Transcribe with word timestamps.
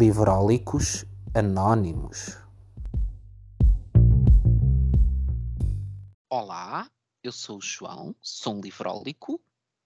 Livrólicos 0.00 1.04
Anónimos. 1.34 2.38
Olá, 6.30 6.90
eu 7.22 7.30
sou 7.30 7.58
o 7.58 7.60
João, 7.60 8.16
sou 8.18 8.54
um 8.54 8.62
livrólico. 8.62 9.38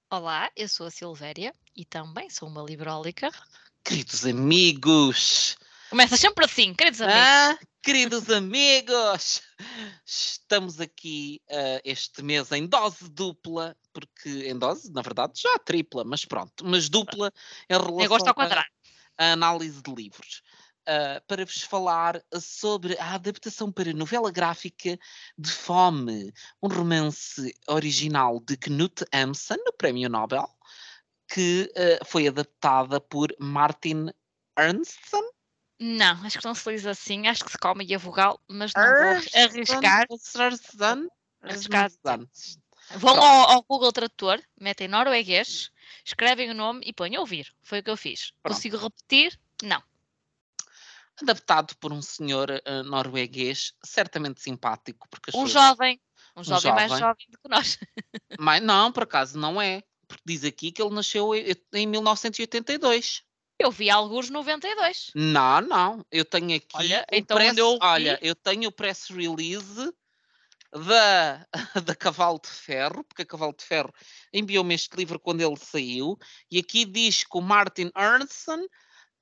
Olá, 0.09 0.53
eu 0.55 0.69
sou 0.69 0.87
a 0.87 0.91
Silvéria 0.93 1.53
e 1.75 1.85
também 1.85 2.31
sou 2.31 2.49
uma 2.49 2.63
livrólica. 2.63 3.29
Queridos 3.83 4.25
amigos! 4.25 5.57
Começa 5.91 6.17
sempre 6.17 6.45
assim, 6.45 6.73
queridos 6.75 7.01
amigos. 7.01 7.21
Ah, 7.21 7.59
queridos 7.83 8.31
amigos! 8.31 9.43
Estamos 10.07 10.81
aqui 10.81 11.43
uh, 11.51 11.81
este 11.85 12.23
mês 12.23 12.53
em 12.53 12.69
dose 12.69 13.11
dupla, 13.11 13.77
porque 13.93 14.49
em 14.49 14.57
dose, 14.57 14.93
na 14.93 15.03
verdade, 15.03 15.41
já 15.43 15.59
tripla, 15.59 16.05
mas 16.05 16.25
pronto, 16.25 16.65
mas 16.65 16.89
dupla 16.89 17.33
em 17.69 17.75
relação 17.77 18.07
gosto 18.07 18.29
ao 18.29 18.35
quadrado. 18.35 18.74
À 19.19 19.33
análise 19.33 19.83
de 19.83 19.95
livros. 19.95 20.43
Uh, 20.87 21.19
para 21.27 21.47
vos 21.47 21.63
falar 21.63 22.23
sobre 22.39 22.99
a 22.99 23.15
adaptação 23.15 23.73
para 23.73 23.95
novela 23.95 24.31
gráfica 24.31 24.99
de 25.39 25.51
Fome, 25.51 26.31
um 26.63 26.69
romance 26.69 27.55
original 27.67 28.39
de 28.41 28.55
Knut 28.59 29.03
Hamsun, 29.11 29.57
no 29.65 29.73
Prémio 29.73 30.11
Nobel, 30.11 30.47
que 31.27 31.73
uh, 31.73 32.05
foi 32.05 32.29
adaptada 32.29 33.01
por 33.01 33.35
Martin 33.41 34.11
Ernstson. 34.59 35.23
Não, 35.81 36.23
acho 36.25 36.39
que 36.39 36.45
não 36.45 36.55
se 36.55 36.71
diz 36.71 36.87
assim, 36.87 37.27
acho 37.29 37.45
que 37.45 37.53
se 37.53 37.59
come 37.59 37.93
a 37.95 37.99
vogal, 37.99 38.39
mas 38.47 38.73
não 38.77 38.83
vou 38.83 39.43
arriscar. 39.43 40.07
Arriscar. 41.43 42.21
Vão 42.97 43.17
ao, 43.21 43.51
ao 43.53 43.63
Google 43.63 43.93
Tradutor, 43.93 44.41
metem 44.61 44.87
norueguês, 44.87 45.71
escrevem 46.05 46.51
o 46.51 46.55
nome 46.55 46.83
e 46.85 46.93
põem 46.93 47.17
ouvir. 47.19 47.53
Foi 47.63 47.81
o 47.81 47.83
que 47.83 47.91
eu 47.91 47.97
fiz. 47.97 48.33
Pronto. 48.43 48.55
Consigo 48.57 48.77
repetir? 48.79 49.39
Não. 49.63 49.83
adaptado 51.21 51.77
por 51.77 51.93
um 51.93 52.03
senhor 52.03 52.51
uh, 52.51 52.83
norueguês, 52.85 53.73
certamente 53.85 54.41
simpático, 54.41 55.07
porque 55.09 55.31
Um 55.37 55.47
jovem. 55.47 56.01
Um 56.37 56.43
jovem, 56.43 56.73
mais 56.73 56.91
jovem. 56.91 57.05
jovem 57.05 57.27
do 57.31 57.39
que 57.39 57.49
nós. 57.49 57.79
Mas 58.39 58.61
não, 58.63 58.91
por 58.91 59.05
acaso 59.05 59.39
não 59.39 59.63
é, 59.63 59.83
porque 60.09 60.23
diz 60.27 60.43
aqui 60.45 60.73
que 60.73 60.83
ele 60.83 60.93
nasceu 60.95 61.33
em, 61.35 61.55
em 61.73 61.87
1982. 61.87 63.23
Eu 63.57 63.71
vi 63.71 63.89
alguns 63.89 64.29
92. 64.31 65.13
Não, 65.15 65.61
não, 65.61 66.05
eu 66.11 66.25
tenho 66.25 66.57
aqui 66.57 66.67
Olha, 66.75 67.07
o 67.13 67.15
então 67.15 67.37
press, 67.37 67.57
eu 67.57 67.73
vi- 67.75 67.79
olha, 67.83 68.19
eu 68.21 68.35
tenho 68.35 68.69
o 68.69 68.73
press 68.73 69.07
release 69.11 69.95
da, 70.75 71.47
da 71.85 71.95
Cavalo 71.95 72.41
de 72.43 72.51
Ferro, 72.51 73.05
porque 73.05 73.23
a 73.23 73.27
Cavalo 73.27 73.55
de 73.57 73.65
Ferro 73.65 73.93
enviou-me 74.33 74.75
este 74.75 74.97
livro 74.97 75.19
quando 75.21 75.41
ele 75.41 75.57
saiu, 75.57 76.17
e 76.51 76.59
aqui 76.59 76.85
diz 76.85 77.25
que 77.25 77.39
o 77.39 77.41
Martin 77.41 77.91
Ernstson 77.97 78.67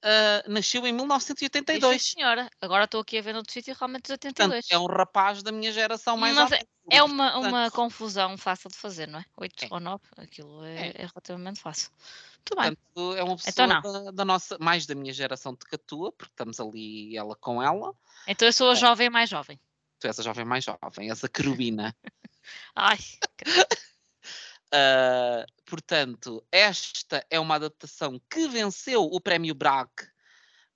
ah, 0.05 0.43
nasceu 0.49 0.85
em 0.87 0.93
Diz, 0.93 0.97
1982. 0.97 2.03
sim, 2.03 2.15
senhora. 2.15 2.51
Agora 2.61 2.85
estou 2.85 3.01
aqui 3.01 3.19
a 3.19 3.23
ver 3.23 3.33
no 3.33 3.39
outro 3.39 3.53
sítio 3.53 3.75
realmente 3.79 4.11
os 4.11 4.19
Portanto, 4.19 4.53
82. 4.53 4.67
é 4.71 4.79
um 4.79 4.87
rapaz 4.87 5.43
da 5.43 5.53
minha 5.53 5.71
geração 5.71 6.17
mais 6.17 6.35
Mas 6.35 6.53
alta. 6.53 6.67
É 6.91 7.01
uma, 7.05 7.37
uma 7.39 7.41
Portanto, 7.51 7.73
confusão 7.75 8.37
fácil 8.37 8.69
de 8.69 8.77
fazer, 8.77 9.07
não 9.07 9.21
é? 9.21 9.25
8 9.37 9.65
É. 9.65 9.69
ou 9.71 9.79
9, 9.79 10.03
aquilo 10.17 10.65
é, 10.65 10.89
É. 10.89 11.03
é 11.03 11.07
relativamente 11.07 11.61
fácil. 11.61 11.91
Muito 12.37 12.57
bem. 12.61 12.75
Portanto, 12.75 13.17
é 13.17 13.23
uma 13.23 13.37
pessoa 13.37 13.67
Então 13.67 14.05
da, 14.05 14.11
da 14.11 14.25
nossa, 14.25 14.59
mais 14.59 14.87
da 14.87 14.95
minha 14.97 15.13
geração 15.13 15.53
de 15.53 15.61
catua, 15.61 16.11
porque 16.11 16.33
estamos 16.33 16.59
ali 16.59 17.17
ela 17.17 17.37
com 17.37 17.63
ela. 17.63 17.95
Então 18.27 18.49
eu 18.49 18.53
sou 18.53 18.71
a 18.71 18.75
jovem 18.75 19.09
mais 19.09 19.31
jovem. 19.31 19.61
Tu 20.03 20.09
és 20.11 20.19
a 20.19 20.23
jovem 20.27 20.45
mais 20.45 20.65
jovem, 20.65 21.11
és 21.11 21.23
a 21.23 21.29
querubina. 21.31 21.95
Ai, 22.75 22.99
Ah, 24.75 25.45
portanto, 25.67 26.43
esta 26.51 27.23
é 27.29 27.39
uma 27.39 27.57
adaptação 27.57 28.19
que 28.31 28.49
venceu 28.49 29.05
o 29.05 29.21
Prémio 29.21 29.55
Bragg 29.55 29.91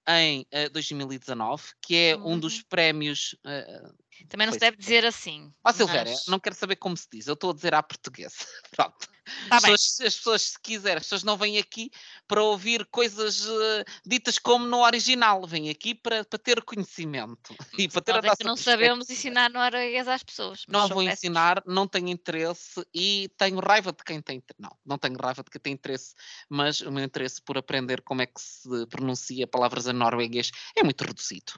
em 0.07 0.47
ah, 0.53 0.69
2019, 0.69 1.73
que 1.81 1.97
é 1.97 2.17
um 2.17 2.39
dos 2.39 2.59
Uhum. 2.59 2.65
prémios. 2.69 3.35
ah, 3.43 3.91
também 4.29 4.47
não 4.47 4.55
se 4.55 4.59
Pois. 4.59 4.71
deve 4.71 4.77
dizer 4.77 5.05
assim. 5.05 5.53
Ó 5.65 5.73
Silvéria, 5.73 6.13
mas- 6.13 6.27
não 6.27 6.41
quero 6.41 6.55
saber 6.55 6.77
como 6.77 6.97
se 6.97 7.09
diz, 7.11 7.27
eu 7.27 7.35
estou 7.35 7.51
a 7.51 7.55
dizer 7.55 7.75
à 7.75 7.83
portuguesa. 7.83 8.37
Pronto. 8.71 9.09
Tá 9.49 9.57
as, 9.57 9.63
pessoas, 9.63 10.01
as 10.01 10.17
pessoas, 10.17 10.43
se 10.43 10.61
quiserem, 10.61 10.99
as 10.99 11.03
pessoas 11.03 11.25
não 11.25 11.37
vêm 11.37 11.59
aqui 11.59 11.91
para 12.29 12.43
ouvir 12.43 12.87
coisas 12.87 13.45
eh, 13.45 13.85
ditas 14.05 14.39
como 14.39 14.65
no 14.67 14.85
original, 14.85 15.45
vêm 15.47 15.69
aqui 15.69 15.95
para, 15.95 16.25
para 16.25 16.39
ter 16.39 16.63
conhecimento 16.63 17.55
e 17.77 17.89
para 17.89 18.03
ter 18.03 18.15
a 18.15 18.19
é 18.19 18.23
nossa 18.23 18.45
não 18.45 18.57
sabemos 18.57 19.11
ensinar 19.11 19.51
norueguês 19.51 20.07
às 20.07 20.23
pessoas. 20.23 20.63
Não 20.69 20.89
vou 20.89 21.03
ensinar, 21.03 21.61
não 21.67 21.89
tenho 21.89 22.09
interesse 22.09 22.87
e 22.95 23.29
tenho 23.37 23.59
raiva 23.59 23.93
de 23.93 24.05
quem 24.05 24.23
tem. 24.23 24.43
Não, 24.59 24.77
não 24.85 24.97
tenho 24.97 25.17
raiva 25.21 25.43
de 25.43 25.51
quem 25.51 25.61
tem 25.61 25.73
interesse, 25.73 26.15
mas 26.49 26.81
o 26.81 26.93
meu 26.93 27.05
interesse 27.05 27.43
por 27.43 27.59
aprender 27.59 28.03
como 28.03 28.23
é 28.23 28.27
que 28.27 28.41
se 28.41 28.87
pronuncia 28.87 29.47
palavras 29.47 29.89
em 29.89 29.93
norueguês 29.93 30.53
é 30.77 30.85
muito 30.85 31.03
reduzido. 31.03 31.53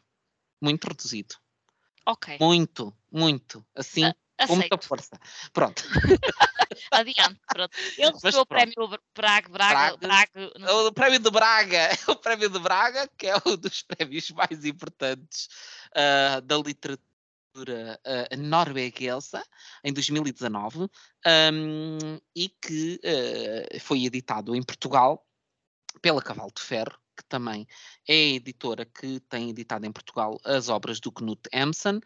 Muito 0.60 0.86
reduzido. 0.86 1.36
Ok, 2.08 2.38
Muito, 2.40 2.96
muito. 3.12 3.62
Assim, 3.74 4.10
com 4.46 4.56
muita 4.56 4.78
força. 4.78 5.20
Pronto. 5.52 5.82
Adiante. 6.90 7.38
Pronto. 7.52 7.76
Ele 7.98 8.12
recebeu 8.12 8.40
o 8.40 8.46
prémio 8.46 8.88
Bra- 8.88 8.98
Braga, 9.14 9.48
Braga, 9.50 9.96
Braga. 9.98 10.52
O 10.88 10.92
prémio 10.92 11.18
de 11.18 11.30
Braga, 11.30 11.90
o 12.08 12.16
prémio 12.16 12.48
de 12.48 12.58
Braga, 12.58 13.06
que 13.18 13.26
é 13.26 13.34
um 13.44 13.56
dos 13.56 13.82
prémios 13.82 14.30
mais 14.30 14.64
importantes 14.64 15.48
ah, 15.94 16.40
da 16.40 16.56
literatura 16.56 18.00
ah, 18.06 18.36
norueguesa, 18.38 19.44
em 19.84 19.92
2019, 19.92 20.88
ahm, 21.26 22.18
e 22.34 22.48
que 22.48 22.98
ah, 23.04 23.78
foi 23.80 24.04
editado 24.04 24.56
em 24.56 24.62
Portugal 24.62 25.26
pela 26.00 26.22
Cavalo 26.22 26.52
de 26.54 26.62
Ferro, 26.62 26.98
que 27.18 27.24
também 27.24 27.66
é 28.08 28.12
a 28.12 28.34
editora 28.36 28.86
que 28.86 29.20
tem 29.28 29.50
editado 29.50 29.84
em 29.84 29.92
Portugal 29.92 30.38
as 30.44 30.68
obras 30.68 31.00
do 31.00 31.10
Knut 31.10 31.40
Hamsun. 31.52 32.00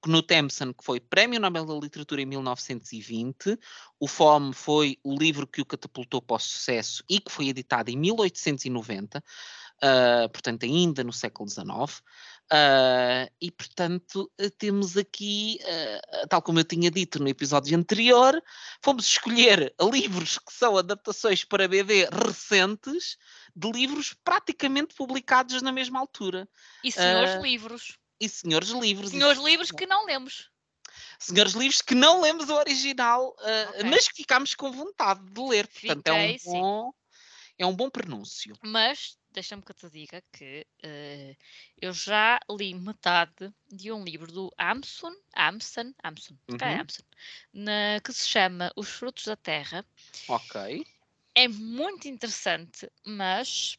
Knut 0.00 0.32
Hamsun, 0.34 0.72
que 0.72 0.84
foi 0.84 1.00
Prémio 1.00 1.40
Nobel 1.40 1.64
da 1.64 1.74
Literatura 1.74 2.22
em 2.22 2.26
1920, 2.26 3.58
o 4.00 4.08
Fome 4.08 4.52
foi 4.52 4.98
o 5.04 5.16
livro 5.16 5.46
que 5.46 5.60
o 5.60 5.66
catapultou 5.66 6.20
para 6.20 6.36
o 6.36 6.40
sucesso 6.40 7.04
e 7.08 7.20
que 7.20 7.30
foi 7.30 7.48
editado 7.48 7.90
em 7.90 7.96
1890, 7.96 9.22
ah, 9.80 10.28
portanto, 10.32 10.64
ainda 10.64 11.02
no 11.04 11.12
século 11.12 11.48
XIX. 11.48 12.02
Ah, 12.50 13.28
e, 13.40 13.50
portanto, 13.50 14.30
eh, 14.38 14.50
temos 14.50 14.96
aqui, 14.96 15.58
ah, 15.64 16.26
tal 16.28 16.42
como 16.42 16.58
eu 16.60 16.64
tinha 16.64 16.90
dito 16.90 17.18
no 17.22 17.28
episódio 17.28 17.76
anterior, 17.78 18.42
fomos 18.82 19.06
escolher 19.06 19.74
livros 19.80 20.38
que 20.38 20.52
são 20.52 20.76
adaptações 20.76 21.44
para 21.44 21.66
BD 21.68 22.06
recentes 22.10 23.16
de 23.56 23.70
livros 23.70 24.14
praticamente 24.24 24.94
publicados 24.94 25.62
na 25.62 25.72
mesma 25.72 25.98
altura. 26.00 26.48
E 26.84 26.92
senhores 26.92 27.30
Ah, 27.36 27.38
livros. 27.40 27.96
E 28.20 28.28
senhores 28.28 28.68
livros. 28.70 29.08
e 29.08 29.12
Senhores 29.12 29.42
livros 29.42 29.70
que 29.70 29.86
não 29.86 30.04
lemos. 30.06 30.50
senhores 31.18 31.52
livros 31.54 31.80
que 31.80 31.94
não 31.94 32.20
lemos 32.20 32.48
o 32.50 32.54
original, 32.54 33.34
ah, 33.38 33.70
Ok. 33.70 33.84
mas 33.90 34.08
que 34.08 34.16
ficámos 34.16 34.54
com 34.54 34.70
vontade 34.70 35.24
de 35.24 35.40
ler. 35.40 35.66
Portanto, 35.68 36.06
é 36.08 36.12
um 36.12 36.16
Fiquei, 36.16 36.38
sim. 36.38 36.50
bom, 36.50 36.92
é 37.58 37.66
um 37.66 37.74
bom 37.74 37.88
prenúncio. 37.88 38.54
Mas 38.62 39.16
deixa-me 39.32 39.62
que 39.62 39.72
eu 39.72 39.76
te 39.76 39.90
diga 39.90 40.22
que 40.32 40.66
eh, 40.82 41.36
eu 41.80 41.92
já 41.92 42.38
li 42.50 42.74
metade 42.74 43.52
de 43.68 43.92
um 43.92 44.04
livro 44.04 44.30
do 44.32 44.50
Amson, 44.58 45.12
Amson, 45.34 45.92
Amson, 46.02 46.36
é 46.60 46.74
Uhum. 46.74 46.80
Amson, 46.80 47.02
na- 47.52 48.00
que 48.04 48.12
se 48.12 48.26
chama 48.28 48.72
Os 48.76 48.88
Frutos 48.88 49.24
da 49.24 49.36
Terra. 49.36 49.84
Ok. 50.28 50.84
É 51.34 51.48
muito 51.48 52.08
interessante, 52.08 52.90
mas 53.04 53.76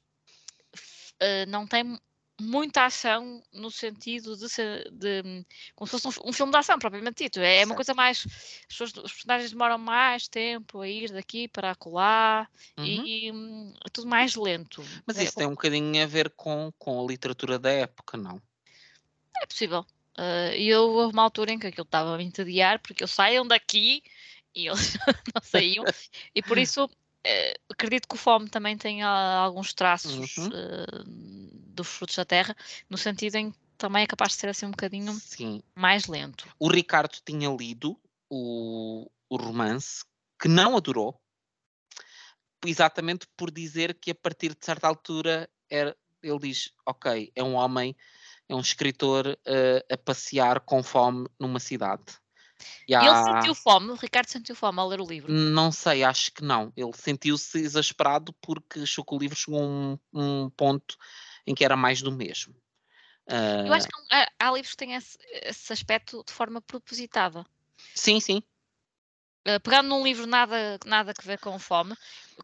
eh, 1.20 1.46
não 1.46 1.68
tem 1.68 1.98
muita 2.42 2.86
ação 2.86 3.42
no 3.54 3.70
sentido 3.70 4.36
de 4.36 4.50
ser 4.50 4.90
de, 4.92 5.46
como 5.76 5.88
se 5.88 6.00
fosse 6.00 6.20
um, 6.20 6.30
um 6.30 6.34
filme 6.34 6.52
de 6.52 6.58
ação 6.58 6.80
propriamente 6.80 7.24
dito. 7.24 7.40
É, 7.40 7.62
é 7.62 7.66
uma 7.66 7.76
coisa 7.76 7.94
mais. 7.94 8.26
as 8.26 8.66
pessoas- 8.68 8.94
os 8.98 9.14
personagens 9.14 9.52
demoram 9.52 9.78
mais 9.78 10.28
tempo 10.28 10.82
a 10.82 10.88
ir 10.88 11.12
daqui 11.12 11.48
para 11.48 11.72
acolá 11.72 12.48
Uhum. 12.78 12.86
e 12.86 13.32
hum, 13.32 13.74
é 13.86 13.90
tudo 13.90 14.08
mais 14.08 14.36
lento. 14.36 14.84
Mas 15.06 15.18
É- 15.18 15.24
isso 15.24 15.36
tem 15.36 15.48
um 15.48 15.52
bocadinho 15.52 16.02
a 16.04 16.06
ver 16.08 16.30
com, 16.32 16.72
com 16.78 17.04
a 17.04 17.08
literatura 17.08 17.60
da 17.60 17.70
época, 17.70 18.18
não? 18.18 18.42
É 19.42 19.46
possível. 19.46 19.86
Ah, 20.18 20.56
E 20.56 20.68
eu 20.68 20.84
houve 20.90 21.14
uma 21.14 21.24
altura 21.24 21.52
em 21.52 21.60
que 21.60 21.68
aquilo 21.68 21.86
estava 21.86 22.14
a 22.14 22.18
me 22.18 22.24
entediar, 22.24 22.80
porque 22.80 23.04
eu 23.04 23.08
saiam 23.08 23.46
daqui 23.48 24.04
e 24.56 24.68
eles 24.68 24.94
não 25.36 25.42
saíam, 25.42 25.84
e 26.36 26.42
por 26.44 26.58
isso 26.58 26.88
eh, 27.24 27.56
acredito 27.70 28.08
que 28.08 28.14
o 28.16 28.18
Fome 28.18 28.50
também 28.50 28.78
tem 28.78 29.02
ah, 29.02 29.38
alguns 29.40 29.74
traços 29.74 30.38
Uhum. 30.38 30.50
Dos 31.74 31.88
frutos 31.88 32.16
da 32.16 32.26
terra, 32.26 32.56
no 32.90 32.98
sentido 32.98 33.36
em 33.36 33.52
que 33.52 33.58
também 33.78 34.04
é 34.04 34.08
capaz 34.08 34.32
de 34.34 34.38
ser 34.40 34.50
assim 34.50 34.66
um 34.66 34.72
bocadinho 34.72 35.14
Sim. 35.14 35.62
mais 35.76 36.08
lento. 36.08 36.48
O 36.60 36.70
Ricardo 36.70 37.18
tinha 37.26 37.50
lido 37.50 38.00
o, 38.30 39.10
o 39.30 39.36
romance, 39.36 40.06
que 40.40 40.48
não 40.48 40.78
adorou, 40.78 41.20
exatamente 42.66 43.28
por 43.36 43.52
dizer 43.52 43.94
que 44.00 44.12
a 44.12 44.16
partir 44.16 44.50
de 44.56 44.66
certa 44.66 44.88
altura 44.88 45.50
era, 45.70 45.96
ele 46.22 46.40
diz, 46.40 46.72
ok, 46.86 47.32
é 47.36 47.44
um 47.44 47.56
homem, 47.56 47.96
é 48.48 48.56
um 48.56 48.60
escritor 48.60 49.38
eh, 49.46 49.86
a 49.92 49.98
passear 49.98 50.60
com 50.62 50.82
fome 50.82 51.28
numa 51.40 51.60
cidade. 51.60 52.04
E 52.88 52.94
E 52.94 52.96
ele 52.96 53.10
há- 53.10 53.24
sentiu 53.24 53.56
fome, 53.56 53.92
o 53.92 53.96
Ricardo 53.96 54.28
sentiu 54.30 54.56
fome 54.56 54.80
ao 54.80 54.88
ler 54.88 55.02
o 55.02 55.06
livro. 55.06 55.32
Não 55.32 55.72
sei, 55.72 56.04
acho 56.04 56.32
que 56.32 56.44
não. 56.44 56.72
Ele 56.76 56.92
sentiu-se 56.94 57.60
exasperado 57.60 58.34
porque 58.42 58.80
achou 58.82 59.04
que 59.04 59.14
o 59.16 59.18
livro 59.18 59.36
chegou 59.36 59.60
a 59.62 59.66
um, 59.66 60.00
um 60.14 60.50
ponto 60.52 60.98
em 61.46 61.56
que 61.56 61.66
era 61.66 61.76
mais 61.76 62.02
do 62.02 62.12
mesmo. 62.12 62.54
Uh... 63.28 63.68
Eu 63.68 63.74
acho 63.74 63.88
que 63.88 63.94
há, 64.12 64.30
há 64.40 64.52
livros 64.52 64.72
que 64.72 64.78
têm 64.78 64.96
esse, 64.96 65.18
esse, 65.44 65.72
aspecto 65.72 66.24
de 66.26 66.34
forma 66.34 66.62
propositada. 66.62 67.46
Sim, 67.96 68.20
sim. 68.20 68.44
Uh, 69.48 69.60
pegando 69.62 69.90
num 69.90 70.04
livro 70.04 70.26
nada, 70.26 70.80
nada 70.86 71.14
a 71.18 71.22
ver 71.24 71.40
com 71.40 71.58
fome, 71.60 71.96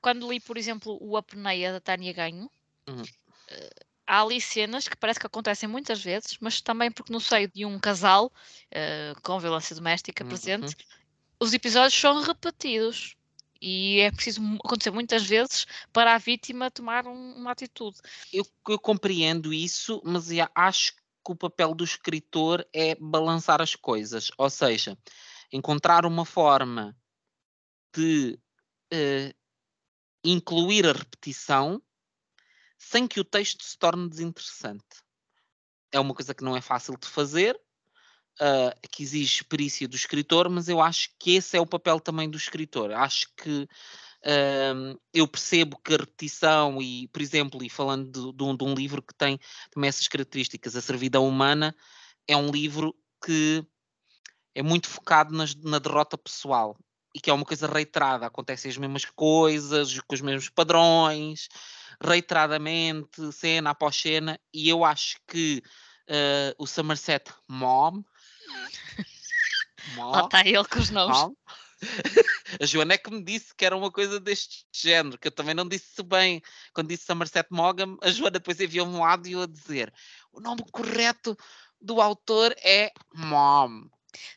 quando 0.01 0.29
li, 0.29 0.39
por 0.39 0.57
exemplo, 0.57 0.97
o 1.01 1.15
Apneia 1.15 1.71
da 1.73 1.79
Tânia 1.79 2.13
Ganho, 2.13 2.49
uhum. 2.87 3.01
uh, 3.01 3.85
há 4.05 4.21
ali 4.21 4.41
cenas 4.41 4.87
que 4.87 4.97
parece 4.97 5.19
que 5.19 5.27
acontecem 5.27 5.69
muitas 5.69 6.03
vezes, 6.03 6.37
mas 6.41 6.59
também 6.59 6.91
porque 6.91 7.13
no 7.13 7.21
seio 7.21 7.49
de 7.53 7.65
um 7.65 7.79
casal 7.79 8.25
uh, 8.27 9.21
com 9.21 9.39
violência 9.39 9.75
doméstica 9.75 10.23
uhum. 10.23 10.29
presente, 10.29 10.75
os 11.39 11.53
episódios 11.53 11.93
são 11.93 12.21
repetidos. 12.21 13.15
E 13.61 13.99
é 13.99 14.11
preciso 14.11 14.41
acontecer 14.63 14.91
muitas 14.91 15.25
vezes 15.25 15.65
para 15.91 16.15
a 16.15 16.17
vítima 16.17 16.71
tomar 16.71 17.05
um, 17.05 17.33
uma 17.35 17.51
atitude. 17.51 17.97
Eu, 18.31 18.45
eu 18.67 18.79
compreendo 18.79 19.53
isso, 19.53 20.01
mas 20.05 20.29
acho 20.55 20.93
que 20.95 21.01
o 21.31 21.35
papel 21.35 21.73
do 21.75 21.83
escritor 21.83 22.65
é 22.73 22.95
balançar 22.95 23.61
as 23.61 23.75
coisas. 23.75 24.31
Ou 24.37 24.49
seja, 24.49 24.97
encontrar 25.51 26.05
uma 26.05 26.25
forma 26.25 26.95
de 27.93 28.39
uh, 28.93 29.35
incluir 30.23 30.85
a 30.87 30.93
repetição 30.93 31.81
sem 32.77 33.07
que 33.07 33.19
o 33.19 33.25
texto 33.25 33.63
se 33.63 33.77
torne 33.77 34.09
desinteressante. 34.09 35.03
É 35.91 35.99
uma 35.99 36.13
coisa 36.13 36.33
que 36.33 36.43
não 36.43 36.55
é 36.55 36.61
fácil 36.61 36.95
de 36.97 37.07
fazer, 37.07 37.59
uh, 38.41 38.89
que 38.89 39.03
exige 39.03 39.43
perícia 39.43 39.87
do 39.87 39.95
escritor, 39.95 40.49
mas 40.49 40.69
eu 40.69 40.81
acho 40.81 41.09
que 41.19 41.35
esse 41.35 41.57
é 41.57 41.61
o 41.61 41.65
papel 41.65 41.99
também 41.99 42.29
do 42.29 42.37
escritor. 42.37 42.91
Acho 42.91 43.27
que 43.35 43.67
uh, 44.23 44.99
eu 45.13 45.27
percebo 45.27 45.77
que 45.77 45.93
a 45.93 45.97
repetição, 45.97 46.81
e, 46.81 47.07
por 47.09 47.21
exemplo, 47.21 47.63
e 47.63 47.69
falando 47.69 48.09
de, 48.11 48.37
de, 48.37 48.43
um, 48.43 48.55
de 48.55 48.63
um 48.63 48.73
livro 48.73 49.01
que 49.01 49.13
tem 49.13 49.39
também 49.71 49.87
essas 49.87 50.07
características, 50.07 50.75
A 50.75 50.81
Servidão 50.81 51.27
Humana, 51.27 51.75
é 52.27 52.35
um 52.35 52.49
livro 52.49 52.95
que 53.23 53.65
é 54.55 54.61
muito 54.61 54.87
focado 54.87 55.35
nas, 55.35 55.55
na 55.55 55.79
derrota 55.79 56.17
pessoal 56.17 56.77
e 57.13 57.19
que 57.19 57.29
é 57.29 57.33
uma 57.33 57.45
coisa 57.45 57.67
reiterada, 57.67 58.27
acontecem 58.27 58.69
as 58.69 58.77
mesmas 58.77 59.03
coisas, 59.05 59.99
com 60.01 60.13
os 60.13 60.21
mesmos 60.21 60.49
padrões, 60.49 61.47
reiteradamente, 62.01 63.31
cena 63.31 63.71
após 63.71 63.95
cena, 63.95 64.39
e 64.53 64.69
eu 64.69 64.85
acho 64.85 65.17
que 65.27 65.61
uh, 66.09 66.55
o 66.57 66.67
Somerset 66.67 67.31
Mom. 67.47 68.03
Mom 69.95 70.11
Lá 70.11 70.25
está 70.25 70.41
ele 70.41 70.65
com 70.65 70.79
os 70.79 70.89
nomes. 70.89 71.17
A 72.61 72.65
Joana 72.65 72.95
é 72.95 72.97
que 72.97 73.09
me 73.09 73.23
disse 73.23 73.55
que 73.55 73.65
era 73.65 73.77
uma 73.77 73.89
coisa 73.89 74.19
deste 74.19 74.65
género, 74.73 75.17
que 75.17 75.27
eu 75.27 75.31
também 75.31 75.55
não 75.55 75.67
disse 75.67 76.03
bem. 76.03 76.41
Quando 76.73 76.89
disse 76.89 77.05
Somerset 77.05 77.47
Maugham, 77.51 77.97
a 78.01 78.11
Joana 78.11 78.31
depois 78.31 78.59
enviou-me 78.59 78.93
um 78.93 79.05
áudio 79.05 79.43
a 79.43 79.47
dizer 79.47 79.93
o 80.31 80.39
nome 80.39 80.63
correto 80.71 81.37
do 81.81 82.01
autor 82.01 82.55
é 82.63 82.91
Mom. 83.13 83.87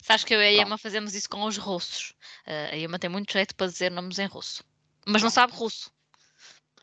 Sabes 0.03 0.25
que 0.25 0.35
eu 0.35 0.41
e 0.41 0.47
a 0.47 0.63
Emma 0.63 0.77
fazemos 0.77 1.15
isso 1.15 1.29
com 1.29 1.45
os 1.45 1.57
russos. 1.57 2.15
Uh, 2.47 2.73
a 2.73 2.77
Emma 2.77 2.99
tem 2.99 3.11
muito 3.11 3.33
jeito 3.33 3.55
para 3.55 3.67
dizer 3.67 3.91
nomes 3.91 4.19
em 4.19 4.27
russo, 4.27 4.63
mas 5.07 5.23
não 5.23 5.31
sabe 5.31 5.53
russo. 5.53 5.91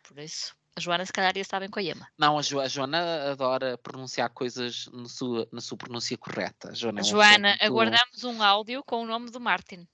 Por 0.04 0.18
isso, 0.18 0.56
a 0.80 0.82
Joana 0.82 1.06
se 1.06 1.12
calhar 1.12 1.36
ia 1.36 1.42
estar 1.42 1.68
com 1.70 1.80
a 1.80 1.84
Emma. 1.84 2.08
Não, 2.18 2.40
a, 2.40 2.42
jo 2.42 2.60
a 2.60 2.68
Joana 2.68 3.32
adora 3.32 3.78
pronunciar 3.78 4.30
coisas 4.30 4.88
no 4.88 5.08
sua, 5.10 5.48
na 5.52 5.60
sua 5.60 5.78
pronúncia 5.78 6.18
correta. 6.18 6.70
A 6.70 6.74
Joana, 6.74 7.02
é 7.02 7.04
Joana 7.04 7.50
muito... 7.50 7.64
aguardamos 7.64 8.24
um 8.24 8.42
áudio 8.42 8.82
com 8.84 9.04
o 9.04 9.06
nome 9.06 9.30
do 9.30 9.40
Martin. 9.40 9.86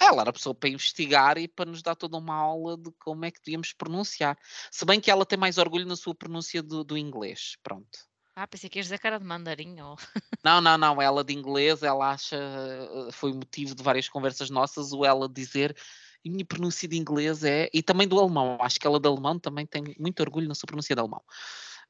Ela 0.00 0.22
era 0.22 0.30
a 0.30 0.32
pessoa 0.32 0.54
para 0.54 0.70
investigar 0.70 1.36
e 1.36 1.46
para 1.46 1.70
nos 1.70 1.82
dar 1.82 1.94
toda 1.94 2.16
uma 2.16 2.34
aula 2.34 2.78
de 2.78 2.90
como 2.98 3.26
é 3.26 3.30
que 3.30 3.40
devíamos 3.44 3.74
pronunciar. 3.74 4.36
Se 4.70 4.86
bem 4.86 4.98
que 4.98 5.10
ela 5.10 5.26
tem 5.26 5.38
mais 5.38 5.58
orgulho 5.58 5.86
na 5.86 5.94
sua 5.94 6.14
pronúncia 6.14 6.62
do, 6.62 6.82
do 6.82 6.96
inglês. 6.96 7.56
Pronto. 7.62 7.98
Ah, 8.34 8.46
pensei 8.46 8.70
que 8.70 8.78
ias 8.78 8.86
dizer 8.86 8.98
cara 8.98 9.18
de 9.18 9.26
mandarim. 9.26 9.78
Ou... 9.80 9.96
Não, 10.42 10.58
não, 10.58 10.78
não. 10.78 11.02
Ela 11.02 11.22
de 11.22 11.34
inglês, 11.34 11.82
ela 11.82 12.12
acha. 12.12 12.36
Eh, 12.36 13.12
foi 13.12 13.30
motivo 13.34 13.74
de 13.74 13.82
várias 13.82 14.08
conversas 14.08 14.48
nossas 14.48 14.90
o 14.90 15.04
ela 15.04 15.28
dizer. 15.28 15.76
E 16.24 16.30
minha 16.30 16.44
pronúncia 16.44 16.88
de 16.88 16.96
inglês 16.96 17.44
é. 17.44 17.68
E 17.72 17.82
também 17.82 18.06
do 18.06 18.18
alemão. 18.18 18.58
Acho 18.60 18.78
que 18.78 18.86
ela 18.86 19.00
de 19.00 19.08
alemão 19.08 19.38
também 19.38 19.66
tem 19.66 19.82
muito 19.98 20.20
orgulho 20.20 20.48
na 20.48 20.54
sua 20.54 20.66
pronúncia 20.66 20.94
de 20.94 21.00
alemão. 21.00 21.22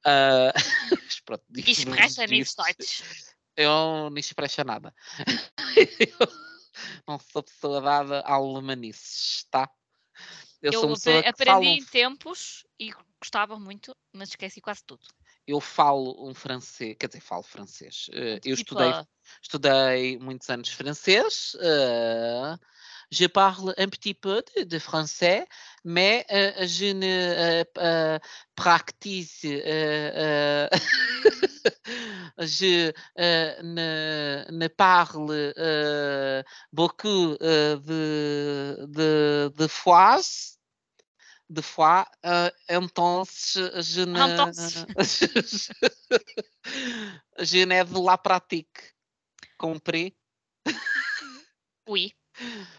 Uh... 0.00 0.50
Pronto, 1.26 1.44
expressa 1.54 2.26
nisso, 2.26 2.56
Eu 3.54 4.08
não 4.08 4.16
expressa 4.16 4.64
nada. 4.64 4.94
eu 5.98 6.28
não 7.06 7.18
sou 7.18 7.42
pessoa 7.42 7.82
dada 7.82 8.20
a 8.20 8.32
alemanices, 8.32 9.46
tá? 9.50 9.68
Eu, 10.62 10.72
eu 10.72 10.80
sou 10.80 10.88
pessoa 10.94 11.18
aprendi 11.18 11.50
falo... 11.50 11.64
em 11.64 11.84
tempos 11.84 12.66
e 12.78 12.90
gostava 13.20 13.60
muito, 13.60 13.94
mas 14.10 14.30
esqueci 14.30 14.58
quase 14.62 14.82
tudo 14.86 15.04
eu 15.50 15.60
falo 15.60 16.28
um 16.28 16.34
francês, 16.34 16.96
quer 16.98 17.08
dizer, 17.08 17.20
falo 17.20 17.42
francês. 17.42 18.08
Uh, 18.08 18.40
eu 18.44 18.54
estudei, 18.54 18.92
estudei 19.42 20.18
muitos 20.18 20.48
anos 20.48 20.68
francês. 20.68 21.54
Uh, 21.54 22.58
je 23.10 23.26
parle 23.26 23.74
un 23.76 23.88
petit 23.88 24.14
peu 24.14 24.42
de, 24.56 24.62
de 24.64 24.78
français, 24.78 25.46
mais 25.84 26.24
uh, 26.30 26.66
je 26.66 26.92
ne 26.92 28.28
pratique, 28.54 29.40
je 32.38 32.92
ne, 33.18 34.44
ne, 34.50 34.68
parle 34.68 35.52
beaucoup 36.72 37.36
de, 37.40 38.86
de, 38.86 39.52
de 39.56 39.66
fois 39.66 40.20
de 41.50 41.60
fois, 41.62 42.06
je 42.22 44.04
ne, 44.04 44.14
je 47.38 47.64
ne 47.64 47.84
de 47.84 48.06
la 48.06 48.18
pratique. 48.18 48.94
Compris? 49.58 50.14
Oui. 51.88 52.14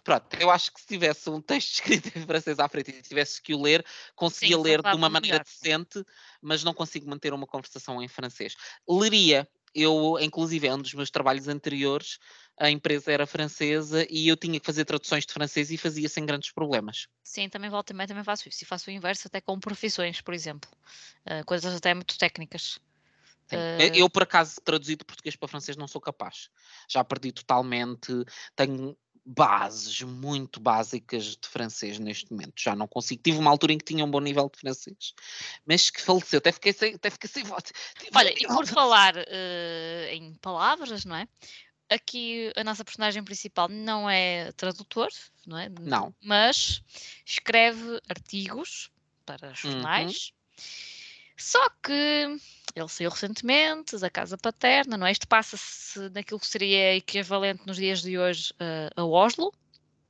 Pronto, 0.04 0.26
eu 0.40 0.50
acho 0.50 0.74
que 0.74 0.82
se 0.82 0.88
tivesse 0.88 1.30
um 1.30 1.42
texto 1.42 1.74
escrito 1.82 2.18
em 2.18 2.26
francês 2.26 2.60
à 2.60 2.68
frente 2.68 2.92
e 2.92 3.02
tivesse 3.02 3.42
que 3.42 3.54
o 3.54 3.62
ler, 3.62 3.86
conseguia 4.16 4.58
Sim, 4.58 4.64
ler 4.64 4.82
de 4.82 4.96
uma 4.96 5.10
maneira 5.10 5.38
melhor. 5.38 5.44
decente, 5.44 6.04
mas 6.42 6.64
não 6.64 6.74
consigo 6.74 7.10
manter 7.10 7.34
uma 7.34 7.48
conversação 7.48 8.02
em 8.02 8.08
francês. 8.08 8.56
Leria, 8.88 9.48
eu, 9.74 10.18
inclusive, 10.20 10.68
é 10.68 10.74
um 10.74 10.82
dos 10.82 10.94
meus 10.94 11.10
trabalhos 11.10 11.48
anteriores, 11.48 12.20
a 12.60 12.70
empresa 12.70 13.12
era 13.12 13.26
francesa 13.26 14.06
e 14.10 14.28
eu 14.28 14.36
tinha 14.36 14.60
que 14.60 14.66
fazer 14.66 14.86
traduções 14.86 15.26
de 15.26 15.34
francês 15.34 15.72
e 15.72 15.78
fazia 15.78 16.10
sem 16.10 16.26
grandes 16.26 16.52
problemas. 16.52 17.08
Sim, 17.24 17.48
também 17.50 17.70
volto 17.70 17.88
também, 17.88 18.06
também 18.06 18.24
faço 18.24 18.50
isso. 18.50 18.64
E 18.64 18.68
faço 18.68 18.90
o 18.90 18.94
inverso 18.94 19.28
até 19.28 19.40
com 19.40 19.60
profissões, 19.60 20.22
por 20.22 20.34
exemplo. 20.34 20.70
Uh, 21.26 21.46
coisas 21.46 21.74
até 21.74 21.94
muito 21.94 22.18
técnicas. 22.18 22.78
Uh... 23.52 23.96
Eu, 23.96 24.10
por 24.10 24.24
acaso, 24.24 24.62
traduzir 24.64 24.98
de 24.98 25.06
português 25.06 25.36
para 25.36 25.48
francês 25.48 25.78
não 25.78 25.88
sou 25.88 26.02
capaz. 26.02 26.50
Já 26.88 27.04
perdi 27.04 27.32
totalmente. 27.32 28.12
Tenho 28.56 28.96
bases 29.26 30.02
muito 30.02 30.60
básicas 30.60 31.36
de 31.36 31.48
francês 31.48 32.00
neste 32.00 32.32
momento. 32.32 32.54
Já 32.58 32.76
não 32.76 32.88
consigo. 32.88 33.22
Tive 33.24 33.38
uma 33.38 33.52
altura 33.52 33.74
em 33.74 33.78
que 33.78 33.86
tinha 33.86 34.04
um 34.04 34.10
bom 34.10 34.20
nível 34.20 34.50
de 34.52 34.60
francês, 34.60 35.14
mas 35.66 35.90
que 35.90 36.02
faleceu. 36.02 36.40
Até 36.40 36.52
fiquei 36.52 36.74
sem, 36.74 36.96
até 36.96 37.10
fiquei 37.10 37.30
sem 37.30 37.44
voz. 37.44 37.64
Olha, 38.16 38.34
e 38.36 38.48
por 38.48 38.66
falar 38.66 39.16
uh, 39.16 40.10
em 40.10 40.34
palavras, 40.36 41.06
não 41.06 41.16
é? 41.16 41.28
Aqui 41.90 42.52
a 42.56 42.64
nossa 42.64 42.86
personagem 42.86 43.24
principal 43.24 43.68
não 43.68 44.10
é 44.10 44.52
tradutor, 44.54 45.10
não 45.46 45.58
é? 45.58 45.70
Não. 45.82 46.16
Mas 46.24 46.82
escreve 47.26 48.00
artigos 48.10 48.90
para 49.26 49.50
uhum. 49.50 49.56
jornais. 49.56 50.32
Uhum. 50.32 50.91
Só 51.42 51.70
que 51.84 52.38
ele 52.76 52.88
saiu 52.88 53.10
recentemente 53.10 53.98
da 53.98 54.10
casa 54.10 54.38
paterna, 54.38 54.96
não 54.96 55.08
é? 55.08 55.12
Isto 55.12 55.28
passa-se 55.28 56.08
naquilo 56.10 56.40
que 56.40 56.48
seria 56.48 56.96
equivalente 56.96 57.66
nos 57.66 57.78
dias 57.78 58.02
de 58.02 58.18
hoje 58.18 58.54
uh, 58.54 59.02
a 59.02 59.04
Oslo. 59.04 59.52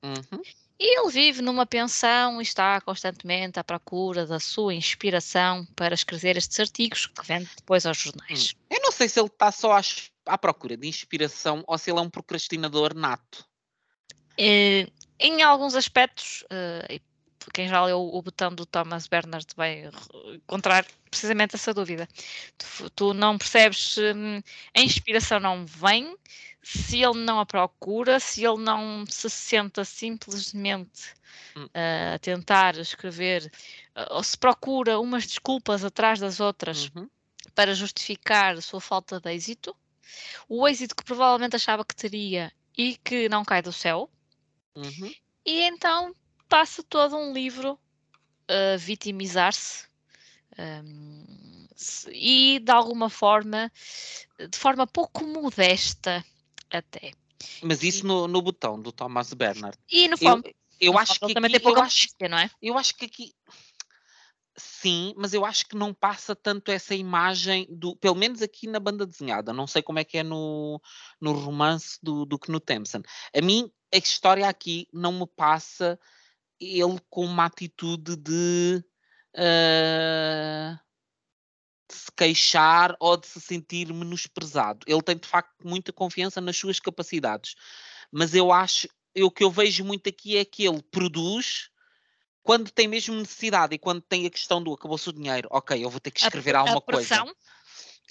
Uhum. 0.03 0.41
E 0.77 1.00
ele 1.00 1.09
vive 1.09 1.41
numa 1.41 1.65
pensão 1.65 2.41
e 2.41 2.43
está 2.43 2.81
constantemente 2.81 3.59
à 3.59 3.63
procura 3.63 4.25
da 4.25 4.39
sua 4.39 4.73
inspiração 4.73 5.65
para 5.75 5.93
escrever 5.93 6.35
estes 6.35 6.59
artigos 6.59 7.05
que 7.05 7.25
vende 7.25 7.50
depois 7.55 7.85
aos 7.85 7.97
jornais. 7.97 8.53
Hum. 8.53 8.75
Eu 8.75 8.81
não 8.81 8.91
sei 8.91 9.07
se 9.07 9.19
ele 9.19 9.27
está 9.27 9.51
só 9.51 9.71
à, 9.71 9.81
à, 10.25 10.38
procura 10.38 10.75
de 10.75 10.88
inspiração 10.88 11.63
ou 11.65 11.77
se 11.77 11.89
ele 11.89 12.00
é 12.00 12.01
um 12.01 12.09
procrastinador 12.09 12.93
nato. 12.93 13.45
Uh, 14.33 14.91
em 15.19 15.43
alguns 15.43 15.75
aspectos, 15.75 16.43
uh, 16.43 17.01
quem 17.53 17.67
já 17.67 17.83
leu 17.83 18.00
o 18.00 18.21
botão 18.21 18.53
do 18.53 18.65
Thomas 18.65 19.07
Bernard 19.07 19.48
vai 19.55 19.89
encontrar 20.33 20.86
precisamente 21.10 21.55
essa 21.55 21.74
dúvida. 21.74 22.07
Tu, 22.57 22.89
tu 22.91 23.13
não 23.13 23.38
percebes 23.38 23.93
se 23.93 24.13
hum, 24.13 24.41
a 24.75 24.81
inspiração 24.81 25.39
não 25.39 25.65
vem, 25.65 26.15
se 26.62 27.01
ele 27.01 27.24
não 27.25 27.39
a 27.39 27.45
procura, 27.45 28.19
se 28.19 28.45
ele 28.45 28.62
não 28.62 29.05
se 29.07 29.29
senta 29.29 29.83
simplesmente 29.83 31.13
hum. 31.55 31.65
uh, 31.65 32.15
a 32.15 32.19
tentar 32.19 32.77
escrever, 32.77 33.51
uh, 33.95 34.15
ou 34.15 34.24
se 34.24 34.38
procura 34.38 35.00
umas 35.00 35.25
desculpas 35.25 35.83
atrás 35.83 36.19
das 36.19 36.39
outras 36.39 36.91
uhum. 36.95 37.10
para 37.55 37.74
justificar 37.74 38.55
a 38.55 38.62
sua 38.62 38.79
falta 38.79 39.19
de 39.19 39.31
êxito, 39.33 39.75
o 40.48 40.67
êxito 40.67 40.95
que 40.95 41.03
provavelmente 41.03 41.55
achava 41.55 41.86
que 41.86 41.95
teria 41.95 42.51
e 42.77 42.98
que 42.98 43.29
não 43.29 43.43
cai 43.43 43.62
do 43.62 43.71
céu. 43.71 44.10
Uhum. 44.75 45.13
E 45.45 45.62
então 45.63 46.15
passa 46.51 46.84
todo 46.84 47.15
um 47.15 47.31
livro 47.31 47.79
a 48.46 48.75
vitimizar-se, 48.75 49.88
um, 50.60 51.65
e 52.12 52.60
de 52.60 52.72
alguma 52.72 53.10
forma, 53.10 53.72
de 54.38 54.58
forma 54.58 54.86
pouco 54.86 55.25
modesta 55.25 56.24
até. 56.70 57.13
Mas 57.63 57.81
isso 57.84 58.05
no, 58.05 58.27
no 58.27 58.41
botão 58.41 58.79
do 58.79 58.91
Thomas 58.91 59.34
Bernard. 59.34 59.77
E 59.89 60.10
no 60.10 60.15
Eu, 60.15 60.17
fundo, 60.17 60.51
eu 60.79 60.93
no 60.93 61.00
acho 61.00 61.13
que 61.22 61.34
também 61.34 61.48
aqui, 61.48 61.53
tem 61.53 61.62
pouca 61.62 61.79
eu 61.79 61.84
acho, 61.86 62.08
não 62.29 62.38
é? 62.38 62.51
eu 62.62 62.77
acho 62.77 62.96
que 62.98 63.05
aqui 63.05 63.34
sim, 64.58 65.13
mas 65.15 65.34
eu 65.34 65.46
acho 65.46 65.65
que 65.67 65.77
não 65.77 65.93
passa 65.93 66.36
tanto 66.36 66.70
essa 66.70 66.93
imagem 66.93 67.65
do, 67.70 67.96
pelo 67.96 68.15
menos 68.15 68.41
aqui 68.41 68.67
na 68.67 68.79
banda 68.79 69.08
desenhada. 69.08 69.53
Não 69.53 69.65
sei 69.65 69.81
como 69.81 70.00
é 70.00 70.03
que 70.03 70.17
é 70.17 70.24
no, 70.24 70.81
no 71.20 71.31
romance 71.31 71.98
do, 72.03 72.25
do 72.25 72.38
Knut 72.38 72.65
Thompson. 72.65 73.01
A 73.34 73.41
mim 73.41 73.72
a 73.93 73.98
história 73.98 74.48
aqui 74.48 74.88
não 74.93 75.13
me 75.13 75.25
passa 75.25 75.98
ele 76.61 76.99
com 77.09 77.25
uma 77.25 77.45
atitude 77.45 78.15
de, 78.15 78.83
ah, 79.35 80.79
de 81.89 81.95
se 81.95 82.11
queixar 82.15 82.95
ou 82.99 83.17
de 83.17 83.27
se 83.27 83.41
sentir 83.41 83.91
menosprezado. 83.91 84.85
Ele 84.87 85.01
tem 85.01 85.17
de 85.17 85.27
facto 85.27 85.67
muita 85.67 85.91
confiança 85.91 86.39
nas 86.39 86.55
suas 86.55 86.79
capacidades, 86.79 87.55
mas 88.11 88.35
eu 88.35 88.51
acho, 88.51 88.87
eu, 89.15 89.27
o 89.27 89.31
que 89.31 89.43
eu 89.43 89.51
vejo 89.51 89.83
muito 89.83 90.07
aqui 90.07 90.37
é 90.37 90.45
que 90.45 90.65
ele 90.65 90.81
produz 90.83 91.69
quando 92.43 92.71
tem 92.71 92.87
mesmo 92.87 93.15
necessidade 93.15 93.75
e 93.75 93.79
quando 93.79 94.01
tem 94.01 94.25
a 94.25 94.29
questão 94.29 94.63
do 94.63 94.73
acabou-se 94.73 95.07
o 95.09 95.13
dinheiro, 95.13 95.47
ok, 95.51 95.83
eu 95.83 95.89
vou 95.89 95.99
ter 95.99 96.11
que 96.11 96.23
A, 96.23 96.27
escrever 96.27 96.55
a 96.55 96.59
alguma 96.59 96.81
coisa. 96.81 97.07
pressão, 97.07 97.35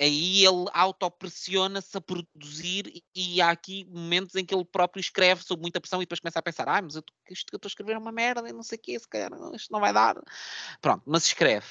aí 0.01 0.45
ele 0.45 0.67
autopressiona-se 0.73 1.97
a 1.97 2.01
produzir 2.01 2.87
e- 2.89 3.05
e 3.15 3.41
há 3.41 3.51
aqui 3.51 3.85
momentos 3.87 4.35
em 4.35 4.45
que 4.45 4.55
ele 4.55 4.65
próprio 4.65 5.01
escreve 5.01 5.43
sob 5.45 5.61
muita 5.61 5.81
pressão 5.81 6.01
e 6.01 6.05
depois 6.07 6.21
começa 6.21 6.39
a 6.39 6.43
pensar, 6.43 6.69
ah, 6.69 6.81
mas 6.83 6.97
eu, 6.97 7.05
isto 7.31 7.47
que 7.47 7.55
eu 7.55 7.59
estou 7.59 7.69
a 7.69 7.71
escrever 7.71 7.93
é 7.95 7.99
uma 7.99 8.13
merda 8.13 8.49
e 8.49 8.53
não 8.53 8.63
sei 8.63 8.79
o 8.79 8.81
quê, 8.81 8.99
se 8.99 9.09
calhar 9.09 9.31
isto 9.55 9.73
não 9.73 9.81
vai 9.81 9.93
dar. 9.93 10.17
Pronto, 10.81 11.03
mas 11.07 11.27
escreve. 11.27 11.67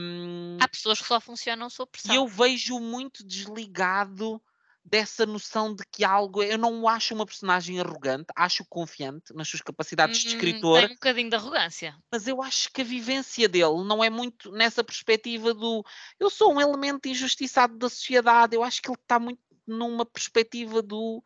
Hum, 0.00 0.58
há 0.60 0.68
pessoas 0.68 1.00
que 1.00 1.06
só 1.06 1.20
funcionam 1.20 1.68
sob 1.68 1.88
e 1.88 1.92
pressão. 1.92 2.14
eu 2.14 2.26
vejo 2.26 2.78
muito 2.78 3.24
desligado 3.26 4.40
dessa 4.86 5.26
noção 5.26 5.74
de 5.74 5.84
que 5.90 6.04
algo. 6.04 6.42
Eu 6.42 6.56
não 6.58 6.82
o 6.82 6.88
acho 6.88 7.14
uma 7.14 7.26
personagem 7.26 7.80
arrogante, 7.80 8.26
acho 8.36 8.64
confiante 8.68 9.34
nas 9.34 9.48
suas 9.48 9.60
capacidades 9.62 10.20
de 10.20 10.28
Hum, 10.28 10.30
escritor, 10.34 10.80
tem 10.80 10.90
um 10.90 10.94
bocadinho 10.94 11.30
de 11.30 11.36
arrogância. 11.36 11.98
mas 12.10 12.28
eu 12.28 12.40
acho 12.42 12.70
que 12.72 12.80
a 12.80 12.84
vivência 12.84 13.48
dele 13.48 13.84
não 13.84 14.02
é 14.02 14.08
muito 14.08 14.50
nessa 14.52 14.84
perspectiva 14.84 15.52
do 15.52 15.84
eu 16.18 16.30
sou 16.30 16.54
um 16.54 16.60
elemento 16.60 17.08
injustiçado 17.08 17.76
da 17.76 17.88
sociedade. 17.88 18.54
Eu 18.54 18.62
acho 18.62 18.80
que 18.80 18.88
ele 18.88 18.98
está 19.00 19.18
muito 19.18 19.40
numa 19.66 20.06
perspectiva 20.06 20.80
do 20.80 21.22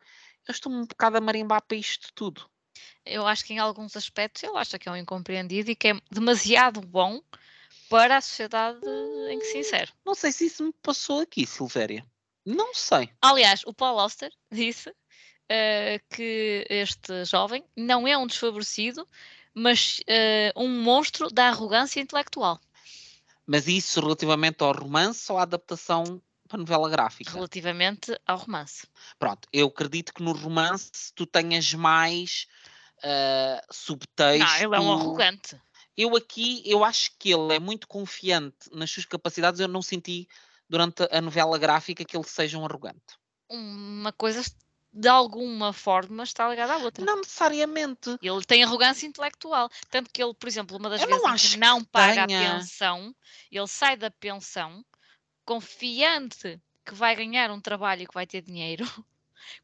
eu 0.47 0.51
estou 0.51 0.71
um 0.71 0.85
bocado 0.85 1.17
a 1.17 1.21
marimbar 1.21 1.61
para 1.61 1.77
isto 1.77 2.09
tudo. 2.15 2.49
Eu 3.05 3.27
acho 3.27 3.45
que 3.45 3.53
em 3.53 3.59
alguns 3.59 3.95
aspectos 3.95 4.43
ele 4.43 4.57
acha 4.57 4.79
que 4.79 4.89
é 4.89 4.91
um 4.91 4.95
incompreendido 4.97 5.71
e 5.71 5.75
que 5.75 5.89
é 5.89 6.01
demasiado 6.11 6.81
bom 6.81 7.21
para 7.89 8.17
a 8.17 8.21
sociedade 8.21 8.79
em 9.29 9.39
que 9.39 9.45
se 9.45 9.59
insere. 9.59 9.91
Não 10.05 10.15
sei 10.15 10.31
se 10.31 10.45
isso 10.45 10.63
me 10.63 10.73
passou 10.81 11.19
aqui, 11.21 11.45
Silvéria. 11.45 12.05
Não 12.45 12.73
sei. 12.73 13.09
Aliás, 13.21 13.61
o 13.65 13.73
Paul 13.73 13.99
Auster 13.99 14.31
disse 14.51 14.93
eh, 15.49 15.99
que 16.09 16.65
este 16.69 17.25
jovem 17.25 17.63
não 17.75 18.07
é 18.07 18.17
um 18.17 18.25
desfavorecido, 18.25 19.07
mas 19.53 20.01
eh, 20.07 20.51
um 20.55 20.67
monstro 20.67 21.29
da 21.29 21.49
arrogância 21.49 21.99
intelectual, 21.99 22.59
Mas 23.45 23.67
isso 23.67 23.99
relativamente 23.99 24.63
ao 24.63 24.71
romance 24.71 25.31
ou 25.31 25.37
à 25.37 25.43
adaptação 25.43 26.21
para 26.47 26.57
novela 26.57 26.89
gráfica? 26.89 27.31
relativamente 27.31 28.17
ao 28.25 28.37
romance. 28.37 28.87
Pronto, 29.19 29.47
eu 29.51 29.67
acredito 29.67 30.13
que 30.13 30.23
no 30.23 30.31
romance 30.31 30.89
tu 31.13 31.25
tenhas 31.25 31.73
mais 31.73 32.47
ah, 33.03 33.61
subtexto. 33.71 34.45
Não, 34.45 34.55
ele 34.55 34.75
é 34.75 34.79
um 34.79 34.93
arrogante. 34.93 35.59
Eu 35.97 36.15
aqui, 36.15 36.63
eu 36.65 36.83
acho 36.83 37.11
que 37.19 37.31
ele 37.31 37.53
é 37.53 37.59
muito 37.59 37.87
confiante 37.87 38.69
nas 38.71 38.89
suas 38.89 39.05
capacidades. 39.05 39.59
Eu 39.59 39.67
não 39.67 39.81
senti 39.81 40.27
durante 40.71 41.05
a 41.11 41.19
novela 41.19 41.57
gráfica 41.59 42.05
que 42.05 42.15
ele 42.15 42.23
seja 42.25 42.57
um 42.57 42.63
arrogante. 42.65 43.19
Uma 43.49 44.13
coisa 44.13 44.41
de 44.93 45.09
alguma 45.09 45.73
forma 45.73 46.23
está 46.23 46.49
ligada 46.49 46.73
à 46.73 46.77
outra. 46.77 47.03
Não 47.03 47.17
necessariamente. 47.17 48.17
Ele 48.21 48.43
tem 48.45 48.63
arrogância 48.63 49.05
intelectual. 49.05 49.69
Tanto 49.89 50.09
que 50.09 50.23
ele, 50.23 50.33
por 50.33 50.47
exemplo, 50.47 50.77
uma 50.77 50.89
das 50.89 51.01
Eu 51.01 51.09
não 51.09 51.17
vezes 51.17 51.33
acho 51.33 51.47
que 51.47 51.53
que 51.55 51.59
não 51.59 51.83
paga 51.83 52.25
tenha. 52.25 52.51
a 52.51 52.55
pensão, 52.55 53.13
ele 53.51 53.67
sai 53.67 53.97
da 53.97 54.09
pensão 54.09 54.83
confiante 55.43 56.57
que 56.85 56.93
vai 56.93 57.15
ganhar 57.17 57.51
um 57.51 57.59
trabalho 57.59 58.03
e 58.03 58.07
que 58.07 58.13
vai 58.13 58.25
ter 58.25 58.41
dinheiro, 58.41 58.85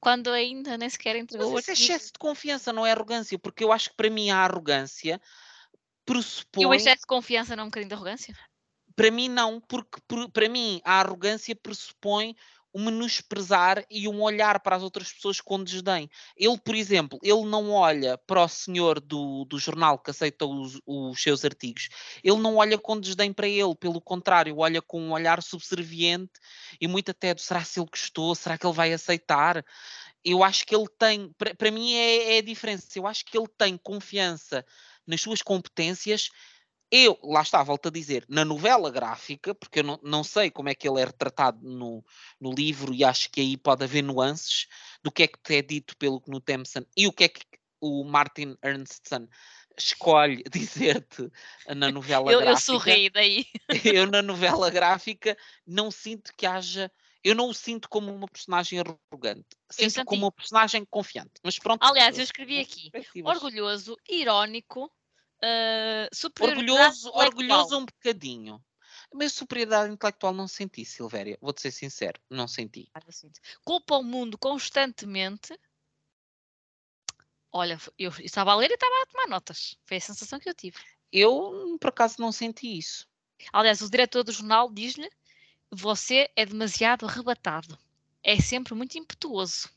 quando 0.02 0.30
ainda 0.30 0.78
nem 0.78 0.90
sequer 0.90 1.16
entregou 1.16 1.52
Mas 1.52 1.62
isso 1.62 1.72
é 1.72 1.74
excesso 1.74 2.08
de 2.08 2.20
confiança, 2.20 2.74
não 2.74 2.86
é 2.86 2.92
arrogância. 2.92 3.40
Porque 3.40 3.64
eu 3.64 3.72
acho 3.72 3.92
que 3.92 3.96
para 3.96 4.10
mim 4.10 4.30
a 4.30 4.40
arrogância 4.40 5.16
E 5.16 6.12
o 6.12 6.14
pressupõe. 6.14 6.76
excesso 6.76 7.02
de 7.02 7.08
confiança 7.08 7.56
não 7.56 7.64
é 7.64 7.66
um 7.66 7.70
bocadinho 7.70 7.90
de 7.90 7.96
arrogância? 7.96 8.36
Para 8.98 9.12
mim, 9.12 9.30
não, 9.30 9.62
porque 9.62 10.00
por- 10.08 10.30
para 10.32 10.50
mim 10.50 10.82
a 10.84 11.00
arrogância 11.02 11.56
pressupõe 11.56 12.36
um 12.76 12.84
menosprezar 12.86 13.84
e 13.90 14.08
um 14.08 14.22
olhar 14.22 14.60
para 14.60 14.76
as 14.76 14.84
outras 14.84 15.12
pessoas 15.14 15.40
com 15.42 15.64
desdém. 15.64 16.10
Ele, 16.36 16.58
por 16.60 16.76
exemplo, 16.76 17.18
ele 17.24 17.46
não 17.46 17.72
olha 17.72 18.18
para 18.28 18.44
o 18.44 18.48
senhor 18.48 19.00
do, 19.00 19.46
do 19.46 19.58
jornal 19.58 19.98
que 19.98 20.12
aceita 20.12 20.46
os, 20.46 20.80
os 20.86 21.22
seus 21.22 21.46
artigos, 21.46 21.90
ele 22.24 22.38
não 22.38 22.58
olha 22.58 22.78
com 22.78 23.00
desdém 23.00 23.34
para 23.34 23.48
ele, 23.48 23.76
pelo 23.76 24.02
contrário, 24.02 24.58
olha 24.58 24.82
com 24.82 25.02
um 25.02 25.12
olhar 25.14 25.42
subserviente 25.42 26.34
e 26.82 26.88
muito 26.88 27.12
até 27.12 27.34
do 27.34 27.42
será 27.42 27.64
se 27.64 27.80
ele 27.80 27.90
gostou, 27.90 28.36
será 28.36 28.58
que 28.58 28.66
ele 28.68 28.76
vai 28.76 28.94
aceitar? 28.94 29.64
Eu 30.24 30.44
acho 30.44 30.66
que 30.66 30.76
ele 30.76 30.88
tem, 31.00 31.32
para, 31.38 31.56
para 31.56 31.72
mim 31.72 31.94
é, 31.96 32.36
é 32.36 32.38
a 32.40 32.42
diferença, 32.44 32.88
eu 32.96 33.08
acho 33.08 33.26
que 33.26 33.38
ele 33.38 33.48
tem 33.58 33.78
confiança 33.78 34.66
nas 35.06 35.22
suas 35.22 35.42
competências 35.42 36.30
eu, 36.92 37.20
lá 37.22 37.42
está, 37.42 37.62
volto 37.64 37.88
a 37.88 37.92
dizer, 37.92 38.26
na 38.30 38.46
novela 38.46 38.90
gráfica, 38.90 39.54
porque 39.54 39.80
eu 39.80 39.84
não, 39.84 40.00
não 40.02 40.24
sei 40.24 40.50
como 40.50 40.70
é 40.70 40.76
que 40.76 40.88
ele 40.88 41.02
é 41.02 41.06
retratado 41.06 41.60
no, 41.62 42.04
no 42.40 42.52
livro 42.52 42.94
e 42.94 43.04
acho 43.04 43.30
que 43.30 43.42
aí 43.42 43.58
pode 43.58 43.84
haver 43.84 44.02
nuances 44.02 44.68
do 45.04 45.12
que 45.12 45.24
é 45.24 45.28
que 45.28 45.54
é 45.54 45.62
dito 45.62 45.98
pelo 45.98 46.22
Knut 46.22 46.46
Thompson 46.46 46.86
e 46.96 47.08
o 47.08 47.12
que 47.12 47.26
é 47.26 47.30
que 47.30 47.42
o 47.82 48.04
Martin 48.04 48.58
Ernstson 48.64 49.28
escolhe 49.78 50.44
dizer-te 50.50 51.30
na 51.76 51.92
novela 51.92 52.32
Eu, 52.32 52.40
eu 52.40 52.46
gráfica. 52.46 52.62
sorri 52.62 53.10
daí. 53.10 53.46
Eu 53.98 54.08
na 54.08 54.22
novela 54.22 54.70
gráfica 54.70 55.38
não 55.66 55.92
sinto 55.92 56.32
que 56.36 56.46
haja. 56.46 56.92
Eu 57.24 57.36
não 57.36 57.50
o 57.50 57.54
sinto 57.54 57.90
como 57.90 58.14
uma 58.14 58.28
personagem 58.28 58.80
arrogante. 58.80 59.46
Sinto 59.70 60.06
como 60.06 60.26
uma 60.26 60.32
personagem 60.32 60.86
confiante. 60.86 61.34
Mas 61.44 61.60
pronto. 61.60 61.84
Aliás, 61.84 62.18
eu 62.18 62.24
escrevi 62.24 62.60
aqui, 62.60 62.90
orgulhoso, 63.24 63.98
irónico, 64.10 64.90
uh, 65.44 66.16
superioridade 66.16 67.06
Orgulhoso, 67.06 67.12
orgulhoso 67.14 67.78
um 67.78 67.86
bocadinho. 67.86 68.64
Mas 69.14 69.34
superioridade 69.34 69.94
intelectual 69.94 70.34
não 70.34 70.48
senti, 70.48 70.84
Silvéria. 70.84 71.38
Vou-te 71.42 71.62
ser 71.62 71.72
sincero, 71.72 72.20
não 72.30 72.48
senti. 72.48 72.90
Ah. 72.94 73.00
Culpa 73.64 73.96
o 73.98 74.04
mundo 74.04 74.38
constantemente. 74.38 75.58
Olha, 77.52 77.80
eu 77.98 78.12
estava 78.20 78.52
a 78.52 78.56
ler 78.56 78.70
e 78.70 78.74
estava 78.74 78.94
a 79.02 79.06
tomar 79.06 79.28
notas. 79.28 79.78
Foi 79.86 79.98
a 79.98 80.02
sensação 80.02 80.40
que 80.40 80.50
eu 80.50 80.54
tive. 80.54 80.78
Eu, 81.12 81.78
por 81.80 81.88
acaso, 81.90 82.16
não 82.20 82.32
senti 82.32 82.78
isso. 82.78 83.08
Aliás, 83.54 83.82
o 83.82 83.90
diretor 83.90 84.24
do 84.24 84.32
jornal 84.32 84.70
diz-lhe: 84.72 85.10
Você 85.72 86.30
é 86.36 86.46
demasiado 86.46 87.06
arrebatado. 87.06 87.78
É 88.22 88.40
sempre 88.42 88.74
muito 88.74 88.98
impetuoso. 88.98 89.70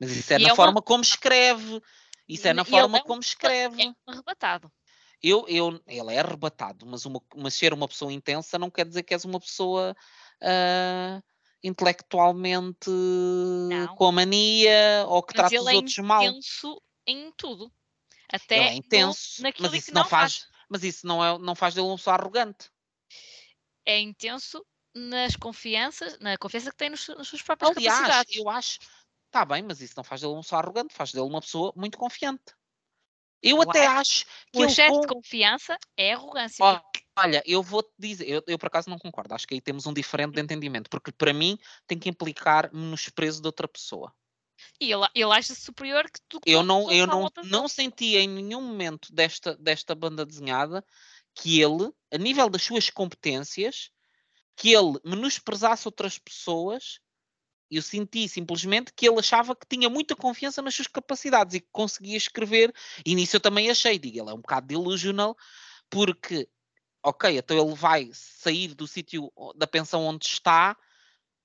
Mas 0.00 0.10
isso 0.10 0.32
é 0.32 0.36
E 0.36 0.42
na 0.42 0.48
é 0.48 0.52
uma- 0.52 0.56
forma 0.56 0.82
como 0.82 1.02
escreve. 1.02 1.80
Isso 2.32 2.46
é 2.46 2.50
E 2.50 2.54
na 2.54 2.62
ele 2.62 2.70
forma 2.70 2.98
é 2.98 3.00
um- 3.00 3.04
como 3.04 3.20
escreve. 3.20 3.82
É 3.82 3.88
um 3.88 3.94
arrebatado. 4.06 4.72
Eu, 5.22 5.46
eu, 5.48 5.80
ele 5.86 6.14
é 6.14 6.18
arrebatado, 6.18 6.84
mas, 6.84 7.06
uma, 7.06 7.20
mas 7.36 7.54
ser 7.54 7.72
uma 7.72 7.86
pessoa 7.86 8.12
intensa 8.12 8.58
não 8.58 8.68
quer 8.70 8.84
dizer 8.86 9.04
que 9.04 9.14
és 9.14 9.24
uma 9.24 9.38
pessoa 9.38 9.94
ah, 10.42 11.22
intelectualmente 11.62 12.90
com 13.96 14.06
a 14.06 14.12
mania 14.12 15.04
ou 15.08 15.22
que 15.22 15.32
Mas 15.32 15.36
trata 15.42 15.54
os 15.54 15.60
ele 15.66 15.70
é 15.70 15.76
outros 15.76 15.98
mal. 15.98 16.24
intenso 16.24 16.82
em 17.06 17.32
tudo. 17.36 17.72
Até 18.32 18.56
Ele 18.56 18.64
é 18.64 18.70
no- 18.70 18.76
intenso, 18.78 19.42
naquilo 19.42 19.68
mas 19.68 19.76
isso 19.76 19.86
que 19.86 19.92
não 19.92 20.02
não 20.02 20.08
faz, 20.08 20.46
mas 20.68 20.82
isso 20.82 21.06
não, 21.06 21.24
é, 21.24 21.38
não 21.38 21.54
faz 21.54 21.74
dele 21.74 21.86
uma 21.86 21.96
pessoa 21.96 22.16
arrogante. 22.16 22.68
É 23.84 23.98
intenso 24.00 24.64
nas 24.94 25.36
confianças, 25.36 26.18
na 26.18 26.36
confiança 26.36 26.70
que 26.70 26.76
tem 26.76 26.90
nos, 26.90 27.06
nas 27.08 27.28
suas 27.28 27.42
próprias 27.42 27.76
Aliás, 27.76 27.98
capacidades. 27.98 28.36
eu 28.36 28.48
acho, 28.48 28.78
está 29.32 29.46
bem, 29.46 29.62
mas 29.62 29.80
isso 29.80 29.94
não 29.96 30.04
faz 30.04 30.20
dele 30.20 30.34
uma 30.34 30.42
pessoa 30.42 30.60
arrogante, 30.60 30.94
faz 30.94 31.10
dele 31.10 31.24
uma 31.26 31.40
pessoa 31.40 31.72
muito 31.74 31.96
confiante. 31.96 32.54
Eu 33.42 33.56
Eu 33.56 33.62
até 33.62 33.86
acho 33.86 34.26
que 34.52 34.60
O 34.60 34.64
excesso 34.64 34.92
com- 34.92 35.00
de 35.00 35.06
confiança 35.08 35.76
é 35.96 36.12
arrogância. 36.12 36.82
Olha, 37.16 37.42
eu 37.44 37.62
vou-te 37.62 37.90
dizer, 37.98 38.26
eu, 38.28 38.42
eu 38.46 38.58
por 38.58 38.66
acaso 38.66 38.88
não 38.88 38.98
concordo, 38.98 39.34
acho 39.34 39.46
que 39.46 39.54
aí 39.54 39.60
temos 39.60 39.86
um 39.86 39.92
diferente 39.92 40.32
de 40.34 40.40
Hum. 40.40 40.44
entendimento, 40.44 40.88
porque 40.88 41.12
para 41.12 41.32
mim 41.32 41.58
tem 41.86 41.98
que 41.98 42.08
implicar 42.08 42.72
menosprezo 42.72 43.40
de 43.40 43.48
outra 43.48 43.66
pessoa. 43.66 44.14
E 44.80 44.92
ele, 44.92 45.06
ele 45.14 45.32
acha 45.32 45.54
superior 45.54 46.04
que 46.04 46.20
tu. 46.28 46.40
Eu 46.46 46.62
não, 46.62 46.90
eu 46.90 47.06
não, 47.06 47.28
não 47.44 47.68
senti 47.68 48.16
em 48.16 48.28
nenhum 48.28 48.62
momento 48.62 49.12
desta, 49.12 49.56
desta 49.56 49.94
banda 49.94 50.24
desenhada 50.24 50.84
que 51.34 51.60
ele, 51.60 51.90
a 52.12 52.18
nível 52.18 52.48
das 52.48 52.62
suas 52.62 52.88
competências, 52.90 53.90
que 54.56 54.72
ele 54.72 54.98
menosprezasse 55.04 55.86
outras 55.88 56.18
pessoas. 56.18 57.00
Eu 57.72 57.82
senti 57.82 58.28
simplesmente 58.28 58.92
que 58.94 59.08
ele 59.08 59.18
achava 59.18 59.56
que 59.56 59.66
tinha 59.66 59.88
muita 59.88 60.14
confiança 60.14 60.60
nas 60.60 60.74
suas 60.74 60.88
capacidades 60.88 61.54
e 61.54 61.60
que 61.60 61.68
conseguia 61.72 62.16
escrever. 62.16 62.72
E 63.04 63.14
nisso 63.14 63.36
eu 63.36 63.40
também 63.40 63.70
achei, 63.70 63.98
digo, 63.98 64.18
ele 64.18 64.30
é 64.30 64.34
um 64.34 64.40
bocado 64.42 64.66
delusional, 64.66 65.36
porque 65.88 66.48
ok, 67.02 67.38
então 67.38 67.58
ele 67.58 67.74
vai 67.74 68.10
sair 68.12 68.74
do 68.74 68.86
sítio 68.86 69.32
da 69.56 69.66
pensão 69.66 70.04
onde 70.04 70.26
está, 70.26 70.76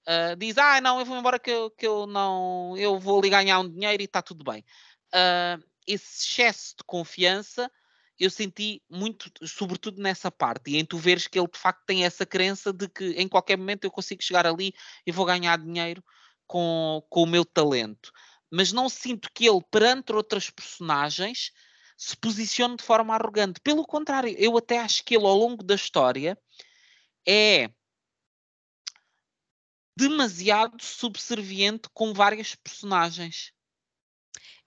uh, 0.07 0.35
diz, 0.35 0.57
ah, 0.57 0.79
não, 0.81 0.99
eu 0.99 1.05
vou 1.05 1.17
embora 1.17 1.39
que 1.39 1.49
eu, 1.49 1.71
que 1.71 1.87
eu 1.87 2.05
não, 2.05 2.75
eu 2.77 2.99
vou 2.99 3.19
ali 3.19 3.29
ganhar 3.29 3.59
um 3.59 3.69
dinheiro 3.69 4.03
e 4.03 4.05
está 4.05 4.21
tudo 4.21 4.43
bem. 4.43 4.63
Uh, 5.13 5.63
esse 5.87 6.25
excesso 6.25 6.75
de 6.77 6.83
confiança 6.83 7.71
eu 8.19 8.29
senti 8.29 8.81
muito, 8.89 9.31
sobretudo 9.47 10.01
nessa 10.01 10.31
parte, 10.31 10.71
e 10.71 10.77
em 10.77 10.85
tu 10.85 10.97
veres 10.97 11.27
que 11.27 11.37
ele 11.37 11.47
de 11.47 11.57
facto 11.59 11.83
tem 11.85 12.03
essa 12.03 12.25
crença 12.25 12.73
de 12.73 12.89
que 12.89 13.11
em 13.11 13.27
qualquer 13.27 13.57
momento 13.57 13.83
eu 13.83 13.91
consigo 13.91 14.23
chegar 14.23 14.47
ali 14.47 14.73
e 15.05 15.11
vou 15.11 15.25
ganhar 15.25 15.57
dinheiro 15.57 16.03
com, 16.47 17.03
com 17.09 17.23
o 17.23 17.27
meu 17.27 17.45
talento. 17.45 18.11
Mas 18.51 18.71
não 18.71 18.89
sinto 18.89 19.29
que 19.33 19.47
ele, 19.47 19.61
perante 19.69 20.13
outras 20.13 20.49
personagens, 20.49 21.51
se 21.97 22.15
posicione 22.15 22.77
de 22.77 22.83
forma 22.83 23.13
arrogante. 23.13 23.59
Pelo 23.61 23.85
contrário, 23.85 24.33
eu 24.37 24.57
até 24.57 24.79
acho 24.79 25.03
que 25.03 25.15
ele, 25.15 25.25
ao 25.25 25.37
longo 25.37 25.63
da 25.63 25.75
história, 25.75 26.37
é 27.27 27.69
demasiado 29.95 30.81
subserviente 30.81 31.89
com 31.93 32.13
várias 32.13 32.55
personagens 32.55 33.51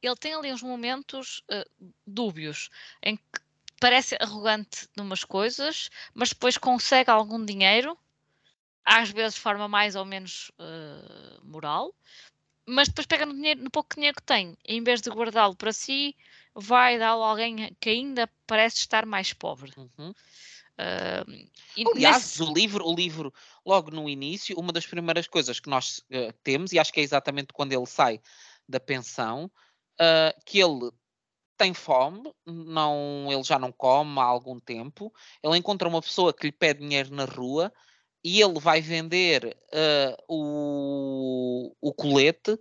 ele 0.03 0.17
tem 0.17 0.35
ali 0.35 0.53
uns 0.53 0.63
momentos 0.63 1.43
uh, 1.51 1.93
dúbios 2.07 2.71
em 3.03 3.17
que 3.17 3.23
parece 3.79 4.17
arrogante 4.21 4.89
numas 4.97 5.25
coisas, 5.25 5.91
mas 6.15 6.31
depois 6.31 6.59
consegue 6.59 7.11
algum 7.11 7.45
dinheiro, 7.45 7.99
às 8.85 9.11
vezes 9.11 9.35
de 9.35 9.41
forma 9.41 9.69
mais 9.69 9.97
ou 9.97 10.05
menos 10.05 10.51
uh, 10.59 11.45
moral, 11.45 11.95
mas 12.67 12.89
depois 12.89 13.07
pega 13.07 13.27
no, 13.27 13.35
dinheiro, 13.35 13.63
no 13.63 13.71
pouco 13.71 13.95
dinheiro 13.95 14.17
que 14.17 14.23
tem, 14.23 14.57
e 14.67 14.77
em 14.77 14.83
vez 14.83 15.01
de 15.01 15.11
guardá-lo 15.11 15.57
para 15.57 15.73
si, 15.73 16.17
vai 16.55 16.99
dá-lo 16.99 17.23
a 17.23 17.31
alguém 17.31 17.77
que 17.81 17.91
ainda 17.91 18.29
parece 18.47 18.79
estar 18.79 19.07
mais 19.07 19.33
pobre. 19.33 19.73
Uhum. 19.77 20.11
Uh, 20.81 21.91
Aliás, 21.95 22.39
nesse... 22.39 22.43
o 22.43 22.53
livro, 22.53 22.87
o 22.87 22.95
livro, 22.95 23.35
logo 23.67 23.91
no 23.91 24.09
início, 24.09 24.59
uma 24.59 24.73
das 24.73 24.87
primeiras 24.87 25.27
coisas 25.27 25.61
que 25.61 25.69
nós 25.69 25.99
uh, 25.99 26.33
temos, 26.43 26.73
e 26.73 26.79
acho 26.79 26.93
que 26.93 27.01
é 27.01 27.03
exatamente 27.03 27.53
quando 27.53 27.73
ele 27.73 27.87
sai 27.87 28.21
da 28.69 28.81
pensão, 28.81 29.51
uh, 30.01 30.41
que 30.47 30.59
ele 30.59 30.91
tem 31.59 31.75
fome, 31.75 32.33
não, 32.47 33.29
ele 33.31 33.43
já 33.43 33.59
não 33.59 33.71
come 33.71 34.19
há 34.19 34.25
algum 34.25 34.59
tempo, 34.59 35.13
ele 35.43 35.59
encontra 35.59 35.87
uma 35.87 36.01
pessoa 36.01 36.33
que 36.33 36.47
lhe 36.47 36.53
pede 36.53 36.81
dinheiro 36.81 37.15
na 37.15 37.27
rua 37.27 37.71
e 38.23 38.41
ele 38.41 38.59
vai 38.61 38.81
vender 38.81 39.57
uh, 39.73 40.25
o, 40.29 41.77
o 41.81 41.93
colete 41.95 42.59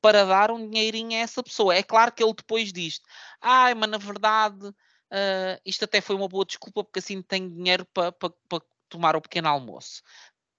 para 0.00 0.24
dar 0.24 0.50
um 0.50 0.68
dinheirinho 0.68 1.12
a 1.12 1.22
essa 1.22 1.42
pessoa. 1.42 1.74
É 1.74 1.82
claro 1.82 2.12
que 2.12 2.22
ele 2.22 2.34
depois 2.34 2.72
diz: 2.72 3.00
Ai, 3.40 3.74
mas 3.74 3.90
na 3.90 3.98
verdade 3.98 4.66
uh, 4.66 5.60
isto 5.64 5.84
até 5.84 6.00
foi 6.00 6.16
uma 6.16 6.28
boa 6.28 6.44
desculpa 6.44 6.84
porque 6.84 7.00
assim 7.00 7.22
tenho 7.22 7.50
dinheiro 7.50 7.84
para 7.86 8.12
pa, 8.12 8.30
pa 8.48 8.62
tomar 8.88 9.16
o 9.16 9.20
pequeno 9.20 9.48
almoço. 9.48 10.02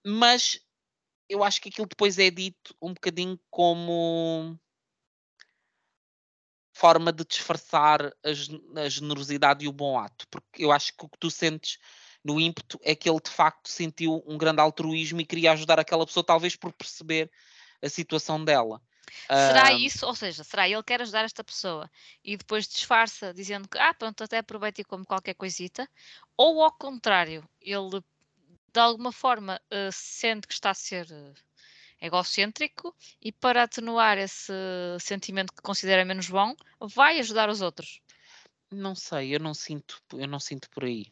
Mas 0.06 0.60
eu 1.30 1.44
acho 1.44 1.62
que 1.62 1.70
aquilo 1.70 1.88
depois 1.88 2.20
é 2.20 2.30
dito 2.30 2.76
um 2.82 2.94
bocadinho 2.94 3.40
como 3.50 4.60
forma 6.74 7.12
de 7.12 7.26
disfarçar 7.26 8.02
a, 8.02 8.82
a, 8.82 8.90
generosidade 8.90 9.66
e 9.66 9.68
o 9.68 9.74
bom 9.74 10.00
ato, 10.00 10.28
porque 10.30 10.64
eu 10.64 10.72
acho 10.72 10.96
que 10.98 11.06
o 11.06 11.10
que 11.10 11.18
tu 11.20 11.30
sentes 11.30 11.78
no 12.24 12.40
ímpeto 12.40 12.80
é 12.84 12.96
que 12.96 13.10
ele 13.10 13.20
de 13.20 13.30
facto 13.30 13.68
sentiu 13.68 14.24
um 14.28 14.38
grande 14.38 14.62
altruísmo 14.62 15.22
e 15.22 15.26
queria 15.26 15.52
ajudar 15.54 15.80
aquela 15.80 16.06
pessoa, 16.06 16.24
talvez 16.24 16.56
por 16.56 16.72
perceber 16.72 17.32
a 17.82 17.90
situação 17.90 18.44
dela. 18.44 18.82
Será 19.28 19.74
isso? 19.74 20.06
Ou 20.06 20.16
seja, 20.16 20.44
será 20.44 20.70
ele 20.70 20.84
quer 20.84 21.02
ajudar 21.02 21.26
esta 21.26 21.44
pessoa 21.44 21.90
e 22.24 22.38
depois 22.38 22.68
disfarça 22.68 23.34
dizendo 23.34 23.68
que, 23.68 23.78
ah, 23.78 23.94
pronto, 23.94 24.24
até 24.24 24.38
aproveita 24.38 24.82
e 24.82 24.86
come 24.86 25.06
qualquer 25.06 25.34
coisita? 25.34 25.90
Ou 26.38 26.64
ao 26.64 26.72
contrário, 26.72 27.48
ele 27.60 28.02
de 28.74 28.80
alguma 28.80 29.12
forma 29.12 29.60
uh, 29.66 29.92
sente 29.92 30.48
que 30.48 30.54
está 30.54 30.70
a 30.70 30.74
ser 30.74 31.06
uh, 31.12 31.34
egocêntrico 32.02 32.96
e 33.22 33.32
para 33.32 33.64
atenuar 33.64 34.18
esse 34.18 34.54
sentimento 35.00 35.54
que 35.54 35.62
considera 35.62 36.06
menos 36.06 36.30
bom, 36.30 36.56
vai 36.80 37.20
ajudar 37.20 37.50
os 37.50 37.62
outros. 37.62 38.02
Não 38.72 38.96
sei, 38.96 39.36
eu 39.36 39.40
não 39.40 39.54
sinto, 39.54 40.02
eu 40.14 40.28
não 40.28 40.40
sinto 40.40 40.70
por 40.70 40.86
aí. 40.86 41.12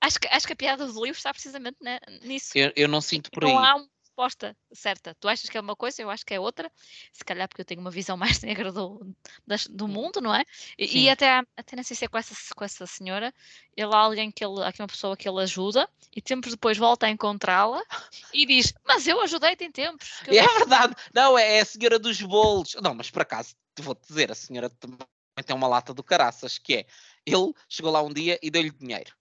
Acho 0.00 0.18
que, 0.18 0.28
acho 0.28 0.46
que 0.46 0.52
a 0.52 0.56
piada 0.56 0.86
do 0.86 1.04
livro 1.04 1.18
está 1.18 1.32
precisamente 1.32 1.76
nisso. 2.22 2.52
Eu, 2.54 2.72
eu 2.74 2.88
não 2.88 3.00
sinto 3.00 3.30
por 3.30 3.42
não 3.42 3.50
aí. 3.50 3.54
Não 3.54 3.64
há 3.64 3.76
um 3.76 3.88
resposta 4.20 4.56
certa. 4.72 5.14
Tu 5.18 5.28
achas 5.28 5.48
que 5.48 5.56
é 5.56 5.60
uma 5.60 5.74
coisa, 5.74 6.02
eu 6.02 6.10
acho 6.10 6.24
que 6.26 6.34
é 6.34 6.40
outra. 6.40 6.70
Se 7.12 7.24
calhar 7.24 7.48
porque 7.48 7.62
eu 7.62 7.64
tenho 7.64 7.80
uma 7.80 7.90
visão 7.90 8.16
mais 8.18 8.40
negra 8.42 8.70
do, 8.70 9.00
das, 9.46 9.66
do 9.66 9.88
mundo, 9.88 10.20
não 10.20 10.34
é? 10.34 10.44
E, 10.78 11.04
e, 11.04 11.10
até, 11.10 11.42
até 11.56 11.76
não 11.76 11.82
sei 11.82 11.96
se 11.96 12.04
é 12.04 12.08
com 12.08 12.18
essa, 12.18 12.34
com 12.54 12.64
essa 12.64 12.86
senhora, 12.86 13.32
ele 13.76 13.94
há 13.94 13.98
alguém 13.98 14.30
que 14.30 14.44
ele, 14.44 14.62
aqui 14.62 14.82
uma 14.82 14.88
pessoa 14.88 15.16
que 15.16 15.28
ele 15.28 15.40
ajuda 15.40 15.88
e 16.14 16.20
tempos 16.20 16.50
depois 16.52 16.76
volta 16.76 17.06
a 17.06 17.10
encontrá-la 17.10 17.82
e 18.34 18.44
diz: 18.46 18.74
Mas 18.84 19.06
eu 19.06 19.20
ajudei-te 19.22 19.64
em 19.64 19.72
tempos. 19.72 20.20
É 20.26 20.46
verdade, 20.58 20.94
não, 21.14 21.38
é 21.38 21.60
a 21.60 21.64
senhora 21.64 21.98
dos 21.98 22.20
bolos. 22.20 22.76
Não, 22.82 22.94
mas 22.94 23.10
por 23.10 23.22
acaso, 23.22 23.54
vou-te 23.78 24.06
dizer, 24.06 24.30
a 24.30 24.34
senhora 24.34 24.68
também 24.68 24.98
tem 25.46 25.56
uma 25.56 25.68
lata 25.68 25.94
do 25.94 26.02
caraças, 26.02 26.58
que 26.58 26.74
é 26.74 26.86
ele 27.24 27.52
chegou 27.68 27.90
lá 27.90 28.02
um 28.02 28.12
dia 28.12 28.38
e 28.42 28.50
deu-lhe 28.50 28.70
dinheiro. 28.70 29.14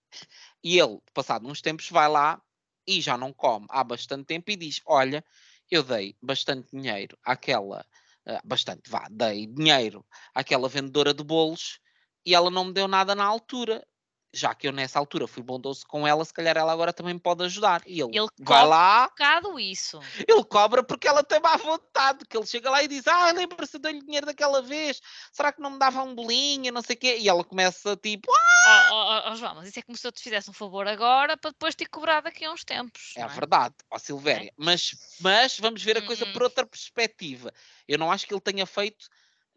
E 0.63 0.77
ele, 0.79 0.99
passado 1.13 1.47
uns 1.47 1.61
tempos, 1.61 1.89
vai 1.89 2.07
lá 2.07 2.41
e 2.85 3.01
já 3.01 3.17
não 3.17 3.31
come 3.33 3.65
há 3.69 3.83
bastante 3.83 4.25
tempo 4.25 4.51
e 4.51 4.55
diz: 4.55 4.81
Olha, 4.85 5.23
eu 5.69 5.83
dei 5.83 6.15
bastante 6.21 6.69
dinheiro 6.71 7.17
àquela, 7.23 7.85
uh, 8.27 8.47
bastante, 8.47 8.89
vá, 8.89 9.07
dei 9.09 9.47
dinheiro 9.47 10.05
àquela 10.33 10.67
vendedora 10.67 11.13
de 11.13 11.23
bolos 11.23 11.79
e 12.25 12.33
ela 12.33 12.49
não 12.49 12.65
me 12.65 12.73
deu 12.73 12.87
nada 12.87 13.15
na 13.15 13.23
altura 13.23 13.85
já 14.33 14.53
que 14.53 14.67
eu 14.67 14.71
nessa 14.71 14.99
altura 14.99 15.27
fui 15.27 15.41
bondoso 15.41 15.85
com 15.87 16.07
ela, 16.07 16.23
se 16.23 16.33
calhar 16.33 16.55
ela 16.55 16.71
agora 16.71 16.93
também 16.93 17.13
me 17.13 17.19
pode 17.19 17.43
ajudar. 17.43 17.81
E 17.85 17.99
ele, 18.01 18.17
ele 18.17 18.27
vai 18.39 18.65
lá. 18.65 19.05
Um 19.05 19.09
bocado 19.09 19.59
isso. 19.59 19.99
Ele 20.27 20.43
cobra 20.43 20.83
porque 20.83 21.07
ela 21.07 21.23
tem 21.23 21.39
má 21.39 21.57
vontade, 21.57 22.25
que 22.25 22.37
ele 22.37 22.45
chega 22.45 22.69
lá 22.69 22.83
e 22.83 22.87
diz: 22.87 23.07
Ah, 23.07 23.31
lembra-se, 23.31 23.79
dei-lhe 23.79 24.01
dinheiro 24.01 24.25
daquela 24.25 24.61
vez, 24.61 25.01
será 25.31 25.51
que 25.51 25.61
não 25.61 25.71
me 25.71 25.79
dava 25.79 26.03
um 26.03 26.13
bolinho, 26.13 26.71
não 26.71 26.81
sei 26.81 26.95
o 26.95 26.99
quê? 26.99 27.17
E 27.19 27.27
ela 27.27 27.43
começa 27.43 27.95
tipo: 27.97 28.31
Ah! 28.31 28.89
Oh, 28.91 28.95
oh, 28.95 29.31
oh, 29.31 29.35
João, 29.35 29.55
mas 29.55 29.69
isso 29.69 29.79
é 29.79 29.81
como 29.81 29.97
se 29.97 30.05
eu 30.05 30.11
te 30.11 30.21
fizesse 30.21 30.49
um 30.49 30.53
favor 30.53 30.87
agora 30.87 31.37
para 31.37 31.51
depois 31.51 31.75
te 31.75 31.85
cobrar 31.85 32.21
daqui 32.21 32.45
a 32.45 32.51
uns 32.51 32.63
tempos. 32.63 33.13
É, 33.15 33.21
é? 33.21 33.27
verdade, 33.27 33.75
ó 33.89 33.97
Silvéria. 33.97 34.49
É. 34.49 34.53
Mas, 34.57 34.91
mas 35.19 35.57
vamos 35.59 35.83
ver 35.83 35.97
a 35.97 36.05
coisa 36.05 36.25
hum. 36.25 36.33
por 36.33 36.43
outra 36.43 36.65
perspectiva. 36.65 37.51
Eu 37.87 37.97
não 37.97 38.11
acho 38.11 38.27
que 38.27 38.33
ele 38.33 38.41
tenha 38.41 38.65
feito 38.65 39.07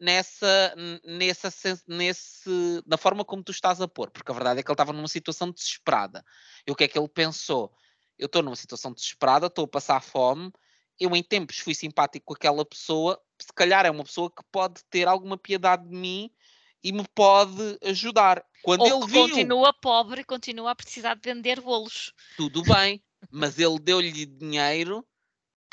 nessa, 0.03 0.75
nessa, 1.05 1.49
nesse, 1.87 2.83
na 2.85 2.97
forma 2.97 3.25
como 3.25 3.45
tu 3.45 3.53
estás 3.53 3.81
a 3.81 3.87
pôr, 3.87 4.11
porque 4.11 4.33
a 4.33 4.35
verdade 4.35 4.59
é 4.59 4.63
que 4.63 4.69
ele 4.69 4.75
estava 4.75 4.93
numa 4.93 5.07
situação 5.07 5.53
desesperada. 5.53 6.25
E 6.67 6.73
o 6.73 6.75
que 6.75 6.83
é 6.83 6.89
que 6.89 6.99
ele 6.99 7.09
pensou? 7.09 7.73
Eu 8.19 8.27
estou 8.27 8.43
numa 8.43 8.57
situação 8.57 8.93
desesperada, 8.93 9.47
estou 9.47 9.65
a 9.65 9.69
passar 9.69 10.03
fome, 10.03 10.51
eu 10.99 11.15
em 11.15 11.23
tempos 11.23 11.59
fui 11.59 11.73
simpático 11.73 12.27
com 12.27 12.35
aquela 12.35 12.65
pessoa, 12.65 13.21
se 13.41 13.53
calhar 13.55 13.87
é 13.87 13.91
uma 13.93 14.03
pessoa 14.03 14.29
que 14.29 14.43
pode 14.51 14.83
ter 14.91 15.07
alguma 15.07 15.39
piedade 15.39 15.89
de 15.89 15.95
mim 15.95 16.31
e 16.83 16.93
me 16.93 17.07
pode 17.15 17.79
ajudar. 17.85 18.45
Quando 18.65 18.81
Ou 18.81 18.87
ele 18.89 19.07
viu, 19.07 19.29
continua 19.29 19.73
pobre 19.73 20.23
e 20.23 20.25
continua 20.25 20.73
a 20.73 20.75
precisar 20.75 21.15
de 21.15 21.21
vender 21.23 21.61
bolos. 21.61 22.13
Tudo 22.37 22.63
bem, 22.65 23.01
mas 23.31 23.57
ele 23.57 23.79
deu-lhe 23.79 24.27
dinheiro 24.27 25.07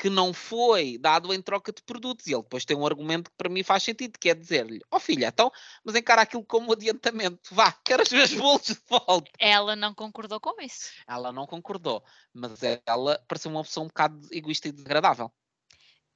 que 0.00 0.08
não 0.08 0.32
foi 0.32 0.96
dado 0.96 1.32
em 1.34 1.42
troca 1.42 1.70
de 1.70 1.82
produtos. 1.82 2.26
E 2.26 2.32
ele 2.32 2.42
depois 2.42 2.64
tem 2.64 2.74
um 2.74 2.86
argumento 2.86 3.30
que 3.30 3.36
para 3.36 3.50
mim 3.50 3.62
faz 3.62 3.82
sentido, 3.82 4.18
que 4.18 4.30
é 4.30 4.34
dizer-lhe, 4.34 4.80
ó 4.90 4.96
oh, 4.96 5.00
filha, 5.00 5.26
então, 5.26 5.52
mas 5.84 5.94
encara 5.94 6.22
aquilo 6.22 6.42
como 6.42 6.72
adiantamento, 6.72 7.54
vá, 7.54 7.70
quero 7.84 8.02
os 8.02 8.10
meus 8.10 8.32
bolos 8.32 8.62
de 8.62 8.78
volta. 8.88 9.30
Ela 9.38 9.76
não 9.76 9.94
concordou 9.94 10.40
com 10.40 10.58
isso. 10.62 10.90
Ela 11.06 11.30
não 11.30 11.46
concordou, 11.46 12.02
mas 12.32 12.60
ela 12.86 13.22
pareceu 13.28 13.50
uma 13.50 13.60
opção 13.60 13.82
um 13.84 13.88
bocado 13.88 14.26
egoísta 14.32 14.68
e 14.68 14.72
desagradável. 14.72 15.30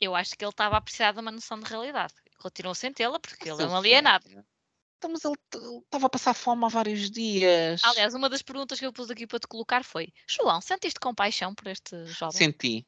Eu 0.00 0.14
acho 0.14 0.34
que 0.34 0.42
ele 0.42 0.50
estava 0.50 0.78
a 0.78 0.80
precisar 0.80 1.12
de 1.12 1.20
uma 1.20 1.30
noção 1.30 1.60
de 1.60 1.68
realidade. 1.68 2.14
Continuou 2.38 2.74
sem 2.74 2.90
tê-la, 2.90 3.20
porque 3.20 3.50
ele 3.50 3.62
é 3.62 3.66
um 3.66 3.76
alienado. 3.76 4.26
Então, 4.96 5.10
mas 5.10 5.24
ele 5.24 5.36
estava 5.84 6.06
a 6.06 6.10
passar 6.10 6.32
fome 6.32 6.64
há 6.64 6.68
vários 6.68 7.10
dias. 7.10 7.82
Aliás, 7.84 8.14
uma 8.14 8.30
das 8.30 8.40
perguntas 8.40 8.78
que 8.80 8.86
eu 8.86 8.92
pus 8.92 9.10
aqui 9.10 9.26
para 9.26 9.38
te 9.38 9.46
colocar 9.46 9.84
foi: 9.84 10.12
João, 10.26 10.60
sentiste 10.62 10.98
compaixão 10.98 11.54
por 11.54 11.68
este 11.68 12.06
jovem? 12.06 12.36
Senti. 12.36 12.86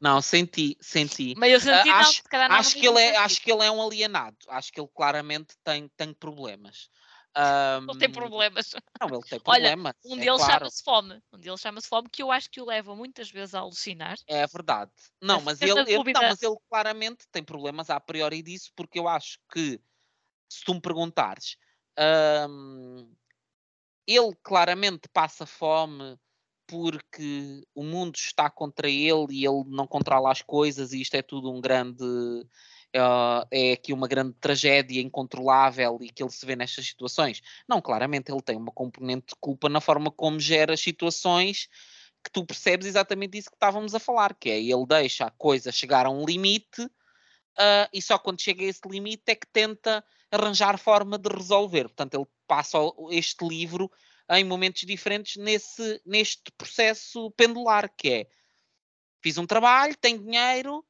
Não, 0.00 0.20
senti, 0.20 0.76
senti. 0.80 1.34
Mas 1.36 1.52
eu 1.52 1.60
senti, 1.60 1.88
uh, 1.88 1.94
acho, 1.94 2.22
não, 2.32 2.48
não 2.48 2.56
acho 2.56 2.74
que 2.74 2.86
ele 2.86 3.00
é, 3.00 3.16
acho 3.16 3.40
que 3.40 3.52
ele 3.52 3.64
é 3.64 3.70
um 3.70 3.82
alienado. 3.82 4.36
Acho 4.48 4.72
que 4.72 4.80
ele 4.80 4.88
claramente 4.94 5.54
tem, 5.64 5.88
tem 5.96 6.12
problemas. 6.12 6.90
Um, 7.36 7.90
ele 7.90 7.98
tem 7.98 8.12
problemas. 8.12 8.74
Não, 9.00 9.08
ele 9.08 9.22
tem 9.28 9.40
problemas. 9.40 9.94
Olha, 10.04 10.14
um 10.14 10.16
é 10.16 10.20
deles 10.20 10.36
claro. 10.38 10.52
chama-se 10.52 10.82
fome. 10.82 11.22
Um 11.32 11.38
deles 11.38 11.60
chama-se 11.60 11.88
fome, 11.88 12.08
que 12.10 12.22
eu 12.22 12.30
acho 12.30 12.50
que 12.50 12.60
o 12.60 12.66
leva 12.66 12.94
muitas 12.94 13.30
vezes 13.30 13.54
a 13.54 13.60
alucinar. 13.60 14.16
É 14.26 14.46
verdade. 14.46 14.92
Não, 15.20 15.40
mas 15.40 15.60
ele, 15.62 15.80
ele, 15.80 16.12
não, 16.12 16.22
mas 16.22 16.42
ele 16.42 16.56
claramente 16.68 17.26
tem 17.30 17.42
problemas 17.42 17.90
a 17.90 17.98
priori 17.98 18.42
disso, 18.42 18.70
porque 18.76 18.98
eu 18.98 19.08
acho 19.08 19.38
que, 19.50 19.80
se 20.50 20.64
tu 20.64 20.74
me 20.74 20.80
perguntares, 20.80 21.56
um, 22.48 23.10
ele 24.06 24.36
claramente 24.42 25.08
passa 25.08 25.46
fome 25.46 26.18
porque 26.72 27.62
o 27.74 27.84
mundo 27.84 28.16
está 28.16 28.48
contra 28.48 28.88
ele 28.88 29.26
e 29.28 29.44
ele 29.44 29.62
não 29.66 29.86
controla 29.86 30.32
as 30.32 30.40
coisas 30.40 30.94
e 30.94 31.02
isto 31.02 31.14
é 31.14 31.20
tudo 31.20 31.52
um 31.52 31.60
grande 31.60 32.02
uh, 32.02 33.46
é 33.50 33.72
aqui 33.72 33.92
uma 33.92 34.08
grande 34.08 34.32
tragédia 34.40 35.02
incontrolável 35.02 35.98
e 36.00 36.08
que 36.08 36.22
ele 36.22 36.30
se 36.30 36.46
vê 36.46 36.56
nestas 36.56 36.86
situações. 36.86 37.42
Não, 37.68 37.82
claramente 37.82 38.32
ele 38.32 38.40
tem 38.40 38.56
uma 38.56 38.72
componente 38.72 39.34
de 39.34 39.36
culpa 39.38 39.68
na 39.68 39.82
forma 39.82 40.10
como 40.10 40.40
gera 40.40 40.72
as 40.72 40.80
situações 40.80 41.68
que 42.24 42.30
tu 42.32 42.46
percebes 42.46 42.86
exatamente 42.86 43.36
isso 43.36 43.50
que 43.50 43.56
estávamos 43.56 43.94
a 43.94 44.00
falar, 44.00 44.34
que 44.34 44.48
é 44.48 44.58
ele 44.58 44.86
deixa 44.86 45.26
a 45.26 45.30
coisa 45.30 45.70
chegar 45.70 46.06
a 46.06 46.10
um 46.10 46.24
limite 46.24 46.80
uh, 46.80 47.88
e 47.92 48.00
só 48.00 48.16
quando 48.16 48.40
chega 48.40 48.64
a 48.64 48.68
esse 48.68 48.80
limite 48.88 49.24
é 49.26 49.34
que 49.34 49.46
tenta 49.52 50.02
arranjar 50.30 50.78
forma 50.78 51.18
de 51.18 51.28
resolver. 51.28 51.82
Portanto, 51.82 52.14
ele 52.14 52.26
passa 52.46 52.78
este 53.10 53.46
livro 53.46 53.90
em 54.32 54.44
momentos 54.44 54.82
diferentes 54.82 55.36
nesse, 55.36 56.00
neste 56.04 56.50
processo 56.56 57.30
pendular, 57.32 57.92
que 57.96 58.10
é 58.10 58.26
fiz 59.22 59.38
um 59.38 59.46
trabalho, 59.46 59.96
tenho 60.00 60.18
dinheiro, 60.18 60.84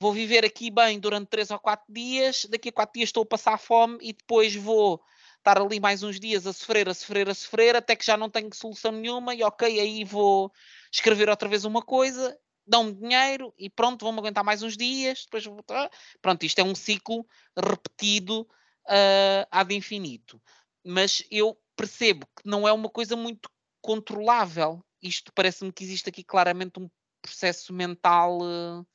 vou 0.00 0.12
viver 0.12 0.44
aqui 0.44 0.70
bem 0.70 0.98
durante 0.98 1.28
três 1.28 1.50
ou 1.50 1.58
quatro 1.58 1.92
dias, 1.92 2.44
daqui 2.46 2.68
a 2.68 2.72
quatro 2.72 2.94
dias 2.94 3.08
estou 3.08 3.22
a 3.22 3.26
passar 3.26 3.58
fome 3.58 3.98
e 4.00 4.12
depois 4.12 4.54
vou 4.54 5.00
estar 5.38 5.58
ali 5.58 5.78
mais 5.78 6.02
uns 6.02 6.18
dias 6.18 6.46
a 6.46 6.52
sofrer, 6.52 6.88
a 6.88 6.94
sofrer, 6.94 7.28
a 7.28 7.34
sofrer, 7.34 7.76
até 7.76 7.94
que 7.94 8.04
já 8.04 8.16
não 8.16 8.30
tenho 8.30 8.52
solução 8.54 8.92
nenhuma 8.92 9.34
e 9.34 9.42
ok, 9.42 9.80
aí 9.80 10.04
vou 10.04 10.52
escrever 10.92 11.28
outra 11.28 11.48
vez 11.48 11.64
uma 11.64 11.82
coisa, 11.82 12.36
dão-me 12.66 12.92
dinheiro 12.94 13.54
e 13.58 13.70
pronto, 13.70 14.04
vou-me 14.04 14.18
aguentar 14.18 14.42
mais 14.42 14.62
uns 14.62 14.76
dias, 14.76 15.24
depois 15.24 15.44
vou... 15.44 15.62
Pronto, 16.20 16.44
isto 16.44 16.58
é 16.58 16.64
um 16.64 16.74
ciclo 16.74 17.26
repetido 17.56 18.48
uh, 18.88 19.46
ad 19.50 19.74
infinito. 19.74 20.40
Mas 20.82 21.22
eu 21.30 21.58
percebo 21.76 22.26
que 22.36 22.48
não 22.48 22.66
é 22.66 22.72
uma 22.72 22.88
coisa 22.88 23.16
muito 23.16 23.50
controlável. 23.80 24.84
Isto 25.02 25.32
parece-me 25.34 25.72
que 25.72 25.84
existe 25.84 26.08
aqui 26.08 26.24
claramente 26.24 26.80
um 26.80 26.88
processo 27.20 27.72
mental, 27.72 28.38
uh, 28.40 28.86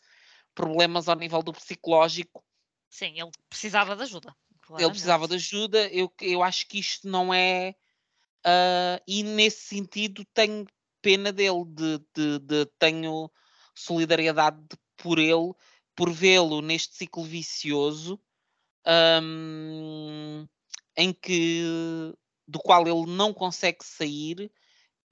problemas 0.55 1.07
ao 1.07 1.15
nível 1.15 1.41
do 1.41 1.53
psicológico. 1.53 2.43
Sim, 2.89 3.19
ele 3.19 3.31
precisava 3.47 3.95
de 3.95 4.03
ajuda. 4.03 4.35
Claramente. 4.61 4.83
Ele 4.83 4.91
precisava 4.91 5.27
de 5.27 5.35
ajuda. 5.35 5.87
Eu, 5.87 6.11
eu 6.21 6.43
acho 6.43 6.67
que 6.67 6.79
isto 6.79 7.07
não 7.07 7.33
é. 7.33 7.75
Uh, 8.45 9.01
e 9.07 9.23
nesse 9.23 9.67
sentido 9.67 10.25
tenho 10.33 10.65
pena 11.01 11.31
dele, 11.31 11.65
de, 11.65 11.99
de, 12.13 12.39
de 12.39 12.65
tenho 12.77 13.29
solidariedade 13.75 14.59
por 14.97 15.17
ele, 15.17 15.53
por 15.95 16.11
vê-lo 16.11 16.61
neste 16.61 16.95
ciclo 16.95 17.23
vicioso 17.23 18.19
um, 19.21 20.47
em 20.95 21.13
que 21.13 22.13
do 22.49 22.59
qual 22.59 22.87
ele 22.87 23.05
não 23.05 23.31
consegue 23.31 23.85
sair 23.85 24.51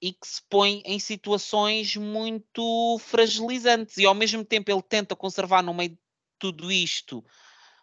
e 0.02 0.12
que 0.12 0.26
se 0.26 0.42
põe 0.48 0.82
em 0.84 0.98
situações 0.98 1.96
muito 1.96 2.98
fragilizantes. 3.00 3.96
E 3.96 4.06
ao 4.06 4.14
mesmo 4.14 4.44
tempo 4.44 4.70
ele 4.70 4.82
tenta 4.82 5.14
conservar 5.14 5.62
no 5.62 5.72
meio 5.72 5.90
de 5.90 5.98
tudo 6.38 6.70
isto 6.70 7.24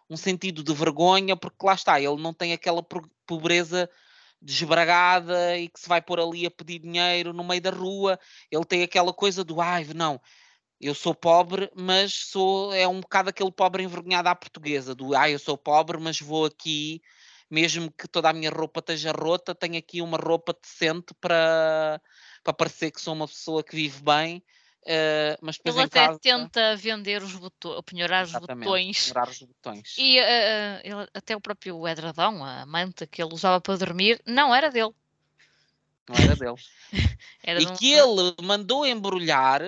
um 0.08 0.16
sentido 0.16 0.62
de 0.62 0.72
vergonha, 0.72 1.36
porque 1.36 1.66
lá 1.66 1.74
está, 1.74 2.00
ele 2.00 2.22
não 2.22 2.32
tem 2.32 2.52
aquela 2.52 2.84
pobreza 3.26 3.90
desbragada 4.40 5.58
e 5.58 5.68
que 5.68 5.80
se 5.80 5.88
vai 5.88 6.00
pôr 6.00 6.20
ali 6.20 6.46
a 6.46 6.50
pedir 6.50 6.78
dinheiro 6.78 7.32
no 7.32 7.42
meio 7.42 7.60
da 7.60 7.70
rua, 7.70 8.18
ele 8.50 8.64
tem 8.64 8.82
aquela 8.82 9.12
coisa 9.12 9.42
do 9.42 9.60
ai, 9.60 9.84
não, 9.94 10.20
eu 10.80 10.94
sou 10.94 11.14
pobre, 11.14 11.70
mas 11.74 12.12
sou 12.12 12.72
é 12.72 12.86
um 12.86 13.00
bocado 13.00 13.30
aquele 13.30 13.50
pobre 13.50 13.82
envergonhado 13.82 14.28
à 14.28 14.34
portuguesa, 14.34 14.94
do 14.94 15.16
ai, 15.16 15.34
eu 15.34 15.38
sou 15.38 15.58
pobre, 15.58 15.98
mas 15.98 16.20
vou 16.20 16.44
aqui 16.44 17.02
mesmo 17.50 17.90
que 17.92 18.08
toda 18.08 18.30
a 18.30 18.32
minha 18.32 18.50
roupa 18.50 18.80
esteja 18.80 19.12
rota, 19.12 19.54
tenho 19.54 19.78
aqui 19.78 20.02
uma 20.02 20.18
roupa 20.18 20.54
decente 20.60 21.14
para, 21.20 22.00
para 22.42 22.52
parecer 22.52 22.90
que 22.90 23.00
sou 23.00 23.14
uma 23.14 23.28
pessoa 23.28 23.62
que 23.62 23.76
vive 23.76 24.02
bem. 24.02 24.42
Uh, 24.82 25.34
mas 25.42 25.56
depois 25.56 25.74
ele 25.74 25.84
até 25.86 26.06
casa... 26.06 26.18
tenta 26.20 26.76
vender 26.76 27.20
os 27.20 27.34
botões, 27.34 27.82
penhorar 27.84 28.24
os 28.24 28.32
botões. 28.32 29.12
os 29.28 29.42
botões. 29.42 29.96
E 29.98 30.20
uh, 30.20 30.80
ele, 30.84 31.08
até 31.12 31.34
o 31.34 31.40
próprio 31.40 31.88
edredão, 31.88 32.44
a 32.44 32.64
manta 32.66 33.04
que 33.04 33.20
ele 33.20 33.34
usava 33.34 33.60
para 33.60 33.76
dormir, 33.76 34.22
não 34.24 34.54
era 34.54 34.70
dele. 34.70 34.94
Não 36.08 36.16
era 36.16 36.36
dele. 36.36 36.54
era 37.42 37.60
e 37.60 37.66
um... 37.66 37.74
que 37.74 37.92
ele 37.92 38.34
mandou 38.42 38.86
embrulhar 38.86 39.60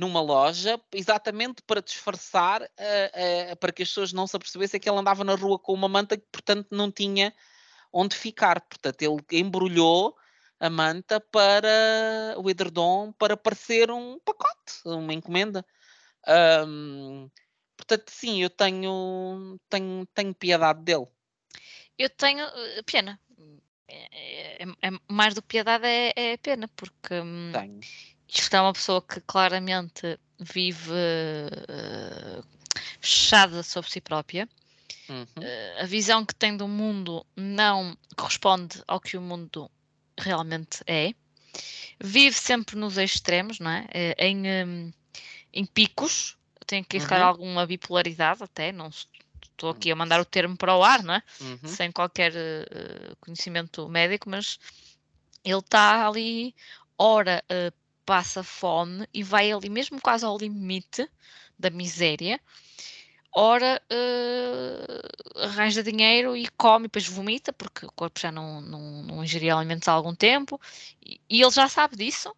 numa 0.00 0.22
loja 0.22 0.80
exatamente 0.92 1.60
para 1.66 1.82
disfarçar, 1.82 2.62
uh, 2.62 3.52
uh, 3.52 3.56
para 3.56 3.70
que 3.70 3.82
as 3.82 3.88
pessoas 3.88 4.14
não 4.14 4.26
se 4.26 4.34
apercebessem 4.34 4.80
que 4.80 4.88
ele 4.88 4.98
andava 4.98 5.22
na 5.22 5.34
rua 5.34 5.58
com 5.58 5.74
uma 5.74 5.88
manta 5.88 6.16
que, 6.16 6.24
portanto, 6.32 6.68
não 6.70 6.90
tinha 6.90 7.34
onde 7.92 8.16
ficar. 8.16 8.62
Portanto, 8.62 9.02
ele 9.02 9.22
embrulhou 9.38 10.16
a 10.58 10.70
manta 10.70 11.20
para 11.20 12.34
o 12.38 12.48
edredom 12.48 13.12
para 13.12 13.36
parecer 13.36 13.90
um 13.90 14.18
pacote, 14.20 14.80
uma 14.86 15.12
encomenda. 15.12 15.66
Um, 16.66 17.28
portanto, 17.76 18.10
sim, 18.10 18.42
eu 18.42 18.48
tenho, 18.48 19.60
tenho, 19.68 20.06
tenho 20.14 20.34
piedade 20.34 20.82
dele. 20.82 21.06
Eu 21.98 22.08
tenho 22.08 22.46
eh, 22.46 22.82
pena. 22.86 23.20
É, 23.86 24.62
é, 24.62 24.66
é, 24.82 24.90
mais 25.10 25.34
do 25.34 25.42
que 25.42 25.48
piedade 25.48 25.84
é, 25.84 26.12
é 26.16 26.36
pena, 26.38 26.68
porque 26.68 27.20
hum, 27.20 27.52
tenho 27.52 27.80
isto 28.38 28.54
é 28.54 28.60
uma 28.60 28.72
pessoa 28.72 29.02
que 29.02 29.20
claramente 29.20 30.18
vive 30.38 30.92
uh, 30.92 32.44
fechada 33.00 33.62
sobre 33.62 33.90
si 33.90 34.00
própria. 34.00 34.48
Uhum. 35.08 35.22
Uh, 35.22 35.82
a 35.82 35.86
visão 35.86 36.24
que 36.24 36.34
tem 36.34 36.56
do 36.56 36.68
mundo 36.68 37.26
não 37.36 37.96
corresponde 38.16 38.82
ao 38.86 39.00
que 39.00 39.16
o 39.16 39.20
mundo 39.20 39.70
realmente 40.18 40.82
é. 40.86 41.12
Vive 41.98 42.36
sempre 42.36 42.76
nos 42.76 42.96
extremos, 42.96 43.58
não 43.58 43.70
é? 43.70 43.82
Uh, 43.82 44.14
em, 44.18 44.42
um, 44.64 44.92
em 45.52 45.66
picos. 45.66 46.36
Tem 46.66 46.84
que 46.84 46.98
uhum. 46.98 47.24
alguma 47.24 47.66
bipolaridade 47.66 48.44
até. 48.44 48.70
Não 48.70 48.88
estou 48.88 49.70
aqui 49.70 49.90
a 49.90 49.96
mandar 49.96 50.20
o 50.20 50.24
termo 50.24 50.56
para 50.56 50.76
o 50.76 50.84
ar, 50.84 51.02
não 51.02 51.14
é? 51.14 51.22
Uhum. 51.40 51.58
Sem 51.64 51.90
qualquer 51.90 52.32
conhecimento 53.20 53.88
médico, 53.88 54.30
mas 54.30 54.58
ele 55.44 55.58
está 55.58 56.06
ali, 56.06 56.54
ora 56.96 57.42
uh, 57.50 57.79
passa 58.10 58.42
fome 58.42 59.08
e 59.14 59.22
vai 59.22 59.52
ali 59.52 59.70
mesmo 59.70 60.00
quase 60.00 60.24
ao 60.24 60.36
limite 60.36 61.08
da 61.56 61.70
miséria, 61.70 62.40
ora 63.32 63.80
uh, 63.88 65.38
arranja 65.44 65.80
dinheiro 65.80 66.36
e 66.36 66.48
come, 66.48 66.88
depois 66.88 67.06
vomita, 67.06 67.52
porque 67.52 67.86
o 67.86 67.92
corpo 67.92 68.18
já 68.18 68.32
não, 68.32 68.60
não, 68.60 69.02
não 69.04 69.22
ingeriu 69.22 69.56
alimentos 69.56 69.86
há 69.86 69.92
algum 69.92 70.12
tempo, 70.12 70.60
e, 71.00 71.20
e, 71.30 71.40
ele 71.40 71.52
já 71.52 71.68
sabe 71.68 71.94
disso, 71.94 72.34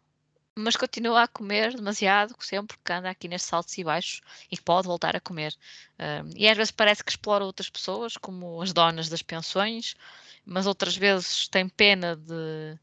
mas 0.54 0.76
continua 0.76 1.22
a 1.22 1.26
comer 1.26 1.74
demasiado, 1.74 2.36
sempre 2.40 2.76
que 2.84 2.92
anda 2.92 3.08
aqui 3.08 3.26
nestes 3.26 3.50
altos 3.50 3.78
e 3.78 3.82
baixos, 3.82 4.20
e 4.50 4.60
pode 4.60 4.86
voltar 4.86 5.16
a 5.16 5.20
comer. 5.20 5.54
Uh, 5.94 6.28
e 6.36 6.46
às 6.46 6.56
vezes 6.58 6.70
parece 6.70 7.02
que 7.02 7.12
explora 7.12 7.46
outras 7.46 7.70
pessoas, 7.70 8.18
como 8.18 8.60
as 8.60 8.74
donas 8.74 9.08
das 9.08 9.22
pensões, 9.22 9.96
mas 10.44 10.66
outras 10.66 10.94
vezes 10.94 11.48
tem 11.48 11.66
pena 11.66 12.14
de 12.14 12.78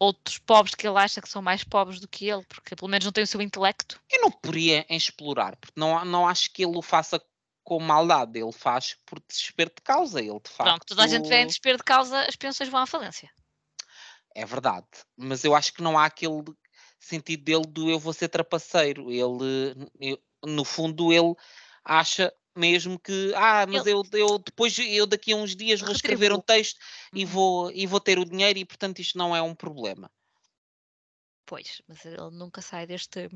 outros 0.00 0.38
pobres 0.38 0.74
que 0.74 0.88
ele 0.88 0.98
acha 0.98 1.20
que 1.20 1.28
são 1.28 1.42
mais 1.42 1.62
pobres 1.62 2.00
do 2.00 2.08
que 2.08 2.26
ele, 2.26 2.42
porque 2.46 2.74
pelo 2.74 2.90
menos 2.90 3.04
não 3.04 3.12
tem 3.12 3.22
o 3.22 3.26
seu 3.26 3.42
intelecto. 3.42 4.00
Eu 4.10 4.22
não 4.22 4.30
poderia 4.30 4.86
em 4.88 4.96
explorar, 4.96 5.54
porque 5.56 5.78
não, 5.78 6.02
não 6.06 6.26
acho 6.26 6.50
que 6.50 6.64
ele 6.64 6.76
o 6.76 6.82
faça 6.82 7.22
com 7.62 7.78
maldade, 7.78 8.40
ele 8.40 8.50
faz 8.50 8.96
por 9.04 9.20
desespero 9.28 9.70
de 9.76 9.82
causa. 9.82 10.18
Ele 10.18 10.40
de 10.40 10.48
facto. 10.48 10.70
Pronto, 10.70 10.86
toda 10.86 11.04
a 11.04 11.06
gente 11.06 11.28
vê 11.28 11.42
em 11.42 11.46
desespero 11.46 11.76
de 11.76 11.84
causa, 11.84 12.22
as 12.22 12.34
pensões 12.34 12.70
vão 12.70 12.80
à 12.80 12.86
falência. 12.86 13.30
É 14.34 14.46
verdade, 14.46 14.86
mas 15.16 15.44
eu 15.44 15.54
acho 15.54 15.74
que 15.74 15.82
não 15.82 15.98
há 15.98 16.06
aquele 16.06 16.42
sentido 16.98 17.44
dele 17.44 17.66
do 17.66 17.90
eu 17.90 17.98
vou 17.98 18.12
ser 18.12 18.28
trapaceiro. 18.28 19.10
Ele, 19.10 19.90
eu, 20.00 20.18
no 20.44 20.64
fundo, 20.64 21.12
ele 21.12 21.34
acha 21.84 22.32
mesmo 22.56 22.98
que 22.98 23.32
ah, 23.36 23.66
mas 23.66 23.86
eu, 23.86 24.02
eu 24.12 24.38
depois 24.38 24.76
eu 24.78 25.06
daqui 25.06 25.32
a 25.32 25.36
uns 25.36 25.54
dias 25.54 25.80
vou 25.80 25.92
escrever 25.92 26.32
um 26.32 26.40
texto 26.40 26.78
e 27.12 27.24
uhum. 27.24 27.30
vou 27.30 27.72
e 27.72 27.86
vou 27.86 28.00
ter 28.00 28.18
o 28.18 28.24
dinheiro 28.24 28.58
e 28.58 28.64
portanto 28.64 28.98
isto 29.00 29.16
não 29.16 29.34
é 29.34 29.42
um 29.42 29.54
problema. 29.54 30.10
Pois, 31.46 31.82
mas 31.88 32.04
ele 32.04 32.30
nunca 32.30 32.62
sai 32.62 32.86
deste, 32.86 33.28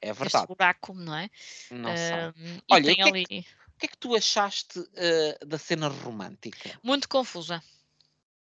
é. 0.00 0.14
Deste 0.14 0.46
buraco, 0.46 0.94
não 0.94 1.14
é? 1.14 1.28
Não 1.70 1.90
uh, 1.90 2.62
Olha, 2.70 2.92
o 2.92 2.94
que, 2.94 3.02
ali... 3.02 3.22
é 3.22 3.24
que, 3.24 3.38
o 3.40 3.78
que, 3.78 3.86
é 3.86 3.88
que, 3.88 3.98
tu 3.98 4.14
achaste 4.14 4.78
uh, 4.78 5.46
da 5.46 5.58
cena 5.58 5.88
romântica? 5.88 6.80
Muito 6.82 7.06
confusa. 7.10 7.62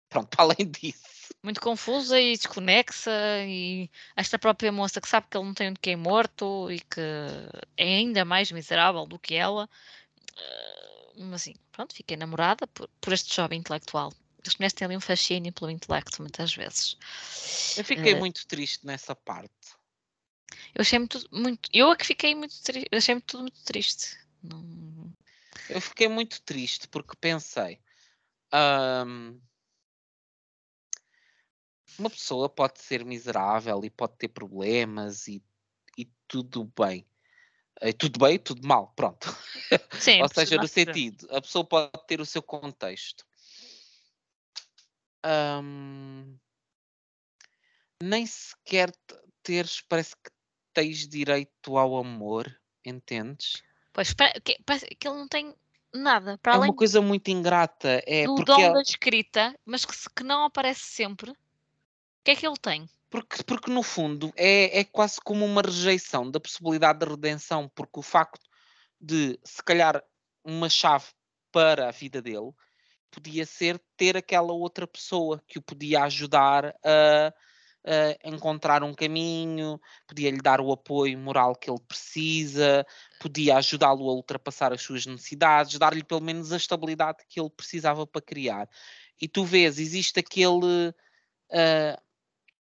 Pronto, 0.10 0.30
para 0.38 0.44
além 0.44 0.70
disso 0.70 1.13
muito 1.44 1.60
confusa 1.60 2.20
e 2.20 2.38
desconexa 2.38 3.12
e 3.46 3.90
esta 4.16 4.40
própria 4.40 4.72
moça 4.72 5.02
que 5.02 5.10
sabe 5.10 5.28
que 5.30 5.38
ele 5.38 5.46
não 5.46 5.54
tem 5.54 5.70
onde 5.70 5.80
que 5.80 5.90
é 5.90 5.96
morto 5.96 6.72
e 6.72 6.80
que 6.80 7.02
é 7.76 7.84
ainda 7.84 8.24
mais 8.24 8.50
miserável 8.50 9.06
do 9.06 9.20
que 9.20 9.36
ela. 9.36 9.70
Uh, 10.32 11.26
mas 11.26 11.42
assim, 11.42 11.56
pronto, 11.72 11.94
fiquei 11.94 12.16
namorada 12.16 12.66
por, 12.68 12.90
por 13.02 13.12
este 13.12 13.36
jovem 13.36 13.60
intelectual. 13.60 14.14
As 14.48 14.56
mulheres 14.56 14.74
têm 14.74 14.86
ali 14.86 14.98
um 14.98 15.02
fascínio 15.02 15.52
pelo 15.52 15.70
intelecto, 15.70 16.22
muitas 16.22 16.56
vezes. 16.56 16.98
Eu 17.78 17.84
fiquei 17.84 18.14
uh, 18.14 18.20
muito 18.20 18.48
triste 18.48 18.86
nessa 18.86 19.14
parte. 19.14 19.54
Eu 20.74 20.82
achei 20.82 20.98
muito, 20.98 21.28
muito 21.32 21.70
eu 21.74 21.92
é 21.92 21.96
que 21.96 22.06
fiquei 22.06 22.34
muito 22.34 22.62
triste, 22.64 22.88
achei 22.92 23.20
tudo 23.22 23.42
muito 23.42 23.62
triste. 23.64 24.18
Não... 24.42 25.14
Eu 25.70 25.82
fiquei 25.82 26.08
muito 26.08 26.42
triste 26.42 26.88
porque 26.88 27.16
pensei, 27.20 27.80
um, 29.06 29.40
uma 31.98 32.10
pessoa 32.10 32.50
pode 32.50 32.80
ser 32.80 33.06
miserável 33.06 33.84
e 33.84 33.90
pode 33.90 34.16
ter 34.18 34.28
problemas 34.30 35.28
e, 35.28 35.44
e 35.98 36.06
tudo 36.28 36.72
bem. 36.78 37.06
E 37.82 37.92
tudo 37.94 38.20
bem, 38.20 38.40
tudo 38.40 38.66
mal, 38.68 38.94
pronto. 38.96 39.28
Sim, 40.00 40.22
Ou 40.24 40.28
seja, 40.30 40.58
no 40.58 40.68
sentido, 40.68 41.28
a 41.32 41.42
pessoa 41.42 41.66
pode 41.66 41.92
ter 42.08 42.22
o 42.22 42.26
seu 42.26 42.42
contexto. 42.42 43.26
Hum, 45.26 46.38
nem 48.02 48.26
sequer 48.26 48.92
te- 48.92 49.20
teres, 49.42 49.82
parece 49.82 50.16
que 50.16 50.30
tens 50.74 51.08
direito 51.08 51.78
ao 51.78 51.98
amor, 51.98 52.54
entendes? 52.86 53.64
Pois, 53.94 54.14
que- 54.44 54.60
parece 54.66 54.86
que 54.88 55.08
ele 55.08 55.18
não 55.18 55.28
tem 55.28 55.56
nada, 55.94 56.38
para 56.38 56.54
É 56.54 56.56
além 56.56 56.70
uma 56.70 56.76
coisa 56.76 57.02
muito 57.02 57.30
ingrata. 57.30 58.04
É 58.06 58.26
do 58.26 58.36
porque, 58.36 58.52
dom 58.52 58.60
ela- 58.62 58.74
da 58.74 58.82
escrita, 58.82 59.58
mas 59.66 59.86
que, 59.86 59.96
que 60.16 60.24
não 60.24 60.44
aparece 60.44 60.82
sempre. 60.82 61.34
O 62.24 62.26
que 62.26 62.32
é 62.32 62.36
que 62.36 62.48
ele 62.48 62.58
tem? 62.58 62.90
porque, 63.14 63.44
porque 63.44 63.70
no 63.70 63.84
fundo 63.84 64.34
é, 64.36 64.80
é 64.80 64.84
quase 64.84 65.22
como 65.24 65.46
uma 65.46 65.62
rejeição 65.62 66.32
da 66.32 66.40
possibilidade 66.40 66.98
de 66.98 67.06
redenção, 67.06 67.70
porque 67.76 68.00
o 68.00 68.02
facto 68.02 68.42
de 69.00 69.40
se 69.44 69.62
calhar 69.62 70.04
uma 70.44 70.68
chave 70.68 71.06
para 71.52 71.90
a 71.90 71.92
vida 71.92 72.24
dele 72.24 72.52
podia 73.12 73.46
ser 73.46 73.80
ter 73.96 74.18
aquela 74.18 74.52
outra 74.52 74.88
pessoa 74.88 75.40
que 75.48 75.60
o 75.60 75.62
podia 75.62 76.06
ajudar 76.06 76.74
a, 76.84 77.32
a 77.86 78.28
encontrar 78.28 78.82
um 78.82 78.96
caminho, 78.96 79.80
podia 80.08 80.32
lhe 80.32 80.42
dar 80.42 80.60
o 80.60 80.72
apoio 80.72 81.16
moral 81.20 81.56
que 81.56 81.70
ele 81.70 81.82
precisa, 81.88 82.84
podia 83.20 83.58
ajudá-lo 83.58 84.10
a 84.10 84.14
ultrapassar 84.14 84.74
as 84.74 84.82
suas 84.82 85.06
necessidades, 85.06 85.78
dar-lhe 85.78 86.04
pelo 86.04 86.22
menos 86.22 86.52
a 86.52 86.58
estabilidade 86.58 87.20
que 87.30 87.40
ele 87.40 87.52
precisava 87.52 88.08
para 88.08 88.24
criar. 88.24 88.68
E 89.22 89.28
tu 89.28 89.46
vês, 89.46 89.78
existe 89.78 90.20
aquele 90.20 90.92
ah, 91.52 92.02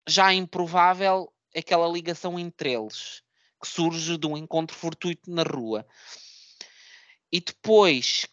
já 0.07 0.33
improvável, 0.33 1.33
aquela 1.55 1.89
ligação 1.89 2.39
entre 2.39 2.73
eles 2.73 3.23
que 3.61 3.69
surge 3.69 4.19
de 4.19 4.27
um 4.27 4.37
encontro 4.37 4.77
fortuito 4.77 5.31
na 5.31 5.43
rua. 5.43 5.87
E 7.33 7.41
depois, 7.41 8.27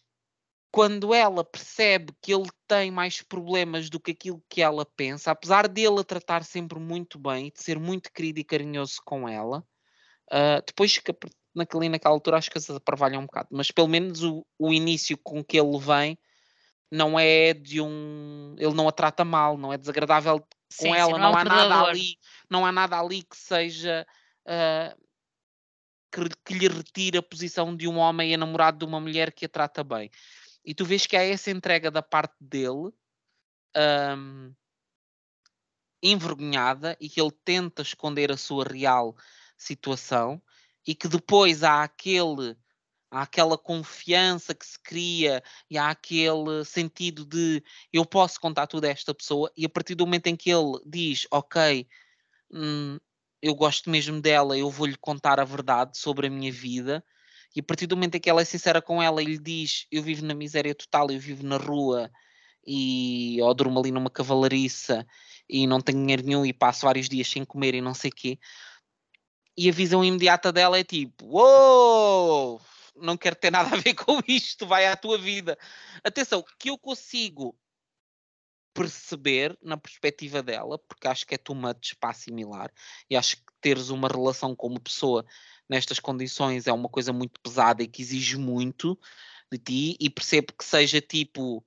quando 0.70 1.14
ela 1.14 1.42
percebe 1.42 2.12
que 2.20 2.32
ele 2.32 2.48
tem 2.68 2.90
mais 2.90 3.22
problemas 3.22 3.88
do 3.88 3.98
que 3.98 4.10
aquilo 4.10 4.44
que 4.48 4.60
ela 4.60 4.84
pensa, 4.84 5.30
apesar 5.30 5.66
dele 5.66 6.00
a 6.00 6.04
tratar 6.04 6.44
sempre 6.44 6.78
muito 6.78 7.18
bem 7.18 7.46
e 7.46 7.50
de 7.50 7.62
ser 7.62 7.78
muito 7.78 8.12
querido 8.12 8.40
e 8.40 8.44
carinhoso 8.44 9.00
com 9.04 9.26
ela, 9.28 9.66
ah, 10.30 10.62
depois 10.66 10.98
que 10.98 11.14
naquele, 11.54 11.88
naquela 11.88 12.14
altura 12.14 12.38
as 12.38 12.48
coisas 12.48 12.76
aparvalham 12.76 13.22
um 13.22 13.26
bocado, 13.26 13.48
mas 13.50 13.70
pelo 13.70 13.88
menos 13.88 14.22
o, 14.22 14.46
o 14.58 14.72
início 14.72 15.16
com 15.18 15.42
que 15.42 15.58
ele 15.58 15.78
vem 15.78 16.18
não 16.92 17.18
é 17.18 17.54
de 17.54 17.80
um. 17.80 18.54
Ele 18.58 18.74
não 18.74 18.86
a 18.86 18.92
trata 18.92 19.24
mal, 19.24 19.56
não 19.56 19.72
é 19.72 19.78
desagradável 19.78 20.40
com 20.40 20.46
Sim, 20.68 20.92
sim, 20.92 20.94
ela, 20.94 21.18
não 21.18 21.24
é 21.24 21.28
um 21.28 21.32
não 21.32 21.38
há 21.38 21.44
nada 21.44 21.60
predador. 21.60 21.88
ali, 21.88 22.18
não 22.50 22.66
há 22.66 22.72
nada 22.72 23.00
ali 23.00 23.22
que 23.22 23.36
seja 23.36 24.06
ah, 24.46 24.94
que, 26.12 26.20
que 26.44 26.54
lhe 26.54 26.68
retire 26.68 27.16
a 27.16 27.22
posição 27.22 27.74
de 27.74 27.88
um 27.88 27.96
homem 27.96 28.34
enamorado 28.34 28.78
de 28.78 28.84
uma 28.84 29.00
mulher 29.00 29.32
que 29.32 29.46
a 29.46 29.48
trata 29.48 29.82
bem. 29.82 30.10
E 30.62 30.74
tu 30.74 30.84
vês 30.84 31.06
que 31.06 31.16
há 31.16 31.22
essa 31.22 31.50
entrega 31.50 31.90
da 31.90 32.02
parte 32.02 32.36
dele 32.38 32.92
ahm, 33.74 34.52
envergonhada 36.02 36.96
e 37.00 37.08
que 37.08 37.20
ele 37.20 37.32
tenta 37.44 37.80
esconder 37.80 38.30
a 38.30 38.36
sua 38.36 38.64
real 38.64 39.16
situação 39.56 40.42
e 40.86 40.94
que 40.94 41.08
depois 41.08 41.62
há 41.62 41.82
aquele 41.82 42.56
há 43.12 43.22
aquela 43.22 43.58
confiança 43.58 44.54
que 44.54 44.64
se 44.64 44.78
cria 44.82 45.42
e 45.70 45.76
há 45.76 45.90
aquele 45.90 46.64
sentido 46.64 47.26
de 47.26 47.62
eu 47.92 48.06
posso 48.06 48.40
contar 48.40 48.66
tudo 48.66 48.86
a 48.86 48.88
esta 48.88 49.14
pessoa 49.14 49.52
e 49.54 49.66
a 49.66 49.68
partir 49.68 49.94
do 49.94 50.06
momento 50.06 50.28
em 50.28 50.34
que 50.34 50.50
ele 50.50 50.80
diz 50.86 51.26
ok 51.30 51.86
hum, 52.50 52.98
eu 53.42 53.54
gosto 53.54 53.90
mesmo 53.90 54.18
dela 54.18 54.56
eu 54.56 54.70
vou-lhe 54.70 54.96
contar 54.96 55.38
a 55.38 55.44
verdade 55.44 55.98
sobre 55.98 56.26
a 56.26 56.30
minha 56.30 56.50
vida 56.50 57.04
e 57.54 57.60
a 57.60 57.62
partir 57.62 57.86
do 57.86 57.94
momento 57.94 58.14
em 58.14 58.20
que 58.20 58.30
ela 58.30 58.40
é 58.40 58.46
sincera 58.46 58.80
com 58.80 59.02
ela 59.02 59.22
e 59.22 59.26
lhe 59.26 59.38
diz 59.38 59.86
eu 59.92 60.02
vivo 60.02 60.24
na 60.24 60.34
miséria 60.34 60.74
total 60.74 61.10
eu 61.10 61.20
vivo 61.20 61.44
na 61.44 61.58
rua 61.58 62.10
e 62.66 63.36
ou 63.42 63.52
durmo 63.52 63.78
ali 63.78 63.90
numa 63.90 64.08
cavalariça 64.08 65.06
e 65.46 65.66
não 65.66 65.82
tenho 65.82 65.98
dinheiro 65.98 66.22
nenhum 66.24 66.46
e 66.46 66.52
passo 66.54 66.86
vários 66.86 67.10
dias 67.10 67.28
sem 67.28 67.44
comer 67.44 67.74
e 67.74 67.82
não 67.82 67.92
sei 67.92 68.10
o 68.10 68.14
quê 68.14 68.38
e 69.54 69.68
a 69.68 69.72
visão 69.72 70.02
imediata 70.02 70.50
dela 70.50 70.78
é 70.78 70.84
tipo 70.84 71.26
uou 71.26 72.58
não 72.94 73.16
quero 73.16 73.36
ter 73.36 73.50
nada 73.50 73.74
a 73.74 73.78
ver 73.78 73.94
com 74.06 74.20
isto, 74.26 74.66
vai 74.66 74.86
à 74.86 74.96
tua 74.96 75.18
vida. 75.18 75.58
Atenção, 76.04 76.44
que 76.58 76.70
eu 76.70 76.78
consigo 76.78 77.56
perceber 78.74 79.56
na 79.62 79.76
perspectiva 79.76 80.42
dela, 80.42 80.78
porque 80.78 81.06
acho 81.06 81.26
que 81.26 81.34
é 81.34 81.38
too 81.38 81.54
much 81.54 81.94
para 82.00 82.10
assimilar, 82.10 82.72
e 83.08 83.16
acho 83.16 83.36
que 83.36 83.52
teres 83.60 83.90
uma 83.90 84.08
relação 84.08 84.56
com 84.56 84.68
uma 84.68 84.80
pessoa 84.80 85.26
nestas 85.68 86.00
condições 86.00 86.66
é 86.66 86.72
uma 86.72 86.88
coisa 86.88 87.12
muito 87.12 87.40
pesada 87.40 87.82
e 87.82 87.88
que 87.88 88.02
exige 88.02 88.36
muito 88.36 88.98
de 89.50 89.58
ti, 89.58 89.96
e 90.00 90.08
percebo 90.08 90.52
que 90.54 90.64
seja 90.64 91.00
tipo 91.00 91.64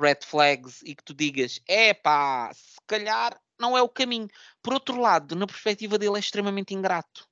red 0.00 0.18
flags 0.22 0.82
e 0.82 0.94
que 0.94 1.04
tu 1.04 1.14
digas, 1.14 1.60
epá, 1.68 2.52
se 2.54 2.78
calhar 2.86 3.40
não 3.58 3.76
é 3.76 3.82
o 3.82 3.88
caminho. 3.88 4.28
Por 4.62 4.72
outro 4.72 4.98
lado, 4.98 5.36
na 5.36 5.46
perspectiva 5.46 5.98
dele 5.98 6.16
é 6.16 6.20
extremamente 6.20 6.74
ingrato. 6.74 7.28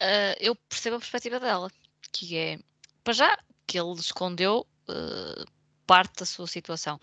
Ah, 0.00 0.34
eu 0.40 0.56
percebo 0.56 0.96
a 0.96 1.00
perspectiva 1.00 1.38
dela, 1.38 1.70
que 2.12 2.36
é, 2.36 2.58
para 3.04 3.12
já, 3.12 3.38
que 3.66 3.78
ele 3.78 3.92
escondeu 3.94 4.66
ah, 4.88 5.44
parte 5.86 6.20
da 6.20 6.26
sua 6.26 6.46
situação. 6.46 7.00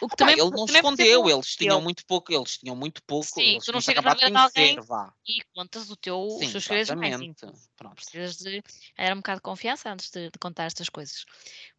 O 0.00 0.08
que 0.08 0.16
Pá, 0.16 0.16
também, 0.16 0.34
ele 0.38 0.50
não 0.50 0.64
escondeu, 0.64 1.28
eles 1.28 1.56
tinham 1.56 1.80
muito 1.80 2.06
pouco, 2.06 2.32
eles 2.32 2.56
tinham 2.56 2.74
muito 2.74 3.02
pouco, 3.02 3.26
Sim, 3.26 3.58
tu 3.62 3.70
não 3.70 3.82
chegas 3.82 4.02
vida 4.02 4.30
de 4.30 4.36
alguém 4.36 4.80
vá. 4.80 5.12
e 5.28 5.42
contas 5.54 5.90
o 5.90 5.96
teu, 5.96 6.18
os 6.26 6.38
Sim, 6.38 6.52
teus 6.52 6.64
segredos 6.64 6.94
mais 6.94 7.20
íntimos. 7.20 7.68
Precisas 7.94 8.36
de 8.38 8.62
era 8.96 9.14
um 9.14 9.18
bocado 9.18 9.38
de 9.38 9.42
confiança 9.42 9.90
antes 9.90 10.10
de, 10.10 10.30
de 10.30 10.38
contar 10.38 10.64
estas 10.64 10.88
coisas. 10.88 11.26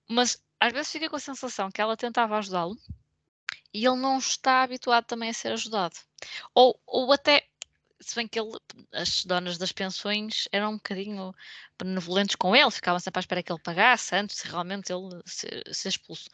Mas 0.08 0.40
às 0.60 0.72
vezes 0.72 0.92
fica 0.92 1.10
com 1.10 1.16
a 1.16 1.20
sensação 1.20 1.72
que 1.72 1.82
ela 1.82 1.98
tentava 1.98 2.38
ajudá-lo 2.38 2.78
e 3.74 3.86
ele 3.86 3.98
não 3.98 4.20
está 4.20 4.62
habituado 4.62 5.06
também 5.06 5.32
a 5.32 5.34
ser 5.34 5.54
ajudado. 5.54 5.96
Ou, 6.54 6.80
ou 6.86 7.12
até, 7.12 7.48
se 8.02 8.16
bem 8.16 8.28
que 8.28 8.40
ele, 8.40 8.52
as 8.92 9.24
donas 9.26 9.58
das 9.58 9.72
pensões 9.72 10.48
eram 10.52 10.72
um 10.72 10.76
bocadinho 10.76 11.34
benevolentes 11.78 12.36
com 12.36 12.56
ele, 12.56 12.72
ficavam 12.72 13.00
sempre 13.00 13.20
à 13.20 13.22
espera 13.22 13.44
que 13.44 13.52
ele 13.52 13.62
pagasse 13.62 14.16
antes 14.16 14.44
de 14.44 14.50
realmente 14.50 14.92
ele 14.92 15.22
ser, 15.26 15.64
ser 15.74 15.90
expulso. 15.90 16.30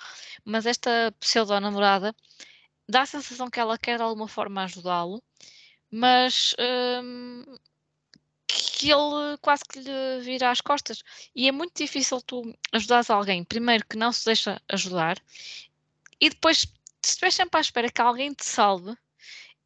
Mas 0.45 0.65
esta 0.65 1.13
pseudo-namorada 1.19 2.15
dá 2.87 3.01
a 3.01 3.05
sensação 3.05 3.49
que 3.49 3.59
ela 3.59 3.77
quer 3.77 3.97
de 3.97 4.03
alguma 4.03 4.27
forma 4.27 4.63
ajudá-lo, 4.63 5.21
mas 5.91 6.55
hum, 7.03 7.43
que 8.47 8.91
ele 8.91 9.37
quase 9.41 9.63
que 9.65 9.79
lhe 9.79 10.21
vira 10.21 10.51
às 10.51 10.61
costas. 10.61 11.03
E 11.35 11.47
é 11.47 11.51
muito 11.51 11.77
difícil 11.77 12.21
tu 12.21 12.53
ajudares 12.71 13.09
alguém, 13.09 13.43
primeiro 13.43 13.85
que 13.87 13.97
não 13.97 14.11
se 14.11 14.25
deixa 14.25 14.61
ajudar, 14.69 15.17
e 16.19 16.29
depois, 16.29 16.59
se 16.59 16.67
estiveres 17.11 17.35
sempre 17.35 17.57
à 17.57 17.61
espera 17.61 17.91
que 17.91 18.01
alguém 18.01 18.33
te 18.33 18.45
salve, 18.45 18.97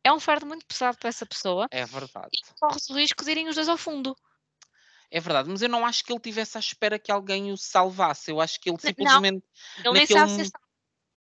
é 0.03 0.11
um 0.13 0.19
fardo 0.19 0.45
muito 0.45 0.65
pesado 0.65 0.97
para 0.97 1.09
essa 1.09 1.25
pessoa 1.25 1.69
É 1.69 1.85
verdade. 1.85 2.31
e 2.33 2.37
corres 2.59 2.89
o 2.89 2.95
risco 2.95 3.23
de 3.25 3.31
irem 3.31 3.49
os 3.49 3.55
dois 3.55 3.69
ao 3.69 3.77
fundo. 3.77 4.15
É 5.09 5.19
verdade, 5.19 5.49
mas 5.49 5.61
eu 5.61 5.69
não 5.69 5.85
acho 5.85 6.03
que 6.03 6.11
ele 6.13 6.19
tivesse 6.19 6.57
à 6.57 6.59
espera 6.59 6.97
que 6.97 7.11
alguém 7.11 7.51
o 7.51 7.57
salvasse. 7.57 8.31
Eu 8.31 8.39
acho 8.39 8.59
que 8.59 8.69
ele 8.69 8.79
N- 8.83 8.93
não. 8.99 9.21
simplesmente, 9.21 9.45
Ele 9.85 9.95
nem 9.95 10.05
naquele, 10.05 10.27
sabe 10.31 10.31
se 10.31 10.43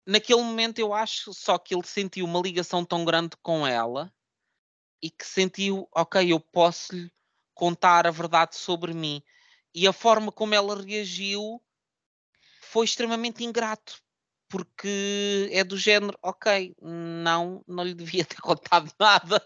naquele 0.07 0.41
momento, 0.41 0.79
eu 0.79 0.93
acho 0.93 1.33
só 1.33 1.57
que 1.57 1.75
ele 1.75 1.85
sentiu 1.85 2.25
uma 2.25 2.41
ligação 2.41 2.85
tão 2.85 3.05
grande 3.05 3.37
com 3.41 3.65
ela 3.67 4.13
e 5.01 5.11
que 5.11 5.25
sentiu, 5.25 5.87
ok, 5.95 6.31
eu 6.31 6.39
posso 6.39 6.95
lhe 6.95 7.11
contar 7.55 8.07
a 8.07 8.11
verdade 8.11 8.55
sobre 8.57 8.93
mim. 8.93 9.23
E 9.75 9.87
a 9.87 9.93
forma 9.93 10.31
como 10.31 10.55
ela 10.55 10.81
reagiu 10.81 11.61
foi 12.61 12.85
extremamente 12.85 13.43
ingrato, 13.45 14.01
porque 14.47 15.49
é 15.51 15.63
do 15.63 15.77
género, 15.77 16.17
ok, 16.21 16.75
não, 16.81 17.63
não 17.67 17.83
lhe 17.83 17.93
devia 17.93 18.25
ter 18.25 18.37
contado 18.41 18.91
nada, 18.99 19.41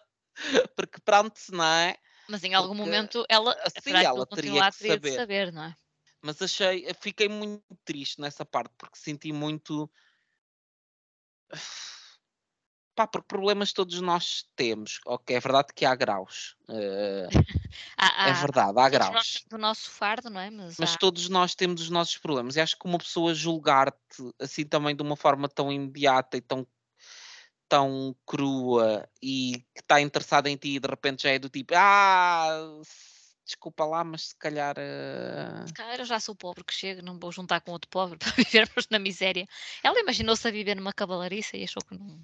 porque 0.75 0.99
pronto, 1.03 1.39
não 1.51 1.63
é? 1.63 1.95
Mas 2.29 2.43
em 2.43 2.53
algum 2.53 2.75
Porque 2.75 2.85
momento 2.85 3.25
ela, 3.27 3.53
assim 3.65 3.91
ela 3.91 4.25
teria 4.27 4.69
que 4.71 4.77
teria 4.77 4.99
de 4.99 5.09
saber. 5.09 5.15
saber, 5.15 5.51
não 5.51 5.63
é? 5.63 5.75
Mas 6.21 6.41
achei, 6.41 6.85
fiquei 7.01 7.29
muito 7.29 7.63
triste 7.83 8.19
nessa 8.21 8.45
parte, 8.45 8.73
porque 8.77 8.97
senti 8.97 9.31
muito. 9.31 9.89
Pá, 12.99 13.07
porque 13.07 13.27
problemas 13.29 13.71
todos 13.71 14.01
nós 14.01 14.45
temos. 14.57 14.99
Ok, 15.05 15.33
é 15.33 15.39
verdade 15.39 15.69
que 15.73 15.85
há 15.85 15.95
graus. 15.95 16.57
eh, 16.69 17.27
Há, 17.97 18.27
é 18.27 18.33
verdade, 18.33 18.77
há 18.77 18.89
graus. 18.89 19.07
temos 19.07 19.45
o 19.53 19.57
nosso 19.57 19.89
fardo, 19.89 20.29
não 20.29 20.41
é? 20.41 20.49
Mas, 20.49 20.75
Mas 20.77 20.95
há- 20.95 20.97
todos 20.97 21.29
nós 21.29 21.55
temos 21.55 21.81
os 21.81 21.89
nossos 21.89 22.17
problemas. 22.17 22.57
E 22.57 22.59
acho 22.59 22.77
que 22.77 22.85
uma 22.85 22.97
pessoa 22.97 23.33
julgar-te 23.33 24.33
assim 24.37 24.65
também 24.65 24.93
de 24.93 25.01
uma 25.01 25.15
forma 25.15 25.47
tão 25.47 25.71
imediata 25.71 26.35
e 26.35 26.41
tão, 26.41 26.67
tão 27.69 28.13
crua 28.25 29.07
e 29.23 29.63
que 29.73 29.79
está 29.79 30.01
interessada 30.01 30.49
em 30.49 30.57
ti 30.57 30.75
e 30.75 30.79
de 30.81 30.87
repente 30.89 31.23
já 31.23 31.29
é 31.29 31.39
do 31.39 31.47
tipo, 31.47 31.73
ah, 31.77 32.49
desculpa 33.45 33.85
lá, 33.85 34.03
mas 34.03 34.27
se 34.29 34.35
calhar. 34.35 34.75
eh, 34.77 35.65
Se 35.67 35.73
calhar 35.73 35.99
eu 35.99 36.05
já 36.05 36.19
sou 36.19 36.35
pobre 36.35 36.65
que 36.65 36.73
chego, 36.73 37.01
não 37.01 37.17
vou 37.17 37.31
juntar 37.31 37.61
com 37.61 37.71
outro 37.71 37.89
pobre 37.89 38.17
para 38.19 38.31
vivermos 38.35 38.87
na 38.89 38.99
miséria. 38.99 39.47
Ela 39.81 40.01
imaginou-se 40.01 40.45
a 40.45 40.51
viver 40.51 40.75
numa 40.75 40.91
cavalariça 40.91 41.55
e 41.55 41.63
achou 41.63 41.81
que 41.81 41.97
não. 41.97 42.19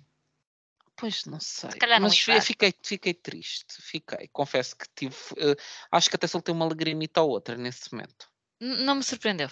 Pois 0.96 1.26
não 1.26 1.40
sei. 1.40 1.72
calhar 1.72 2.00
não 2.00 2.08
Mas 2.08 2.18
ia 2.18 2.24
fi- 2.24 2.32
dar. 2.34 2.42
fiquei, 2.42 2.74
fiquei 2.84 3.14
triste. 3.14 3.82
Fiquei. 3.82 4.28
Confesso 4.30 4.76
que 4.76 4.86
tive. 4.96 5.16
eh, 5.38 5.56
acho 5.92 6.10
que 6.10 6.16
até 6.16 6.28
soltei 6.28 6.54
uma 6.54 6.66
lagrimita 6.66 7.22
ou 7.22 7.30
outra 7.30 7.56
nesse 7.56 7.92
momento. 7.94 8.30
N- 8.60 8.84
Não 8.84 8.96
me 8.96 9.04
surpreendeu. 9.04 9.50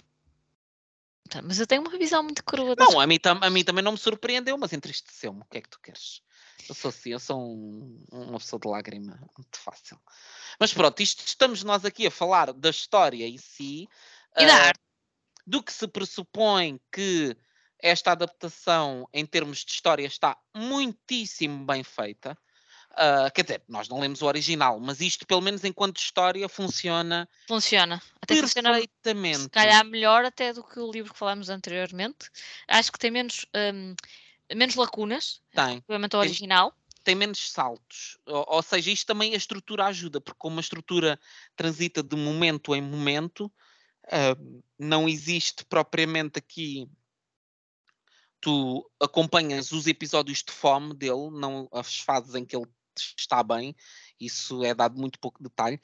Tá, 1.29 1.41
Mas 1.41 1.59
eu 1.59 1.65
tenho 1.67 1.81
uma 1.81 1.97
visão 1.97 2.21
muito 2.21 2.43
crua 2.43 2.75
Não, 2.77 2.99
a 2.99 3.07
mim, 3.07 3.17
a 3.23 3.49
mim 3.49 3.63
também 3.63 3.83
não 3.83 3.93
me 3.93 3.97
surpreendeu, 3.97 4.57
mas 4.57 4.73
entristeceu-me. 4.73 5.41
O 5.41 5.45
que 5.45 5.57
é 5.57 5.61
que 5.61 5.69
tu 5.69 5.79
queres? 5.79 6.21
Eu 6.67 6.75
sou 6.75 6.89
assim, 6.89 7.09
eu 7.09 7.19
sou 7.19 7.39
um- 7.41 8.05
uma 8.11 8.39
pessoa 8.39 8.59
de 8.59 8.67
lágrima, 8.67 9.17
muito 9.37 9.57
fácil. 9.57 9.99
Mas 10.59 10.73
pronto, 10.73 11.01
isto, 11.01 11.25
estamos 11.25 11.63
nós 11.63 11.83
aqui 11.85 12.07
a 12.07 12.11
falar 12.11 12.53
da 12.53 12.69
história 12.69 13.25
em 13.27 13.37
si, 13.37 13.87
E 14.37 14.45
da 14.45 14.53
ah, 14.55 14.67
arte. 14.67 14.79
do 15.45 15.61
que 15.63 15.73
se 15.73 15.87
pressupõe 15.87 16.79
que 16.91 17.35
esta 17.83 18.13
adaptação 18.13 19.07
em 19.13 19.25
termos 19.25 19.59
de 19.65 19.71
história 19.71 20.07
está 20.07 20.37
muitíssimo 20.55 21.65
bem 21.65 21.83
feita. 21.83 22.35
Ah, 22.95 23.29
quer 23.29 23.43
dizer, 23.43 23.63
nós 23.67 23.89
não 23.89 23.99
lemos 23.99 24.21
o 24.21 24.25
original, 24.25 24.79
mas 24.79 25.01
isto, 25.01 25.27
pelo 25.27 25.41
menos 25.41 25.63
enquanto 25.63 25.97
história, 25.97 26.47
funciona 26.47 27.27
Funciona. 27.47 28.01
Até 28.21 28.35
funciona 28.35 28.69
perfeitamente. 28.69 29.39
se 29.41 29.49
calhar 29.49 29.83
melhor 29.83 30.23
até 30.23 30.53
do 30.53 30.63
que 30.63 30.79
o 30.79 30.89
livro 30.89 31.11
que 31.11 31.19
falámos 31.19 31.49
anteriormente. 31.49 32.29
Acho 32.67 32.91
que 32.91 32.99
tem 32.99 33.11
menos, 33.11 33.45
hum, 33.53 33.95
menos 34.55 34.75
lacunas 34.75 35.41
Tem. 35.51 35.65
relativamente 35.65 36.15
ao 36.15 36.21
Tem- 36.21 36.29
original. 36.29 36.73
tem 37.03 37.15
menos 37.15 37.51
saltos. 37.51 38.17
Ou, 38.25 38.45
ou 38.47 38.61
seja, 38.63 38.91
isto 38.91 39.07
também 39.07 39.33
a 39.33 39.37
estrutura 39.37 39.85
ajuda, 39.87 40.21
porque 40.21 40.39
como 40.39 40.57
a 40.57 40.61
estrutura 40.61 41.19
transita 41.55 42.01
de 42.01 42.15
momento 42.15 42.73
em 42.73 42.81
momento, 42.81 43.51
ah, 44.07 44.37
não 44.79 45.09
existe 45.09 45.65
propriamente 45.65 46.39
aqui. 46.39 46.87
Tu 48.43 48.91
acompanhas 48.99 49.71
os 49.71 49.87
episódios 49.87 50.43
de 50.43 50.51
fome 50.51 50.93
dele, 50.93 51.29
não 51.31 51.69
as 51.71 52.01
fases 52.01 52.35
em 52.35 52.43
que 52.43 52.53
ele 52.53 52.67
está 53.17 53.41
bem, 53.41 53.73
isso 54.19 54.65
é 54.65 54.73
dado 54.73 54.99
muito 54.99 55.17
pouco 55.17 55.41
detalhe. 55.41 55.79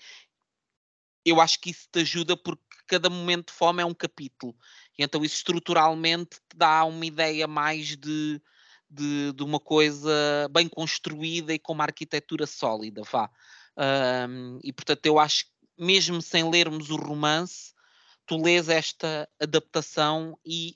Eu 1.23 1.39
acho 1.39 1.57
que 1.61 1.69
isso 1.69 1.87
te 1.89 1.99
ajuda 1.99 2.35
porque 2.35 2.61
cada 2.85 3.09
momento 3.09 3.47
de 3.47 3.53
fome 3.53 3.81
é 3.81 3.85
um 3.85 3.93
capítulo. 3.93 4.53
E 4.97 5.03
então 5.03 5.23
isso 5.23 5.37
estruturalmente 5.37 6.35
te 6.49 6.57
dá 6.57 6.83
uma 6.83 7.05
ideia 7.05 7.47
mais 7.47 7.95
de, 7.95 8.41
de, 8.89 9.31
de 9.31 9.43
uma 9.43 9.61
coisa 9.61 10.11
bem 10.51 10.67
construída 10.67 11.53
e 11.53 11.59
com 11.59 11.71
uma 11.71 11.85
arquitetura 11.85 12.45
sólida, 12.45 13.03
vá. 13.03 13.31
Ahm, 13.77 14.59
e 14.61 14.73
portanto 14.73 15.05
eu 15.05 15.17
acho 15.17 15.45
que 15.45 15.51
mesmo 15.77 16.21
sem 16.21 16.49
lermos 16.49 16.89
o 16.89 16.97
romance, 16.97 17.73
tu 18.25 18.35
lês 18.35 18.67
esta 18.67 19.29
adaptação 19.39 20.37
e 20.45 20.75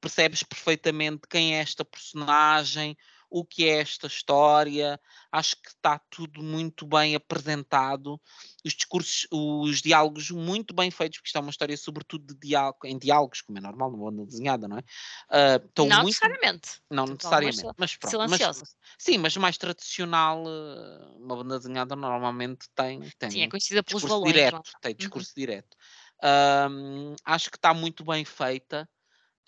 percebes 0.00 0.42
perfeitamente 0.42 1.22
quem 1.28 1.54
é 1.56 1.60
esta 1.60 1.84
personagem, 1.84 2.96
o 3.30 3.44
que 3.44 3.64
é 3.68 3.80
esta 3.80 4.06
história. 4.06 5.00
Acho 5.32 5.56
que 5.62 5.68
está 5.70 5.98
tudo 6.10 6.42
muito 6.42 6.86
bem 6.86 7.14
apresentado. 7.14 8.20
Os 8.64 8.72
discursos, 8.74 9.26
os 9.32 9.80
diálogos 9.82 10.30
muito 10.30 10.74
bem 10.74 10.90
feitos, 10.90 11.18
porque 11.18 11.28
isto 11.28 11.36
é 11.38 11.40
uma 11.40 11.50
história 11.50 11.76
sobretudo 11.76 12.26
de 12.34 12.40
diálogo, 12.48 12.78
em 12.86 12.98
diálogos, 12.98 13.42
como 13.42 13.58
é 13.58 13.60
normal, 13.60 13.90
numa 13.92 14.10
banda 14.10 14.26
desenhada, 14.26 14.68
não 14.68 14.78
é? 14.78 14.82
Ah, 15.30 15.56
estão 15.56 15.88
não 15.88 16.02
muito 16.02 16.18
necessariamente. 16.18 16.80
não 16.90 17.06
Tipo, 17.06 17.18
necessariamente, 17.18 17.72
mas 17.78 17.96
pronto. 17.96 18.18
Mas, 18.22 18.50
silenciosa. 18.50 18.64
sim, 18.98 19.18
mas 19.18 19.36
mais 19.36 19.58
tradicional, 19.58 20.44
eh, 20.46 21.16
uma 21.18 21.36
banda 21.36 21.58
desenhada 21.58 21.96
normalmente 21.96 22.68
tem, 22.74 23.10
tem 23.18 23.32
Sim, 23.32 23.42
é 23.42 23.48
conhecida 23.48 23.82
pelos 23.82 24.04
discurso 24.04 24.06
balões. 24.06 24.42
direto. 24.42 24.58
é? 24.58 24.62
Tem 24.80 24.94
discurso 24.96 25.32
direto. 25.36 25.76
Ahm, 26.22 27.14
acho 27.24 27.50
que 27.50 27.56
está 27.56 27.72
muito 27.74 28.04
bem 28.04 28.24
feita. 28.24 28.88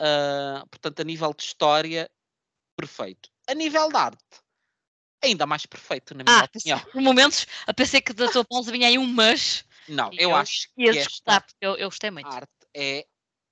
Ah, 0.00 0.64
portanto, 0.70 1.00
a 1.00 1.04
nível 1.04 1.32
de 1.34 1.42
história, 1.44 2.10
perfeito. 2.76 3.30
A 3.48 3.54
nível 3.54 3.88
de 3.90 3.96
arte, 3.96 4.24
ainda 5.22 5.46
mais 5.46 5.66
perfeito, 5.66 6.14
na 6.14 6.24
minha 6.24 6.36
Ah, 6.36 6.44
opinião. 6.44 6.80
por 6.92 7.00
momentos, 7.02 7.46
a 7.66 7.74
pensei 7.74 8.00
que 8.00 8.12
da 8.12 8.28
tua 8.28 8.44
pausa 8.44 8.72
vinha 8.72 8.88
aí 8.88 8.98
um 8.98 9.06
mas. 9.06 9.64
Não, 9.88 10.10
eu 10.12 10.30
eu 10.30 10.34
acho 10.34 10.68
que 10.74 10.88
esta 10.88 11.44
eu, 11.60 11.76
eu 11.76 11.88
gostei 11.88 12.10
muito. 12.10 12.26
arte 12.28 12.50
é 12.76 13.06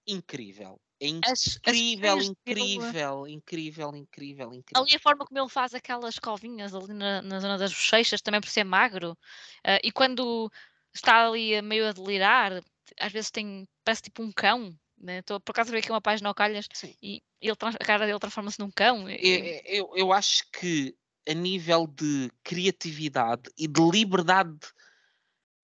incrível. 0.07 0.81
É 1.01 1.07
As- 1.25 1.61
as 1.67 1.77
incrível, 1.77 2.23
incrível, 2.23 3.27
incrível, 3.29 3.95
incrível, 3.97 4.53
incrível. 4.55 4.83
Ali 4.85 4.97
a 4.97 5.01
forma 5.01 5.25
como 5.27 5.39
ele 5.39 5.49
faz 5.49 5.75
aquelas 5.75 6.19
covinhas 6.19 6.75
ali 6.75 6.93
na, 6.95 7.23
na 7.23 7.41
zona 7.41 7.59
das 7.59 7.73
bochechas, 7.73 8.21
também 8.21 8.41
por 8.41 8.49
ser 8.49 8.65
magro, 8.65 9.17
ah, 9.65 9.79
e 9.83 9.91
quando 9.93 10.51
está 10.95 11.27
ali 11.27 11.61
meio 11.63 11.89
a 11.89 11.93
delirar, 11.93 12.53
às 13.01 13.13
vezes 13.13 13.31
tem, 13.31 13.69
parece 13.85 14.03
tipo 14.03 14.23
um 14.23 14.33
cão. 14.33 14.77
Né? 15.01 15.23
Tô, 15.23 15.39
por 15.41 15.53
acaso 15.53 15.71
vi 15.71 15.79
aqui 15.79 15.91
uma 15.91 16.01
página 16.01 16.29
ao 16.29 16.35
calhas 16.35 16.67
Sim. 16.73 16.95
e 17.03 17.23
ele, 17.41 17.53
a 17.53 17.85
cara 17.85 18.07
dele 18.07 18.19
transforma-se 18.19 18.59
num 18.59 18.71
cão. 18.71 19.09
e- 19.09 19.15
É- 19.15 19.57
é- 19.57 19.81
eu, 19.81 19.93
eu 19.95 20.13
acho 20.13 20.45
que 20.51 20.97
a 21.29 21.35
nível 21.35 21.87
de 21.87 22.31
criatividade 22.43 23.51
e 23.57 23.69
de 23.69 23.81
liberdade 23.81 24.59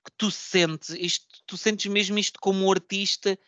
que 0.04 0.12
tu 0.16 0.30
sentes, 0.30 0.90
isto, 0.90 1.26
tu 1.46 1.56
sentes 1.56 1.90
mesmo 1.90 2.18
isto 2.18 2.38
como 2.38 2.64
um 2.66 2.70
artista 2.70 3.38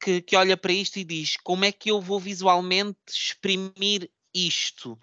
que, 0.00 0.22
que 0.22 0.36
olha 0.36 0.56
para 0.56 0.72
isto 0.72 0.98
e 0.98 1.04
diz 1.04 1.36
como 1.36 1.64
é 1.64 1.72
que 1.72 1.90
eu 1.90 2.00
vou 2.00 2.20
visualmente 2.20 2.98
exprimir 3.08 4.10
isto 4.32 4.98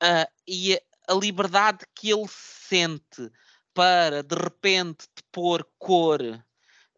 Ah, 0.00 0.28
e 0.46 0.74
a, 0.74 0.80
a 1.08 1.14
liberdade 1.14 1.84
que 1.94 2.10
ele 2.10 2.26
sente 2.28 3.30
para 3.74 4.22
de 4.22 4.34
repente 4.34 5.06
te 5.14 5.22
pôr 5.32 5.66
cor 5.78 6.20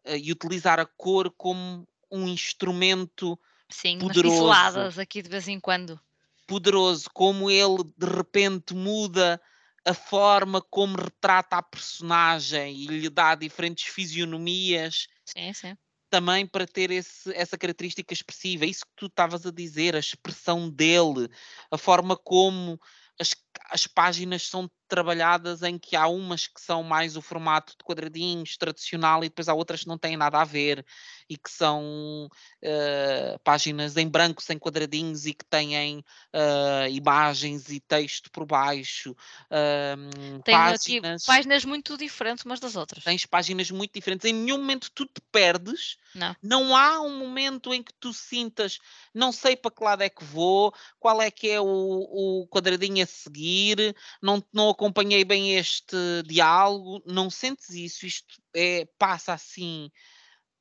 ah, 0.05 0.15
e 0.15 0.31
utilizar 0.31 0.79
a 0.79 0.85
cor 0.85 1.31
como 1.31 1.87
um 2.11 2.27
instrumento 2.27 3.39
Sim, 3.71 3.97
poderoso. 3.97 4.31
pinceladas 4.31 4.99
aqui 4.99 5.21
de 5.23 5.29
vez 5.29 5.47
em 5.47 5.59
quando. 5.59 5.99
poderoso, 6.47 7.09
como 7.13 7.49
ele 7.49 7.83
de 7.97 8.05
repente 8.05 8.73
muda 8.73 9.41
a 9.85 9.93
forma 9.93 10.61
como 10.61 10.97
retrata 10.97 11.57
a 11.57 11.63
personagem 11.63 12.75
e 12.75 12.87
lhe 12.87 13.09
dá 13.09 13.35
diferentes 13.35 13.85
fisionomias 13.85 15.07
Sim, 15.25 15.53
sim. 15.53 15.77
também 16.09 16.45
para 16.47 16.65
ter 16.65 16.91
esse- 16.91 17.33
essa 17.35 17.57
característica 17.57 18.13
expressiva. 18.13 18.65
Isso 18.65 18.85
que 18.85 18.91
tu 18.95 19.05
estavas 19.07 19.45
a 19.45 19.51
dizer, 19.51 19.95
a 19.95 19.99
expressão 19.99 20.69
dele, 20.69 21.29
a 21.71 21.77
forma 21.77 22.17
como 22.17 22.79
as, 23.19 23.35
as 23.69 23.85
páginas 23.87 24.43
são 24.43 24.69
trabalhadas 24.89 25.63
em 25.63 25.77
que 25.79 25.95
há 25.95 26.07
umas 26.07 26.47
que 26.47 26.59
são 26.61 26.83
mais 26.83 27.15
o 27.15 27.21
formato 27.21 27.73
de 27.77 27.83
quadradinhos 27.85 28.57
tradicional 28.57 29.23
e 29.23 29.29
depois 29.29 29.47
há 29.47 29.53
outras 29.53 29.81
que 29.81 29.87
não 29.87 29.97
têm 29.97 30.17
nada 30.17 30.41
a 30.41 30.45
ver 30.45 30.85
e 31.29 31.37
que 31.37 31.49
são 31.49 32.27
eh, 32.61 33.37
páginas 33.43 33.95
em 33.97 34.07
branco 34.09 34.41
sem 34.41 34.57
quadradinhos 34.59 35.25
e 35.25 35.33
que 35.33 35.45
têm 35.45 36.03
eh, 36.33 36.89
imagens 36.91 37.69
e 37.69 37.79
texto 37.79 38.31
por 38.31 38.45
baixo. 38.45 39.15
ahm, 39.51 40.41
Tem 40.43 40.69
aqui 40.69 41.01
páginas, 41.01 41.23
páginas 41.25 41.63
muito 41.63 41.95
diferentes 41.95 42.43
umas 42.43 42.59
das 42.59 42.75
outras. 42.75 43.05
tens 43.05 43.25
páginas 43.25 43.71
muito 43.71 43.93
diferentes. 43.93 44.25
Em 44.29 44.33
nenhum 44.33 44.57
momento 44.57 44.91
tu 44.93 45.05
te 45.05 45.21
perdes 45.31 45.97
Não. 46.13 46.35
não 46.41 46.75
há 46.75 47.01
um 47.01 47.17
momento 47.17 47.73
em 47.73 47.83
que 47.83 47.93
tu 47.99 48.13
sintas, 48.13 48.79
não 49.13 49.31
sei 49.31 49.55
para 49.57 49.71
que 49.71 49.83
lado 49.83 50.01
é 50.03 50.09
que 50.09 50.23
vou, 50.23 50.73
qual 50.99 51.21
é 51.21 51.29
que 51.29 51.49
é 51.49 51.59
o, 51.59 51.65
o 51.65 52.47
quadradinho 52.47 53.03
a 53.03 53.07
seguir, 53.07 53.95
não, 54.21 54.41
não 54.53 54.69
acompanhei 54.79 55.25
bem 55.25 55.57
este 55.57 56.23
diálogo, 56.25 57.03
não 57.05 57.29
sentes 57.29 57.71
isso, 57.71 58.05
isto 58.05 58.41
é, 58.55 58.85
passa 58.97 59.33
assim 59.33 59.91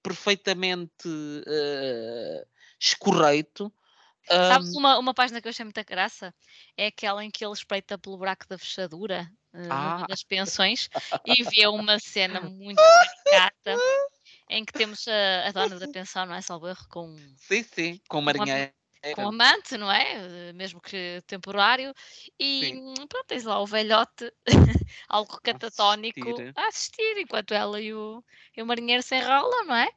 perfeitamente 0.03 1.09
eh, 1.47 2.45
escorreito. 2.81 3.73
Sabes 4.27 4.75
Ahm, 4.75 4.79
uma, 4.79 4.99
uma 4.99 5.15
página 5.15 5.41
que 5.41 5.47
eu 5.47 5.51
achei 5.51 5.65
muita 5.65 5.85
graça? 5.85 6.35
É 6.77 6.87
aquela 6.87 7.25
em 7.25 7.31
que 7.31 7.45
ele 7.45 7.53
espreita 7.53 7.97
pelo 7.97 8.19
buraco 8.19 8.45
da 8.49 8.59
fechadura 8.59 9.31
numa 9.55 10.03
Ah. 10.03 10.07
das 10.09 10.23
pensões 10.25 10.89
e 11.25 11.43
vê 11.45 11.67
uma 11.69 11.99
cena 11.99 12.41
muito 12.41 12.77
caricata 13.31 13.77
em 14.51 14.65
que 14.65 14.73
temos 14.73 15.07
a, 15.07 15.49
a 15.49 15.53
dona 15.53 15.79
da 15.79 15.89
pensão, 15.89 16.27
não 16.27 16.35
é? 16.35 16.41
Salvo 16.43 16.69
erro, 16.69 16.87
com, 16.91 17.17
sim, 17.37 17.63
sim, 17.63 18.01
com 18.09 18.21
marinheiro. 18.21 18.78
Com 19.15 19.29
amante, 19.29 19.77
não 19.77 19.91
é? 19.91 20.49
Eh, 20.49 20.53
Mesmo 20.53 20.81
que 20.81 21.23
temporário. 21.27 21.95
E 22.39 22.65
Sim. 22.65 22.77
hum, 22.77 23.07
pronto, 23.09 23.27
tens 23.27 23.45
lá 23.45 23.61
o 23.61 23.67
velhote, 23.67 24.33
algo 25.09 25.41
catatónico, 25.41 26.21
assistir. 26.21 26.53
a 26.57 26.69
assistir, 26.69 27.19
enquanto 27.19 27.55
ela 27.55 27.81
e 27.81 27.93
o, 27.95 28.23
e 28.57 28.63
o 28.63 28.67
marinheiro 28.67 29.03
se 29.03 29.17
enrolam, 29.17 29.67
não 29.67 29.75
é? 29.75 29.89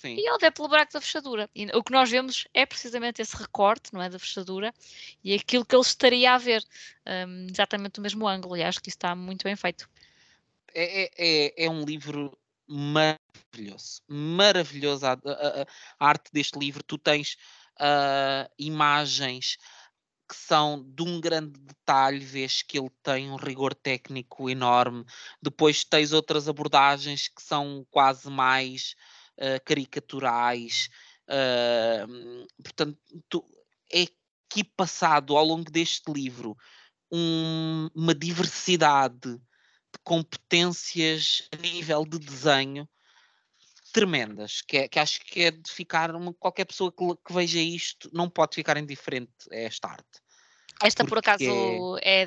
Sim. 0.00 0.16
E 0.16 0.28
ele 0.28 0.38
vê 0.38 0.50
pelo 0.50 0.68
buraco 0.68 0.92
da 0.92 1.00
fechadura. 1.00 1.48
E 1.54 1.66
o 1.66 1.82
que 1.82 1.92
nós 1.92 2.10
vemos 2.10 2.46
é 2.52 2.66
precisamente 2.66 3.22
esse 3.22 3.36
recorte, 3.36 3.92
não 3.94 4.02
é? 4.02 4.08
Da 4.10 4.18
fechadura 4.18 4.74
e 5.22 5.32
aquilo 5.34 5.64
que 5.64 5.74
ele 5.74 5.82
estaria 5.82 6.32
a 6.34 6.38
ver. 6.38 6.64
hum, 7.06 7.46
exatamente 7.50 7.92
do 7.94 8.02
mesmo 8.02 8.26
ângulo. 8.26 8.56
E 8.56 8.62
acho 8.62 8.80
que 8.80 8.88
isso 8.88 8.96
está 8.96 9.14
muito 9.14 9.44
bem 9.44 9.56
feito. 9.56 9.88
é, 10.74 11.02
é- 11.04 11.10
é, 11.18 11.64
é 11.66 11.70
um 11.70 11.84
livro 11.84 12.36
maravilhoso, 12.66 14.02
maravilhoso 14.06 15.04
a- 15.06 15.12
a- 15.12 15.66
a 15.98 16.06
arte 16.06 16.30
deste 16.32 16.58
livro. 16.58 16.82
Tu 16.84 16.96
tens 16.98 17.36
ah, 17.80 18.50
imagens 18.58 19.56
que 20.28 20.36
são 20.36 20.84
de 20.94 21.02
um 21.02 21.20
grande 21.20 21.58
detalhe, 21.60 22.24
vês 22.24 22.62
que 22.62 22.78
ele 22.78 22.90
tem 23.02 23.30
um 23.30 23.36
rigor 23.36 23.74
técnico 23.74 24.48
enorme. 24.48 25.04
Depois 25.42 25.84
tens 25.84 26.12
outras 26.12 26.48
abordagens 26.48 27.26
que 27.28 27.42
são 27.42 27.84
quase 27.90 28.30
mais 28.30 28.94
ah, 29.40 29.58
caricaturais. 29.64 30.88
ah, 31.28 32.06
portanto, 32.62 32.98
tu- 33.28 33.44
é 33.92 34.06
aqui 34.50 34.64
passado 34.64 35.36
ao 35.36 35.44
longo 35.44 35.70
deste 35.70 36.10
livro 36.12 36.56
um, 37.12 37.88
uma 37.94 38.14
diversidade 38.14 39.36
de 39.36 39.98
competências 40.04 41.48
a 41.52 41.56
nível 41.56 42.04
de 42.04 42.18
desenho 42.18 42.88
tremendas, 43.90 44.62
que, 44.62 44.78
é, 44.78 44.88
que 44.88 44.98
acho 44.98 45.20
que 45.20 45.42
é 45.42 45.50
de 45.50 45.70
ficar, 45.70 46.14
uma, 46.14 46.32
qualquer 46.34 46.64
pessoa 46.64 46.92
que, 46.92 47.04
que, 47.26 47.32
veja 47.32 47.58
isto 47.58 48.10
não 48.12 48.28
pode 48.28 48.54
ficar 48.54 48.76
indiferente 48.76 49.32
a 49.52 49.56
esta 49.56 49.88
arte. 49.88 50.20
Esta, 50.82 51.04
por 51.04 51.18
acaso, 51.18 51.44
é... 52.02 52.26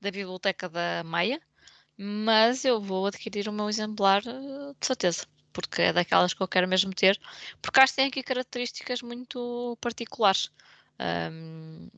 da 0.00 0.10
biblioteca 0.10 0.68
da 0.68 1.02
Maia, 1.04 1.40
mas 1.96 2.64
eu 2.64 2.80
vou 2.80 3.06
adquirir 3.06 3.48
o 3.48 3.52
meu 3.52 3.68
exemplar 3.68 4.20
de 4.20 4.86
certeza, 4.86 5.26
porque 5.52 5.80
é 5.82 5.92
daquelas 5.92 6.34
que 6.34 6.42
eu 6.42 6.48
quero 6.48 6.68
mesmo 6.68 6.92
ter, 6.92 7.18
porque 7.62 7.80
acho 7.80 7.94
que 7.94 7.96
tem 7.96 8.08
aqui 8.08 8.22
características 8.22 9.00
muito 9.00 9.78
particulares. 9.80 10.50
Um, 11.00 11.88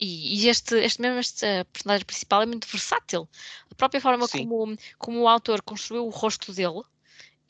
e, 0.00 0.44
e, 0.44 0.48
este, 0.48 0.74
este 0.76 1.00
mesmo 1.00 1.20
este 1.20 1.64
personagem 1.72 2.04
principal 2.04 2.42
é 2.42 2.46
muito 2.46 2.66
versátil. 2.66 3.28
A 3.70 3.74
própria 3.74 4.00
forma 4.00 4.26
como, 4.26 4.76
como 4.98 5.20
o 5.20 5.28
autor 5.28 5.62
construiu 5.62 6.06
o 6.06 6.10
rosto 6.10 6.52
dele, 6.52 6.82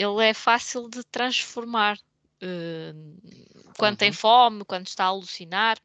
ele 0.03 0.25
é 0.25 0.35
fácil 0.35 0.89
de 0.89 1.05
transformar. 1.05 1.99
Uh, 2.43 3.53
quando 3.79 3.93
uhum. 3.93 3.99
tem 3.99 4.13
fome, 4.13 4.65
quando 4.65 4.87
está 4.87 5.05
a 5.05 5.09
alucinar. 5.09 5.79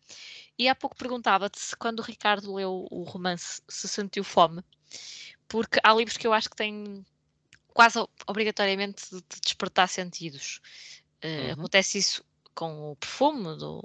E 0.57 0.67
há 0.67 0.73
pouco 0.73 0.95
perguntava-te 0.95 1.59
se 1.59 1.75
quando 1.75 1.99
o 1.99 2.03
Ricardo 2.03 2.53
leu 2.53 2.87
o 2.89 3.03
romance 3.03 3.61
se 3.69 3.87
sentiu 3.87 4.23
fome, 4.23 4.63
porque 5.47 5.79
há 5.83 5.93
livros 5.93 6.17
que 6.17 6.25
eu 6.25 6.33
acho 6.33 6.49
que 6.49 6.55
têm 6.55 7.05
quase 7.67 7.99
obrigatoriamente 8.25 9.03
de, 9.11 9.23
despertar 9.39 9.87
sentidos. 9.87 10.59
Uh, 11.23 11.27
uhum. 11.27 11.51
Acontece 11.53 11.99
isso 11.99 12.25
com 12.55 12.91
o 12.91 12.95
perfume 12.95 13.55
do, 13.55 13.79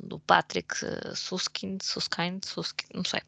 do 0.00 0.20
Patrick 0.20 0.76
Suskind, 1.16 1.82
Suskind, 1.82 2.44
Suskind, 2.44 2.88
não 2.94 3.04
sei. 3.04 3.20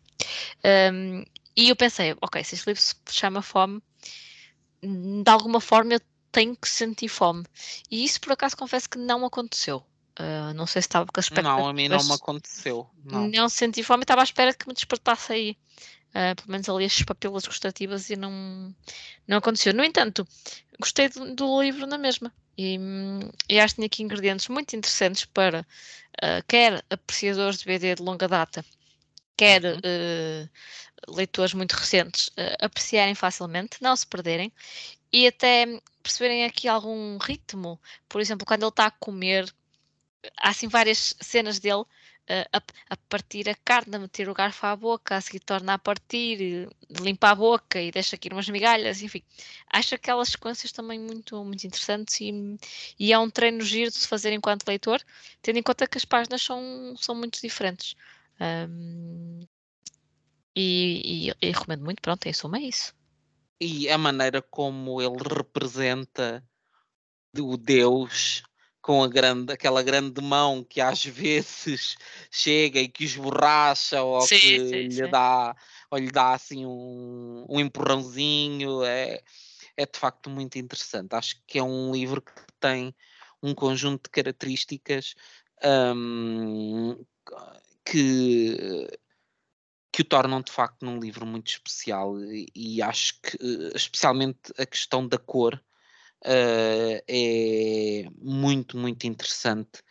Um, 0.92 1.24
e 1.56 1.68
eu 1.68 1.74
pensei, 1.74 2.16
ok, 2.20 2.44
se 2.44 2.54
este 2.54 2.68
livro 2.68 2.80
se 2.80 2.94
chama 3.10 3.42
Fome, 3.42 3.82
de 4.80 5.30
alguma 5.30 5.60
forma 5.60 5.94
eu 5.94 6.00
tenho 6.34 6.56
que 6.56 6.68
sentir 6.68 7.06
fome. 7.06 7.44
E 7.88 8.04
isso, 8.04 8.20
por 8.20 8.32
acaso, 8.32 8.56
confesso 8.56 8.90
que 8.90 8.98
não 8.98 9.24
aconteceu. 9.24 9.78
Uh, 10.18 10.52
não 10.54 10.66
sei 10.66 10.82
se 10.82 10.88
estava 10.88 11.06
com 11.06 11.20
as 11.20 11.26
expectativas. 11.26 11.62
Não, 11.62 11.68
a 11.68 11.72
mim 11.72 11.88
não 11.88 12.04
me 12.04 12.12
aconteceu. 12.12 12.90
Não, 13.04 13.28
não 13.28 13.48
senti 13.48 13.84
fome 13.84 14.02
e 14.02 14.04
estava 14.04 14.20
à 14.20 14.24
espera 14.24 14.52
que 14.52 14.66
me 14.66 14.74
despertasse 14.74 15.32
aí. 15.32 15.56
Uh, 16.10 16.34
pelo 16.36 16.50
menos 16.50 16.68
ali 16.68 16.84
as 16.84 17.02
papilas 17.02 17.46
gustativas 17.46 18.10
e 18.10 18.16
não, 18.16 18.74
não 19.28 19.38
aconteceu. 19.38 19.72
No 19.72 19.84
entanto, 19.84 20.26
gostei 20.80 21.08
do, 21.08 21.34
do 21.36 21.62
livro 21.62 21.86
na 21.86 21.96
mesma. 21.96 22.32
E, 22.58 22.78
e 23.48 23.58
acho 23.60 23.74
que 23.74 23.76
tinha 23.76 23.86
aqui 23.86 24.02
ingredientes 24.02 24.48
muito 24.48 24.74
interessantes 24.74 25.24
para 25.24 25.60
uh, 25.60 26.44
quer 26.48 26.84
apreciadores 26.90 27.58
de 27.58 27.64
BD 27.64 27.94
de 27.96 28.02
longa 28.02 28.28
data, 28.28 28.64
quer 29.36 29.64
uhum. 29.64 29.78
uh, 29.78 31.14
leitores 31.16 31.52
muito 31.52 31.72
recentes 31.72 32.30
apreciarem 32.60 33.14
facilmente, 33.14 33.78
não 33.82 33.94
se 33.94 34.06
perderem 34.06 34.52
e 35.12 35.28
até 35.28 35.66
perceberem 36.04 36.44
aqui 36.44 36.68
algum 36.68 37.18
ritmo. 37.18 37.80
Por 38.08 38.20
exemplo, 38.20 38.46
quando 38.46 38.62
ele 38.62 38.68
está 38.68 38.86
a 38.86 38.90
comer, 38.90 39.52
há 40.38 40.50
assim 40.50 40.68
várias 40.68 41.16
cenas 41.20 41.58
dele 41.58 41.84
a, 42.28 42.62
a, 42.90 42.96
partir 42.96 43.48
a 43.48 43.54
carne, 43.54 43.96
a 43.96 43.98
meter 43.98 44.28
o 44.28 44.34
garfo 44.34 44.66
à 44.66 44.74
boca, 44.74 45.16
a 45.16 45.20
seguir 45.20 45.40
torna 45.40 45.74
a 45.74 45.78
partir, 45.78 46.68
limpa 47.00 47.30
a 47.30 47.34
boca 47.34 47.80
e 47.80 47.90
deixa 47.90 48.16
aqui 48.16 48.28
umas 48.32 48.48
migalhas, 48.48 49.02
enfim. 49.02 49.22
Acho 49.70 49.94
aquelas 49.94 50.30
sequências 50.30 50.72
também 50.72 50.98
muito, 50.98 51.42
muito 51.44 51.66
interessantes 51.66 52.20
e, 52.20 52.58
e 52.98 53.12
é 53.12 53.18
um 53.18 53.30
treino 53.30 53.62
giro 53.62 53.90
de 53.90 53.98
se 53.98 54.08
fazer 54.08 54.32
enquanto 54.32 54.66
leitor, 54.66 55.02
tendo 55.42 55.58
em 55.58 55.62
conta 55.62 55.86
que 55.86 55.98
as 55.98 56.04
páginas 56.04 56.42
são, 56.42 56.94
são 56.96 57.14
muito 57.14 57.40
diferentes. 57.40 57.94
Um, 58.40 59.46
e, 60.56 61.28
e, 61.28 61.32
e, 61.42 61.50
recomendo 61.50 61.84
muito, 61.84 62.00
pronto, 62.00 62.26
em 62.26 62.32
suma 62.32 62.58
é 62.58 62.62
isso. 62.62 62.94
E 63.66 63.88
a 63.88 63.96
maneira 63.96 64.42
como 64.42 65.00
ele 65.00 65.16
representa 65.34 66.46
o 67.38 67.56
Deus 67.56 68.42
com 68.82 69.02
a 69.02 69.08
grande, 69.08 69.54
aquela 69.54 69.82
grande 69.82 70.20
mão 70.20 70.62
que 70.62 70.82
às 70.82 71.02
vezes 71.08 71.96
chega 72.30 72.78
e 72.78 72.88
que 72.88 73.04
esborracha 73.04 74.02
ou 74.02 74.20
sim, 74.20 74.36
que 74.36 74.58
sim, 74.58 74.82
lhe, 74.82 74.90
sim. 74.90 75.10
Dá, 75.10 75.56
ou 75.90 75.98
lhe 75.98 76.10
dá 76.10 76.34
assim 76.34 76.66
um, 76.66 77.46
um 77.48 77.58
empurrãozinho. 77.58 78.84
É, 78.84 79.22
é 79.78 79.86
de 79.86 79.98
facto 79.98 80.28
muito 80.28 80.58
interessante. 80.58 81.14
Acho 81.14 81.36
que 81.46 81.58
é 81.58 81.62
um 81.62 81.90
livro 81.90 82.20
que 82.20 82.32
tem 82.60 82.94
um 83.42 83.54
conjunto 83.54 84.04
de 84.04 84.10
características 84.10 85.14
um, 85.96 87.02
que, 87.82 88.88
que 89.94 90.02
o 90.02 90.04
tornam 90.04 90.42
de 90.42 90.50
facto 90.50 90.84
num 90.84 90.98
livro 90.98 91.24
muito 91.24 91.46
especial 91.46 92.20
e, 92.20 92.48
e 92.52 92.82
acho 92.82 93.14
que 93.20 93.38
especialmente 93.76 94.52
a 94.58 94.66
questão 94.66 95.06
da 95.06 95.18
cor 95.18 95.54
uh, 95.54 97.04
é 97.06 98.02
muito, 98.20 98.76
muito 98.76 99.06
interessante 99.06 99.84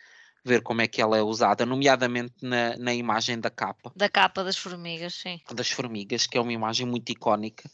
ver 0.44 0.62
como 0.62 0.82
é 0.82 0.86
que 0.86 1.00
ela 1.00 1.16
é 1.16 1.22
usada, 1.22 1.64
nomeadamente 1.64 2.34
na, 2.42 2.76
na 2.76 2.92
imagem 2.92 3.40
da 3.40 3.48
capa. 3.48 3.90
Da 3.96 4.10
capa 4.10 4.44
das 4.44 4.58
formigas, 4.58 5.14
sim. 5.14 5.40
Das 5.50 5.70
formigas, 5.70 6.26
que 6.26 6.36
é 6.36 6.40
uma 6.42 6.52
imagem 6.52 6.86
muito 6.86 7.10
icónica 7.10 7.66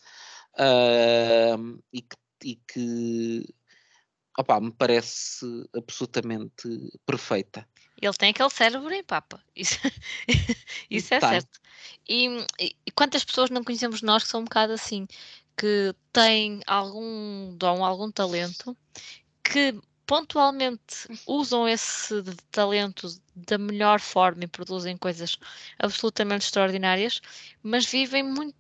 uh, 0.55 1.83
e 1.93 2.01
que, 2.01 2.17
e 2.45 2.55
que 2.55 3.55
opa, 4.39 4.61
me 4.61 4.71
parece 4.71 5.45
absolutamente 5.77 6.69
perfeita. 7.05 7.67
Ele 8.01 8.15
tem 8.15 8.31
aquele 8.31 8.51
cérebro 8.51 8.93
em 8.93 9.05
papa, 9.05 9.43
isso, 9.55 9.79
isso 10.91 11.15
é 11.15 11.21
certo. 11.21 11.61
E, 12.09 12.29
e, 12.59 12.75
quantas 12.95 13.25
pessoas 13.25 13.51
não 13.51 13.63
conhecemos 13.63 14.01
nós 14.01 14.25
que 14.25 14.31
são 14.31 14.41
um 14.41 14.45
bocado 14.45 14.73
assim, 14.73 15.07
que 15.57 15.95
têm 16.13 16.63
algum 16.67 17.55
dom, 17.57 17.85
algum 17.85 18.11
talento, 18.11 18.77
que 19.45 19.79
pontualmente 20.07 21.07
usam 21.27 21.69
esse 21.69 22.23
talento 22.51 23.09
da 23.37 23.57
melhor 23.59 24.01
forma 24.01 24.43
e 24.43 24.49
produzem 24.49 24.97
coisas 24.97 25.39
absolutamente 25.79 26.47
extraordinárias, 26.47 27.21
mas 27.63 27.87
vivem 27.87 28.23
muito 28.23 28.60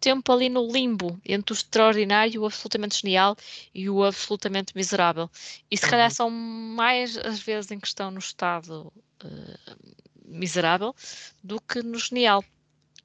tempo 0.00 0.32
ali 0.32 0.48
no 0.48 0.70
limbo 0.70 1.20
entre 1.24 1.52
o 1.52 1.56
extraordinário, 1.56 2.42
o 2.42 2.46
absolutamente 2.46 3.00
genial 3.00 3.36
e 3.74 3.88
o 3.88 4.04
absolutamente 4.04 4.72
miserável. 4.74 5.30
E 5.70 5.76
se 5.76 5.88
calhar 5.88 6.08
uhum. 6.08 6.14
são 6.14 6.30
mais 6.30 7.16
as 7.16 7.40
vezes 7.40 7.70
em 7.70 7.80
que 7.80 7.86
estão 7.86 8.10
no 8.10 8.18
estado 8.18 8.92
uh, 9.24 9.94
miserável 10.24 10.94
do 11.42 11.60
que 11.60 11.82
no 11.82 11.98
genial. 11.98 12.44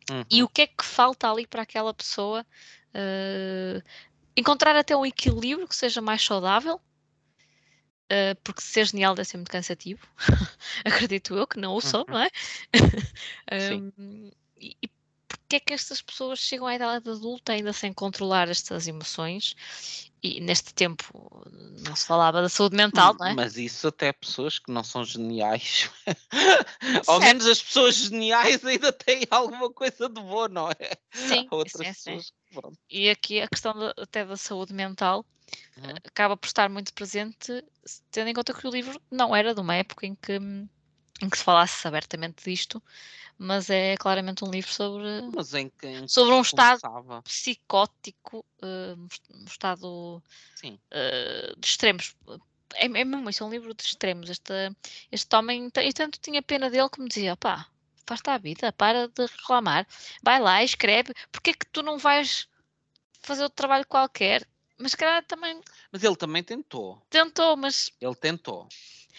Uhum. 0.10 0.26
E 0.30 0.44
o 0.44 0.50
que 0.50 0.64
é 0.64 0.68
que 0.68 0.84
falta 0.84 1.32
ali 1.32 1.46
para 1.48 1.62
aquela 1.62 1.94
pessoa 1.94 2.46
Uh, 2.90 3.84
encontrar 4.36 4.76
até 4.76 4.96
um 4.96 5.06
equilíbrio 5.06 5.68
que 5.68 5.76
seja 5.76 6.02
mais 6.02 6.24
saudável, 6.24 6.76
uh, 6.76 8.36
porque 8.44 8.62
ser 8.62 8.86
genial 8.88 9.14
deve 9.14 9.28
ser 9.28 9.38
muito 9.38 9.52
cansativo, 9.52 10.08
acredito 10.84 11.36
eu 11.36 11.46
que 11.46 11.60
não 11.60 11.76
o 11.76 11.82
sou, 11.82 12.02
uhum. 12.02 12.14
não 12.14 12.20
é? 12.20 12.30
um, 13.76 14.32
e, 14.60 14.76
e 15.50 15.56
porque 15.56 15.56
é 15.56 15.60
que 15.60 15.74
estas 15.74 16.00
pessoas 16.00 16.38
chegam 16.38 16.68
à 16.68 16.76
idade 16.76 17.10
adulta 17.10 17.54
ainda 17.54 17.74
sem 17.74 17.92
controlar 17.92 18.50
estas 18.50 18.88
emoções 18.88 19.56
e 20.22 20.40
neste 20.42 20.74
tempo 20.76 21.04
não 21.84 21.96
se 21.96 22.06
falava 22.06 22.42
da 22.42 22.50
saúde 22.50 22.76
mental, 22.76 23.16
não 23.20 23.26
é? 23.26 23.34
Mas 23.34 23.58
isso 23.58 23.88
até 23.88 24.14
pessoas 24.14 24.60
que 24.60 24.72
não 24.72 24.84
são 24.84 25.04
geniais. 25.04 25.90
Ao 27.08 27.20
menos 27.20 27.48
as 27.48 27.64
pessoas 27.64 27.96
geniais 27.96 28.64
ainda 28.64 28.94
têm 28.94 29.24
alguma 29.32 29.72
coisa 29.72 30.08
de 30.08 30.22
boa, 30.22 30.48
não 30.48 30.70
é? 30.70 30.92
Sim, 31.14 31.48
Outras 31.50 31.88
pessoas, 31.88 32.26
sim. 32.26 32.60
E 32.90 33.10
aqui 33.10 33.42
a 33.42 33.48
questão 33.48 33.74
de, 33.74 33.94
até 33.98 34.24
da 34.24 34.38
saúde 34.38 34.74
mental 34.74 35.26
uhum. 35.78 35.96
acaba 36.04 36.38
por 36.38 36.48
estar 36.48 36.70
muito 36.70 36.94
presente, 36.94 37.64
tendo 38.12 38.28
em 38.28 38.34
conta 38.34 38.54
que 38.54 38.68
o 38.68 38.72
livro 38.72 39.02
não 39.10 39.36
era 39.36 39.56
de 39.56 39.62
uma 39.62 39.76
época 39.76 40.06
em 40.06 40.14
que, 40.14 40.38
em 41.22 41.30
que 41.30 41.38
se 41.38 41.44
falasse 41.44 41.88
abertamente 41.88 42.44
disto, 42.44 42.82
mas 43.38 43.70
é 43.70 43.96
claramente 43.98 44.44
um 44.44 44.52
livro 44.52 44.72
sobre, 44.72 45.04
que, 45.80 45.88
em 45.88 46.08
sobre 46.08 46.34
um 46.34 46.42
estado 46.42 46.82
começava. 46.82 47.22
psicótico, 47.22 48.46
uh, 48.62 49.08
um 49.34 49.46
estado 49.46 50.22
uh, 50.64 51.60
de 51.60 51.68
extremos. 51.68 52.16
É, 52.76 52.86
é 52.86 52.88
mesmo 52.88 53.30
isso, 53.30 53.44
é 53.44 53.48
um 53.48 53.50
livro 53.50 53.74
de 53.74 53.84
extremos. 53.84 54.30
Este, 54.30 54.54
este 55.10 55.36
homem, 55.36 55.72
e 55.74 55.94
tanto 55.94 56.20
tinha 56.20 56.42
pena 56.42 56.70
dele 56.70 56.90
como 56.90 57.08
dizia: 57.08 57.38
pá, 57.38 57.66
faz-te 58.06 58.30
a 58.30 58.38
vida, 58.38 58.74
para 58.74 59.08
de 59.08 59.26
reclamar, 59.26 59.88
vai 60.22 60.40
lá, 60.40 60.62
escreve, 60.62 61.14
porque 61.32 61.52
é 61.52 61.54
que 61.54 61.66
tu 61.68 61.82
não 61.82 61.98
vais 61.98 62.48
fazer 63.22 63.44
outro 63.44 63.56
trabalho 63.56 63.88
qualquer? 63.88 64.46
Mas 64.78 64.96
cara 64.96 65.22
também. 65.22 65.62
Mas 65.92 66.04
ele 66.04 66.16
também 66.16 66.44
tentou. 66.44 67.02
Tentou, 67.10 67.56
mas. 67.56 67.92
Ele 68.02 68.16
tentou. 68.16 68.68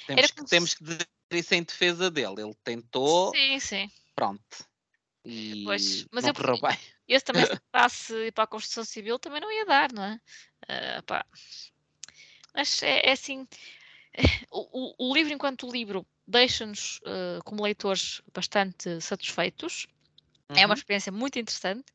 Temos, 0.07 0.31
que, 0.31 0.45
temos 0.45 0.75
que 0.75 0.85
dizer 1.31 1.41
isso 1.41 1.55
em 1.55 1.63
defesa 1.63 2.11
dele. 2.11 2.43
Ele 2.43 2.55
tentou. 2.65 3.33
Sim, 3.35 3.59
sim 3.61 3.91
pronto. 4.21 4.69
E 5.25 5.65
pois, 5.65 6.07
mas 6.13 6.27
eu, 6.27 6.35
correu 6.35 6.61
bem. 6.61 6.79
Esse 7.09 7.25
também 7.25 7.47
se 7.47 7.59
passasse 7.73 8.33
para 8.33 8.45
a 8.45 8.47
construção 8.47 8.85
civil 8.85 9.19
também 9.19 9.41
não 9.41 9.51
ia 9.51 9.65
dar, 9.65 9.91
não 9.93 10.05
é? 10.05 10.21
Uh, 10.65 11.25
mas 12.55 12.83
é, 12.83 13.09
é 13.09 13.13
assim, 13.13 13.49
o, 14.51 14.93
o, 14.99 15.11
o, 15.11 15.15
livro 15.15 15.33
enquanto 15.33 15.71
livro 15.71 16.07
deixa-nos 16.27 16.99
uh, 16.99 17.43
como 17.45 17.63
leitores 17.63 18.21
bastante 18.35 19.01
satisfeitos. 19.01 19.87
É 20.51 20.67
uma 20.67 20.75
Uhum. 20.75 20.75
experiência 20.75 21.13
muito 21.13 21.39
interessante, 21.39 21.93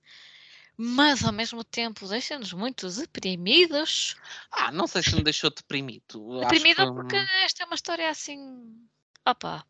mas 0.77 1.23
ao 1.25 1.33
mesmo 1.33 1.63
tempo 1.63 2.07
deixa-nos 2.07 2.53
muito 2.53 2.89
deprimidos. 2.89 4.15
Ah, 4.49 4.71
não 4.71 4.88
sei 4.88 5.03
se 5.03 5.13
me 5.13 5.23
deixou 5.23 5.49
deprimido. 5.49 6.39
Que 6.39 6.39
Deprimido 6.39 6.77
foi 6.77 6.93
porque 6.93 7.17
esta 7.43 7.63
é 7.63 7.65
uma 7.65 7.75
história 7.75 8.09
assim. 8.09 8.88
Opa, 9.28 9.65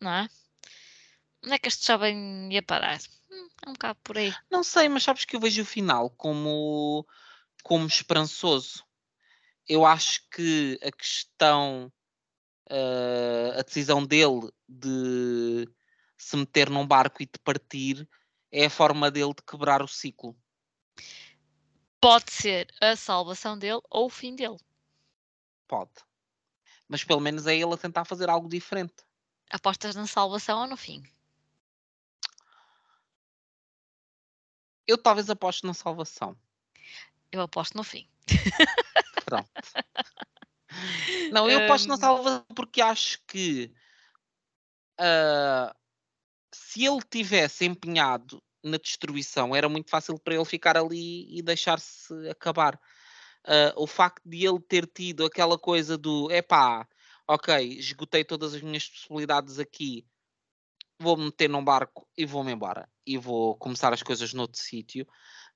não 0.00 0.10
é? 0.10 0.28
Onde 1.44 1.54
é 1.54 1.58
que 1.58 1.68
este 1.68 1.86
jovem 1.86 2.52
ia 2.52 2.62
parar? 2.62 2.98
Hum, 3.30 3.48
é 3.64 3.68
um 3.70 3.72
bocado 3.72 3.98
por 4.02 4.18
aí. 4.18 4.34
Não 4.50 4.64
sei, 4.64 4.88
mas 4.88 5.04
sabes 5.04 5.24
que 5.24 5.36
eu 5.36 5.40
vejo 5.40 5.62
o 5.62 5.66
final 5.66 6.10
como, 6.10 7.06
como 7.62 7.86
esperançoso. 7.86 8.84
Eu 9.68 9.86
acho 9.86 10.28
que 10.30 10.78
a 10.82 10.90
questão, 10.90 11.92
ah, 12.68 13.60
a 13.60 13.62
decisão 13.62 14.04
dele 14.04 14.50
de 14.68 15.68
se 16.16 16.36
meter 16.36 16.68
num 16.68 16.86
barco 16.86 17.22
e 17.22 17.26
de 17.26 17.38
partir 17.38 18.08
é 18.50 18.66
a 18.66 18.70
forma 18.70 19.10
dele 19.10 19.34
de 19.34 19.42
quebrar 19.42 19.82
o 19.82 19.88
ciclo. 19.88 20.36
Pode 22.00 22.32
ser 22.32 22.66
a 22.80 22.96
salvação 22.96 23.56
dele 23.56 23.80
ou 23.88 24.06
o 24.06 24.10
fim 24.10 24.34
dele. 24.34 24.58
Pode. 25.68 25.92
Mas 26.88 27.04
pelo 27.04 27.20
menos 27.20 27.46
é 27.46 27.54
ele 27.56 27.72
a 27.72 27.76
tentar 27.76 28.04
fazer 28.04 28.28
algo 28.28 28.48
diferente. 28.48 28.94
Apostas 29.50 29.94
na 29.94 30.06
salvação 30.06 30.60
ou 30.60 30.66
no 30.66 30.76
fim? 30.76 31.02
Eu 34.86 34.98
talvez 34.98 35.30
aposte 35.30 35.64
na 35.64 35.74
salvação. 35.74 36.36
Eu 37.30 37.40
aposto 37.40 37.76
no 37.76 37.84
fim. 37.84 38.06
Pronto. 39.24 39.50
Não, 41.30 41.48
eu 41.48 41.58
aposto 41.58 41.88
na 41.88 41.94
Hum. 41.94 41.98
salvação 41.98 42.44
porque 42.54 42.80
acho 42.82 43.22
que 43.26 43.72
ah, 44.98 45.74
se 46.52 46.84
ele 46.84 47.00
tivesse 47.10 47.64
empenhado 47.64 48.42
na 48.62 48.76
destruição, 48.76 49.54
era 49.56 49.68
muito 49.68 49.90
fácil 49.90 50.18
para 50.18 50.34
ele 50.34 50.44
ficar 50.44 50.76
ali 50.76 51.26
e 51.36 51.42
deixar-se 51.42 52.12
acabar. 52.28 52.78
Ah, 53.44 53.72
o 53.76 53.86
facto 53.86 54.22
de 54.24 54.46
ele 54.46 54.60
ter 54.60 54.86
tido 54.86 55.24
aquela 55.24 55.58
coisa 55.58 55.98
do 55.98 56.30
epá, 56.30 56.86
ok, 57.26 57.54
esgotei 57.78 58.24
todas 58.24 58.54
as 58.54 58.62
minhas 58.62 58.88
possibilidades 58.88 59.58
aqui, 59.58 60.06
vou-me 60.98 61.24
meter 61.24 61.48
num 61.48 61.64
barco 61.64 62.08
e 62.16 62.24
vou-me 62.24 62.52
embora 62.52 62.88
e 63.06 63.18
vou 63.18 63.56
começar 63.56 63.92
as 63.92 64.02
coisas 64.02 64.32
noutro 64.32 64.60
sítio, 64.60 65.06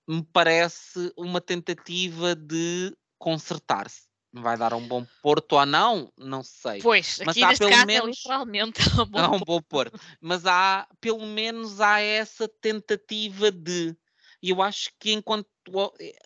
me 0.07 0.23
parece 0.33 1.13
uma 1.17 1.41
tentativa 1.41 2.35
de 2.35 2.97
consertar-se. 3.19 4.07
Vai 4.33 4.57
dar 4.59 4.75
um 4.75 4.87
bom 4.87 5.07
porto 5.23 5.53
ou 5.55 5.65
não? 5.65 6.13
Não 6.19 6.43
sei. 6.43 6.83
Pois, 6.83 7.19
Mas 7.25 7.41
há 7.43 7.57
pelo 7.57 7.71
caso 7.71 7.83
é 7.83 7.87
menos- 7.87 8.17
literalmente 8.17 8.81
um 9.01 9.07
bom 9.07 9.19
Não, 9.19 9.35
um 9.37 9.41
bom 9.41 9.63
porto. 9.63 9.99
Mas 10.21 10.45
há, 10.45 10.87
pelo 11.01 11.25
menos 11.25 11.81
há 11.81 12.01
essa 12.01 12.47
tentativa 12.49 13.51
de. 13.51 13.97
E 14.43 14.51
eu 14.51 14.63
acho 14.63 14.91
que 14.99 15.13
enquanto, 15.13 15.49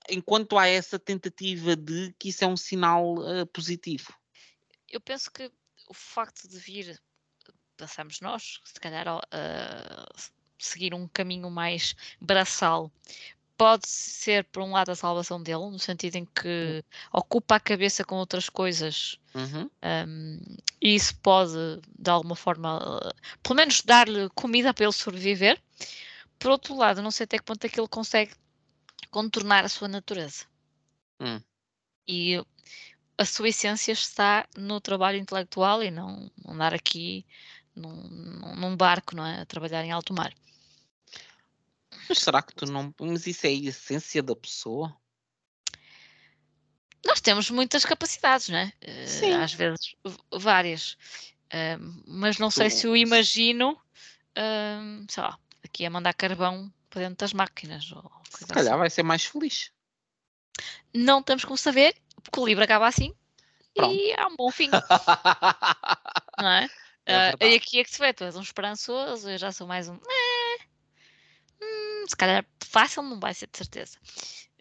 enquanto 0.09 0.59
há 0.59 0.67
essa 0.67 0.99
tentativa 0.99 1.77
de, 1.77 2.15
que 2.19 2.29
isso 2.29 2.45
é 2.45 2.47
um 2.47 2.57
sinal 2.57 3.17
ah, 3.23 3.47
positivo. 3.47 4.13
Eu 4.89 5.01
penso 5.01 5.31
que 5.31 5.51
o 5.89 5.95
facto 5.95 6.49
de 6.49 6.59
vir, 6.59 7.01
pensamos 7.77 8.21
nós, 8.21 8.61
se 8.65 8.81
calhar 8.81 9.07
a 9.09 9.21
seguir 10.59 10.93
um 10.95 11.09
caminho 11.09 11.51
mais 11.51 11.95
braçal, 12.21 12.93
pode 13.57 13.89
ser, 13.89 14.45
por 14.45 14.63
um 14.63 14.73
lado, 14.73 14.91
a 14.91 14.97
salvação 14.97 15.43
dele, 15.43 15.71
no 15.71 15.79
sentido 15.79 16.17
em 16.17 16.25
que 16.25 16.85
ocupa 17.13 17.57
a 17.57 17.61
cabeça 17.61 18.05
com 18.05 18.17
outras 18.17 18.49
coisas 18.49 19.21
Uhum. 19.35 19.71
Um, 19.83 20.41
e 20.81 20.95
isso 20.95 21.17
pode, 21.17 21.53
de 21.99 22.11
alguma 22.11 22.35
forma, 22.35 22.79
uh, 22.79 23.15
pelo 23.43 23.57
menos 23.57 23.83
dar-lhe 23.83 24.29
comida 24.31 24.75
para 24.75 24.85
ele 24.85 24.93
sobreviver. 24.93 25.61
Por 26.41 26.51
outro 26.51 26.75
lado, 26.75 27.03
não 27.03 27.11
sei 27.11 27.25
até 27.25 27.39
que 27.39 27.45
ponto 27.45 27.63
é 27.65 27.69
que 27.69 27.79
ele 27.79 27.87
consegue 27.87 28.35
contornar 29.11 29.65
a 29.65 29.69
sua 29.69 29.87
natureza. 29.87 30.47
Hum. 31.21 31.41
E 32.09 32.43
a 33.19 33.25
sua 33.27 33.51
essência 33.51 33.93
está 33.93 34.49
no 34.57 34.81
trabalho 34.81 35.19
intelectual 35.19 35.83
e 35.83 35.91
não 35.91 36.31
andar 36.49 36.73
aqui 36.73 37.27
num, 37.77 37.93
num- 38.57 38.77
barco, 38.77 39.15
não 39.15 39.27
é? 39.27 39.43
A 39.43 39.47
trabalhar 39.47 39.85
em 39.85 39.93
alto 39.93 40.15
mar. 40.15 40.33
Mas 42.09 42.19
será 42.19 42.41
que 42.43 42.55
tu 42.55 42.65
não. 42.65 42.95
Mas 42.99 43.27
isso 43.27 43.47
é 43.47 43.51
a 43.51 43.53
essência 43.53 44.23
da 44.23 44.35
pessoa? 44.35 44.97
Nós 47.05 47.21
temos 47.21 47.51
muitas 47.51 47.85
capacidades, 47.85 48.49
não 48.49 48.59
é? 48.59 48.73
Eh, 48.81 49.07
Sim. 49.07 49.33
Às 49.35 49.53
vezes, 49.53 49.95
várias. 50.33 50.97
Um, 51.53 52.03
mas 52.07 52.39
não 52.39 52.51
sei 52.51 52.71
se 52.71 52.87
o 52.87 52.93
Tu- 52.93 52.97
imagino, 52.97 53.79
um, 54.39 55.07
sei 55.09 55.23
lá, 55.23 55.39
aqui 55.71 55.87
a 55.87 55.91
mandar 55.91 56.13
carvão 56.15 56.73
para 56.91 57.03
dentro 57.03 57.17
das 57.19 57.33
máquinas. 57.33 57.91
Ou 57.93 58.11
Se 58.29 58.47
calhar 58.47 58.73
assim. 58.73 58.79
vai 58.81 58.91
ser 58.91 59.03
mais 59.05 59.25
feliz. 59.25 59.71
Não 60.93 61.23
temos 61.23 61.45
como 61.45 61.57
saber, 61.57 61.95
porque 62.23 62.41
o 62.41 62.47
livro 62.47 62.65
acaba 62.65 62.87
assim 62.87 63.15
Pronto. 63.75 63.95
e 63.95 64.11
é 64.11 64.27
um 64.27 64.37
bom 64.37 64.51
fim, 64.51 64.69
não 66.39 66.49
é? 66.49 66.69
É 67.07 67.31
verdade. 67.31 67.53
e 67.53 67.57
aqui 67.57 67.81
é 67.81 67.85
que 67.85 67.91
se 67.91 67.99
vê, 67.99 68.13
tu 68.13 68.25
és 68.25 68.37
um 68.37 68.43
esperançoso, 68.43 69.31
eu 69.31 69.39
já 69.39 69.53
sou 69.53 69.67
mais 69.67 69.89
um. 69.89 69.95
"Eh, 69.97 70.59
hum, 71.63 72.05
se 72.09 72.17
calhar 72.17 72.45
fácil 72.65 73.03
não 73.03 73.19
vai 73.19 73.33
ser 73.33 73.47
de 73.51 73.57
certeza. 73.57 73.97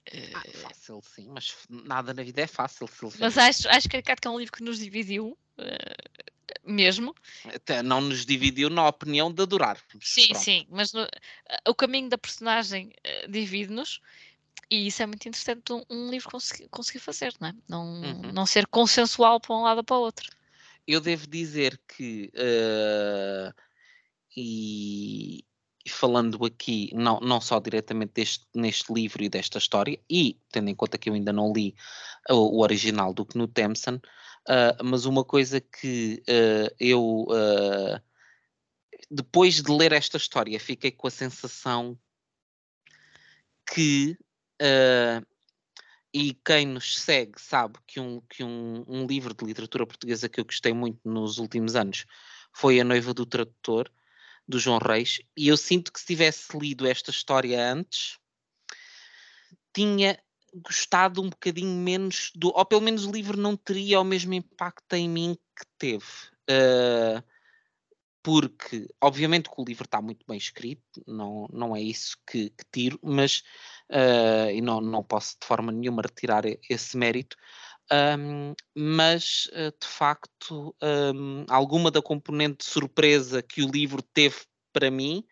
Eh, 0.05 0.31
Ah, 0.35 0.41
fácil, 0.69 1.01
sim, 1.03 1.27
mas 1.29 1.55
nada 1.69 2.13
na 2.13 2.23
vida 2.23 2.41
é 2.41 2.47
fácil, 2.47 2.87
Silvia. 2.87 3.19
mas 3.19 3.37
acho, 3.37 3.67
acho 3.69 3.89
que 3.89 3.97
é 3.97 4.29
um 4.29 4.39
livro 4.39 4.53
que 4.53 4.63
nos 4.63 4.79
dividiu, 4.79 5.37
eh, 5.57 5.95
mesmo. 6.65 7.13
Até 7.45 7.81
não 7.81 8.01
nos 8.01 8.25
dividiu 8.25 8.69
na 8.69 8.87
opinião 8.87 9.31
de 9.31 9.41
adorar. 9.41 9.77
Sim, 10.01 10.33
sim, 10.33 10.65
mas 10.69 10.93
no- 10.93 11.07
o 11.67 11.75
caminho 11.75 12.09
da 12.09 12.17
personagem 12.17 12.91
eh, 13.03 13.27
divide-nos 13.27 14.01
e 14.69 14.87
isso 14.87 15.01
é 15.01 15.05
muito 15.05 15.27
interessante 15.27 15.73
um, 15.73 15.83
um 15.89 16.09
livro 16.11 16.29
conseguir, 16.29 16.67
conseguir 16.69 16.99
fazer, 16.99 17.33
não 17.39 17.47
é? 17.49 17.53
Não, 17.67 17.85
Uhum. 18.01 18.31
não 18.33 18.45
ser 18.45 18.67
consensual 18.67 19.39
para 19.39 19.55
um 19.55 19.63
lado 19.63 19.79
ou 19.79 19.83
para 19.83 19.97
o 19.97 20.01
outro. 20.01 20.29
Eu 20.87 21.01
devo 21.01 21.27
dizer 21.27 21.79
que, 21.87 22.31
eh, 22.33 23.53
e, 24.35 25.43
falando 25.87 26.43
aqui, 26.45 26.91
não, 26.93 27.19
não 27.19 27.41
só 27.41 27.59
diretamente 27.59 28.13
deste, 28.13 28.45
neste 28.55 28.93
livro 28.93 29.23
e 29.23 29.29
desta 29.29 29.57
história, 29.57 29.99
e 30.09 30.39
tendo 30.51 30.69
em 30.69 30.75
conta 30.75 30.97
que 30.97 31.09
eu 31.09 31.13
ainda 31.13 31.33
não 31.33 31.51
li 31.51 31.75
o, 32.29 32.57
o 32.57 32.61
original 32.61 33.13
do 33.13 33.25
Knut 33.25 33.53
Temson, 33.53 33.99
ah, 34.47 34.77
mas 34.83 35.05
uma 35.05 35.23
coisa 35.23 35.59
que 35.61 36.23
eh, 36.27 36.73
eu, 36.79 37.25
eh, 37.31 38.01
depois 39.09 39.61
de 39.61 39.71
ler 39.71 39.91
esta 39.91 40.17
história, 40.17 40.59
fiquei 40.59 40.91
com 40.91 41.07
a 41.07 41.11
sensação 41.11 41.97
que 43.71 44.17
e 46.13 46.33
quem 46.43 46.65
nos 46.65 46.99
segue 46.99 47.39
sabe 47.39 47.77
que, 47.85 47.99
um, 47.99 48.19
que 48.21 48.43
um, 48.43 48.83
um 48.87 49.05
livro 49.05 49.33
de 49.33 49.45
literatura 49.45 49.85
portuguesa 49.85 50.27
que 50.27 50.39
eu 50.39 50.45
gostei 50.45 50.73
muito 50.73 50.99
nos 51.05 51.37
últimos 51.37 51.75
anos 51.75 52.05
foi 52.51 52.79
A 52.79 52.83
Noiva 52.83 53.13
do 53.13 53.25
Tradutor, 53.25 53.91
do 54.47 54.59
João 54.59 54.79
Reis, 54.79 55.21
e 55.37 55.47
eu 55.47 55.55
sinto 55.55 55.93
que 55.93 55.99
se 55.99 56.07
tivesse 56.07 56.57
lido 56.57 56.87
esta 56.87 57.11
história 57.11 57.71
antes, 57.71 58.17
tinha 59.71 60.19
gostado 60.55 61.21
um 61.21 61.29
bocadinho 61.29 61.75
menos 61.75 62.31
do, 62.35 62.49
ou 62.49 62.65
pelo 62.65 62.81
menos 62.81 63.05
o 63.05 63.11
livro 63.11 63.37
não 63.37 63.55
teria 63.55 63.99
o 63.99 64.03
mesmo 64.03 64.33
impacto 64.33 64.93
em 64.93 65.09
mim 65.09 65.37
que 65.57 65.65
teve. 65.77 66.05
Ah, 66.49 67.23
porque, 68.23 68.87
obviamente, 69.01 69.49
que 69.49 69.61
o 69.61 69.63
livro 69.63 69.85
está 69.85 70.01
muito 70.01 70.25
bem 70.27 70.37
escrito, 70.37 71.03
não, 71.07 71.47
não 71.51 71.75
é 71.75 71.81
isso 71.81 72.17
que, 72.29 72.49
que 72.49 72.65
tiro, 72.71 72.99
mas 73.01 73.43
ah, 73.91 74.51
e 74.51 74.61
não, 74.61 74.81
não 74.81 75.03
posso 75.03 75.37
de 75.41 75.47
forma 75.47 75.71
nenhuma 75.71 76.01
retirar 76.01 76.43
esse 76.69 76.97
mérito, 76.97 77.37
ahm, 77.91 78.53
mas 78.75 79.49
ah, 79.53 79.71
de 79.79 79.87
facto, 79.87 80.75
ahm, 80.81 81.45
alguma 81.49 81.89
da 81.89 82.01
componente 82.01 82.65
de 82.65 82.65
surpresa 82.65 83.41
que 83.41 83.63
o 83.63 83.71
livro 83.71 84.01
teve 84.01 84.37
para 84.73 84.91
mim 84.91 85.23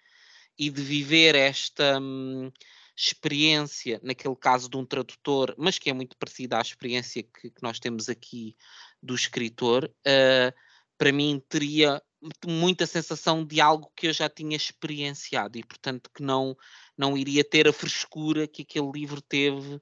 e 0.58 0.70
de 0.70 0.82
viver 0.82 1.36
esta 1.36 2.00
hum, 2.00 2.52
experiência, 2.98 4.00
naquele 4.04 4.36
caso 4.36 4.68
de 4.68 4.76
um 4.76 4.86
tradutor, 4.86 5.54
mas 5.58 5.78
que 5.78 5.90
é 5.90 5.94
muito 5.94 6.18
parecida 6.18 6.58
à 6.58 6.62
experiência 6.62 7.22
que, 7.22 7.52
que 7.52 7.62
nós 7.62 7.80
temos 7.80 8.10
aqui 8.10 8.56
do 9.02 9.14
escritor, 9.14 9.94
ah, 10.06 10.54
para 10.98 11.12
mim 11.12 11.42
teria 11.48 12.02
muita 12.46 12.88
sensação 12.88 13.46
de 13.46 13.62
algo 13.62 13.92
que 13.96 14.08
eu 14.08 14.14
já 14.14 14.28
tinha 14.28 14.58
experienciado 14.58 15.60
e, 15.60 15.64
portanto, 15.64 16.10
que 16.12 16.24
não, 16.24 16.58
não 16.98 17.16
iria 17.16 17.44
ter 17.44 17.68
a 17.68 17.74
frescura 17.74 18.48
que 18.48 18.64
aquele 18.64 18.92
livro 18.92 19.22
teve 19.22 19.80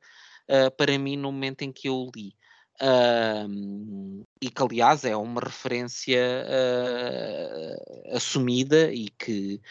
ah, 0.49 0.69
para 0.71 0.99
mim 0.99 1.15
no 1.15 1.31
momento 1.31 1.61
em 1.61 1.71
que 1.71 1.87
eu 1.87 1.95
o 1.95 2.11
li. 2.13 2.35
E 4.41 4.49
que, 4.49 4.61
aliás, 4.61 5.05
é 5.05 5.15
uma 5.15 5.41
referência 5.41 6.19
ah, 6.47 8.15
assumida 8.15 8.93
e 8.93 9.09
que 9.09 9.61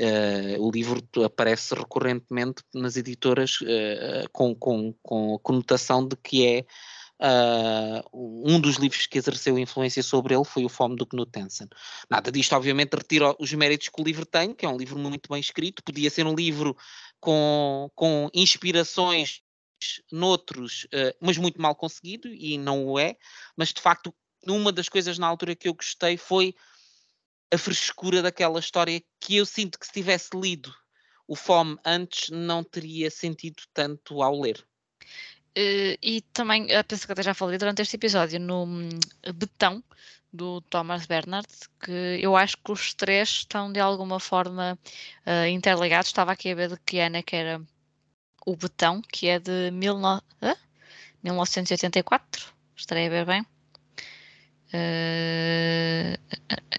ah, 0.00 0.56
o 0.58 0.70
livro 0.70 1.02
aparece 1.24 1.74
recorrentemente 1.74 2.62
nas 2.74 2.96
editoras 2.96 3.58
ah, 3.62 4.26
com, 4.32 4.54
com, 4.54 4.94
com 5.02 5.34
a 5.34 5.38
conotação 5.38 6.06
de 6.06 6.16
que 6.16 6.46
é 6.46 6.64
Uh, 7.20 8.02
um 8.52 8.60
dos 8.60 8.76
livros 8.76 9.06
que 9.06 9.16
exerceu 9.16 9.56
influência 9.56 10.02
sobre 10.02 10.34
ele 10.34 10.44
foi 10.44 10.64
o 10.64 10.68
Fome 10.68 10.96
do 10.96 11.06
Knut 11.06 11.30
Hansen. 11.38 11.68
Nada 12.10 12.30
disto, 12.30 12.54
obviamente, 12.54 12.92
retira 12.92 13.34
os 13.38 13.52
méritos 13.52 13.88
que 13.88 14.02
o 14.02 14.04
livro 14.04 14.26
tem, 14.26 14.52
que 14.52 14.66
é 14.66 14.68
um 14.68 14.76
livro 14.76 14.98
muito 14.98 15.28
bem 15.30 15.40
escrito. 15.40 15.82
Podia 15.84 16.10
ser 16.10 16.26
um 16.26 16.34
livro 16.34 16.76
com, 17.20 17.88
com 17.94 18.28
inspirações 18.34 19.43
noutros, 20.10 20.84
uh, 20.84 21.16
mas 21.20 21.36
muito 21.36 21.60
mal 21.60 21.74
conseguido, 21.74 22.28
e 22.28 22.58
não 22.58 22.84
o 22.86 22.98
é. 22.98 23.16
Mas, 23.56 23.72
de 23.72 23.80
facto, 23.80 24.14
uma 24.46 24.72
das 24.72 24.88
coisas 24.88 25.18
na 25.18 25.26
altura 25.26 25.54
que 25.54 25.68
eu 25.68 25.74
gostei 25.74 26.16
foi 26.16 26.54
a 27.52 27.58
frescura 27.58 28.22
daquela 28.22 28.58
história 28.58 29.02
que 29.20 29.36
eu 29.36 29.46
sinto 29.46 29.78
que 29.78 29.86
se 29.86 29.92
tivesse 29.92 30.30
lido 30.34 30.74
o 31.26 31.34
Fome 31.34 31.78
antes 31.84 32.28
não 32.30 32.62
teria 32.62 33.10
sentido 33.10 33.62
tanto 33.72 34.22
ao 34.22 34.40
ler. 34.40 34.64
Uh, 35.56 35.96
e 36.02 36.20
também, 36.32 36.66
penso 36.88 37.06
que 37.06 37.12
até 37.12 37.22
já 37.22 37.32
falei 37.32 37.56
durante 37.58 37.80
este 37.80 37.96
episódio, 37.96 38.40
no 38.40 38.64
um, 38.64 38.88
Betão, 39.34 39.82
do 40.32 40.60
Thomas 40.62 41.06
Bernard, 41.06 41.46
que 41.80 42.18
eu 42.20 42.36
acho 42.36 42.56
que 42.58 42.72
os 42.72 42.92
três 42.92 43.28
estão 43.28 43.72
de 43.72 43.78
alguma 43.78 44.18
forma 44.18 44.76
uh, 45.24 45.46
interligados. 45.48 46.08
Estava 46.08 46.32
aqui 46.32 46.50
a 46.50 46.54
ver 46.56 46.70
de 46.70 46.76
que 46.84 46.98
ano 46.98 47.18
é 47.18 47.22
que 47.22 47.36
era 47.36 47.62
o 48.44 48.56
Betão, 48.56 49.02
que 49.02 49.28
é 49.28 49.38
de 49.38 49.70
mil 49.70 49.98
no... 49.98 50.16
uh? 50.16 50.56
1984, 51.22 52.52
estarei 52.76 53.06
a 53.06 53.10
ver 53.10 53.26
bem. 53.26 53.42
Uh, 54.74 56.18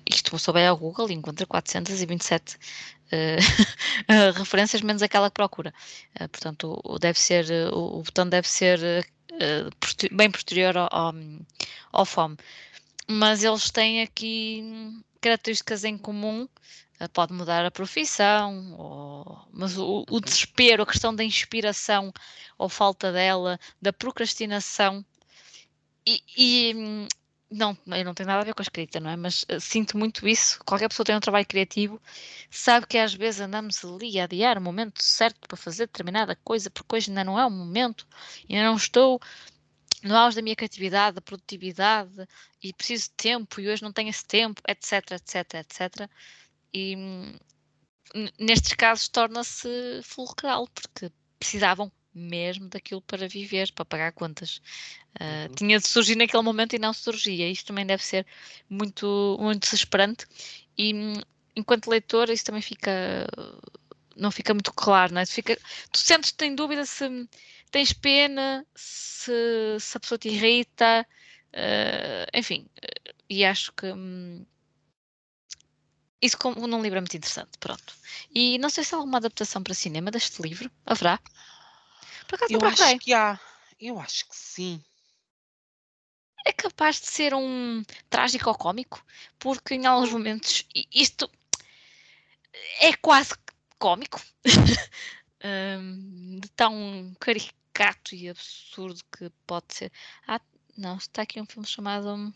isto 0.06 0.30
vou 0.30 0.40
souber 0.40 0.68
ao 0.68 0.78
Google 0.78 1.10
e 1.10 1.14
encontra 1.14 1.46
427 1.46 2.56
uh, 2.56 4.38
referências 4.38 4.82
menos 4.82 5.02
aquela 5.02 5.30
que 5.30 5.36
procura. 5.36 5.74
Uh, 6.20 6.28
portanto, 6.30 6.80
o, 6.84 7.00
deve 7.00 7.20
ser, 7.20 7.46
o, 7.74 8.00
o, 8.00 8.04
botão 8.04 8.28
deve 8.28 8.48
ser 8.48 8.80
uh, 9.32 10.16
bem 10.16 10.30
posterior 10.30 10.78
ao, 10.78 10.90
ao, 10.92 11.14
ao 11.92 12.06
FOM. 12.06 12.36
Mas 13.08 13.44
eles 13.44 13.72
têm 13.72 14.02
aqui 14.02 14.64
características 15.22 15.84
em 15.84 15.98
comum. 15.98 16.48
Pode 17.14 17.34
mudar 17.34 17.66
a 17.66 17.72
profissão, 17.72 18.76
ou, 18.78 19.48
mas 19.52 19.78
o, 19.78 20.06
o 20.10 20.14
uhum. 20.14 20.20
desespero, 20.22 20.84
a 20.84 20.86
questão 20.86 21.14
da 21.16 21.24
inspiração 21.24 22.14
ou 22.58 22.70
falta 22.70 23.12
dela, 23.12 23.60
da 23.82 23.92
procrastinação 23.92 25.06
e, 26.08 26.22
e, 26.38 27.08
não, 27.50 27.78
eu 27.88 28.06
não 28.06 28.14
tenho 28.14 28.28
nada 28.28 28.42
a 28.42 28.46
ver 28.46 28.54
com 28.54 28.62
a 28.62 28.64
escrita, 28.64 29.00
não 29.00 29.10
é? 29.10 29.16
Mas 29.16 29.44
uh, 29.44 29.60
sinto 29.60 29.98
muito 29.98 30.28
isso. 30.28 30.60
Qualquer 30.66 30.88
pessoa 30.90 31.04
que 31.04 31.08
tem 31.08 31.18
um 31.18 31.20
trabalho 31.20 31.46
criativo 31.48 32.02
sabe 32.50 32.86
que 32.88 32.98
às 32.98 33.14
vezes 33.14 33.42
andamos 33.42 33.84
ali 33.84 34.20
a 34.20 34.26
adiar 34.26 34.58
o 34.58 34.62
momento 34.62 35.02
certo 35.02 35.48
para 35.48 35.58
fazer 35.58 35.88
determinada 35.88 36.36
coisa, 36.44 36.70
porque 36.70 36.96
hoje 36.96 37.10
ainda 37.10 37.24
não 37.24 37.40
é 37.40 37.46
o 37.46 37.52
momento, 37.52 38.08
ainda 38.50 38.64
não 38.66 38.76
estou 38.76 39.20
no 40.04 40.16
auge 40.16 40.36
da 40.36 40.42
minha 40.42 40.56
criatividade, 40.56 41.16
da 41.16 41.22
produtividade 41.22 42.28
e 42.62 42.72
preciso 42.74 43.06
de 43.06 43.16
tempo 43.16 43.60
e 43.60 43.68
hoje 43.68 43.82
não 43.82 43.92
tenho 43.92 44.10
esse 44.10 44.26
tempo, 44.26 44.62
etc, 44.68 45.12
etc, 45.12 45.54
etc. 45.56 46.10
E 46.78 46.94
nestes 48.38 48.74
casos 48.74 49.08
torna-se 49.08 50.02
fulcral, 50.04 50.68
porque 50.68 51.10
precisavam 51.40 51.90
mesmo 52.14 52.68
daquilo 52.68 53.02
para 53.02 53.30
viver, 53.30 53.72
para 53.72 53.86
pagar 53.86 54.12
contas. 54.12 54.58
Uh, 55.18 55.48
uhum. 55.48 55.56
Tinha 55.56 55.80
de 55.80 55.88
surgir 55.88 56.16
naquele 56.16 56.44
momento 56.44 56.76
e 56.76 56.80
não 56.80 56.92
surgia. 56.92 57.50
Isto 57.50 57.68
também 57.68 57.86
deve 57.86 58.04
ser 58.04 58.26
muito, 58.70 59.38
muito 59.40 59.64
desesperante. 59.64 60.26
E 60.78 60.92
enquanto 61.56 61.90
leitor, 61.90 62.30
isso 62.30 62.44
também 62.44 62.62
fica. 62.62 63.26
Não 64.14 64.30
fica 64.30 64.54
muito 64.54 64.74
claro, 64.74 65.14
não 65.14 65.22
é? 65.22 65.26
Tu, 65.26 65.32
fica, 65.32 65.58
tu 65.92 66.00
sentes 66.00 66.32
que 66.32 66.38
tem 66.38 66.56
dúvida 66.56 66.86
se 66.86 67.06
tens 67.72 67.94
pena, 67.94 68.66
se, 68.76 69.78
se 69.80 69.98
a 69.98 70.00
pessoa 70.02 70.18
te 70.18 70.28
irrita, 70.28 71.08
uh, 71.54 72.38
enfim. 72.38 72.68
E 73.30 73.46
acho 73.46 73.72
que. 73.72 73.88
Hum, 73.88 74.46
isso 76.22 76.38
como 76.38 76.68
num 76.68 76.82
livro 76.82 76.98
é 76.98 77.02
muito 77.02 77.18
interessante, 77.18 77.58
pronto. 77.60 77.94
E 78.34 78.58
não 78.58 78.70
sei 78.70 78.84
se 78.84 78.94
há 78.96 78.98
alguma 78.98 79.18
adaptação 79.18 79.62
para 79.62 79.74
cinema 79.74 80.12
deste 80.12 80.42
livro. 80.42 80.72
Haverá? 80.86 81.20
Por 82.28 82.36
acaso 82.36 82.54
eu 82.54 82.66
acho 82.66 83.00
que 83.00 83.14
há. 83.14 83.40
Eu 83.80 84.00
acho 84.00 84.28
que 84.28 84.36
sim. 84.36 84.84
É 86.46 86.52
capaz 86.54 87.02
de 87.02 87.08
ser 87.08 87.34
um 87.34 87.84
trágico 88.10 88.50
ou 88.50 88.56
cómico, 88.56 89.04
porque 89.40 89.74
em 89.74 89.86
alguns 89.86 90.12
momentos 90.12 90.66
isto 90.94 91.30
é 92.80 92.96
quase 92.98 93.34
cómico. 93.78 94.22
um, 95.44 96.40
de 96.40 96.50
tão 96.50 97.16
caricato 97.20 98.16
e 98.16 98.30
absurdo 98.30 99.02
que 99.12 99.30
pode 99.46 99.66
ser. 99.70 99.92
Ah, 100.28 100.42
não, 100.78 100.98
está 100.98 101.22
aqui 101.22 101.42
um 101.42 101.46
filme 101.46 101.68
chamado 101.68 102.34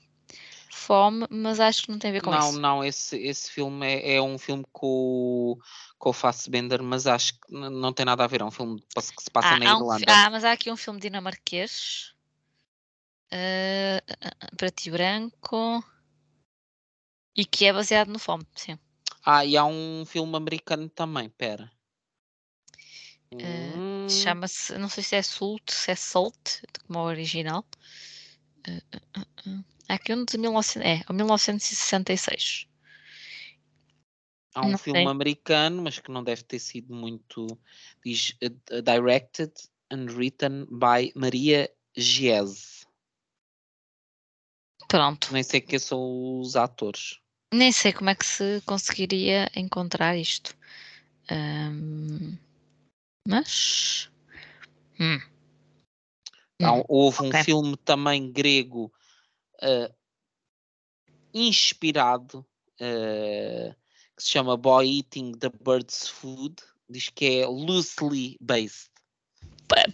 Fome, 0.70 1.28
mas 1.30 1.60
acho 1.60 1.84
que 1.84 1.92
não 1.92 2.00
tem 2.00 2.10
a 2.10 2.14
ver 2.14 2.22
com 2.22 2.32
não, 2.32 2.40
isso. 2.40 2.52
Não, 2.54 2.78
não, 2.78 2.84
esse, 2.84 3.18
esse 3.18 3.52
filme 3.52 3.86
é, 3.86 4.16
é, 4.16 4.22
um 4.22 4.38
filme 4.38 4.64
com, 4.72 5.58
com 5.98 6.10
o 6.10 6.14
Fassbender, 6.14 6.82
mas 6.82 7.08
acho 7.08 7.34
que 7.34 7.52
não 7.52 7.92
tem 7.92 8.06
nada 8.06 8.24
a 8.24 8.28
ver, 8.28 8.42
é 8.42 8.46
um 8.46 8.52
filme 8.52 8.80
que 8.80 9.02
se 9.02 9.32
passa 9.32 9.50
ah, 9.50 9.60
na 9.60 9.66
Irlanda. 9.66 10.12
Um, 10.12 10.16
ah, 10.16 10.30
mas 10.30 10.44
há 10.44 10.52
aqui 10.52 10.72
um 10.72 10.78
filme 10.78 11.00
dinamarquês, 11.00 12.14
uh, 13.34 14.56
preto 14.56 14.86
e 14.86 14.92
branco, 14.92 15.84
e 17.36 17.46
que 17.46 17.66
é 17.66 17.74
baseado 17.74 18.10
no 18.10 18.20
Fome, 18.20 18.46
sim. 18.56 18.78
Ah, 19.26 19.46
e 19.46 19.58
há 19.58 19.66
um 19.66 20.06
filme 20.06 20.36
americano 20.36 20.88
também, 20.88 21.30
pera. 21.30 21.72
Uh, 23.32 23.78
hum. 23.78 24.08
Chama-se, 24.10 24.78
não 24.78 24.90
sei 24.90 25.04
se 25.04 25.16
é 25.16 25.22
Salt, 25.22 25.70
se 25.70 25.92
é 25.92 25.96
Salt, 25.96 26.64
como 26.88 27.00
é 27.00 27.02
o 27.02 27.06
original. 27.06 27.66
Uh, 28.68 29.79
Há 29.90 29.96
aqui 29.96 30.14
um 30.14 30.24
de 30.24 30.38
19, 30.38 30.80
é, 30.82 31.04
1966. 31.12 32.68
Há 34.54 34.64
um 34.64 34.72
não 34.72 34.78
filme 34.78 35.00
sei. 35.00 35.08
americano, 35.08 35.82
mas 35.82 35.98
que 35.98 36.12
não 36.12 36.24
deve 36.24 36.44
ter 36.44 36.60
sido 36.60 36.94
muito. 36.94 37.48
Diz 38.06 38.36
uh, 38.44 38.82
Directed 38.84 39.52
and 39.92 40.06
written 40.12 40.68
by 40.70 41.12
Maria 41.16 41.68
Giese. 41.98 42.86
Pronto. 44.88 45.34
Nem 45.34 45.42
sei 45.42 45.60
quem 45.60 45.80
são 45.80 46.40
os 46.40 46.56
atores. 46.56 47.20
Nem 47.52 47.72
sei 47.72 47.92
como 47.92 48.12
é 48.12 48.16
que 48.16 48.26
se 48.26 48.62
conseguiria 48.68 49.50
encontrar 49.56 50.16
isto. 50.16 50.56
Um, 51.32 52.38
mas. 53.28 54.12
Hum. 55.00 55.20
Não, 56.62 56.86
houve 56.88 57.26
okay. 57.26 57.40
um 57.40 57.44
filme 57.44 57.78
também 57.78 58.32
grego 58.32 58.94
uh, 59.64 59.94
inspirado, 61.34 62.46
uh, 62.82 63.76
que 64.16 64.24
se 64.24 64.30
chama 64.30 64.58
Boy 64.58 65.00
Eating 65.00 65.34
the 65.34 65.50
Bird's 65.50 66.08
Food, 66.08 66.56
diz 66.90 67.10
que 67.10 67.42
é 67.42 67.48
loosely 67.48 68.38
based. 68.42 68.90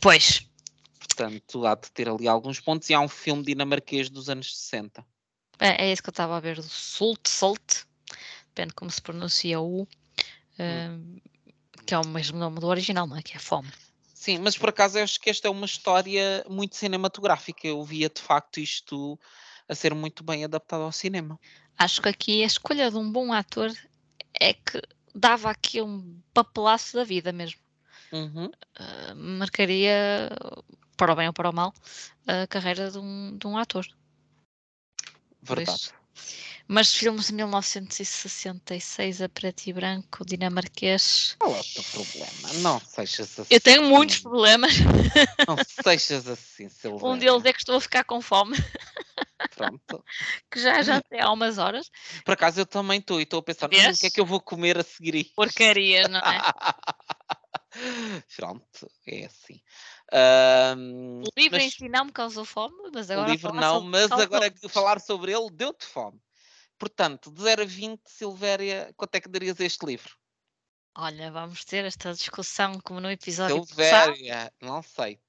Pois. 0.01 0.47
Portanto, 0.99 1.65
há 1.65 1.75
de 1.75 1.91
ter 1.91 2.09
ali 2.09 2.27
alguns 2.27 2.59
pontos. 2.59 2.89
E 2.89 2.93
há 2.93 2.99
um 2.99 3.07
filme 3.07 3.43
dinamarquês 3.43 4.09
dos 4.09 4.29
anos 4.29 4.57
60. 4.57 5.05
É, 5.59 5.85
é 5.85 5.91
isso 5.91 6.03
que 6.03 6.09
eu 6.09 6.11
estava 6.11 6.35
a 6.35 6.39
ver, 6.39 6.57
do 6.57 6.63
Sult, 6.63 7.29
Sult, 7.29 7.85
depende 8.47 8.73
como 8.73 8.91
se 8.91 9.01
pronuncia 9.01 9.59
o, 9.61 9.87
hum. 10.59 11.19
que 11.85 11.93
é 11.93 11.97
o 11.97 12.07
mesmo 12.07 12.37
nome 12.37 12.59
do 12.59 12.67
original, 12.67 13.07
não 13.07 13.17
é? 13.17 13.21
Que 13.21 13.37
é 13.37 13.39
Fome. 13.39 13.71
Sim, 14.13 14.39
mas 14.39 14.57
por 14.57 14.69
acaso 14.69 14.97
eu 14.97 15.03
acho 15.03 15.19
que 15.19 15.29
esta 15.29 15.47
é 15.47 15.51
uma 15.51 15.65
história 15.65 16.43
muito 16.49 16.75
cinematográfica. 16.75 17.67
Eu 17.67 17.83
via 17.83 18.09
de 18.09 18.21
facto 18.21 18.59
isto 18.59 19.19
a 19.67 19.75
ser 19.75 19.93
muito 19.93 20.23
bem 20.23 20.43
adaptado 20.43 20.83
ao 20.83 20.91
cinema. 20.91 21.39
Acho 21.77 22.01
que 22.01 22.09
aqui 22.09 22.43
a 22.43 22.47
escolha 22.47 22.89
de 22.89 22.97
um 22.97 23.11
bom 23.11 23.33
ator 23.33 23.71
é 24.39 24.53
que 24.53 24.81
dava 25.13 25.49
aqui 25.49 25.81
um 25.81 26.19
papelaço 26.33 26.95
da 26.95 27.03
vida 27.03 27.31
mesmo. 27.31 27.59
Uhum. 28.11 28.45
Uh, 28.45 29.15
marcaria, 29.15 30.29
para 30.95 31.13
o 31.13 31.15
bem 31.15 31.27
ou 31.27 31.33
para 31.33 31.49
o 31.49 31.53
mal, 31.53 31.73
a 32.27 32.47
carreira 32.47 32.91
de 32.91 32.97
um, 32.97 33.37
de 33.37 33.47
um 33.47 33.57
ator. 33.57 33.85
Verdade. 35.41 35.91
Mas 36.67 36.95
filmes 36.95 37.27
de 37.27 37.33
1966 37.33 39.21
a 39.21 39.29
preto 39.29 39.67
e 39.67 39.73
branco, 39.73 40.25
dinamarquês. 40.25 41.35
Qual 41.37 41.55
é 41.55 41.59
o 41.59 41.63
teu 41.63 41.83
problema? 41.83 42.53
Não 42.61 42.79
sejas 42.79 43.39
assim. 43.39 43.53
Eu 43.53 43.61
tenho 43.61 43.83
muitos 43.83 44.19
problemas. 44.19 44.73
Não 45.47 45.57
sejas 45.83 46.27
assim, 46.27 46.67
Silvana. 46.67 47.13
Um 47.13 47.17
deles 47.17 47.45
é 47.45 47.53
que 47.53 47.59
estou 47.59 47.75
a 47.75 47.81
ficar 47.81 48.03
com 48.03 48.19
fome. 48.19 48.57
Pronto. 49.55 50.03
que 50.51 50.59
já 50.59 50.81
já 50.81 51.01
tem 51.01 51.21
há 51.21 51.31
umas 51.31 51.59
horas. 51.59 51.89
Por 52.23 52.33
acaso 52.33 52.61
eu 52.61 52.65
também 52.65 52.99
estou 52.99 53.19
e 53.19 53.23
estou 53.23 53.39
a 53.39 53.43
pensar, 53.43 53.69
hum, 53.71 53.91
o 53.91 53.97
que 53.97 54.07
é 54.07 54.09
que 54.09 54.19
eu 54.19 54.25
vou 54.25 54.41
comer 54.41 54.79
a 54.79 54.83
seguir 54.83 55.15
isto? 55.15 55.35
Porcaria, 55.35 56.07
não 56.07 56.19
é? 56.19 56.41
Pronto, 58.35 58.89
é 59.05 59.25
assim. 59.25 59.61
Um, 60.77 61.21
o 61.21 61.29
livro 61.37 61.57
mas, 61.57 61.63
em 61.63 61.69
si 61.69 61.89
não 61.89 62.05
me 62.05 62.11
causou 62.11 62.45
fome, 62.45 62.75
mas 62.93 63.11
agora. 63.11 63.27
O 63.27 63.31
livro 63.31 63.53
não, 63.53 63.81
mas 63.81 64.11
agora 64.11 64.53
falar 64.69 64.99
sobre 64.99 65.31
ele 65.31 65.49
deu-te 65.51 65.85
fome. 65.85 66.19
Portanto, 66.77 67.31
de 67.31 67.41
0 67.41 67.63
a 67.63 67.65
20, 67.65 68.01
Silvéria, 68.05 68.93
quanto 68.97 69.15
é 69.15 69.21
que 69.21 69.29
darias 69.29 69.59
a 69.59 69.65
este 69.65 69.85
livro? 69.85 70.15
Olha, 70.97 71.31
vamos 71.31 71.65
ter 71.65 71.83
esta 71.85 72.13
discussão 72.13 72.79
como 72.79 73.01
no 73.01 73.11
episódio 73.11 73.63
Silvéria, 73.65 74.33
passado. 74.33 74.53
não 74.61 74.81
sei. 74.81 75.19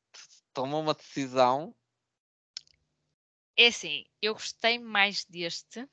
Toma 0.52 0.78
uma 0.78 0.94
decisão 0.94 1.74
É 3.56 3.66
assim, 3.66 4.04
eu 4.22 4.32
gostei 4.32 4.78
mais 4.78 5.24
deste. 5.24 5.86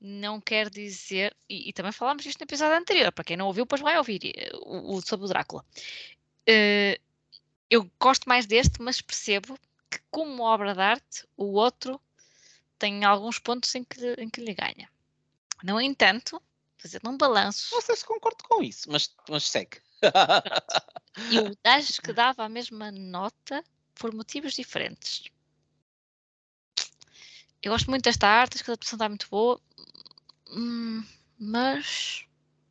Não 0.00 0.40
quer 0.40 0.68
dizer. 0.68 1.34
E, 1.48 1.68
e 1.68 1.72
também 1.72 1.92
falámos 1.92 2.26
isto 2.26 2.40
no 2.40 2.44
episódio 2.44 2.76
anterior. 2.76 3.12
Para 3.12 3.24
quem 3.24 3.36
não 3.36 3.46
ouviu, 3.46 3.64
depois 3.64 3.80
vai 3.80 3.96
ouvir 3.96 4.32
eh, 4.36 4.50
o, 4.54 4.96
o 4.96 5.00
sobre 5.00 5.26
o 5.26 5.28
Drácula. 5.28 5.64
Uh, 6.48 7.00
eu 7.70 7.90
gosto 7.98 8.28
mais 8.28 8.44
deste, 8.46 8.82
mas 8.82 9.00
percebo 9.00 9.58
que, 9.90 9.98
como 10.10 10.42
obra 10.42 10.74
de 10.74 10.80
arte, 10.80 11.26
o 11.36 11.54
outro 11.54 12.00
tem 12.82 13.04
alguns 13.04 13.38
pontos 13.38 13.72
em 13.76 13.84
que, 13.84 14.14
em 14.18 14.28
que 14.28 14.40
lhe 14.40 14.52
ganha. 14.52 14.90
No 15.62 15.80
entanto, 15.80 16.42
fazendo 16.76 17.08
um 17.08 17.16
balanço. 17.16 17.72
Não 17.72 17.80
sei 17.80 17.94
se 17.94 18.04
concordo 18.04 18.42
com 18.42 18.60
isso, 18.60 18.90
mas, 18.90 19.14
mas 19.28 19.44
segue. 19.44 19.80
eu 21.30 21.56
acho 21.62 22.02
que 22.02 22.12
dava 22.12 22.42
a 22.42 22.48
mesma 22.48 22.90
nota 22.90 23.62
por 23.94 24.12
motivos 24.12 24.54
diferentes. 24.54 25.22
Eu 27.62 27.70
gosto 27.70 27.88
muito 27.88 28.02
desta 28.02 28.26
arte, 28.26 28.56
acho 28.56 28.64
que 28.64 28.70
a 28.70 28.72
adaptação 28.72 28.96
está 28.96 29.08
muito 29.08 29.28
boa, 29.30 29.60
hum, 30.50 31.04
mas 31.38 32.26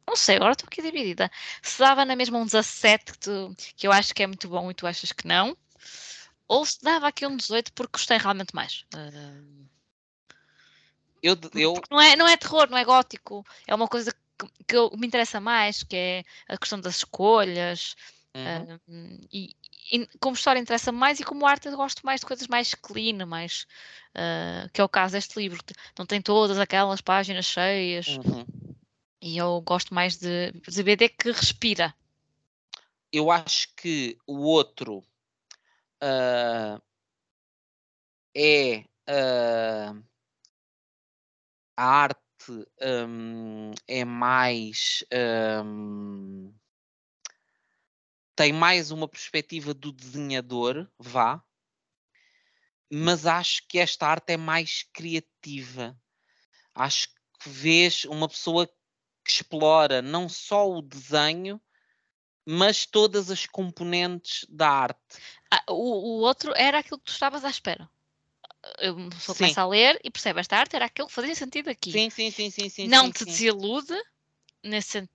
não 0.06 0.18
sei, 0.18 0.36
agora 0.36 0.52
estou 0.52 0.68
aqui 0.68 0.82
dividida. 0.82 1.32
Se 1.64 1.80
dava 1.80 2.04
na 2.04 2.18
mesma 2.18 2.38
um 2.38 2.44
17 2.44 3.14
que, 3.14 3.18
tu, 3.18 3.56
que 3.78 3.88
eu 3.88 3.94
acho 3.94 4.14
que 4.14 4.24
é 4.24 4.28
muito 4.28 4.50
bom 4.50 4.70
e 4.70 4.74
tu 4.74 4.86
achas 4.86 5.14
que 5.14 5.26
não, 5.26 5.56
ou 6.50 6.66
se 6.66 6.82
dava 6.82 7.08
aqui 7.08 7.26
um 7.26 7.38
18 7.38 7.72
porque 7.72 7.94
gostei 7.94 8.18
realmente 8.18 8.54
mais. 8.54 8.86
Uh... 8.94 9.72
Eu, 11.22 11.38
eu... 11.54 11.74
Não, 11.90 12.02
é, 12.02 12.16
não 12.16 12.28
é 12.28 12.36
terror, 12.36 12.70
não 12.70 12.78
é 12.78 12.84
gótico, 12.84 13.46
é 13.68 13.76
uma 13.76 13.88
coisa 13.88 14.12
que, 14.12 14.48
que 14.68 14.98
me 14.98 15.08
interessa 15.08 15.40
mais, 15.40 15.84
que 15.84 15.96
é 15.96 16.24
a 16.48 16.58
questão 16.58 16.80
das 16.80 16.98
escolhas. 16.98 17.96
Uhum. 18.36 18.76
Uh, 18.88 19.28
e, 19.32 19.56
e, 19.92 20.08
como 20.20 20.36
história 20.36 20.60
interessa 20.60 20.92
mais 20.92 21.20
e 21.20 21.24
como 21.24 21.46
arte 21.46 21.68
eu 21.68 21.76
gosto 21.76 22.06
mais 22.06 22.22
de 22.22 22.26
coisas 22.26 22.48
mais 22.48 22.74
clean, 22.74 23.26
mais 23.26 23.68
uh, 24.16 24.70
que 24.74 24.80
é 24.80 24.84
o 24.84 24.90
caso 24.90 25.14
deste 25.14 25.38
livro. 25.38 25.60
Não 25.98 26.06
tem 26.06 26.22
todas 26.22 26.58
aquelas 26.58 27.02
páginas 27.02 27.46
cheias. 27.46 28.08
Uhum. 28.08 28.46
E 29.22 29.38
eu 29.38 29.62
gosto 29.62 29.94
mais 29.94 30.18
de, 30.18 30.52
de 30.52 30.84
BD 30.84 31.10
que 31.10 31.32
respira. 31.32 31.94
Eu 33.12 33.30
acho 33.30 33.68
que 33.76 34.18
o 34.26 34.38
outro 34.40 35.04
uh, 36.02 36.82
é 38.34 38.86
uh, 39.08 40.04
a 41.82 41.84
arte 41.84 42.20
um, 42.80 43.72
é 43.88 44.06
mais 44.06 45.04
um, 45.66 46.54
tem 48.36 48.54
mais 48.54 48.92
uma 48.92 49.08
perspectiva 49.08 49.74
do 49.74 49.92
desenhador, 49.92 50.88
vá, 51.00 51.44
mas 52.88 53.26
acho 53.26 53.68
que 53.68 53.80
esta 53.80 54.06
arte 54.06 54.34
é 54.34 54.38
mais 54.38 54.84
criativa. 54.94 56.00
Acho 56.76 57.08
que 57.40 57.50
vês 57.50 58.06
uma 58.06 58.30
pessoa 58.30 58.68
que 58.68 59.32
explora 59.32 60.04
não 60.04 60.30
só 60.30 60.70
o 60.70 60.84
desenho, 60.84 61.60
mas 62.46 62.86
todas 62.86 63.32
as 63.32 63.48
componentes 63.48 64.46
da 64.48 64.70
arte. 64.70 65.18
Ah, 65.50 65.64
o, 65.68 65.74
o, 65.74 66.22
outro 66.22 66.54
era 66.56 66.78
aquilo 66.78 67.00
que 67.00 67.06
tu 67.06 67.14
estavas 67.14 67.44
à 67.44 67.50
espera. 67.50 67.90
Eu 68.80 68.96
só 69.20 69.34
começa 69.34 69.62
a 69.62 69.68
ler 69.68 70.00
e 70.04 70.12
percebe 70.12 70.40
esta 70.40 70.58
arte 70.58 70.76
era 70.76 70.86
aquilo 70.86 71.08
que 71.08 71.14
fazia 71.14 71.36
sentido 71.36 71.70
aqui. 71.70 71.92
Sim, 71.92 72.10
sim, 72.10 72.32
sim, 72.32 72.50
sim, 72.50 72.70
sim 72.70 72.88
Não 72.88 73.06
sim, 73.06 73.12
te 73.12 73.20
sim. 73.20 73.26
desilude 73.26 73.96
nesse, 74.64 75.10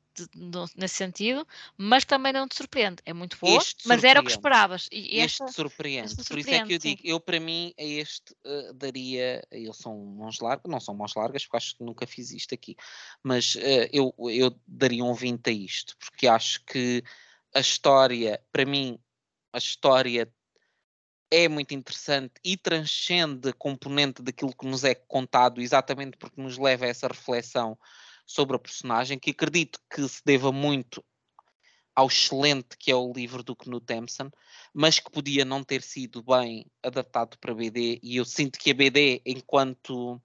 nesse 0.75 0.95
sentido, 0.95 1.47
mas 1.77 2.05
também 2.05 2.33
não 2.33 2.49
te 2.49 2.57
surpreende. 2.57 3.03
É 3.05 3.13
muito 3.13 3.37
boa, 3.39 3.63
mas 3.85 4.03
era 4.03 4.21
o 4.21 4.25
que 4.25 4.31
esperavas. 4.31 4.89
E 4.91 5.21
este 5.21 5.43
esta, 5.43 5.49
surpreende. 5.49 6.13
Este 6.13 6.29
Por 6.29 6.39
isso 6.39 6.51
é 6.51 6.65
que 6.65 6.75
eu 6.75 6.79
digo, 6.79 7.01
eu 7.05 7.21
para 7.21 7.39
mim, 7.39 7.73
a 7.79 7.85
este 7.85 8.33
uh, 8.45 8.75
daria. 8.75 9.47
Eles 9.51 9.77
são 9.77 9.97
mãos 9.97 10.41
largas, 10.41 10.71
não 10.71 10.81
são 10.81 10.95
mãos 10.95 11.15
largas, 11.15 11.45
porque 11.45 11.57
acho 11.57 11.77
que 11.77 11.85
nunca 11.85 12.07
fiz 12.07 12.33
isto 12.33 12.55
aqui, 12.55 12.77
mas 13.23 13.55
uh, 13.55 13.89
eu, 13.93 14.15
eu 14.31 14.59
daria 14.67 15.05
um 15.05 15.15
20 15.15 15.49
a 15.49 15.53
isto, 15.53 15.97
porque 15.99 16.27
acho 16.27 16.65
que 16.65 17.03
a 17.55 17.61
história, 17.61 18.43
para 18.53 18.65
mim, 18.65 18.99
a 19.53 19.59
história 19.59 20.31
é 21.37 21.49
muito 21.51 21.75
interessante 21.75 22.33
e 22.43 22.57
transcende 22.57 23.51
a 23.51 23.53
componente 23.53 24.23
daquilo 24.23 24.57
que 24.57 24.67
nos 24.67 24.85
é 24.85 24.95
contado, 24.95 25.61
exatamente 25.61 26.17
porque 26.17 26.41
nos 26.41 26.57
leva 26.57 26.87
a 26.87 26.89
essa 26.89 27.07
reflexão 27.07 27.79
sobre 28.25 28.57
a 28.57 28.59
personagem, 28.59 29.19
que 29.19 29.33
acredito 29.33 29.79
que 29.95 30.09
se 30.09 30.23
deva 30.25 30.51
muito 30.51 31.05
ao 31.95 32.07
excelente 32.07 32.79
que 32.79 32.91
é 32.91 32.97
o 32.97 33.13
livro 33.13 33.43
do 33.43 33.55
Knut 33.55 33.85
Thompson, 33.85 34.31
mas 34.73 34.99
que 34.99 35.11
podia 35.11 35.45
não 35.45 35.63
ter 35.63 35.83
sido 35.83 36.23
bem 36.23 36.71
adaptado 36.83 37.39
para 37.39 37.55
BD, 37.55 38.01
e 38.03 38.17
eu 38.17 38.25
sinto 38.25 38.59
que 38.59 38.71
a 38.71 38.75
BD, 38.75 39.21
enquanto, 39.27 40.19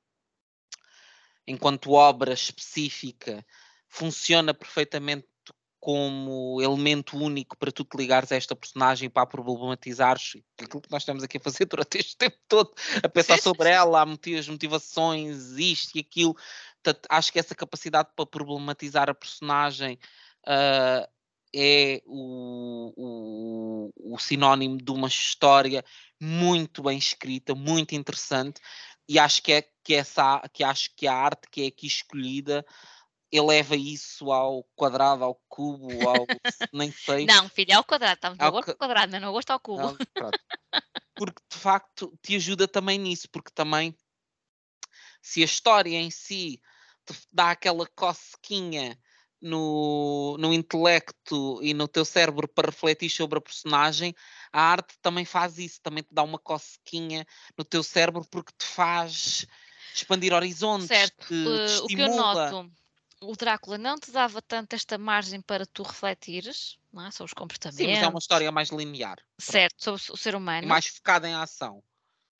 enquanto 1.45 1.91
obra 1.91 2.31
específica, 2.31 3.45
funciona 3.89 4.53
perfeitamente 4.53 5.27
como 5.81 6.61
elemento 6.61 7.17
único 7.17 7.57
para 7.57 7.71
tu 7.71 7.83
te 7.83 7.97
ligares 7.97 8.31
a 8.31 8.35
esta 8.35 8.55
personagem 8.55 9.09
para 9.09 9.23
a 9.23 9.25
problematizares 9.25 10.37
aquilo 10.61 10.79
que 10.79 10.91
nós 10.91 11.01
estamos 11.01 11.23
aqui 11.23 11.37
a 11.37 11.41
fazer 11.41 11.65
durante 11.67 11.97
este 11.97 12.15
tempo 12.15 12.37
todo, 12.47 12.71
a 13.01 13.09
pensar 13.09 13.39
sobre 13.39 13.69
ela, 13.69 14.03
as 14.03 14.47
motivações, 14.47 15.57
isto 15.57 15.97
e 15.97 16.01
aquilo, 16.01 16.35
Portanto, 16.83 17.07
acho 17.09 17.31
que 17.31 17.39
essa 17.39 17.55
capacidade 17.55 18.09
para 18.15 18.25
problematizar 18.25 19.09
a 19.09 19.13
personagem 19.13 19.99
uh, 20.47 21.07
é 21.53 22.01
o, 22.05 22.93
o, 23.95 24.13
o, 24.15 24.19
sinónimo 24.19 24.77
de 24.77 24.91
uma 24.91 25.07
história 25.07 25.83
muito 26.19 26.81
bem 26.81 26.97
escrita, 26.97 27.53
muito 27.53 27.93
interessante, 27.93 28.61
e 29.07 29.19
acho 29.19 29.43
que 29.43 29.53
é 29.53 29.67
que 29.83 29.93
essa 29.93 30.41
que 30.53 30.63
acho 30.63 30.95
que 30.95 31.07
a 31.07 31.13
arte 31.13 31.49
que 31.51 31.63
é 31.63 31.67
aqui 31.67 31.85
escolhida 31.85 32.65
eleva 33.31 33.75
isso 33.75 34.31
ao 34.31 34.63
quadrado, 34.75 35.23
ao 35.23 35.39
cubo, 35.47 36.07
ao 36.07 36.25
nem 36.73 36.91
sei. 36.91 37.25
Não, 37.25 37.47
filho, 37.49 37.71
é 37.71 37.75
ao 37.75 37.83
quadrado, 37.83 38.15
estamos 38.15 38.39
ao 38.39 38.51
gosto 38.51 38.69
ao 38.69 38.77
quadrado, 38.77 39.11
mas 39.11 39.21
não 39.21 39.31
gosto 39.31 39.51
ao 39.51 39.59
cubo. 39.59 39.97
Porque 41.15 41.41
de 41.51 41.57
facto 41.57 42.17
te 42.21 42.35
ajuda 42.35 42.67
também 42.67 42.97
nisso, 42.97 43.29
porque 43.29 43.51
também 43.53 43.95
se 45.21 45.41
a 45.41 45.45
história 45.45 45.97
em 45.97 46.09
si 46.09 46.59
te 47.05 47.13
dá 47.31 47.51
aquela 47.51 47.85
cosquinha 47.95 48.97
no, 49.41 50.37
no 50.39 50.53
intelecto 50.53 51.59
e 51.63 51.73
no 51.73 51.87
teu 51.87 52.05
cérebro 52.05 52.47
para 52.47 52.69
refletir 52.69 53.09
sobre 53.09 53.39
a 53.39 53.41
personagem, 53.41 54.13
a 54.51 54.61
arte 54.61 54.95
também 55.01 55.25
faz 55.25 55.57
isso, 55.57 55.81
também 55.81 56.03
te 56.03 56.13
dá 56.13 56.21
uma 56.23 56.37
cosquinha 56.37 57.25
no 57.57 57.63
teu 57.63 57.81
cérebro 57.81 58.25
porque 58.29 58.51
te 58.57 58.65
faz 58.65 59.47
expandir 59.93 60.33
horizontes, 60.33 60.87
certo. 60.87 61.27
te, 61.27 61.33
uh, 61.33 61.67
te 61.67 61.81
o 61.83 61.87
que 61.87 62.01
eu 62.01 62.15
noto, 62.15 62.71
o 63.21 63.35
Drácula 63.35 63.77
não 63.77 63.99
te 63.99 64.11
dava 64.11 64.41
tanto 64.41 64.73
esta 64.73 64.97
margem 64.97 65.41
para 65.41 65.65
tu 65.65 65.83
refletires 65.83 66.77
não 66.91 67.05
é? 67.05 67.11
sobre 67.11 67.29
os 67.29 67.33
comportamentos. 67.33 67.85
Sim, 67.85 67.93
mas 67.93 68.03
é 68.03 68.07
uma 68.07 68.19
história 68.19 68.51
mais 68.51 68.69
linear. 68.69 69.17
Certo, 69.39 69.83
sobre 69.83 70.01
o 70.11 70.17
ser 70.17 70.35
humano. 70.35 70.65
É 70.65 70.67
mais 70.67 70.87
focada 70.87 71.29
em 71.29 71.33
ação. 71.33 71.83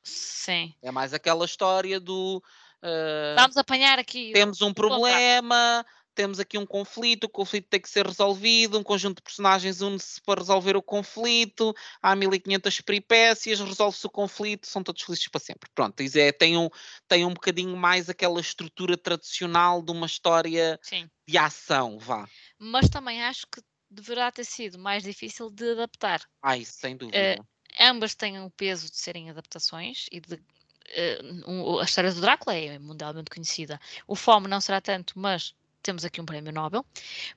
Sim. 0.04 0.74
É 0.82 0.92
mais 0.92 1.14
aquela 1.14 1.46
história 1.46 2.00
do 2.00 2.44
Uh, 2.84 3.38
Vamos 3.38 3.58
apanhar 3.58 4.00
aqui. 4.00 4.32
Temos 4.34 4.60
um 4.62 4.74
problema, 4.74 5.86
temos 6.22 6.40
aqui 6.40 6.56
um 6.56 6.68
conflito, 6.68 7.24
o 7.24 7.30
conflito 7.30 7.68
tem 7.68 7.82
que 7.82 7.90
ser 7.90 8.06
resolvido, 8.06 8.78
um 8.78 8.84
conjunto 8.84 9.16
de 9.16 9.24
personagens 9.24 9.82
une-se 9.82 10.22
para 10.22 10.40
resolver 10.40 10.78
o 10.78 10.82
conflito, 10.82 11.74
há 12.00 12.16
1500 12.16 12.80
peripécias, 12.82 13.60
resolve-se 13.60 14.06
o 14.06 14.10
conflito, 14.10 14.68
são 14.68 14.84
todos 14.84 15.02
felizes 15.02 15.28
para 15.28 15.42
sempre. 15.42 15.68
Pronto, 15.74 16.00
é, 16.00 16.32
tem, 16.32 16.56
um, 16.60 16.70
tem 17.08 17.26
um 17.26 17.34
bocadinho 17.34 17.76
mais 17.76 18.08
aquela 18.08 18.40
estrutura 18.40 18.96
tradicional 18.96 19.82
de 19.82 19.92
uma 19.92 20.06
história 20.06 20.80
Sim. 20.84 21.10
de 21.28 21.40
ação, 21.40 21.98
vá. 21.98 22.30
Mas 22.60 22.88
também 22.88 23.24
acho 23.24 23.48
que 23.48 23.60
deverá 23.90 24.32
ter 24.32 24.44
sido 24.44 24.78
mais 24.78 25.02
difícil 25.02 25.50
de 25.50 25.72
adaptar. 25.72 26.22
Ah, 26.40 26.56
isso 26.56 26.74
sem 26.74 26.96
dúvida. 26.96 27.42
Uh, 27.42 27.48
ambas 27.80 28.14
têm 28.14 28.40
o 28.44 28.52
peso 28.52 28.92
de 28.92 28.98
serem 28.98 29.32
adaptações 29.32 30.06
e 30.12 30.20
de 30.22 30.36
uh, 30.36 31.80
a 31.80 31.84
história 31.84 32.14
do 32.14 32.22
Drácula 32.22 32.56
é 32.56 32.78
mundialmente 32.78 33.32
conhecida. 33.32 33.82
O 34.06 34.16
Fome 34.16 34.48
não 34.48 34.62
será 34.62 34.80
tanto, 34.80 35.18
mas 35.18 35.56
temos 35.82 36.06
aqui 36.06 36.22
um 36.22 36.26
prémio 36.26 36.52
Nobel. 36.52 36.86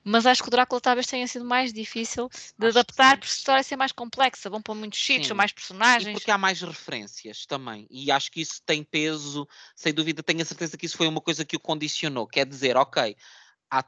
Mas 0.03 0.25
acho 0.25 0.41
que 0.41 0.47
o 0.47 0.51
Drácula 0.51 0.81
talvez 0.81 1.07
tenha 1.07 1.27
sido 1.27 1.45
mais 1.45 1.73
difícil 1.73 2.29
de 2.57 2.67
acho 2.67 2.77
adaptar, 2.77 3.17
porque 3.17 3.31
a 3.31 3.35
história 3.35 3.63
ser 3.63 3.75
mais 3.75 3.91
complexa, 3.91 4.49
vão 4.49 4.61
para 4.61 4.75
muitos 4.75 5.03
sítios, 5.03 5.31
mais 5.31 5.51
personagens. 5.51 6.11
E 6.11 6.13
porque 6.13 6.31
há 6.31 6.37
mais 6.37 6.61
referências 6.61 7.45
também. 7.45 7.87
E 7.89 8.11
acho 8.11 8.31
que 8.31 8.41
isso 8.41 8.61
tem 8.65 8.83
peso, 8.83 9.47
sem 9.75 9.93
dúvida, 9.93 10.23
tenho 10.23 10.41
a 10.41 10.45
certeza 10.45 10.77
que 10.77 10.85
isso 10.85 10.97
foi 10.97 11.07
uma 11.07 11.21
coisa 11.21 11.45
que 11.45 11.55
o 11.55 11.59
condicionou. 11.59 12.27
Quer 12.27 12.45
dizer, 12.45 12.77
ok, 12.77 13.15
há 13.69 13.83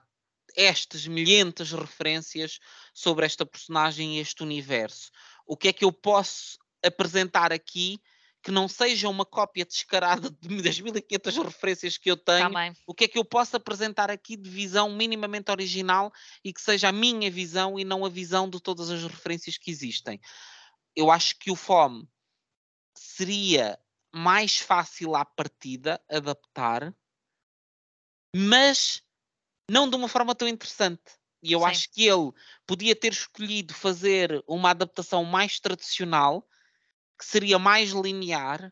estas 0.55 1.05
milhentas 1.07 1.71
referências 1.71 2.59
sobre 2.93 3.25
esta 3.25 3.45
personagem 3.45 4.17
e 4.17 4.19
este 4.19 4.43
universo. 4.43 5.11
O 5.45 5.55
que 5.55 5.67
é 5.67 5.73
que 5.73 5.85
eu 5.85 5.91
posso 5.91 6.57
apresentar 6.83 7.53
aqui 7.53 7.99
que 8.47 8.51
não 8.51 8.65
seja 8.65 9.09
uma 9.09 9.25
cópia 9.25 9.65
descarada 9.65 10.29
das 10.29 10.79
1500 10.79 11.35
referências 11.35 11.97
que 11.97 12.09
eu 12.09 12.15
tenho, 12.15 12.47
Também. 12.47 12.73
o 12.87 12.93
que 12.93 13.03
é 13.03 13.07
que 13.09 13.17
eu 13.17 13.25
posso 13.25 13.57
apresentar 13.57 14.09
aqui 14.09 14.37
de 14.37 14.49
visão 14.49 14.89
minimamente 14.89 15.51
original 15.51 16.13
e 16.41 16.53
que 16.53 16.61
seja 16.61 16.87
a 16.87 16.93
minha 16.93 17.29
visão 17.29 17.77
e 17.77 17.83
não 17.83 18.05
a 18.05 18.09
visão 18.09 18.49
de 18.49 18.61
todas 18.61 18.89
as 18.89 19.03
referências 19.03 19.57
que 19.57 19.69
existem. 19.69 20.17
Eu 20.95 21.11
acho 21.11 21.37
que 21.37 21.51
o 21.51 21.57
FOM 21.57 22.07
seria 22.95 23.77
mais 24.13 24.55
fácil 24.59 25.13
à 25.13 25.25
partida 25.25 26.01
adaptar, 26.09 26.95
mas 28.33 29.03
não 29.69 29.89
de 29.89 29.97
uma 29.97 30.07
forma 30.07 30.33
tão 30.33 30.47
interessante. 30.47 31.03
E 31.43 31.51
eu 31.51 31.59
Sim. 31.59 31.65
acho 31.65 31.91
que 31.91 32.07
ele 32.07 32.31
podia 32.65 32.95
ter 32.95 33.11
escolhido 33.11 33.73
fazer 33.73 34.41
uma 34.47 34.69
adaptação 34.69 35.25
mais 35.25 35.59
tradicional, 35.59 36.47
que 37.17 37.25
seria 37.25 37.57
mais 37.59 37.91
linear, 37.91 38.71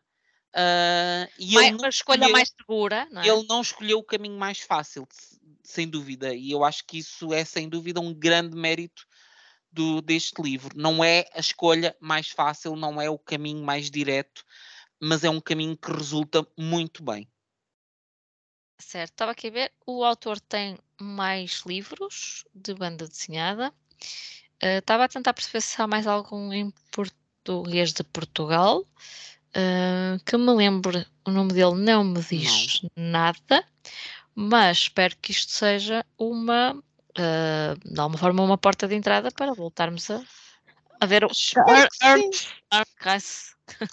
ah, 0.54 1.28
e 1.38 1.54
Mais- 1.54 1.66
ele 1.68 1.76
não 1.76 1.78
uma 1.84 1.88
escolha 1.88 2.18
escolheu- 2.18 2.32
mais 2.32 2.48
segura, 2.50 3.08
é? 3.12 3.26
ele 3.28 3.46
não 3.48 3.60
escolheu 3.60 3.98
o 3.98 4.04
caminho 4.04 4.38
mais 4.38 4.60
fácil, 4.60 5.06
se- 5.10 5.38
sem 5.64 5.88
dúvida, 5.88 6.34
e 6.34 6.50
eu 6.50 6.64
acho 6.64 6.84
que 6.86 6.98
isso 6.98 7.32
é 7.32 7.44
sem 7.44 7.68
dúvida 7.68 8.00
um 8.00 8.14
grande 8.14 8.56
mérito 8.56 9.06
do, 9.70 10.00
deste 10.00 10.40
livro. 10.40 10.70
Não 10.76 11.02
é 11.04 11.26
a 11.34 11.40
escolha 11.40 11.94
mais 12.00 12.28
fácil, 12.30 12.76
não 12.76 13.00
é 13.00 13.10
o 13.10 13.18
caminho 13.18 13.62
mais 13.64 13.90
direto, 13.90 14.44
mas 15.00 15.24
é 15.24 15.30
um 15.30 15.40
caminho 15.40 15.76
que 15.76 15.90
resulta 15.92 16.46
muito 16.56 17.02
bem. 17.02 17.28
Certo, 18.78 19.10
estava 19.12 19.32
aqui 19.32 19.48
a 19.48 19.50
ver. 19.50 19.72
O 19.86 20.04
autor 20.04 20.38
tem 20.40 20.78
mais 21.00 21.62
livros 21.66 22.44
de 22.54 22.74
banda 22.74 23.06
desenhada. 23.08 23.72
Eh, 24.60 24.78
Estava 24.78 25.04
a 25.04 25.08
tentar 25.08 25.34
perceber 25.34 25.60
se 25.62 25.80
há 25.80 25.86
mais 25.86 26.06
algum 26.06 26.52
em 26.52 26.72
português 27.46 27.92
de 27.92 28.02
Portugal. 28.02 28.84
eh, 29.54 30.18
que 30.26 30.36
me 30.36 30.52
lembre, 30.52 31.06
o 31.26 31.30
nome 31.30 31.52
dele 31.54 31.76
não 31.76 32.04
me 32.04 32.20
diz 32.22 32.82
nada, 32.94 33.64
mas 34.34 34.78
espero 34.78 35.16
que 35.22 35.30
isto 35.32 35.50
seja 35.50 36.04
uma, 36.18 36.78
eh, 37.16 37.74
de 37.82 37.98
alguma 37.98 38.18
forma, 38.18 38.42
uma 38.42 38.58
porta 38.58 38.86
de 38.86 38.94
entrada 38.94 39.30
para 39.30 39.54
voltarmos 39.54 40.10
a, 40.10 40.22
a 41.00 41.06
ver 41.06 41.24
o. 41.24 41.28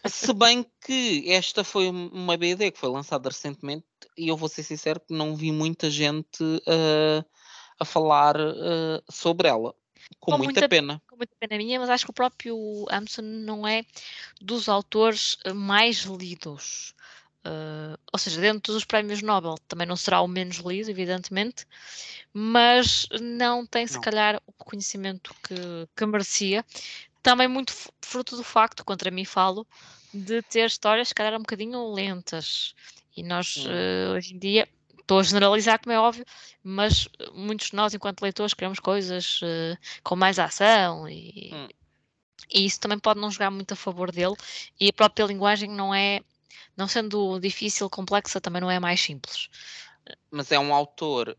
Se 0.06 0.34
bem 0.34 0.66
que 0.86 1.32
esta 1.32 1.64
foi 1.64 1.90
um- 1.90 2.10
uma 2.10 2.36
BD 2.36 2.72
que 2.72 2.80
foi 2.80 2.90
lançada 2.90 3.30
recentemente 3.30 3.86
e 4.18 4.28
eu 4.28 4.36
vou 4.36 4.50
ser 4.50 4.64
sincero 4.64 5.00
que 5.00 5.14
não 5.14 5.34
vi 5.34 5.52
muita 5.52 5.90
gente 5.90 6.44
ah, 6.68 7.24
a 7.80 7.86
falar 7.86 8.36
ah, 8.38 9.02
sobre 9.10 9.48
ela. 9.48 9.74
Com, 10.20 10.32
Com 10.32 10.38
muita, 10.38 10.54
muita- 10.62 10.70
pena. 10.70 11.02
com 11.08 11.16
muita 11.18 11.34
pena 11.40 11.58
minha, 11.58 11.80
mas 11.80 11.90
acho 11.90 12.06
que 12.06 12.12
o 12.12 12.14
próprio 12.14 12.86
Amson 12.90 13.22
não 13.22 13.68
é 13.68 13.84
dos 14.42 14.70
autores 14.70 15.38
eh, 15.44 15.54
mais 15.54 16.00
lidos. 16.04 16.94
Eh, 17.46 17.98
ou 18.12 18.18
seja, 18.20 18.40
dentro 18.40 18.74
dos 18.74 18.86
prémios 18.86 19.22
Nobel 19.22 19.56
também 19.68 19.86
não 19.88 19.96
será 19.98 20.22
o 20.22 20.28
menos 20.28 20.58
lido, 20.58 20.90
evidentemente, 20.90 21.66
mas 22.34 23.08
não 23.22 23.66
tem, 23.66 23.86
se 23.86 23.96
Não. 23.96 24.02
calhar, 24.02 24.42
o 24.48 24.52
reconhecimento 24.60 25.34
que, 25.44 25.56
que 25.96 26.06
merecia. 26.06 26.66
Também 27.22 27.48
muito 27.48 27.74
fruto 28.02 28.36
do 28.36 28.44
facto, 28.44 28.84
contra 28.84 29.10
mim 29.12 29.24
falo, 29.26 29.66
de 30.14 30.42
ter 30.44 30.66
histórias, 30.66 31.08
se 31.10 31.16
calhar, 31.16 31.34
um 31.36 31.40
bocadinho 31.40 31.92
lentas. 31.94 32.74
E 33.16 33.24
nós, 33.24 33.64
eh, 33.68 34.10
hoje 34.10 34.34
em 34.36 34.40
dia, 34.40 34.68
estou 35.04 35.20
a 35.20 35.24
generalizar, 35.24 35.80
como 35.80 35.94
é 35.94 36.00
óbvio, 36.00 36.26
mas 36.64 37.08
eh, 37.20 37.30
muitos 37.34 37.68
de 37.70 37.76
nós, 37.76 37.94
enquanto 37.94 38.22
leitores, 38.22 38.54
queremos 38.54 38.80
coisas 38.80 39.40
eh, 39.44 39.78
com 40.04 40.16
mais 40.16 40.40
ação 40.40 41.08
e, 41.08 41.52
Hum. 41.54 41.68
e 42.50 42.66
isso 42.66 42.80
também 42.80 42.98
pode 43.00 43.20
não 43.20 43.30
jogar 43.30 43.52
muito 43.52 43.74
a 43.74 43.78
favor 43.78 44.12
dele 44.12 44.36
e 44.80 44.90
a 44.90 44.94
própria 44.94 45.26
linguagem 45.26 45.70
não 45.70 45.94
é, 45.94 46.22
não 46.76 46.88
sendo 46.88 47.40
difícil, 47.40 47.90
complexa, 47.90 48.42
também 48.42 48.62
não 48.62 48.72
é 48.72 48.80
mais 48.80 49.02
simples. 49.02 49.50
Mas 50.32 50.52
é 50.52 50.60
um 50.60 50.74
autor 50.74 51.38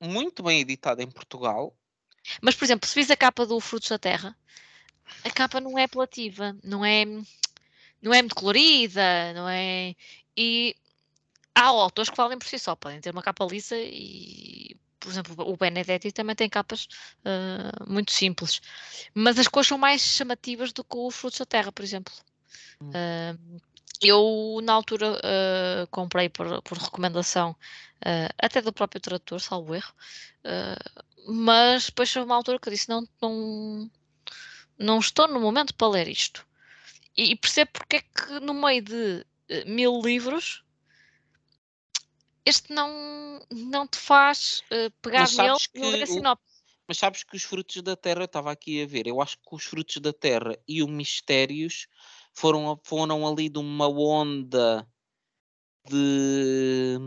muito 0.00 0.42
bem 0.42 0.60
editado 0.60 1.00
em 1.02 1.10
Portugal. 1.10 1.74
Mas, 2.42 2.54
por 2.54 2.64
exemplo, 2.64 2.88
se 2.88 2.94
vis 2.94 3.10
a 3.10 3.16
capa 3.16 3.46
do 3.46 3.58
Frutos 3.60 3.88
da 3.88 3.98
Terra, 3.98 4.36
a 5.24 5.30
capa 5.30 5.60
não 5.60 5.78
é 5.78 5.84
apelativa, 5.84 6.56
não 6.62 6.84
é, 6.84 7.04
não 8.02 8.12
é 8.12 8.22
muito 8.22 8.34
colorida, 8.34 9.32
não 9.34 9.48
é... 9.48 9.94
E 10.36 10.76
há 11.58 11.66
autores 11.66 12.08
que 12.10 12.16
valem 12.16 12.38
por 12.38 12.46
si 12.46 12.58
só, 12.58 12.76
podem 12.76 13.00
ter 13.00 13.10
uma 13.10 13.22
capa 13.22 13.44
lisa 13.44 13.76
e, 13.76 14.76
por 15.00 15.10
exemplo, 15.10 15.34
o 15.38 15.56
Benedetti 15.56 16.12
também 16.12 16.36
tem 16.36 16.48
capas 16.48 16.88
ah, 17.24 17.84
muito 17.86 18.12
simples. 18.12 18.60
Mas 19.14 19.38
as 19.38 19.48
cores 19.48 19.68
são 19.68 19.78
mais 19.78 20.02
chamativas 20.02 20.72
do 20.72 20.84
que 20.84 20.96
os 20.96 21.14
Frutos 21.14 21.38
da 21.38 21.46
Terra, 21.46 21.72
por 21.72 21.84
exemplo. 21.84 22.12
Ah, 22.94 23.36
eu, 24.00 24.60
na 24.62 24.72
altura, 24.72 25.20
ah, 25.22 25.86
comprei 25.90 26.28
por, 26.28 26.62
por 26.62 26.78
recomendação, 26.78 27.56
até 28.38 28.62
do 28.62 28.72
próprio 28.72 29.00
tradutor, 29.00 29.40
salvo 29.40 29.74
erro, 29.74 29.92
mas 31.26 31.86
depois 31.86 32.14
houve 32.14 32.30
uma 32.30 32.36
altura 32.36 32.58
que 32.60 32.68
eu 32.68 32.72
disse: 32.72 32.88
não, 32.88 33.06
não, 33.20 33.90
não 34.78 34.98
estou 35.00 35.26
no 35.26 35.40
momento 35.40 35.74
para 35.74 35.88
ler 35.88 36.08
isto. 36.08 36.46
E, 37.16 37.32
e 37.32 37.36
percebo 37.36 37.72
porque 37.72 37.96
é 37.96 38.00
que, 38.00 38.38
no 38.40 38.54
meio 38.54 38.82
de 38.82 39.26
mil 39.66 40.00
livros, 40.00 40.62
este 42.48 42.72
não, 42.72 43.40
não 43.52 43.86
te 43.86 43.98
faz 43.98 44.62
eh, 44.70 44.90
pegar 45.02 45.30
nele 45.30 45.56
e 45.74 45.80
ler 45.80 46.02
a 46.02 46.06
sinopse. 46.06 46.58
Mas 46.88 46.96
sabes 46.98 47.22
que 47.22 47.36
os 47.36 47.42
frutos 47.42 47.82
da 47.82 47.94
terra, 47.94 48.20
eu 48.22 48.24
estava 48.24 48.50
aqui 48.50 48.82
a 48.82 48.86
ver, 48.86 49.06
eu 49.06 49.20
acho 49.20 49.36
que 49.36 49.54
os 49.54 49.64
frutos 49.64 49.98
da 49.98 50.12
terra 50.12 50.58
e 50.66 50.82
o 50.82 50.88
mistérios 50.88 51.86
foram, 52.32 52.72
a- 52.72 52.78
foram 52.82 53.26
ali 53.28 53.50
de 53.50 53.58
uma 53.58 53.88
onda 53.88 54.88
de 55.86 56.98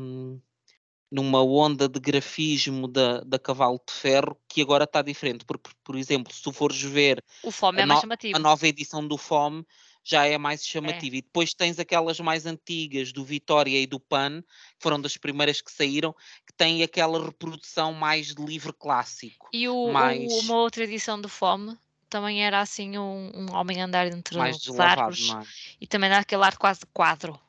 numa 1.12 1.44
onda 1.44 1.90
de 1.90 2.00
grafismo 2.00 2.88
da, 2.88 3.20
da 3.22 3.38
Cavalo 3.38 3.82
de 3.86 3.94
Ferro 3.94 4.40
que 4.48 4.62
agora 4.62 4.86
está 4.86 5.02
diferente, 5.02 5.44
porque, 5.46 5.70
por, 5.84 5.98
exemplo, 5.98 6.34
se 6.34 6.42
tu 6.42 6.54
fores 6.54 6.82
ver 6.82 7.24
a 7.44 7.82
é 7.82 7.86
mais 7.86 8.04
no- 8.04 8.14
a 8.34 8.40
nova 8.40 8.68
edição 8.68 9.06
do 9.06 9.18
FOME 9.18 9.66
já 10.04 10.26
é 10.26 10.38
mais 10.38 10.66
chamativa. 10.66 11.16
E 11.18 11.22
depois 11.22 11.54
tens 11.54 11.80
aquelas 11.80 12.20
mais 12.20 12.46
antigas 12.46 13.12
do 13.12 13.24
Vitória 13.24 13.80
e 13.80 13.86
do 13.88 14.00
PAN, 14.00 14.42
que 14.42 14.48
foram 14.82 15.00
das 15.00 15.18
primeiras 15.18 15.62
que 15.62 15.72
saíram, 15.72 16.14
que 16.46 16.54
têm 16.54 16.84
aquela 16.84 17.24
reprodução 17.24 17.94
mais 17.94 18.34
de 18.34 18.44
livro 18.44 18.74
clássico. 18.74 19.50
E 19.54 19.68
o, 19.68 19.74
o- 19.74 19.94
mais- 19.94 20.32
uma 20.44 20.58
outra 20.58 20.84
edição 20.84 21.20
do 21.20 21.30
Fome 21.30 21.78
também 22.10 22.44
era 22.44 22.60
assim 22.60 22.98
um, 22.98 23.32
um 23.34 23.54
homem 23.54 23.82
andar 23.82 24.08
entre 24.08 24.38
mais 24.38 24.58
os 24.68 24.80
árvores 24.80 25.30
é? 25.30 25.44
e 25.80 25.88
também 25.88 26.10
dá 26.10 26.20
aquele 26.20 26.44
ar 26.44 26.58
quase 26.58 26.82
de 26.82 26.86
quadro. 26.88 27.40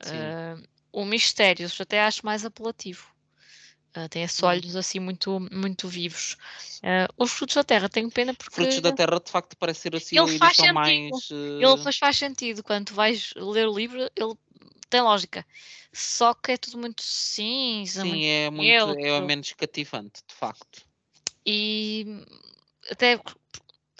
Ah, 0.00 0.56
o 0.92 1.04
Mistérios 1.04 1.80
até 1.80 2.02
acho 2.02 2.24
mais 2.24 2.44
apelativo. 2.44 3.06
Ah, 4.00 4.08
tem 4.08 4.22
esses 4.22 4.40
Hum. 4.42 4.46
olhos 4.46 4.76
assim 4.76 5.00
muito, 5.00 5.40
muito 5.50 5.88
vivos. 5.88 6.36
Ah, 6.84 7.08
os 7.16 7.32
Frutos 7.32 7.56
da 7.56 7.64
Terra 7.64 7.88
tenho 7.88 8.08
pena 8.10 8.32
porque 8.32 8.54
Frutos 8.54 8.80
da 8.80 8.92
Terra, 8.92 9.18
de 9.18 9.28
facto, 9.30 9.56
parece 9.56 9.80
ser 9.80 9.96
assim 9.96 10.16
Ele 10.16 10.38
faz 10.38 10.56
sentido. 10.56 10.74
mais. 10.74 11.30
ele 11.30 11.64
eh, 11.72 11.76
depois 11.76 11.96
faz 11.98 12.16
sentido. 12.16 12.62
Quando 12.62 12.86
tu 12.86 12.94
vais 12.94 13.32
ler 13.36 13.66
o 13.66 13.76
livro, 13.76 13.98
ele 14.14 14.34
tem 14.88 15.00
lógica. 15.00 15.44
Só 15.92 16.32
que 16.32 16.52
é 16.52 16.56
tudo 16.56 16.78
muito 16.78 17.02
cinza, 17.02 18.04
muito 18.04 18.20
Sim, 18.20 18.24
é 18.26 18.50
muito 18.50 19.00
é 19.00 19.20
menos 19.20 19.52
cativante, 19.54 20.22
de 20.28 20.34
facto. 20.34 20.86
E 21.44 22.06
até 22.90 23.20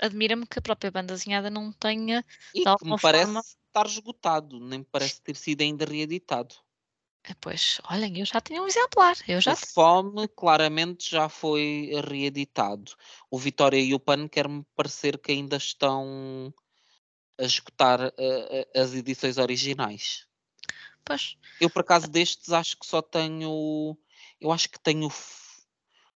admira-me 0.01 0.47
que 0.47 0.61
a 0.61 0.63
própria 0.63 0.93
banda 0.93 1.15
desenhada 1.15 1.51
não 1.51 1.73
tenha. 1.73 2.25
E 2.55 2.65
De 2.65 2.77
que 2.77 2.85
me 2.85 2.97
parece 3.01 3.25
forma- 3.25 3.41
estar 3.41 3.87
esgotado, 3.87 4.61
nem 4.61 4.79
me 4.81 4.85
parece 4.85 5.21
ter 5.23 5.35
sido 5.35 5.63
ainda 5.63 5.85
reeditado. 5.85 6.55
Eh, 7.25 7.35
Pois, 7.41 7.81
olhem, 7.91 8.19
eu 8.21 8.27
já 8.27 8.41
tinha 8.41 8.63
um 8.63 8.67
exemplar. 8.67 9.17
Eu 9.29 9.41
já 9.41 9.53
O 9.53 9.57
Fome 9.57 10.29
claramente 10.29 11.11
já 11.11 11.29
foi 11.29 11.91
reeditado. 12.09 12.93
O 13.31 13.39
Vitória 13.39 13.79
e 13.79 13.95
o 13.95 14.01
PAN 14.01 14.29
quer-me 14.29 14.65
parecer 14.75 15.19
que 15.19 15.33
ainda 15.33 15.57
estão 15.57 16.53
a 17.39 17.45
esgotar 17.45 18.01
eh, 18.19 18.67
eh, 18.75 18.81
as 18.81 18.95
edições 18.95 19.39
originais. 19.39 20.27
Pois, 21.05 21.37
Eu, 21.61 21.71
por 21.71 21.81
acaso, 21.81 22.09
destes, 22.09 22.51
acho 22.53 22.77
que 22.79 22.87
só 22.87 23.01
tenho. 23.03 23.97
Eu 24.41 24.53
acho 24.53 24.69
que 24.71 24.79
tenho 24.81 25.07
o 25.07 25.11
F- 25.11 25.63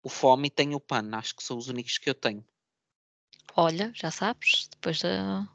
o 0.03 0.09
Fome 0.09 0.49
e 0.49 0.51
tenho 0.51 0.77
o 0.77 0.81
PAN. 0.81 1.11
Acho 1.15 1.35
que 1.37 1.43
são 1.43 1.57
os 1.59 1.69
únicos 1.69 1.99
que 1.99 2.09
eu 2.11 2.15
tenho. 2.15 2.45
olha, 3.57 3.93
já 3.95 4.11
sabes, 4.11 4.69
depois 4.71 5.01
da. 5.01 5.47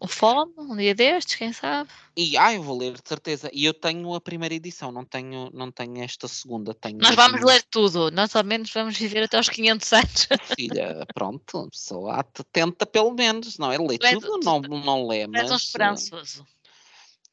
O 0.00 0.06
fome, 0.06 0.52
um 0.56 0.76
dia 0.76 0.94
destes, 0.94 1.34
quem 1.34 1.52
sabe? 1.52 1.90
E, 2.16 2.36
ah, 2.36 2.52
eu 2.54 2.62
vou 2.62 2.78
ler, 2.78 2.92
de 2.92 3.08
certeza. 3.08 3.50
E 3.52 3.64
eu 3.64 3.74
tenho 3.74 4.14
a 4.14 4.20
primeira 4.20 4.54
edição, 4.54 4.92
não 4.92 5.04
tenho, 5.04 5.50
não 5.52 5.70
tenho 5.72 6.02
esta 6.02 6.28
segunda. 6.28 6.72
Tenho 6.72 6.98
Nós 6.98 7.14
vamos 7.16 7.40
primeira. 7.40 7.46
ler 7.54 7.64
tudo, 7.70 8.10
nós 8.10 8.34
ao 8.36 8.44
menos 8.44 8.70
vamos 8.72 8.96
viver 8.96 9.24
até 9.24 9.36
aos 9.36 9.48
500 9.48 9.92
anos. 9.92 10.28
Filha, 10.56 11.06
pronto, 11.12 11.68
pessoa 11.70 12.22
te- 12.22 12.44
tenta 12.52 12.86
pelo 12.86 13.12
menos, 13.12 13.58
não 13.58 13.72
é? 13.72 13.78
Lê 13.78 13.98
Tu 13.98 14.06
és- 14.06 14.18
tudo, 14.20 14.38
tu- 14.40 14.44
não, 14.44 14.60
não 14.60 15.06
lê, 15.06 15.22
És 15.22 15.28
mas 15.28 15.50
um 15.50 15.54
eh, 15.54 15.56
esperançoso. 15.56 16.46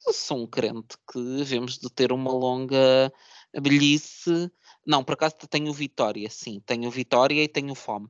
eu 0.08 0.14
sou 0.14 0.44
um 0.44 0.48
crente 0.48 0.98
que 1.12 1.20
devemos 1.38 1.78
de 1.78 1.90
ter 1.90 2.12
uma 2.12 2.32
longa 2.32 3.12
velhice. 3.54 4.52
Não, 4.86 5.04
por 5.04 5.14
acaso 5.14 5.36
tenho 5.50 5.72
Vitória, 5.74 6.30
sim, 6.30 6.60
tenho 6.66 6.90
Vitória 6.92 7.44
e 7.44 7.48
tenho 7.48 7.74
Fome. 7.76 8.08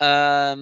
Ah, 0.00 0.56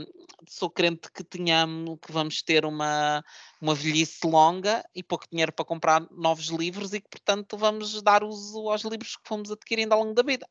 sou 0.49 0.70
crente 0.70 1.11
que 1.12 1.24
tenhamos, 1.24 1.99
que 2.01 2.12
vamos 2.12 2.43
ter 2.43 2.64
uma, 2.64 3.24
uma 3.61 3.74
velhice 3.74 4.26
longa 4.26 4.85
e 4.95 5.03
pouco 5.03 5.26
dinheiro 5.30 5.53
para 5.53 5.64
comprar 5.64 6.07
novos 6.11 6.47
livros 6.47 6.93
e 6.93 7.01
que, 7.01 7.09
portanto, 7.09 7.57
vamos 7.57 8.03
dar 8.03 8.24
uso 8.24 8.68
aos 8.68 8.83
livros 8.83 9.16
que 9.16 9.28
fomos 9.28 9.51
adquirindo 9.51 9.95
ao 9.95 10.01
longo 10.01 10.14
da 10.14 10.22
vida. 10.22 10.47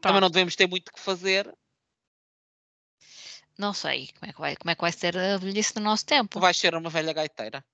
Também 0.00 0.18
Pronto. 0.18 0.20
não 0.20 0.30
devemos 0.30 0.56
ter 0.56 0.66
muito 0.66 0.92
que 0.92 1.00
fazer. 1.00 1.52
Não 3.58 3.74
sei 3.74 4.08
como 4.18 4.30
é 4.30 4.32
que 4.32 4.40
vai, 4.40 4.56
como 4.56 4.70
é 4.70 4.74
que 4.74 4.80
vai 4.80 4.92
ser 4.92 5.16
a 5.18 5.36
velhice 5.36 5.76
no 5.76 5.82
nosso 5.82 6.06
tempo. 6.06 6.30
Tu 6.30 6.40
vais 6.40 6.56
ser 6.56 6.74
uma 6.74 6.88
velha 6.88 7.12
gaiteira. 7.12 7.64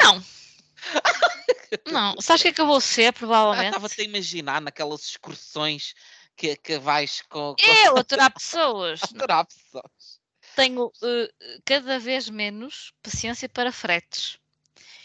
Não. 0.00 0.22
Não, 1.86 2.20
sabes 2.20 2.40
o 2.40 2.44
que 2.44 2.48
é 2.48 2.52
que 2.52 2.60
eu 2.60 2.66
vou 2.66 2.80
ser, 2.80 3.12
provavelmente? 3.12 3.68
Estava-te 3.68 4.00
a 4.00 4.04
imaginar 4.04 4.60
naquelas 4.60 5.02
excursões 5.02 5.94
que, 6.38 6.56
que 6.56 6.78
vais 6.78 7.22
com. 7.28 7.54
com 7.54 7.70
Eu, 7.84 7.98
aturar 7.98 8.32
pessoas. 8.32 9.02
aturar 9.02 9.44
pessoas. 9.44 10.20
Tenho 10.54 10.86
uh, 10.86 11.62
cada 11.64 11.98
vez 11.98 12.30
menos 12.30 12.92
paciência 13.02 13.48
para 13.48 13.72
fretes. 13.72 14.38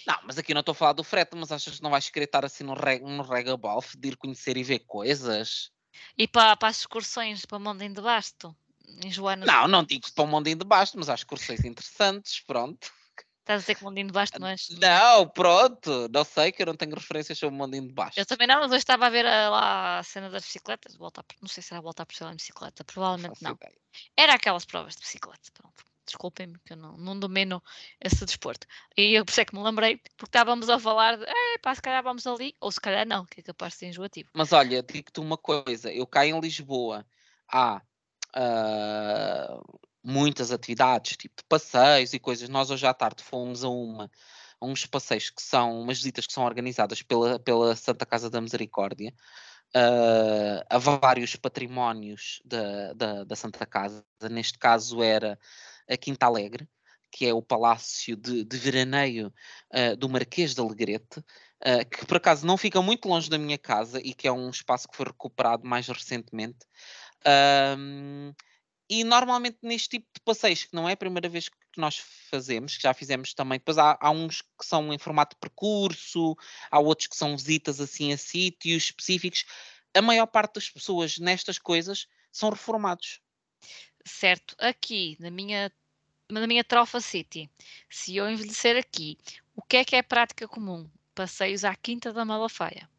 Não, 0.06 0.18
mas 0.24 0.38
aqui 0.38 0.54
não 0.54 0.60
estou 0.60 0.74
a 0.74 0.76
falar 0.76 0.94
do 0.94 1.04
frete, 1.04 1.36
mas 1.36 1.52
achas 1.52 1.78
que 1.78 1.84
não 1.84 1.90
vais 1.90 2.10
querer 2.10 2.26
estar 2.26 2.46
assim 2.46 2.64
no, 2.64 2.74
reg, 2.74 3.02
no 3.02 3.24
Regabolf, 3.24 3.96
de 3.96 4.10
ir 4.10 4.18
conhecer 4.18 4.58
e 4.58 4.64
ver 4.64 4.80
coisas? 4.80 5.72
E 6.18 6.28
para, 6.28 6.56
para 6.58 6.68
as 6.70 6.80
excursões 6.80 7.46
para 7.46 7.60
Mondem 7.60 7.92
de 7.92 8.02
Basto, 8.02 8.56
em 9.04 9.10
Joana. 9.10 9.46
Não, 9.46 9.68
não 9.68 9.84
digo 9.84 10.12
para 10.14 10.24
o 10.24 10.28
Mondinho 10.28 10.58
de 10.58 10.66
Basto, 10.66 10.98
mas 10.98 11.08
há 11.08 11.16
excursões 11.16 11.64
interessantes, 11.64 12.42
pronto. 12.42 12.92
Estás 13.44 13.58
a 13.58 13.62
dizer 13.62 13.76
que 13.76 13.84
Mondinho 13.84 14.08
de 14.08 14.14
Basto 14.14 14.39
não 14.39 14.48
é. 14.48 14.56
Não, 14.80 15.28
pronto, 15.28 16.08
não 16.10 16.24
sei 16.24 16.50
que 16.50 16.62
eu 16.62 16.66
não 16.66 16.78
tenho 16.78 16.96
referências 16.96 17.38
sobre 17.38 17.54
o 17.54 17.58
Mondinho 17.58 17.88
de 17.88 17.94
Basto. 17.94 18.18
Eu 18.18 18.26
também 18.26 18.48
não, 18.48 18.62
mas 18.62 18.72
hoje 18.72 18.78
estava 18.78 19.06
a 19.06 19.10
ver 19.10 19.26
a, 19.26 19.50
lá 19.50 20.00
a 20.00 20.04
cena 20.04 20.30
das 20.30 20.44
bicicletas. 20.44 20.96
Voltar, 20.96 21.26
não 21.41 21.50
sei 21.50 21.62
se 21.62 21.74
era 21.74 21.82
voltar 21.82 22.06
por 22.06 22.16
cima 22.16 22.32
em 22.32 22.38
bicicleta, 22.38 22.86
provavelmente 22.86 23.44
não. 23.44 23.52
ideia. 23.52 23.78
Era 24.16 24.36
aquelas 24.36 24.64
provas 24.64 24.96
de 24.96 25.02
bicicleta. 25.02 25.52
Pronto. 25.54 25.84
Desculpem-me 26.06 26.58
que 26.66 26.72
eu 26.72 26.78
não, 26.78 26.96
não 26.96 27.20
domino 27.20 27.62
esse 28.00 28.24
desporto. 28.24 28.66
E 28.96 29.14
eu 29.14 29.26
por 29.26 29.32
isso 29.32 29.41
é 29.41 29.46
que 29.46 29.56
me 29.56 29.62
lembrei, 29.62 29.98
porque 29.98 30.30
estávamos 30.30 30.70
a 30.70 30.80
falar 30.80 31.18
de, 31.18 31.26
pá, 31.62 31.76
se 31.76 31.82
calhar 31.82 32.02
vamos 32.02 32.26
ali, 32.26 32.56
ou 32.62 32.72
se 32.72 32.80
calhar 32.80 33.06
não, 33.06 33.26
que 33.26 33.41
é 33.41 33.44
capaz 33.44 33.74
de 33.74 33.80
ser 33.80 33.86
enjoativo. 33.88 34.30
Mas 34.34 34.54
olha, 34.54 34.82
digo-te 34.82 35.20
uma 35.20 35.38
coisa, 35.38 35.91
eu 35.91 36.08
cá 36.08 36.26
em 36.26 36.39
Lisboa 36.39 37.06
há 37.52 37.82
ah, 38.34 39.60
muitas 40.04 40.51
atividades, 40.51 41.18
tipo 41.18 41.36
de 41.38 41.43
passeios 41.47 42.14
e 42.14 42.20
coisas. 42.20 42.49
Nós 42.49 42.70
hoje 42.70 42.86
à 42.86 42.93
tarde 42.93 43.24
fomos 43.24 43.64
a 43.64 43.70
uma, 43.70 44.12
a 44.60 44.66
uns 44.66 44.86
passeios 44.86 45.30
que 45.30 45.41
são, 45.41 45.82
umas 45.82 45.97
visitas 45.97 46.28
que 46.28 46.34
são 46.34 46.43
organizadas 46.43 47.01
pela, 47.01 47.39
pela 47.39 47.76
Santa 47.76 48.06
Casa 48.06 48.30
da 48.30 48.41
Misericórdia, 48.41 49.14
ah, 49.76 50.66
a 50.70 50.78
vários 50.78 51.36
patrimónios 51.36 52.41
da, 52.45 52.93
da, 52.93 53.24
da 53.24 53.36
Santa 53.36 53.66
Casa. 53.66 54.06
Neste 54.30 54.58
caso 54.60 55.01
era 55.01 55.39
a 55.89 55.97
Quinta 55.97 56.26
Alegre, 56.26 56.68
que 57.12 57.26
é 57.26 57.34
o 57.34 57.41
palácio 57.41 58.16
de, 58.16 58.43
de 58.43 58.58
veraneio 58.58 59.34
ah, 59.72 59.95
do 59.95 60.10
Marquês 60.10 60.54
de 60.54 60.62
Alegrete, 60.62 61.24
ah, 61.62 61.84
que 61.86 62.06
por 62.06 62.18
acaso 62.18 62.45
não 62.45 62.58
fica 62.58 62.82
muito 62.82 63.08
longe 63.08 63.30
da 63.30 63.38
minha 63.38 63.58
casa 63.58 63.99
e 64.04 64.14
que 64.14 64.28
é 64.28 64.32
um 64.32 64.49
espaço 64.49 64.88
que 64.88 64.95
foi 64.97 65.08
recuperado 65.08 65.68
mais 65.68 65.88
recentemente. 65.88 66.60
E 68.90 69.04
normalmente 69.04 69.58
neste 69.62 69.90
tipo 69.90 70.08
de 70.14 70.22
passeios, 70.22 70.64
que 70.64 70.76
não 70.76 70.88
é 70.88 70.94
a 70.94 70.98
primeira 70.98 71.30
vez 71.30 71.50
que 71.50 71.80
nós 71.80 71.98
fazemos, 72.30 72.76
que 72.76 72.84
já 72.84 72.94
fizemos 72.94 73.34
também, 73.34 73.58
depois 73.58 73.78
há, 73.78 73.98
há 74.00 74.12
uns 74.12 74.42
que 74.42 74.66
são 74.66 74.94
em 74.94 74.98
formato 74.98 75.36
de 75.36 75.40
percurso, 75.40 76.36
há 76.70 76.80
outros 76.80 77.08
que 77.08 77.16
são 77.16 77.36
visitas 77.36 77.80
assim 77.80 78.14
a 78.14 78.18
sítios 78.18 78.84
específicos. 78.84 79.46
A 79.94 80.02
maior 80.02 80.28
parte 80.28 80.56
das 80.56 80.70
pessoas 80.70 81.18
nestas 81.18 81.58
coisas 81.58 82.08
são 82.32 82.50
reformados. 82.50 83.22
Certo, 84.06 84.56
aqui 84.58 85.16
na 85.20 85.32
minha, 85.32 85.72
na 86.30 86.46
minha 86.46 86.64
Trofa 86.64 87.00
City, 87.00 87.50
se 87.90 88.18
eu 88.18 88.30
envelhecer 88.30 88.76
aqui, 88.76 89.18
o 89.56 89.62
que 89.62 89.78
é 89.78 89.86
que 89.86 89.96
é 89.96 90.02
prática 90.02 90.48
comum? 90.48 90.90
Passeios 91.16 91.64
à 91.64 91.76
Quinta 91.76 92.12
da 92.12 92.26
Malafaia. 92.26 92.90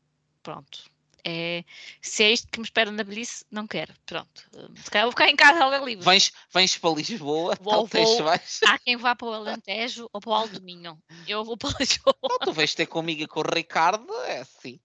Pronto. 0.43 0.94
É, 1.27 1.65
se 2.03 2.23
é 2.23 2.33
isto 2.33 2.49
que 2.51 2.59
me 2.59 2.65
espera 2.65 2.91
na 2.91 3.03
velhice, 3.03 3.45
não 3.51 3.67
quero. 3.67 3.95
Pronto. 4.05 4.45
Hum, 4.55 4.75
Se 4.77 4.91
calhar 4.91 5.07
vou 5.07 5.13
ficar 5.13 5.29
em 5.29 5.37
casa 5.37 5.65
ao 5.65 5.71
ar 5.73 5.83
livre. 5.83 6.05
Vens, 6.05 6.33
vens 6.53 6.77
para 6.77 6.95
Lisboa, 6.95 7.57
Vou- 7.61 7.73
talvez 7.73 8.09
vou- 8.11 8.25
vais. 8.25 8.61
Há 8.67 8.79
quem 8.79 8.97
vá 8.97 9.15
para 9.17 9.27
o 9.29 9.33
Alentejo 9.33 10.09
ou 10.13 10.21
para 10.21 10.31
o 10.31 10.35
Alto 10.35 10.63
Minho. 10.63 10.99
Eu 11.27 11.45
vou 11.45 11.57
para 11.57 11.71
Lisboa. 11.81 12.15
Não, 12.23 12.39
tu 12.41 12.53
vais 12.53 12.75
ter 12.75 12.87
comigo 12.87 13.23
e 13.23 13.27
com 13.27 13.41
o 13.41 13.43
Ricardo, 13.43 14.13
é 14.25 14.39
assim. 14.41 14.79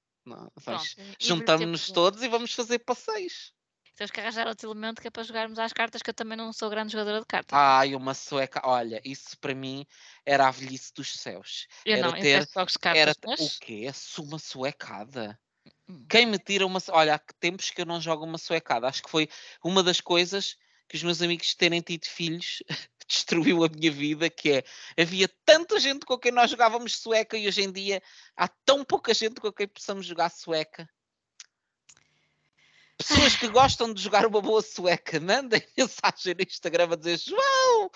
E 1.20 1.26
Juntamos-nos 1.28 1.90
todos 1.92 2.22
e 2.24 2.28
vamos 2.28 2.54
fazer 2.54 2.80
passeios. 2.80 3.52
Temos 3.96 4.12
que 4.12 4.20
arranjar 4.22 4.48
outro 4.48 4.70
elemento 4.72 5.02
que 5.02 5.08
é 5.10 5.12
para 5.12 5.24
jogarmos 5.24 5.60
às 5.60 5.74
cartas, 5.74 6.02
que 6.02 6.10
eu 6.10 6.14
também 6.14 6.38
não 6.38 6.54
sou 6.54 6.70
grande 6.70 6.94
jogadora 6.94 7.20
de 7.20 7.26
cartas. 7.26 7.58
Ai, 7.58 7.96
uma 7.96 8.14
sueca. 8.14 8.62
Olha, 8.64 9.02
isso 9.04 9.38
para 9.40 9.54
mim 9.54 9.86
era 10.26 10.48
a 10.48 10.52
velhice 10.52 10.94
dos 10.94 11.12
céus. 11.20 11.68
eu 11.86 11.98
era 11.98 12.08
não, 12.08 12.16
eu 12.16 12.22
ter- 12.22 12.40
peço 12.40 12.54
jogos 12.54 12.74
de 12.74 12.80
cartas, 12.80 13.02
Era 13.02 13.16
mas... 13.26 13.40
o 13.42 13.60
quê? 13.60 13.92
Uma 14.20 14.40
suecada. 14.40 15.38
Hum. 15.90 16.06
Quem 16.08 16.26
me 16.26 16.38
tira 16.38 16.66
uma. 16.66 16.80
Olha, 16.90 17.16
há 17.16 17.20
tempos 17.40 17.72
que 17.72 17.82
eu 17.82 17.86
não 17.86 18.00
jogo 18.00 18.24
uma 18.24 18.38
suecada. 18.38 18.88
Acho 18.88 19.02
que 19.02 19.10
foi 19.10 19.28
uma 19.64 19.82
das 19.82 20.00
coisas 20.00 20.56
que 20.88 20.96
os 20.96 21.04
meus 21.04 21.22
amigos 21.22 21.54
terem 21.56 21.82
tido 21.82 22.06
filhos 22.06 22.64
destruiu 23.08 23.64
a 23.64 23.70
minha 23.70 23.92
vida, 23.92 24.30
que 24.30 24.52
é 24.52 24.64
havia 25.02 25.28
tanta 25.44 25.80
gente 25.80 26.06
com 26.06 26.18
quem 26.18 26.32
nós 26.32 26.52
jogávamos 26.52 26.96
sueca 26.96 27.36
e 27.38 27.48
hoje 27.48 27.64
em 27.64 27.72
dia 27.72 28.02
há 28.36 28.48
tão 28.48 28.86
pouca 28.86 29.14
gente 29.14 29.42
com 29.42 29.52
quem 29.52 29.68
possamos 29.68 30.06
jogar 30.06 30.30
sueca. 30.30 30.88
Pessoas 32.98 33.36
que 33.36 33.48
gostam 33.48 33.94
de 33.94 34.02
jogar 34.02 34.26
uma 34.26 34.42
boa 34.42 34.62
sueca, 34.62 35.20
mandem 35.20 35.64
mensagem 35.78 36.36
no 36.36 36.44
Instagram 36.44 36.90
a 36.92 36.96
dizer 36.96 37.18
João, 37.18 37.90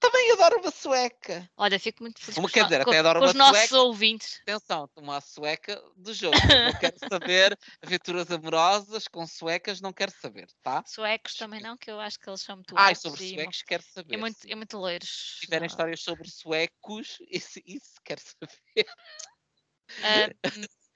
também 0.00 0.32
adoro 0.32 0.58
uma 0.60 0.70
sueca. 0.70 1.48
Olha, 1.56 1.78
fico 1.78 2.02
muito 2.02 2.20
feliz 2.20 2.36
Uma- 2.38 2.48
com, 2.48 2.52
quer 2.54 2.64
dizer, 2.64 2.84
com- 2.84 2.90
até 2.90 2.98
adoro 3.00 3.20
com 3.20 3.26
os 3.26 3.32
uma 3.34 3.38
nossos 3.44 3.68
sueca. 3.68 3.84
ouvintes. 3.84 4.40
Atenção, 4.42 4.90
uma 4.96 5.20
sueca 5.20 5.82
do 5.96 6.12
jogo. 6.14 6.36
Não 6.36 6.78
quero 6.80 6.96
saber 7.12 7.58
aventuras 7.82 8.30
amorosas 8.30 9.06
com 9.06 9.26
suecas, 9.26 9.80
não 9.80 9.92
quero 9.92 10.10
saber, 10.12 10.48
tá? 10.62 10.82
Suecos 10.86 11.34
também 11.34 11.60
não, 11.60 11.76
que 11.76 11.90
eu 11.90 12.00
acho 12.00 12.18
que 12.18 12.28
eles 12.28 12.40
são 12.40 12.56
muito 12.56 12.76
altos 12.76 13.02
sobre 13.02 13.24
e, 13.24 13.34
suecos 13.34 13.62
quero 13.62 13.82
saber. 13.82 14.14
e 14.14 14.16
muito, 14.16 14.38
e 14.44 14.54
muito 14.54 14.78
loiros. 14.78 15.36
Se 15.36 15.40
tiverem 15.42 15.60
não. 15.60 15.66
histórias 15.66 16.00
sobre 16.02 16.28
suecos, 16.28 17.18
isso, 17.30 17.60
isso 17.66 17.94
quero 18.04 18.20
saber. 18.20 18.86
Ah, 20.02 20.50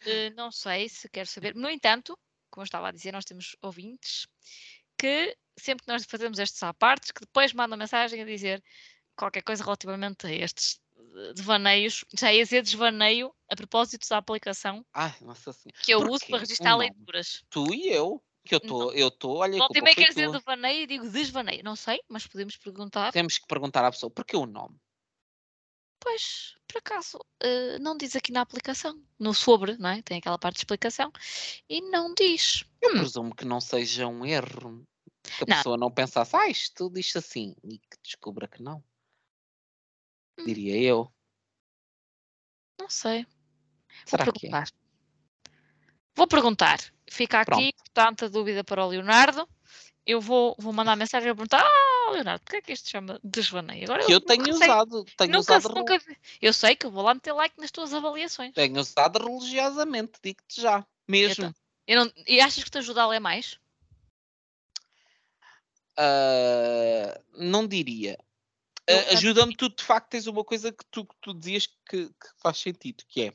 eh, 0.07 0.31
não 0.31 0.51
sei 0.51 0.89
se 0.89 1.09
quero 1.09 1.29
saber. 1.29 1.55
No 1.55 1.69
entanto, 1.69 2.19
como 2.51 2.63
eu 2.63 2.67
estava 2.67 2.89
a 2.89 2.93
dizer, 2.93 3.13
nós 3.13 3.25
temos 3.25 3.57
ouvintes 3.61 4.27
que 4.97 5.37
sempre 5.59 5.85
que 5.85 5.93
nós 5.93 6.05
fazemos 6.05 6.39
estes 6.39 6.63
à 6.63 6.73
partes, 6.73 7.11
que 7.11 7.21
depois 7.21 7.53
mandam 7.53 7.77
mensagem 7.79 8.23
a 8.23 8.25
dizer 8.25 8.63
qualquer 9.17 9.43
coisa 9.43 9.65
relativamente 9.65 10.27
a 10.27 10.33
estes 10.33 10.81
devaneios. 11.35 12.05
Já 12.19 12.33
ia 12.33 12.43
dizer 12.45 12.63
desvaneio 12.63 13.33
a 13.49 13.57
propósito 13.57 14.09
da 14.09 14.19
aplicação 14.19 14.85
Ai, 14.93 15.15
que 15.83 15.93
eu 15.93 16.01
uso 16.01 16.27
para 16.27 16.37
O 16.37 16.41
registrar 16.41 16.73
nome? 16.73 16.85
leituras. 16.91 17.45
Tu 17.51 17.75
e 17.75 17.89
eu, 17.89 18.23
que 18.45 18.55
eu 18.55 18.59
estou, 18.59 18.93
eu 18.93 19.09
estou, 19.09 19.37
olha, 19.37 19.53
meia 19.53 19.69
foi 19.69 19.95
quer 19.95 20.09
dizer 20.09 20.31
devaneio 20.31 20.83
e 20.83 20.87
digo 20.87 21.09
desvaneio. 21.09 21.63
Não 21.65 21.77
sei, 21.77 22.01
mas 22.09 22.27
podemos 22.27 22.57
perguntar. 22.57 23.13
Temos 23.13 23.39
que 23.39 23.47
perguntar 23.47 23.85
à 23.85 23.91
pessoa, 23.91 24.11
porquê 24.11 24.37
o 24.37 24.47
nome? 24.47 24.77
Pois, 26.01 26.55
por 26.69 26.79
acaso, 26.79 27.19
eh, 27.41 27.79
não 27.79 27.97
diz 27.97 28.15
aqui 28.15 28.31
na 28.31 28.43
aplicação. 28.43 29.03
No 29.19 29.33
sobre, 29.33 29.79
não 29.79 29.89
é? 29.89 30.03
Tem 30.03 30.19
aquela 30.19 30.39
parte 30.39 30.57
de 30.57 30.61
explicação. 30.61 31.11
E 31.69 31.81
não 31.81 32.13
diz. 32.13 32.65
Eu 32.83 32.91
Hum. 32.91 32.99
presumo 32.99 33.35
que 33.35 33.45
não 33.47 33.61
seja 33.61 34.07
um 34.07 34.25
erro. 34.27 34.85
Que 35.23 35.45
a 35.45 35.47
Não. 35.49 35.57
pessoa 35.57 35.79
não 35.79 35.91
pensasse, 35.91 36.37
ah, 36.37 36.49
isto 36.51 36.91
diz 36.91 37.17
assim, 37.17 37.57
e 37.65 37.79
que 37.79 37.97
descubra 38.03 38.47
que 38.47 38.63
não. 38.63 38.85
Hum. 40.39 40.45
Diria 40.45 40.77
eu. 40.81 41.13
Não 42.81 42.91
sei. 42.91 43.27
Será 44.05 44.25
Vou 44.25 44.33
que 44.35 44.47
é? 44.47 44.51
perguntar. 44.51 44.69
Vou 46.17 46.27
perguntar. 46.27 46.79
Fica 47.11 47.41
aqui, 47.41 47.73
portanto, 47.73 48.25
a 48.25 48.29
dúvida 48.29 48.65
para 48.65 48.85
o 48.85 48.89
Leonardo. 48.89 49.49
Eu 50.07 50.21
vou, 50.21 50.55
vou 50.59 50.73
mandar 50.73 50.97
mensagem 50.97 51.31
a 51.31 51.35
perguntar: 51.35 51.63
Ah, 51.65 52.11
Leonardo, 52.11 52.45
porquê 52.45 52.59
é 52.59 52.63
que 52.63 52.73
isto 52.73 52.89
chama 52.91 53.19
desvaneio? 53.25 53.85
Agora 53.85 54.03
eu 54.03 54.21
nunca 54.21 54.27
tenho 54.27 54.55
sei, 54.57 54.69
usado, 54.69 55.05
tenho 55.17 55.33
Nunca, 55.33 55.57
usado, 55.57 55.75
nunca, 55.75 55.99
eu 56.43 56.53
sei 56.53 56.77
que 56.77 56.85
eu 56.87 56.91
vou 56.91 57.03
lá 57.03 57.15
meter 57.15 57.33
like 57.33 57.59
nas 57.59 57.71
tuas 57.71 57.95
avaliações. 57.95 58.53
tenho 58.53 58.79
usado 58.79 59.19
religiosamente, 59.25 60.13
digo-te 60.23 60.61
já. 60.61 60.87
Mesmo. 61.09 61.47
Então, 61.47 61.55
Eu 61.87 62.05
não- 62.05 62.13
e 62.27 62.41
achas 62.41 62.63
que 62.65 62.71
te 62.71 62.79
ajuda 62.79 63.03
a 63.03 63.07
ler 63.07 63.21
mais? 63.21 63.59
Ah, 65.97 67.21
não 67.35 67.67
diria. 67.67 68.19
Ah, 68.89 69.13
Ajuda-me, 69.13 69.57
tu 69.57 69.69
de 69.69 69.83
facto 69.83 70.11
tens 70.11 70.27
uma 70.27 70.45
coisa 70.45 70.71
que 70.71 70.85
tu, 70.91 71.07
que 71.07 71.15
tu 71.21 71.33
dizias 71.35 71.67
que, 71.67 72.09
que 72.09 72.29
faz 72.43 72.59
sentido, 72.59 73.03
que 73.09 73.23
é 73.23 73.33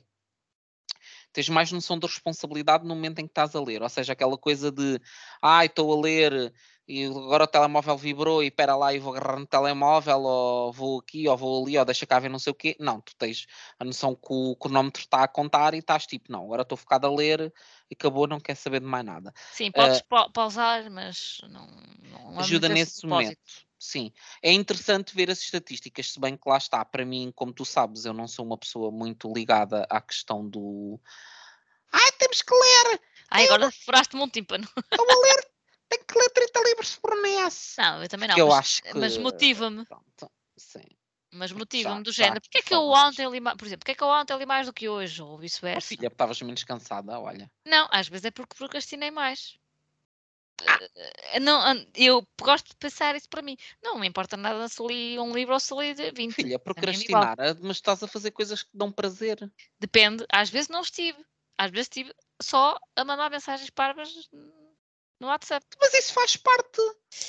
tens 1.32 1.50
mais 1.50 1.72
noção 1.72 1.98
de 1.98 2.08
responsabilidade 2.08 2.84
no 2.86 2.96
momento 2.96 3.20
em 3.20 3.26
que 3.26 3.32
estás 3.32 3.56
a 3.56 3.62
ler, 3.62 3.82
ou 3.82 3.90
seja, 3.90 4.14
aquela 4.14 4.38
coisa 4.38 4.72
de 4.72 5.00
ai, 5.42 5.68
estou 5.68 5.92
a 5.98 6.02
ler 6.02 6.54
e 6.88 7.06
agora 7.06 7.44
o 7.44 7.48
telemóvel 7.48 7.96
vibrou 7.96 8.42
e 8.44 8.48
espera 8.48 8.76
lá 8.76 8.92
e 8.94 9.00
vou 9.00 9.16
agarrar 9.16 9.40
no 9.40 9.46
telemóvel, 9.46 10.22
ou 10.22 10.74
vou 10.74 11.00
aqui, 11.00 11.28
ou 11.28 11.38
vou 11.38 11.64
ali, 11.64 11.78
ou 11.78 11.86
deixa 11.86 12.06
cá 12.08 12.18
ver 12.18 12.30
não 12.30 12.40
sei 12.40 12.50
o 12.52 12.56
quê. 12.56 12.76
Não, 12.80 13.00
tu 13.00 13.16
tens 13.16 13.46
a 13.80 13.86
noção 13.86 14.16
que 14.16 14.28
o 14.32 14.56
cronómetro 14.56 15.02
está 15.02 15.24
a 15.24 15.28
contar 15.28 15.76
e 15.76 15.78
estás 15.78 16.08
tipo, 16.08 16.32
não, 16.32 16.46
agora 16.46 16.64
estou 16.64 16.78
focado 16.78 17.06
a 17.06 17.16
ler 17.16 17.54
e 17.92 17.94
acabou, 17.94 18.28
não 18.28 18.40
quer 18.40 18.56
saber 18.56 18.80
de 18.80 18.88
mais 18.88 19.06
nada. 19.06 19.32
Sim, 19.52 19.72
podes 19.72 20.02
pa- 20.02 20.30
pausar, 20.30 20.90
mas 20.90 21.42
não, 21.44 21.68
não 22.32 22.40
ajuda 22.40 22.70
nesse 22.70 23.06
momento. 23.06 23.38
Sim, 23.80 24.12
é 24.44 24.52
interessante 24.52 25.16
ver 25.16 25.32
as 25.32 25.40
estatísticas, 25.40 26.12
se 26.12 26.20
bem 26.20 26.36
que 26.36 26.50
lá 26.50 26.58
está, 26.58 26.84
para 26.84 27.06
mim, 27.06 27.32
como 27.34 27.54
tu 27.54 27.64
sabes, 27.64 28.04
eu 28.04 28.14
não 28.14 28.28
sou 28.28 28.46
uma 28.46 28.58
pessoa 28.58 28.92
muito 28.92 29.32
ligada 29.32 29.88
à 29.90 30.02
questão 30.02 30.48
do 30.48 31.00
ai, 31.92 32.12
temos 32.20 32.42
que 32.42 32.54
ler, 32.54 33.02
Ai, 33.32 33.46
agora 33.46 33.72
furaste-me 33.72 34.22
um 34.22 34.30
tímpano. 34.30 34.66
estou 34.66 35.06
a 35.10 35.22
ler, 35.22 35.48
tenho 35.88 36.06
que 36.06 36.20
ler 36.20 36.30
30 36.30 36.60
livros 36.64 36.96
por 36.98 37.22
mês. 37.22 37.76
Não, 37.78 38.04
eu 38.04 38.10
também 38.10 38.28
não. 38.28 38.38
eu 38.38 38.48
mas, 38.48 38.58
acho 38.58 38.84
que 38.84 38.94
mas 38.96 39.18
motiva-me. 39.18 39.86
sim. 40.58 40.82
Mas 41.32 41.52
motiva-me 41.52 42.04
do 42.04 42.12
já 42.12 42.24
género. 42.24 42.42
Porquê 42.42 42.58
é 42.58 42.62
que 42.62 42.74
eu 42.74 42.82
ontem 42.90 43.30
li 43.30 43.40
mais, 43.40 43.56
por 43.56 43.66
exemplo, 43.66 43.80
porquê 43.82 43.92
é 43.92 43.96
que 43.96 44.04
eu 44.04 44.08
ontem 44.08 44.38
li 44.38 44.46
mais 44.46 44.66
do 44.66 44.74
que 44.74 44.90
hoje? 44.90 45.22
Ou 45.22 45.36
Oh, 45.36 45.38
vice-versa. 45.38 45.88
filha, 45.88 46.08
estavas 46.08 46.42
menos 46.42 46.64
cansada, 46.64 47.20
olha. 47.20 47.50
Não, 47.66 47.88
às 47.92 48.08
vezes 48.08 48.26
é 48.26 48.32
porque 48.32 48.56
procrastinei 48.56 49.12
mais. 49.12 49.59
Ah. 50.68 50.80
Eh, 51.34 51.40
Não, 51.40 51.60
an- 51.62 51.86
eu 51.96 52.26
gosto 52.42 52.70
de 52.70 52.76
pensar 52.78 53.16
isso 53.16 53.30
para 53.30 53.42
mim. 53.42 53.56
Não 53.84 53.98
me 54.00 54.08
importa 54.08 54.36
nada 54.38 54.68
se 54.68 54.82
li 54.86 55.20
um 55.20 55.32
livro 55.34 55.54
ou 55.54 55.60
se 55.60 55.74
li 55.76 55.94
de 55.94 56.12
20. 56.12 56.34
Filha, 56.34 56.56
é 56.56 56.58
procrastinar, 56.58 57.36
ah, 57.40 57.56
mas 57.62 57.78
estás 57.78 58.02
a 58.04 58.08
fazer 58.08 58.32
coisas 58.32 58.64
que 58.64 58.70
dão 58.74 58.92
prazer. 58.92 59.38
Depende, 59.80 60.26
às 60.32 60.50
vezes 60.50 60.70
não 60.70 60.82
estive. 60.82 61.18
Às 61.58 61.72
vezes 61.72 61.88
estive 61.88 62.14
só 62.42 62.78
a 62.96 63.04
mandar 63.04 63.30
mensagens 63.30 63.70
parvas 63.70 64.10
no 65.20 65.28
WhatsApp. 65.28 65.66
Mas 65.82 65.94
isso 65.94 66.14
faz 66.14 66.38
parte. 66.38 66.82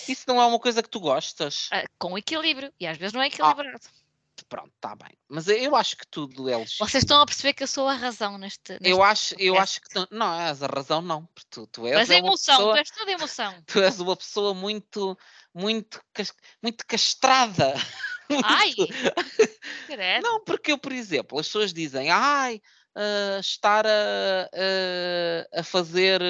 Isso 0.09 0.25
não 0.29 0.41
é 0.41 0.47
uma 0.47 0.59
coisa 0.61 0.83
que 0.83 0.89
tu 0.89 1.01
gostas. 1.01 1.69
ah, 1.73 1.85
com 1.99 2.17
equilíbrio. 2.17 2.73
E 2.79 2.87
às 2.87 2.97
vezes 2.97 3.13
Ah. 3.15 3.17
não 3.19 3.25
é 3.25 3.27
equilibrado. 3.27 3.81
Pronto, 4.49 4.73
está 4.75 4.95
bem. 4.95 5.17
Mas 5.29 5.49
eu 5.49 5.75
acho 5.77 5.97
que 5.97 6.07
tudo 6.07 6.49
é 6.49 6.57
legítimo. 6.57 6.89
Vocês 6.89 7.03
estão 7.03 7.21
a 7.21 7.27
perceber 7.27 7.55
que 7.55 7.63
eu 7.63 7.67
sou 7.67 7.87
a 7.87 7.95
razão 7.95 8.39
neste. 8.39 8.73
neste 8.73 8.89
Eu 8.89 9.03
acho, 9.03 9.35
eu 9.39 9.57
acho 9.59 9.81
que 9.81 9.89
tu, 9.89 10.09
não 10.11 10.41
és 10.41 10.63
a 10.63 10.67
razão, 10.67 11.03
não. 11.03 11.27
Porque 11.27 11.49
tu, 11.51 11.67
tu 11.67 11.87
és 11.87 11.97
Mas 11.97 12.11
é 12.11 12.15
a 12.15 12.19
emoção, 12.19 12.57
pessoa, 12.57 12.75
tu 12.75 12.79
és 12.79 12.91
toda 12.91 13.13
emoção. 13.13 13.63
tu 13.67 13.81
és 13.81 14.01
uma 14.01 14.17
pessoa 14.17 14.55
muito, 14.55 15.19
muito, 15.55 16.01
muito 16.63 16.87
castrada. 16.87 17.75
Ai! 18.45 18.75
Muito- 18.77 18.95
Credo. 19.87 20.23
Não, 20.23 20.45
porque 20.45 20.73
eu, 20.73 20.79
por 20.79 20.93
exemplo, 20.93 21.39
as 21.39 21.47
pessoas 21.47 21.73
dizem, 21.73 22.11
ai, 22.11 22.61
ah, 22.95 23.39
estar 23.41 23.87
a, 23.87 23.91
a, 25.53 25.61
a 25.61 25.63
fazer 25.65 26.23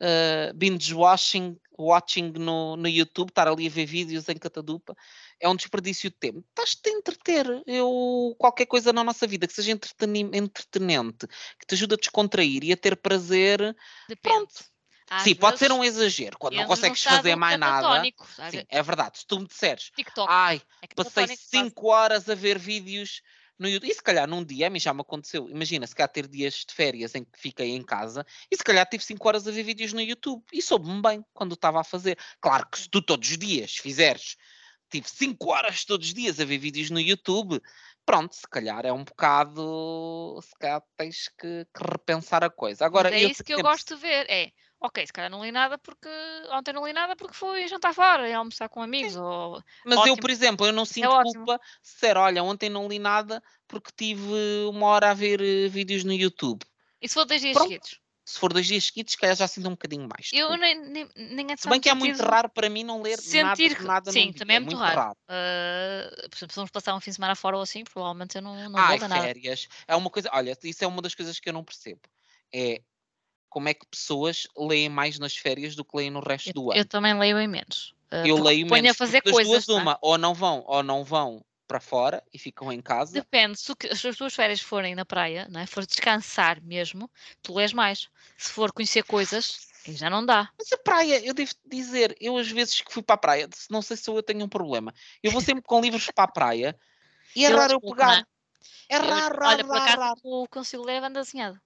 ah, 0.00 0.52
binge 0.54 0.94
watching, 0.94 1.58
watching 1.78 2.32
no, 2.32 2.76
no 2.76 2.88
YouTube, 2.88 3.28
estar 3.28 3.48
ali 3.48 3.66
a 3.66 3.70
ver 3.70 3.86
vídeos 3.86 4.28
em 4.28 4.36
catadupa, 4.36 4.94
é 5.40 5.48
um 5.48 5.56
desperdício 5.56 6.10
de 6.10 6.16
tempo. 6.16 6.44
Estás-te 6.48 6.88
a 6.90 6.92
entreter. 6.92 7.62
Eu, 7.66 8.34
qualquer 8.38 8.66
coisa 8.66 8.92
na 8.92 9.02
nossa 9.02 9.26
vida 9.26 9.46
que 9.46 9.54
seja 9.54 9.72
entretenente, 9.72 11.26
que 11.58 11.66
te 11.66 11.74
ajude 11.74 11.94
a 11.94 11.96
descontrair 11.96 12.62
e 12.62 12.72
a 12.72 12.76
ter 12.76 12.96
prazer, 12.96 13.58
Depende. 14.08 14.36
pronto. 14.36 14.70
Às 15.10 15.24
Sim, 15.24 15.34
pode 15.34 15.58
ser 15.58 15.72
um 15.72 15.82
exagero, 15.82 16.38
quando 16.38 16.54
não 16.54 16.66
consegues 16.66 17.02
fazer 17.02 17.34
mais 17.34 17.58
nada. 17.58 18.00
Sim, 18.48 18.64
é 18.68 18.80
verdade. 18.80 19.18
Se 19.18 19.26
tu 19.26 19.40
me 19.40 19.46
disseres, 19.46 19.90
TikTok. 19.96 20.30
ai, 20.30 20.62
é 20.80 20.86
passei 20.94 21.26
catatónico 21.26 21.50
quase. 21.50 21.68
5 21.68 21.88
horas 21.88 22.28
a 22.28 22.34
ver 22.36 22.56
vídeos 22.56 23.20
no 23.58 23.68
YouTube. 23.68 23.90
E 23.90 23.94
se 23.94 24.02
calhar 24.02 24.28
num 24.28 24.44
dia, 24.44 24.68
a 24.68 24.70
mim 24.70 24.78
já 24.78 24.94
me 24.94 25.00
aconteceu. 25.00 25.48
Imagina, 25.48 25.84
se 25.84 25.96
calhar 25.96 26.08
ter 26.08 26.28
dias 26.28 26.64
de 26.66 26.72
férias 26.72 27.16
em 27.16 27.24
que 27.24 27.38
fiquei 27.38 27.70
em 27.70 27.82
casa 27.82 28.24
e 28.48 28.56
se 28.56 28.62
calhar 28.62 28.88
tive 28.88 29.02
5 29.02 29.28
horas 29.28 29.48
a 29.48 29.50
ver 29.50 29.64
vídeos 29.64 29.92
no 29.92 30.00
YouTube. 30.00 30.44
E 30.52 30.62
soube-me 30.62 31.02
bem 31.02 31.24
quando 31.34 31.54
estava 31.54 31.80
a 31.80 31.84
fazer. 31.84 32.16
Claro 32.40 32.68
que 32.70 32.78
se 32.78 32.88
tu 32.88 33.02
todos 33.02 33.28
os 33.28 33.36
dias 33.36 33.76
fizeres, 33.78 34.36
tive 34.90 35.08
5 35.08 35.50
horas 35.50 35.84
todos 35.84 36.08
os 36.08 36.14
dias 36.14 36.40
a 36.40 36.44
ver 36.44 36.58
vídeos 36.58 36.90
no 36.90 37.00
YouTube, 37.00 37.60
pronto, 38.04 38.34
se 38.34 38.48
calhar 38.48 38.84
é 38.84 38.92
um 38.92 39.04
bocado. 39.04 40.38
Se 40.42 40.58
calhar 40.58 40.82
tens 40.96 41.28
que, 41.38 41.66
que 41.72 41.82
repensar 41.90 42.44
a 42.44 42.50
coisa. 42.50 42.84
Agora, 42.84 43.10
é 43.10 43.24
eu 43.24 43.28
isso 43.28 43.44
que 43.44 43.52
eu 43.52 43.58
sempre- 43.58 43.70
gosto 43.70 43.94
de 43.94 44.00
ver. 44.00 44.26
É, 44.28 44.50
ok, 44.80 45.06
se 45.06 45.12
calhar 45.12 45.30
não 45.30 45.44
li 45.44 45.52
nada 45.52 45.78
porque 45.78 46.08
ontem 46.50 46.72
não 46.72 46.86
li 46.86 46.92
nada 46.92 47.14
porque 47.14 47.34
fui 47.34 47.68
jantar 47.68 47.94
fora 47.94 48.28
e 48.28 48.32
almoçar 48.32 48.68
com 48.68 48.82
amigos. 48.82 49.16
Ou... 49.16 49.62
Mas 49.84 49.96
eu, 49.96 50.00
Ótimo. 50.02 50.16
por 50.20 50.30
exemplo, 50.30 50.66
eu 50.66 50.72
não 50.72 50.84
sinto 50.84 51.08
ótimo. 51.08 51.44
culpa 51.44 51.60
se 51.82 51.94
disser, 51.94 52.16
olha, 52.16 52.42
ontem 52.42 52.68
não 52.68 52.88
li 52.88 52.98
nada 52.98 53.42
porque 53.68 53.92
tive 53.96 54.32
uma 54.68 54.86
hora 54.88 55.10
a 55.10 55.14
ver 55.14 55.40
eh, 55.40 55.68
vídeos 55.68 56.04
no 56.04 56.12
YouTube. 56.12 56.64
E 57.00 57.08
se 57.08 57.14
for 57.14 57.24
dois 57.24 57.40
dias 57.40 57.56
seguidos? 57.56 58.00
Se 58.30 58.38
for 58.38 58.52
dois 58.52 58.66
dias 58.66 58.84
seguidos, 58.84 59.12
se 59.12 59.18
calhar 59.18 59.34
já 59.34 59.48
sinto 59.48 59.66
um 59.66 59.72
bocadinho 59.72 60.08
mais. 60.08 60.30
Eu 60.32 60.56
nem, 60.56 60.78
nem, 60.78 61.08
nem 61.16 61.52
é 61.52 61.56
Se 61.56 61.68
bem 61.68 61.80
que 61.80 61.88
é 61.88 61.94
muito 61.94 62.22
raro 62.22 62.48
para 62.48 62.70
mim 62.70 62.84
não 62.84 63.02
ler 63.02 63.18
sentir 63.18 63.72
nada, 63.82 63.84
nada 63.84 64.12
Sim, 64.12 64.32
também 64.32 64.56
é 64.56 64.60
muito 64.60 64.76
muito 64.76 64.86
raro. 64.86 65.16
Ah, 65.28 66.10
por 66.30 66.36
exemplo, 66.36 66.52
se 66.52 66.56
vamos 66.56 66.70
passar 66.70 66.94
um 66.94 67.00
fim 67.00 67.10
de 67.10 67.16
semana 67.16 67.34
fora 67.34 67.56
ou 67.56 67.62
assim, 67.62 67.82
provavelmente 67.82 68.36
eu 68.36 68.42
não, 68.42 68.70
não 68.70 68.78
Ai, 68.78 68.98
vou 68.98 69.08
nada. 69.08 69.22
férias. 69.22 69.66
É 69.88 69.96
uma 69.96 70.08
coisa, 70.08 70.30
olha, 70.32 70.56
isso 70.62 70.84
é 70.84 70.86
uma 70.86 71.02
das 71.02 71.14
coisas 71.14 71.40
que 71.40 71.48
eu 71.48 71.52
não 71.52 71.64
percebo. 71.64 72.02
É 72.54 72.80
como 73.48 73.68
é 73.68 73.74
que 73.74 73.84
pessoas 73.90 74.46
leem 74.56 74.88
mais 74.88 75.18
nas 75.18 75.36
férias 75.36 75.74
do 75.74 75.84
que 75.84 75.96
leem 75.96 76.10
no 76.10 76.20
resto 76.20 76.52
do 76.52 76.66
Eu, 76.66 76.70
ano. 76.70 76.80
eu 76.80 76.84
também 76.84 77.18
leio 77.18 77.36
em 77.40 77.48
menos. 77.48 77.94
Ah, 78.12 78.24
Eu 78.24 78.40
leio 78.40 78.64
menos. 78.64 78.92
a 78.92 78.94
fazer 78.94 79.22
coisas. 79.22 79.44
duas, 79.44 79.66
pá. 79.66 79.72
uma, 79.82 79.98
ou 80.00 80.16
não 80.16 80.34
vão, 80.34 80.62
ou 80.68 80.84
não 80.84 81.02
vão 81.02 81.44
para 81.70 81.78
fora 81.78 82.20
e 82.34 82.38
ficam 82.38 82.72
em 82.72 82.82
casa. 82.82 83.12
Depende, 83.12 83.56
se, 83.56 83.70
o 83.70 83.76
as 83.92 84.16
tuas 84.16 84.34
férias 84.34 84.60
forem 84.60 84.96
na 84.96 85.04
praia, 85.04 85.46
não 85.48 85.60
é? 85.60 85.66
for 85.66 85.86
descansar 85.86 86.60
mesmo, 86.60 87.08
tu 87.40 87.54
lês 87.54 87.72
mais. 87.72 88.08
Se 88.36 88.50
for 88.50 88.72
conhecer 88.72 89.04
coisas, 89.04 89.68
já 89.86 90.10
não 90.10 90.26
dá. 90.26 90.50
Mas 90.58 90.72
a 90.72 90.78
praia, 90.78 91.24
eu 91.24 91.32
devo 91.32 91.52
dizer, 91.64 92.16
eu 92.20 92.36
às 92.36 92.50
vezes 92.50 92.80
que 92.80 92.92
fui 92.92 93.04
para 93.04 93.14
a 93.14 93.18
praia, 93.18 93.48
não 93.70 93.80
sei 93.80 93.96
se 93.96 94.10
eu 94.10 94.20
tenho 94.20 94.44
um 94.44 94.48
problema. 94.48 94.92
Eu 95.22 95.30
vou 95.30 95.40
sempre 95.40 95.62
com 95.62 95.80
livros 95.80 96.10
para 96.10 96.24
a 96.24 96.32
praia 96.32 96.76
e 97.36 97.44
é 97.44 97.48
Eu 97.48 97.56
raro 97.56 97.74
eu 97.74 97.80
não 97.80 97.88
é? 97.88 97.94
pegar. 97.94 98.26
É 98.88 98.96
Eu- 98.96 99.02
raro, 99.04 99.38
raro, 99.38 99.54
Olha, 99.54 99.64
por 99.64 99.76
raro, 99.76 99.92
acaso 99.92 100.00
raro. 100.02 100.20
eu 100.24 100.46
consigo 100.50 100.84
ler 100.84 100.96
a 100.96 101.00
banda 101.02 101.20
desenhada. 101.20 101.62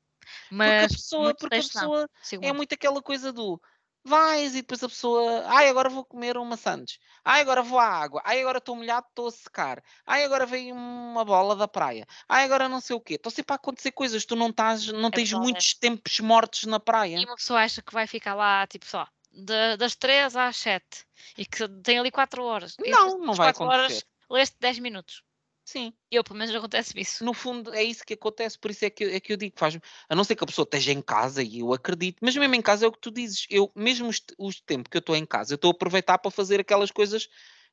Porque 0.50 0.84
a 0.84 0.88
Mas 0.88 0.92
pessoa, 0.92 1.34
porque 1.34 1.60
a 1.60 1.62
pessoa 1.62 2.10
é 2.42 2.52
muito 2.52 2.74
aquela 2.74 3.02
coisa 3.02 3.32
do 3.32 3.58
vais 4.04 4.52
e 4.54 4.60
depois 4.60 4.82
a 4.82 4.88
pessoa, 4.88 5.44
ai 5.46 5.68
agora 5.68 5.88
vou 5.88 6.04
comer 6.04 6.36
uma 6.36 6.56
sandes, 6.56 6.98
ai 7.24 7.40
agora 7.40 7.62
vou 7.62 7.78
à 7.78 7.86
água, 7.86 8.20
ai 8.24 8.40
agora 8.40 8.58
estou 8.58 8.76
molhado, 8.76 9.06
estou 9.08 9.28
a 9.28 9.30
secar, 9.30 9.82
ai 10.06 10.24
agora 10.24 10.44
veio 10.44 10.74
uma 10.74 11.24
bola 11.24 11.56
da 11.56 11.66
praia, 11.66 12.06
ai 12.28 12.44
agora 12.44 12.68
não 12.68 12.80
sei 12.80 12.94
o 12.94 13.00
quê. 13.00 13.14
Estão 13.14 13.30
sempre 13.32 13.52
a 13.54 13.56
acontecer 13.56 13.92
coisas, 13.92 14.24
tu 14.24 14.36
não, 14.36 14.50
estás, 14.50 14.86
não 14.88 15.10
tens 15.10 15.30
verdade, 15.30 15.42
muitos 15.50 15.74
tempos 15.74 16.20
mortos 16.20 16.64
na 16.64 16.78
praia. 16.78 17.16
E 17.16 17.24
uma 17.24 17.36
pessoa 17.36 17.60
acha 17.60 17.80
que 17.80 17.94
vai 17.94 18.06
ficar 18.06 18.34
lá, 18.34 18.66
tipo, 18.66 18.84
só 18.86 19.08
da- 19.32 19.76
das 19.76 19.96
3 19.96 20.36
às 20.36 20.56
7 20.56 21.04
e 21.36 21.44
que 21.44 21.66
tem 21.82 21.98
ali 21.98 22.10
4 22.10 22.44
horas. 22.44 22.76
E 22.84 22.90
Não, 22.90 23.06
depois 23.08 23.26
não 23.26 23.34
vai 23.34 23.48
4 23.52 23.64
horas 23.64 23.84
acontecer. 23.92 24.06
leste 24.30 24.56
10 24.60 24.78
minutos. 24.78 25.22
Sim. 25.64 25.94
Eu, 26.10 26.22
pelo 26.22 26.38
menos, 26.38 26.54
acontece 26.54 26.92
isso. 27.00 27.24
no 27.24 27.32
fundo 27.32 27.72
é 27.74 27.82
isso 27.82 28.04
que 28.04 28.14
acontece, 28.14 28.58
por 28.58 28.70
isso 28.70 28.84
é 28.84 28.90
que, 28.90 29.02
eu- 29.04 29.10
é 29.14 29.18
que 29.18 29.32
eu 29.32 29.36
digo, 29.36 29.54
faz, 29.58 29.78
a 30.08 30.14
não 30.14 30.22
ser 30.22 30.36
que 30.36 30.44
a 30.44 30.46
pessoa 30.46 30.64
esteja 30.64 30.92
em 30.92 31.00
casa 31.00 31.42
e 31.42 31.60
eu 31.60 31.72
acredito, 31.72 32.18
mas 32.20 32.36
mesmo 32.36 32.54
em 32.54 32.62
casa 32.62 32.84
é 32.84 32.88
o 32.88 32.92
que 32.92 33.00
tu 33.00 33.10
dizes, 33.10 33.46
eu, 33.50 33.72
mesmo 33.74 34.10
os 34.38 34.60
tempo 34.60 34.90
que 34.90 34.96
eu 34.96 35.00
estou 35.00 35.16
em 35.16 35.24
casa, 35.24 35.52
eu 35.54 35.56
estou 35.56 35.70
a 35.70 35.74
aproveitar 35.74 36.18
para 36.18 36.30
fazer 36.30 36.60
aquelas 36.60 36.90
coisas 36.90 37.26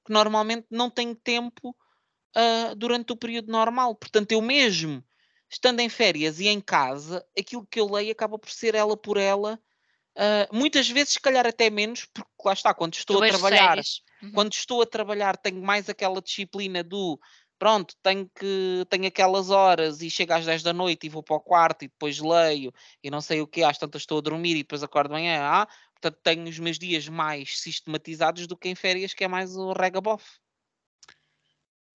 que 0.06 0.12
normalmente 0.14 0.66
não 0.72 0.90
tenho 0.90 1.14
tempo 1.16 1.76
ah, 2.36 2.74
durante 2.78 3.14
o 3.14 3.18
período 3.18 3.52
normal, 3.52 3.96
portanto 3.96 4.32
eu 4.34 4.42
mesmo 4.42 5.04
estando 5.52 5.82
em 5.82 5.90
férias 5.90 6.40
e 6.40 6.48
em 6.48 6.62
casa, 6.62 7.26
aquilo 7.38 7.68
que 7.68 7.80
eu 7.80 7.88
leio 7.92 8.12
acaba 8.12 8.40
por 8.40 8.52
ser 8.52 8.76
ela 8.76 8.98
por 8.98 9.18
ela, 9.18 9.60
ah, 10.18 10.48
muitas 10.54 10.90
vezes 10.90 11.14
se 11.14 11.20
calhar 11.22 11.48
até 11.48 11.70
menos, 11.70 12.06
porque 12.14 12.30
lá 12.46 12.54
está, 12.54 12.74
quando 12.74 12.96
estou 12.96 13.18
Eu 13.18 13.24
a 13.24 13.28
trabalhar. 13.28 13.78
Uhum. 14.24 14.32
quando 14.34 14.54
estou 14.54 14.82
a 14.82 14.86
trabalhar 14.86 15.38
tenho 15.38 15.62
mais 15.64 15.90
aquela 15.90 16.22
disciplina 16.22 16.84
do 16.84 17.20
pronto, 17.62 17.96
tenho 18.02 18.28
que 18.34 18.84
tenho 18.90 19.06
aquelas 19.06 19.52
horas 19.52 20.02
e 20.02 20.10
chego 20.10 20.34
às 20.34 20.44
10 20.44 20.64
da 20.64 20.74
noite 20.74 21.06
e 21.06 21.10
vou 21.12 21.22
para 21.22 21.36
o 21.36 21.40
quarto 21.40 21.84
e 21.86 21.88
depois 21.88 22.18
leio 22.18 22.74
e 23.04 23.12
não 23.12 23.22
sei 23.22 23.40
o 23.40 23.46
que, 23.46 23.62
às 23.62 23.78
tantas 23.78 24.02
estou 24.02 24.18
a 24.18 24.22
dormir 24.22 24.54
e 24.56 24.64
depois 24.64 24.82
acordo 24.82 25.10
de 25.10 25.14
manhã, 25.14 25.40
ah, 25.44 25.68
portanto 25.94 26.18
tenho 26.24 26.50
os 26.50 26.58
meus 26.58 26.80
dias 26.80 27.08
mais 27.08 27.60
sistematizados 27.60 28.48
do 28.48 28.58
que 28.58 28.68
em 28.68 28.74
férias, 28.74 29.14
que 29.14 29.24
é 29.24 29.28
mais 29.28 29.56
o 29.56 29.74
regabof. 29.74 30.24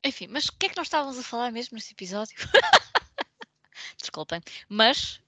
Enfim, 0.04 0.28
mas 0.30 0.44
o 0.46 0.52
que 0.52 0.66
é 0.66 0.68
que 0.68 0.76
nós 0.76 0.86
estávamos 0.86 1.18
a 1.18 1.22
falar 1.24 1.50
mesmo 1.50 1.74
neste 1.74 1.90
episódio? 1.94 2.36
Desculpem. 4.00 4.40
Mas 4.68 5.20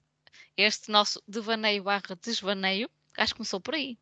este 0.55 0.89
nosso 0.89 1.21
devaneio 1.27 1.83
barra 1.83 2.15
desvaneio, 2.21 2.89
acho 3.17 3.33
que 3.33 3.39
começou 3.39 3.59
por 3.59 3.75
aí. 3.75 3.97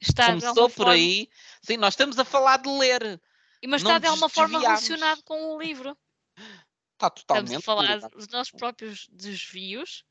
Está 0.00 0.28
Começou 0.28 0.54
por 0.54 0.70
forma- 0.70 0.92
aí, 0.92 1.28
sim, 1.60 1.76
nós 1.76 1.92
estamos 1.92 2.18
a 2.18 2.24
falar 2.24 2.56
de 2.56 2.70
ler, 2.70 3.20
Mas 3.68 3.82
está 3.82 3.98
de 3.98 4.06
alguma 4.06 4.28
forma 4.28 4.58
relacionado 4.60 5.22
com 5.22 5.54
o 5.54 5.60
livro. 5.60 5.96
está 6.36 7.12
Estamos 7.16 7.50
totalmente. 7.50 7.56
a 7.56 7.60
falar 7.60 7.98
dos 8.10 8.28
nossos 8.28 8.52
próprios 8.52 9.08
desvios. 9.10 10.04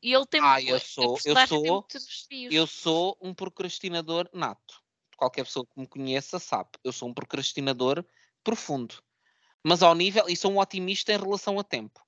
E 0.00 0.12
ele 0.14 0.26
tem 0.26 0.40
Ah, 0.40 0.54
muito- 0.54 0.68
eu 0.68 0.78
sou- 0.80 1.18
eu 1.24 1.46
sou-. 1.46 1.86
Eu 2.50 2.66
sou 2.66 3.18
um 3.20 3.34
procrastinador 3.34 4.28
nato. 4.32 4.80
Qualquer 5.16 5.44
pessoa 5.44 5.66
que 5.66 5.80
me 5.80 5.86
conheça 5.86 6.38
sabe. 6.38 6.70
Eu 6.84 6.92
sou 6.92 7.08
um 7.08 7.14
procrastinador 7.14 8.04
profundo. 8.44 9.02
Mas 9.64 9.82
ao 9.82 9.94
nível. 9.94 10.28
E 10.28 10.36
sou 10.36 10.52
um 10.52 10.58
otimista 10.58 11.12
em 11.12 11.18
relação 11.18 11.58
a 11.58 11.64
tempo. 11.64 12.00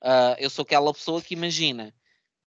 Ah, 0.00 0.36
eu 0.38 0.50
sou 0.50 0.62
aquela 0.62 0.92
pessoa 0.92 1.20
que 1.22 1.34
imagina. 1.34 1.94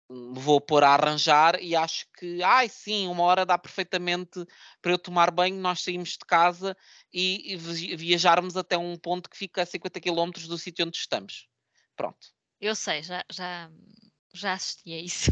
Vou 0.10 0.60
pôr 0.62 0.84
a 0.84 0.90
arranjar 0.90 1.62
e 1.62 1.76
acho 1.76 2.06
que, 2.18 2.44
ai 2.44 2.70
sim, 2.70 3.08
uma 3.08 3.24
hora 3.24 3.46
dá 3.46 3.58
perfeitamente 3.58 4.46
para 4.82 4.92
eu 4.92 5.00
tomar 5.00 5.32
banho. 5.32 5.56
Nós 5.56 5.82
saímos 5.82 6.10
de 6.10 6.26
casa 6.26 6.76
e, 7.12 7.54
e 7.54 7.58
vi- 7.58 7.96
viajarmos 7.96 8.56
até 8.58 8.78
um 8.78 8.98
ponto 8.98 9.30
que 9.30 9.38
fica 9.38 9.64
a 9.64 9.66
50 9.66 10.00
km 10.00 10.32
do 10.48 10.58
sítio 10.58 10.86
onde 10.86 10.98
estamos. 10.98 11.48
Pronto. 11.96 12.28
Eu 12.60 12.76
sei, 12.76 13.02
já, 13.02 13.24
já, 13.32 13.72
já 14.34 14.54
assisti 14.54 14.94
a 14.94 15.00
isso. 15.00 15.32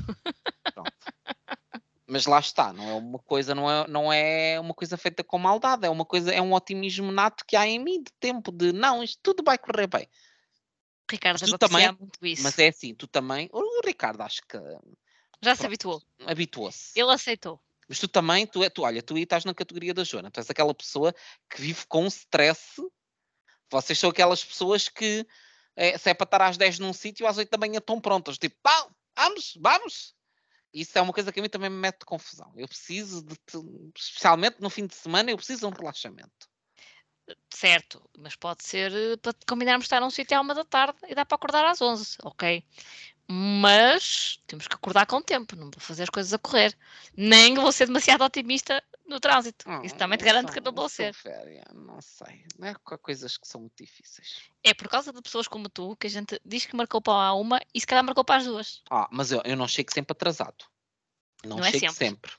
Mas 2.08 2.26
lá 2.26 2.40
está, 2.40 2.74
não 2.74 2.90
é 2.90 2.94
uma 2.94 3.20
coisa, 3.20 3.56
não 3.56 3.72
é, 3.72 3.88
não 3.88 4.12
é 4.12 4.60
uma 4.60 4.74
coisa 4.74 4.98
feita 4.98 5.24
com 5.24 5.38
maldade, 5.38 5.86
é 5.86 5.90
uma 5.90 6.04
coisa, 6.04 6.30
é 6.30 6.42
um 6.42 6.52
otimismo 6.52 7.10
nato 7.10 7.46
que 7.48 7.56
há 7.56 7.66
em 7.66 7.80
mim 7.80 8.04
de 8.04 8.12
tempo 8.20 8.52
de 8.52 8.74
não, 8.74 9.02
isto 9.02 9.18
tudo 9.24 9.42
vai 9.46 9.58
correr 9.58 9.88
bem. 9.88 10.10
Ricardo, 11.12 11.46
tu 11.46 11.58
também 11.58 11.88
muito 12.00 12.26
isso. 12.26 12.44
Mas 12.44 12.58
é 12.58 12.70
assim, 12.70 12.96
tu 12.96 13.08
também, 13.08 13.50
o 13.52 13.82
Ricardo 13.86 14.22
acho 14.22 14.42
que 14.48 14.58
Já 15.42 15.56
se 15.56 15.66
habituou. 15.66 16.02
habituou-se. 16.26 16.98
Ele 17.00 17.12
aceitou. 17.12 17.62
Mas 17.88 18.00
tu 18.00 18.08
também, 18.08 18.48
tu, 18.48 18.64
é, 18.64 18.70
tu 18.70 18.84
olha, 18.84 19.02
tu 19.04 19.16
aí 19.16 19.24
estás 19.24 19.44
na 19.44 19.54
categoria 19.54 19.94
da 19.94 20.04
Joana, 20.04 20.32
tu 20.32 20.40
és 20.40 20.50
aquela 20.50 20.74
pessoa 20.74 21.14
que 21.50 21.62
vive 21.62 21.86
com 21.88 22.08
stress 22.08 22.82
Vocês 23.70 24.00
são 24.00 24.10
aquelas 24.10 24.44
pessoas 24.44 24.88
que, 24.88 25.28
é, 25.76 25.98
se 25.98 26.10
é 26.10 26.14
para 26.14 26.24
estar 26.24 26.42
às 26.42 26.58
10 26.58 26.80
num 26.80 26.94
sítio, 26.94 27.28
às 27.28 27.38
8 27.38 27.50
da 27.50 27.58
manhã 27.58 27.80
estão 27.80 28.00
prontas. 28.00 28.38
Tipo, 28.38 28.56
pá, 28.64 28.88
vamos, 29.16 29.58
vamos. 29.60 30.16
Isso 30.74 30.98
é 30.98 31.02
uma 31.02 31.12
coisa 31.12 31.34
que 31.34 31.40
a 31.40 31.44
mim 31.44 31.50
também 31.50 31.70
me 31.70 31.76
mete 31.76 32.06
confusão. 32.06 32.54
Eu 32.56 32.68
preciso 32.68 33.22
de, 33.22 33.36
especialmente 33.98 34.62
no 34.62 34.70
fim 34.70 34.88
de 34.88 34.96
semana, 34.96 35.32
eu 35.32 35.38
preciso 35.38 35.62
de 35.62 35.66
um 35.66 35.78
relaxamento. 35.78 36.51
Certo, 37.50 38.02
mas 38.18 38.36
pode 38.36 38.64
ser 38.64 38.92
eh, 38.92 39.18
para 39.18 39.34
combinarmos 39.48 39.86
estar 39.86 40.00
num 40.00 40.10
sítio 40.10 40.38
à 40.38 40.42
uma 40.42 40.54
da 40.54 40.64
tarde 40.64 40.98
e 41.08 41.16
dá 41.16 41.26
para 41.26 41.36
acordar 41.36 41.66
às 41.66 41.82
11, 41.82 42.18
ok? 42.24 42.64
Mas 43.28 44.42
temos 44.46 44.68
que 44.68 44.76
acordar 44.76 45.06
com 45.06 45.18
o 45.18 45.22
tempo, 45.22 45.56
não 45.56 45.72
vou 45.72 45.80
fazer 45.80 46.04
as 46.04 46.10
coisas 46.10 46.34
a 46.34 46.38
correr. 46.38 46.78
Nem 47.16 47.56
vou 47.56 47.72
ser 47.72 47.86
demasiado 47.86 48.24
otimista 48.24 48.84
no 49.08 49.20
trânsito. 49.20 49.66
Isso 49.84 49.96
também 49.96 50.18
te 50.18 50.26
garanto 50.26 50.52
que 50.52 50.60
não 50.60 50.74
vou 50.74 50.90
ser. 50.90 51.14
Féria, 51.14 51.66
não 51.74 52.02
sei. 52.02 52.46
Não 52.58 52.68
é 52.68 52.74
coisas 52.74 53.38
que 53.38 53.48
são 53.48 53.62
muito 53.62 53.76
difíceis. 53.78 54.50
É 54.64 54.74
por 54.74 54.90
causa 54.90 55.14
de 55.14 55.22
pessoas 55.22 55.48
como 55.48 55.70
tu 55.70 55.96
que 55.96 56.08
a 56.08 56.10
gente 56.10 56.42
diz 56.46 56.66
que 56.66 56.76
marcou 56.76 57.02
para 57.02 57.34
uma 57.34 57.62
e 57.74 57.80
se 57.80 57.88
calhar 57.88 58.04
marcou 58.04 58.26
para 58.26 58.38
as 58.38 58.46
duas. 58.46 58.82
Ah, 58.90 59.08
mas 59.12 59.32
eu, 59.32 59.42
eu 59.46 59.56
não 59.56 59.68
chego 59.68 59.94
sempre 59.94 60.12
atrasado. 60.12 60.66
Não, 61.46 61.58
não 61.58 61.66
é 61.66 61.72
chego 61.72 61.86
é 61.86 61.90
sempre. 61.90 62.08
sempre. 62.08 62.32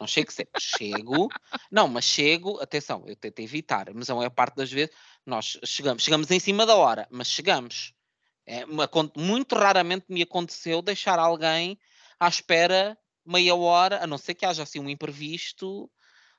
Não 0.00 0.06
chego 0.06 0.32
sempre. 0.32 0.60
Chego. 0.60 1.28
não, 1.70 1.88
mas 1.88 2.04
chego. 2.04 2.60
Atenção, 2.60 3.04
eu 3.06 3.16
tento 3.16 3.40
evitar, 3.40 3.92
mas 3.94 4.08
a 4.10 4.14
maior 4.14 4.30
parte 4.30 4.56
das 4.56 4.70
vezes 4.70 4.94
nós 5.24 5.58
chegamos, 5.64 6.02
chegamos 6.02 6.30
em 6.30 6.40
cima 6.40 6.64
da 6.64 6.76
hora, 6.76 7.06
mas 7.10 7.28
chegamos. 7.28 7.92
É, 8.46 8.64
muito 9.14 9.54
raramente 9.54 10.06
me 10.08 10.22
aconteceu 10.22 10.80
deixar 10.80 11.18
alguém 11.18 11.78
à 12.18 12.28
espera 12.28 12.96
meia 13.24 13.54
hora, 13.54 14.02
a 14.02 14.06
não 14.06 14.16
ser 14.16 14.34
que 14.34 14.46
haja 14.46 14.62
assim 14.62 14.80
um 14.80 14.88
imprevisto. 14.88 15.90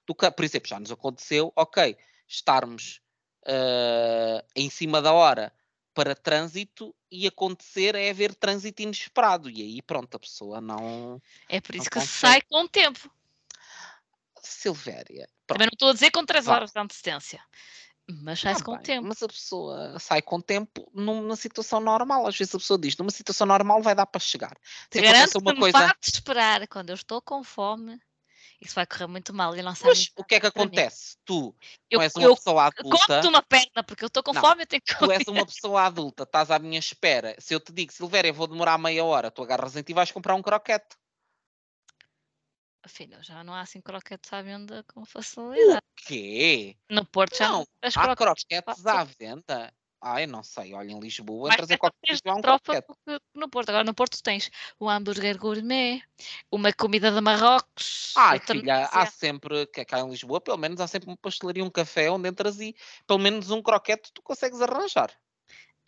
Do 0.08 0.16
que, 0.16 0.30
por 0.32 0.44
exemplo, 0.44 0.68
já 0.68 0.80
nos 0.80 0.92
aconteceu, 0.92 1.54
ok, 1.56 1.96
estarmos 2.28 3.00
uh, 3.46 4.44
em 4.56 4.68
cima 4.70 5.04
da 5.04 5.14
hora 5.14 5.54
para 5.94 6.16
trânsito 6.16 6.96
e 7.12 7.28
acontecer 7.28 7.94
é 7.94 8.10
haver 8.10 8.34
trânsito 8.34 8.82
inesperado. 8.82 9.50
E 9.50 9.62
aí, 9.62 9.82
pronto, 9.82 10.16
a 10.16 10.20
pessoa 10.20 10.62
não. 10.62 11.22
É 11.48 11.60
por 11.60 11.76
isso 11.76 11.90
que 11.90 12.00
consegue. 12.00 12.18
sai 12.18 12.42
com 12.42 12.64
o 12.64 12.70
tempo. 12.70 13.12
Silvéria. 14.44 15.28
Pronto. 15.46 15.58
Também 15.58 15.68
não 15.68 15.74
estou 15.74 15.90
a 15.90 15.94
dizer 15.94 16.12
com 16.12 16.26
3 16.26 16.48
horas 16.48 16.72
de 16.72 16.80
antecedência. 16.80 17.42
Mas 18.22 18.40
sai-se 18.40 18.62
ah, 18.62 18.66
com 18.66 18.74
o 18.74 18.80
tempo. 18.80 19.08
Mas 19.08 19.22
a 19.22 19.28
pessoa 19.28 20.00
sai 20.00 20.22
com 20.22 20.38
o 20.38 20.42
tempo 20.42 20.90
numa 20.94 21.36
situação 21.36 21.80
normal. 21.80 22.26
Às 22.26 22.38
vezes 22.38 22.56
a 22.56 22.58
pessoa 22.58 22.80
diz, 22.80 22.98
numa 22.98 23.12
situação 23.12 23.46
normal 23.46 23.82
vai 23.82 23.94
dar 23.94 24.08
para 24.08 24.20
chegar. 24.20 24.58
Te 24.90 25.00
garanto 25.00 25.38
uma 25.38 25.54
que 25.54 25.60
coisa... 25.60 25.96
de 26.02 26.10
esperar 26.10 26.68
quando 26.68 26.90
eu 26.90 26.96
estou 26.96 27.22
com 27.22 27.44
fome, 27.44 28.00
isso 28.62 28.76
vai 28.76 28.86
correr 28.86 29.08
muito 29.08 29.34
mal 29.34 29.56
e 29.56 29.62
não 29.62 29.74
Mas 29.84 30.12
o 30.18 30.24
que 30.24 30.36
é 30.36 30.40
que 30.40 30.48
acontece? 30.48 31.16
Mim. 31.16 31.22
Tu 31.26 31.56
eu, 31.90 32.02
és 32.02 32.14
uma 32.16 32.26
eu, 32.26 32.36
pessoa 32.36 32.66
adulta. 32.66 33.22
Eu 33.24 33.30
uma 33.30 33.44
perna 33.44 33.84
porque 33.86 34.04
eu 34.04 34.08
estou 34.08 34.22
com 34.22 34.34
não, 34.34 34.42
fome, 34.42 34.64
eu 34.64 34.68
tenho 34.68 34.82
que 34.82 34.96
comer. 34.96 35.24
Tu 35.24 35.30
és 35.32 35.38
uma 35.38 35.46
pessoa 35.46 35.84
adulta, 35.84 36.24
estás 36.24 36.52
à 36.52 36.60
minha 36.60 36.80
espera. 36.80 37.36
Se 37.40 37.54
eu 37.54 37.60
te 37.60 37.72
digo, 37.72 37.94
Silvéria, 37.94 38.34
vou 38.34 38.48
demorar 38.48 38.78
meia 38.78 39.04
hora, 39.04 39.32
tu 39.32 39.44
agarras 39.44 39.76
em 39.76 39.84
ti 39.84 39.92
e 39.92 39.96
vais 39.96 40.12
comprar 40.12 40.36
um 40.36 40.42
croquete. 40.42 40.98
Filho, 42.88 43.22
já 43.22 43.44
não 43.44 43.54
há 43.54 43.62
assim 43.62 43.82
croquetes 43.82 44.32
à 44.32 44.42
venda 44.42 44.84
com 44.94 45.06
facilidade. 45.06 45.78
O 45.78 45.82
quê? 46.08 46.76
No 46.90 47.06
Porto 47.06 47.38
já 47.38 47.50
não. 47.50 47.68
Há 47.84 48.16
croquetes, 48.16 48.46
croquetes 48.46 48.86
à 48.86 49.04
venda. 49.04 49.74
Ai, 50.02 50.26
não 50.26 50.42
sei, 50.42 50.74
olha, 50.74 50.92
em 50.92 51.00
Lisboa, 51.00 51.52
entras 51.52 51.70
em 51.70 51.78
qualquer 51.78 52.16
sítio, 52.16 52.32
há 52.32 52.36
um 52.36 52.42
croquete. 52.42 52.88
No 53.34 53.50
Porto, 53.50 53.70
agora 53.70 53.84
no 53.84 53.94
Porto 53.94 54.22
tens 54.24 54.50
o 54.80 54.90
hambúrguer 54.90 55.38
gourmet, 55.38 56.02
uma 56.50 56.72
comida 56.72 57.12
de 57.12 57.20
Marrocos. 57.20 58.14
Ai, 58.16 58.40
filha, 58.40 58.86
há 58.86 59.06
sempre, 59.08 59.68
que 59.68 59.82
é 59.82 59.86
cá 59.86 60.00
em 60.00 60.10
Lisboa, 60.10 60.40
pelo 60.40 60.58
menos 60.58 60.80
há 60.80 60.88
sempre 60.88 61.10
uma 61.10 61.18
pastelaria, 61.18 61.64
um 61.66 61.70
café, 61.70 62.10
onde 62.10 62.30
entras 62.30 62.62
e 62.62 62.74
pelo 63.06 63.20
menos 63.20 63.52
um 63.52 63.62
croquete 63.62 64.14
tu 64.14 64.22
consegues 64.22 64.62
arranjar. 64.62 65.12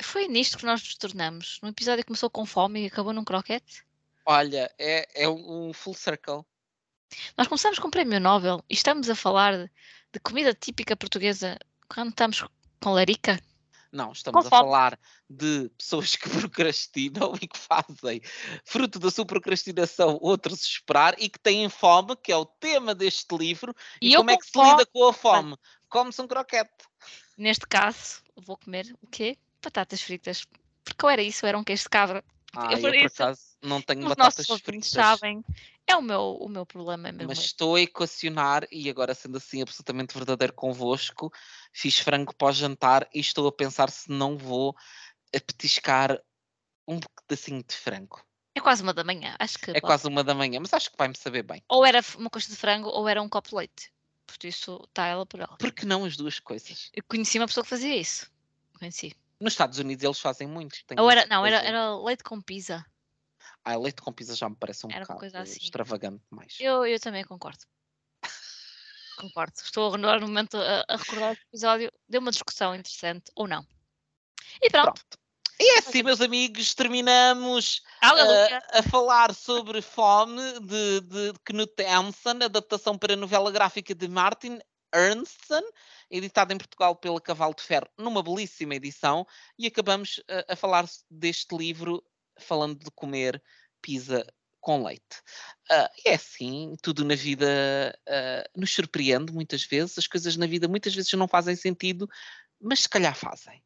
Foi 0.01 0.27
nisto 0.27 0.57
que 0.57 0.65
nós 0.65 0.81
nos 0.81 0.95
tornamos. 0.95 1.59
No 1.63 1.69
episódio 1.69 2.05
começou 2.05 2.30
com 2.30 2.45
fome 2.45 2.84
e 2.84 2.88
acabou 2.88 3.13
num 3.13 3.23
croquete. 3.23 3.85
Olha, 4.26 4.69
é, 4.77 5.23
é 5.23 5.30
um 5.30 5.72
full 5.72 5.93
circle. 5.93 6.45
Nós 7.38 7.48
começamos 7.48 7.80
com 7.80 7.88
o 7.88 7.92
Prémio 7.92 8.20
Nobel 8.20 8.64
e 8.70 8.74
estamos 8.74 9.10
a 9.10 9.16
falar 9.16 9.58
de, 9.58 9.72
de 10.14 10.20
comida 10.20 10.54
típica 10.54 10.96
portuguesa 10.96 11.58
quando 11.90 12.10
estamos 12.10 12.46
com 12.82 12.92
larica. 12.92 13.40
Não, 13.92 14.14
estamos 14.14 14.46
a 14.46 14.50
falar 14.50 14.98
de 15.30 15.70
pessoas 15.78 16.16
que 16.16 16.30
procrastinam 16.30 17.34
e 17.42 17.48
que 17.48 17.58
fazem, 17.58 18.22
fruto 18.64 19.00
da 19.00 19.12
sua 19.12 19.26
procrastinação, 19.26 20.18
outros 20.22 20.62
esperar 20.62 21.16
e 21.20 21.30
que 21.30 21.40
têm 21.40 21.68
fome, 21.68 22.16
que 22.16 22.32
é 22.32 22.38
o 22.38 22.46
tema 22.46 22.96
deste 22.96 23.36
livro. 23.36 23.76
E, 24.02 24.14
e 24.14 24.16
como 24.16 24.32
é 24.32 24.38
que 24.38 24.46
se 24.46 24.58
lida 24.58 24.86
com 24.86 25.10
a 25.10 25.14
fome? 25.14 25.58
Come-se 25.90 26.22
um 26.22 26.28
croquete. 26.28 26.72
Neste 27.38 27.68
caso, 27.68 28.22
vou 28.46 28.58
comer 28.58 28.96
o 29.02 29.08
quê? 29.08 29.38
Batatas 29.62 30.02
fritas. 30.02 30.46
Porque 30.86 31.04
eu 31.04 31.10
era 31.10 31.22
isso, 31.22 31.46
era 31.46 31.58
um 31.58 31.64
queijo 31.64 31.84
de 31.84 31.90
cabra. 31.90 32.24
Ah, 32.56 32.72
eu, 32.72 32.78
eu 32.78 32.82
por 32.82 32.96
acaso 32.96 33.51
não 33.62 33.82
tenho 33.82 34.02
Os 34.02 34.10
batatas 34.10 34.48
fritas. 34.62 34.90
sabem 34.90 35.44
é 35.88 35.96
o 35.96 36.02
meu, 36.02 36.38
o 36.40 36.48
meu 36.48 36.66
problema 36.66 37.10
é 37.10 37.12
mesmo. 37.12 37.28
Mas 37.28 37.40
estou 37.40 37.76
a 37.76 37.82
equacionar, 37.82 38.68
e 38.72 38.90
agora 38.90 39.14
sendo 39.14 39.38
assim 39.38 39.62
absolutamente 39.62 40.14
verdadeiro 40.16 40.54
convosco, 40.54 41.32
fiz 41.74 42.00
frango 42.00 42.34
para 42.36 42.48
o 42.48 42.52
jantar 42.54 43.10
e 43.14 43.20
estou 43.20 43.48
a 43.48 43.52
pensar 43.52 43.90
se 43.90 44.10
não 44.10 44.38
vou 44.38 44.76
petiscar 45.32 46.20
um 46.88 47.00
pedacinho 47.00 47.64
de 47.64 47.76
frango. 47.76 48.24
É 48.54 48.60
quase 48.60 48.84
uma 48.84 48.94
da 48.94 49.04
manhã, 49.04 49.36
acho 49.40 49.58
que. 49.58 49.72
É 49.72 49.74
pode. 49.76 49.82
quase 49.82 50.08
uma 50.08 50.24
da 50.24 50.34
manhã, 50.34 50.60
mas 50.60 50.74
acho 50.74 50.92
que 50.92 50.98
vai-me 50.98 51.16
saber 51.16 51.44
bem. 51.44 51.64
Ou 51.70 51.86
era 51.86 52.04
uma 52.18 52.30
coxa 52.30 52.50
de 52.50 52.56
frango 52.56 52.90
ou 52.90 53.08
era 53.08 53.22
um 53.22 53.30
copo 53.30 53.50
de 53.50 53.56
leite. 53.56 53.94
Por 54.28 54.46
isso 54.46 54.82
está 54.88 55.08
ela 55.08 55.26
por 55.26 55.40
ela. 55.40 55.58
Por 55.58 55.72
que 55.72 55.86
não 55.86 56.06
as 56.06 56.16
duas 56.16 56.40
coisas? 56.40 56.90
Eu 56.94 57.04
conheci 57.04 57.38
uma 57.38 57.48
pessoa 57.48 57.64
que 57.64 57.70
fazia 57.70 57.96
isso. 57.96 58.30
Conheci. 58.78 59.14
Nos 59.40 59.54
Estados 59.54 59.80
Unidos 59.80 60.04
eles 60.04 60.20
fazem 60.20 60.48
muito. 60.48 60.78
Ou 60.98 61.10
era, 61.10 61.26
não, 61.26 61.46
era, 61.46 61.58
era 61.58 61.96
leite 61.98 62.24
com 62.24 62.42
pizza. 62.42 62.86
Ah, 63.64 63.76
leite 63.78 64.02
com 64.02 64.12
pizza 64.12 64.36
já 64.36 64.50
me 64.50 64.56
parece 64.56 64.86
um 64.86 64.92
Era 64.92 65.06
bocado 65.06 65.38
assim. 65.38 65.60
extravagante 65.62 66.24
demais. 66.30 66.58
Eu, 66.60 66.86
eu 66.86 67.00
também 67.00 67.24
concordo. 67.24 67.60
concordo. 69.18 69.54
Estou 69.64 69.98
no 69.98 70.20
momento 70.22 70.58
a, 70.58 70.84
a 70.88 70.96
recordar 70.98 71.32
o 71.32 71.34
episódio. 71.34 71.92
Deu 72.10 72.22
uma 72.22 72.32
discussão 72.32 72.76
interessante, 72.76 73.32
ou 73.36 73.48
não. 73.48 73.66
E 74.62 74.70
pronto. 74.70 74.94
pronto. 74.94 75.22
E 75.60 75.76
é 75.76 75.78
assim, 75.78 76.02
meus 76.02 76.22
amigos, 76.22 76.74
terminamos 76.74 77.84
uh, 78.04 78.80
a 78.80 78.82
falar 78.82 79.32
sobre 79.36 79.80
Fome 79.80 80.42
de, 80.60 81.02
de 81.02 81.34
Knut 81.46 81.84
Hamsun, 81.84 82.44
adaptação 82.44 82.98
para 82.98 83.14
a 83.14 83.18
novela 83.18 83.52
gráfica 83.52 83.94
de 83.94 84.08
Martin 84.08 84.60
Ernstson, 84.92 85.62
editada 86.10 86.52
em 86.52 86.58
Portugal 86.58 86.96
pela 86.96 87.22
Cavalo 87.22 87.54
de 87.54 87.62
Ferro, 87.62 87.88
numa 87.96 88.24
belíssima 88.24 88.74
edição, 88.74 89.24
e 89.56 89.68
acabamos 89.68 90.18
uh, 90.18 90.52
a 90.52 90.56
falar 90.56 90.90
deste 91.12 91.56
livro 91.56 92.04
falando 92.40 92.80
de 92.80 92.91
comer 92.91 93.41
pizza 93.82 94.26
com 94.60 94.84
leite. 94.84 95.18
Uh, 95.72 95.90
é 96.06 96.14
assim, 96.14 96.76
tudo 96.82 97.03
na 97.03 97.16
vida 97.16 97.48
uh, 98.08 98.60
nos 98.60 98.72
surpreende 98.72 99.34
muitas 99.34 99.64
vezes, 99.64 99.98
as 99.98 100.08
coisas 100.08 100.38
na 100.38 100.45
vida 100.45 100.68
muitas 100.68 100.94
vezes 100.94 101.12
não 101.14 101.28
fazem 101.28 101.56
sentido, 101.56 102.08
mas 102.60 102.82
se 102.82 102.90
calhar 102.90 103.16
fazem. 103.16 103.64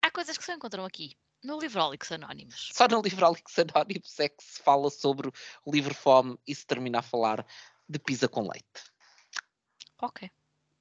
Há 0.00 0.10
coisas 0.10 0.38
que 0.38 0.44
se 0.44 0.52
encontram 0.52 0.84
aqui, 0.84 1.16
no 1.42 1.58
Livrólix 1.58 2.10
Anónimos. 2.12 2.70
Só 2.72 2.86
no 2.86 3.02
Livrólix 3.02 3.58
Anónimos 3.58 4.18
é 4.20 4.28
que 4.28 4.42
se 4.42 4.62
fala 4.62 4.90
sobre 4.90 5.28
o 5.64 5.72
livro 5.72 5.94
fome 5.94 6.38
e 6.46 6.54
se 6.54 6.64
termina 6.64 7.00
a 7.00 7.02
falar 7.02 7.44
de 7.88 7.98
pizza 7.98 8.28
com 8.28 8.48
leite. 8.48 8.92
Ok. 10.00 10.30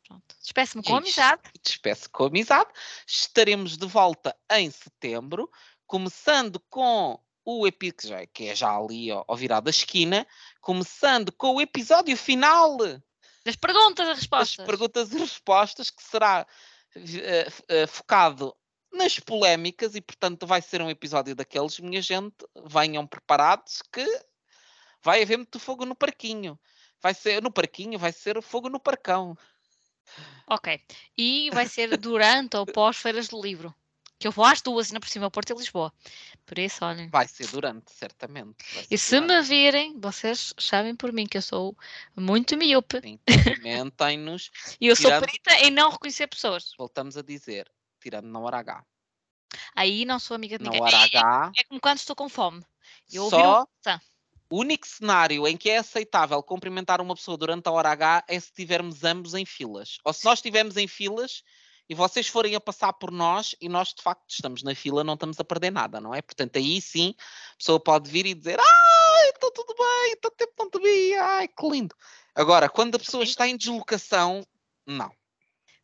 Pronto. 0.07 0.35
Despeço-me 0.41 0.83
com 0.83 0.97
amizade. 0.97 1.41
Despeço 1.63 2.09
com 2.09 2.25
amizade. 2.25 2.69
Estaremos 3.07 3.77
de 3.77 3.87
volta 3.87 4.35
em 4.51 4.69
setembro 4.69 5.49
começando 5.91 6.57
com 6.69 7.19
o 7.43 7.67
episódio, 7.67 8.25
que 8.33 8.45
é 8.45 8.55
já 8.55 8.77
ali 8.77 9.11
ao, 9.11 9.25
ao 9.27 9.35
virar 9.35 9.59
da 9.59 9.69
esquina, 9.69 10.25
começando 10.61 11.33
com 11.33 11.55
o 11.55 11.59
episódio 11.59 12.15
final 12.15 12.77
das 13.43 13.57
perguntas 13.57 14.07
e 14.07 14.13
respostas. 14.13 14.55
Das 14.55 14.65
perguntas 14.65 15.11
e 15.11 15.17
respostas, 15.17 15.89
que 15.89 16.01
será 16.01 16.47
uh, 16.95 17.83
uh, 17.83 17.87
focado 17.89 18.55
nas 18.93 19.19
polémicas 19.19 19.93
e, 19.93 19.99
portanto, 19.99 20.47
vai 20.47 20.61
ser 20.61 20.81
um 20.81 20.89
episódio 20.89 21.35
daqueles, 21.35 21.77
minha 21.81 22.01
gente, 22.01 22.37
venham 22.67 23.05
preparados 23.05 23.81
que 23.91 24.05
vai 25.03 25.21
haver 25.21 25.35
muito 25.35 25.59
fogo 25.59 25.85
no 25.85 25.93
parquinho. 25.93 26.57
Vai 27.01 27.13
ser 27.13 27.43
no 27.43 27.51
parquinho, 27.51 27.99
vai 27.99 28.13
ser 28.13 28.41
fogo 28.41 28.69
no 28.69 28.79
parcão. 28.79 29.37
Ok. 30.47 30.79
E 31.17 31.49
vai 31.51 31.67
ser 31.67 31.97
durante 31.97 32.55
ou 32.55 32.65
pós-feiras 32.65 33.27
do 33.27 33.41
livro. 33.41 33.75
Que 34.21 34.27
eu 34.27 34.31
vou 34.31 34.45
às 34.45 34.61
duas, 34.61 34.89
ainda 34.89 34.99
por 34.99 35.09
cima, 35.09 35.31
Porto 35.31 35.49
e 35.49 35.55
Lisboa. 35.55 35.91
Por 36.45 36.59
isso, 36.59 36.85
olhem. 36.85 37.09
Vai 37.09 37.27
ser 37.27 37.47
durante, 37.47 37.91
certamente. 37.91 38.55
E 38.91 38.95
se 38.95 39.19
durante. 39.19 39.33
me 39.33 39.41
virem, 39.41 39.99
vocês 39.99 40.53
sabem 40.59 40.95
por 40.95 41.11
mim 41.11 41.25
que 41.25 41.39
eu 41.39 41.41
sou 41.41 41.75
muito 42.15 42.55
miúpe. 42.55 43.01
Cumprimentem-nos. 43.01 44.51
e 44.79 44.85
eu 44.85 44.95
tirando... 44.95 45.13
sou 45.13 45.21
perita 45.21 45.53
em 45.65 45.71
não 45.71 45.89
reconhecer 45.89 46.27
pessoas. 46.27 46.71
Voltamos 46.77 47.17
a 47.17 47.23
dizer, 47.23 47.67
tirando 47.99 48.27
na 48.27 48.39
hora 48.39 48.59
H. 48.59 48.85
Aí 49.75 50.05
não 50.05 50.19
sou 50.19 50.35
amiga 50.35 50.59
de 50.59 50.65
ninguém. 50.65 50.81
Na 50.81 50.85
hora 50.85 50.97
H. 50.97 51.51
É, 51.57 51.61
é, 51.61 51.63
como 51.63 51.81
quando 51.81 51.97
estou 51.97 52.15
com 52.15 52.29
fome. 52.29 52.63
Eu 53.11 53.27
só... 53.27 53.67
O 54.51 54.59
único 54.59 54.85
cenário 54.85 55.47
em 55.47 55.57
que 55.57 55.71
é 55.71 55.77
aceitável 55.77 56.43
cumprimentar 56.43 57.01
uma 57.01 57.15
pessoa 57.15 57.37
durante 57.37 57.67
a 57.67 57.71
hora 57.71 57.89
H 57.89 58.25
é 58.27 58.39
se 58.39 58.49
estivermos 58.49 59.03
ambos 59.03 59.33
em 59.33 59.45
filas. 59.47 59.97
Ou 60.05 60.13
se 60.13 60.23
nós 60.25 60.37
estivermos 60.37 60.77
em 60.77 60.87
filas 60.87 61.41
e 61.91 61.93
vocês 61.93 62.25
forem 62.29 62.55
a 62.55 62.61
passar 62.61 62.93
por 62.93 63.11
nós 63.11 63.53
e 63.59 63.67
nós 63.67 63.89
de 63.93 64.01
facto 64.01 64.23
estamos 64.29 64.63
na 64.63 64.73
fila, 64.73 65.03
não 65.03 65.15
estamos 65.15 65.37
a 65.41 65.43
perder 65.43 65.71
nada, 65.71 65.99
não 65.99 66.15
é? 66.15 66.21
Portanto, 66.21 66.55
aí 66.55 66.79
sim 66.79 67.13
a 67.51 67.57
pessoa 67.57 67.81
pode 67.81 68.09
vir 68.09 68.25
e 68.25 68.33
dizer: 68.33 68.57
Ai, 68.57 69.29
está 69.29 69.51
tudo 69.53 69.75
bem, 69.77 70.15
tanto 70.21 70.37
tempo 70.37 70.53
não 70.57 70.69
te 70.69 70.79
vi, 70.79 71.13
ai, 71.15 71.49
que 71.49 71.69
lindo. 71.69 71.93
Agora, 72.33 72.69
quando 72.69 72.95
a 72.95 72.99
pessoa 72.99 73.25
está 73.25 73.45
em 73.45 73.57
deslocação, 73.57 74.47
não. 74.87 75.11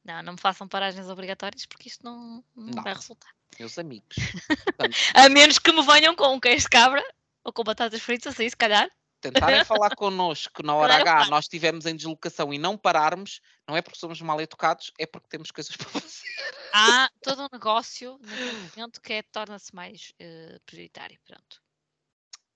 Não, 0.06 0.24
não 0.24 0.34
me 0.34 0.40
façam 0.40 0.66
paragens 0.66 1.10
obrigatórias 1.10 1.66
porque 1.66 1.90
isto 1.90 2.06
não, 2.06 2.42
não, 2.56 2.76
Não. 2.76 2.84
vai 2.84 2.94
resultar. 2.94 3.32
Meus 3.60 3.78
amigos. 3.78 4.16
Portanto, 4.64 4.96
A 5.14 5.28
menos 5.28 5.60
que 5.60 5.74
me 5.74 5.86
venham 5.86 6.16
com 6.16 6.34
um 6.34 6.40
queijo 6.40 6.64
de 6.64 6.70
cabra 6.70 7.04
ou 7.44 7.52
com 7.52 7.66
batatas 7.66 8.02
fritas, 8.02 8.40
aí 8.40 8.50
se 8.50 8.56
calhar. 8.56 8.90
Tentarem 9.22 9.64
falar 9.66 9.96
connosco 9.96 10.64
na 10.64 10.76
hora 10.76 10.96
H, 10.96 11.28
nós 11.28 11.46
estivermos 11.46 11.86
em 11.86 11.96
deslocação 11.96 12.54
e 12.54 12.58
não 12.58 12.78
pararmos, 12.78 13.42
não 13.68 13.76
é 13.76 13.82
porque 13.82 14.00
somos 14.00 14.22
mal 14.22 14.40
educados, 14.42 14.92
é 14.98 15.06
porque 15.06 15.28
temos 15.28 15.52
coisas 15.52 15.76
para 15.76 15.90
fazer. 15.90 16.28
Há 16.74 17.10
todo 17.22 17.44
um 17.44 17.50
negócio 17.52 18.20
naquele 18.22 18.52
momento 18.52 19.02
que 19.02 19.14
é, 19.14 19.24
torna-se 19.24 19.74
mais 19.74 20.14
eh, 20.20 20.60
prioritário. 20.66 21.20
Pronto. 21.26 21.62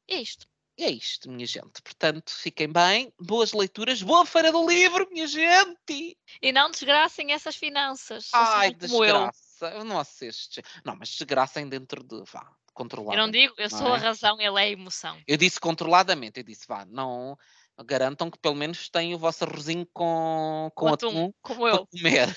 E 0.07 0.15
é 0.15 0.21
isto. 0.21 0.47
E 0.77 0.83
é 0.83 0.89
isto, 0.89 1.29
minha 1.29 1.45
gente. 1.45 1.81
Portanto, 1.81 2.31
fiquem 2.31 2.71
bem, 2.71 3.13
boas 3.19 3.51
leituras, 3.53 4.01
boa 4.01 4.25
feira 4.25 4.51
do 4.51 4.67
livro, 4.67 5.07
minha 5.11 5.27
gente! 5.27 6.17
E 6.41 6.51
não 6.51 6.71
desgracem 6.71 7.33
essas 7.33 7.55
finanças. 7.55 8.29
Ai, 8.33 8.73
como 8.73 9.05
eu. 9.05 9.27
desgraça. 9.27 9.75
Eu 9.75 9.83
não 9.83 9.99
assistes. 9.99 10.63
Não, 10.83 10.95
mas 10.95 11.09
desgracem 11.09 11.67
dentro 11.67 12.03
de. 12.03 12.23
Vá, 12.31 12.51
controlado. 12.73 13.18
Eu 13.18 13.23
não 13.23 13.31
digo, 13.31 13.53
eu 13.57 13.69
não 13.69 13.77
sou 13.77 13.93
a 13.93 13.98
é? 13.98 13.99
razão, 13.99 14.39
ele 14.39 14.60
é 14.60 14.64
a 14.64 14.69
emoção. 14.69 15.22
Eu 15.27 15.38
disse 15.38 15.60
controladamente, 15.60 16.39
eu 16.39 16.43
disse, 16.43 16.68
vá, 16.68 16.85
não. 16.85 17.38
Garantam 17.84 18.30
que 18.30 18.38
pelo 18.38 18.53
menos 18.53 18.89
têm 18.89 19.15
o 19.15 19.18
vosso 19.18 19.43
arrozinho 19.43 19.88
com, 19.91 20.69
com 20.76 20.85
Com 20.88 20.93
atum, 20.93 21.07
atum, 21.07 21.34
como 21.41 21.68
eu. 21.68 21.88
comer. 21.88 22.27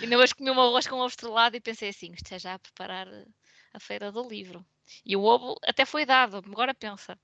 E 0.00 0.04
ainda 0.04 0.18
hoje 0.18 0.34
comi 0.34 0.50
um 0.50 0.60
arroz 0.60 0.86
com 0.88 0.96
ovo 0.96 1.06
estrelado 1.06 1.56
e 1.56 1.60
pensei 1.60 1.90
assim, 1.90 2.10
isto 2.12 2.32
é 2.34 2.38
já 2.38 2.54
a 2.54 2.58
preparar 2.58 3.06
eh, 3.06 3.24
a 3.74 3.78
feira 3.78 4.10
do 4.10 4.26
livro. 4.26 4.66
E 5.04 5.14
o 5.16 5.22
ovo 5.22 5.56
até 5.64 5.84
foi 5.84 6.04
dado, 6.04 6.38
agora 6.38 6.74
pensa. 6.74 7.16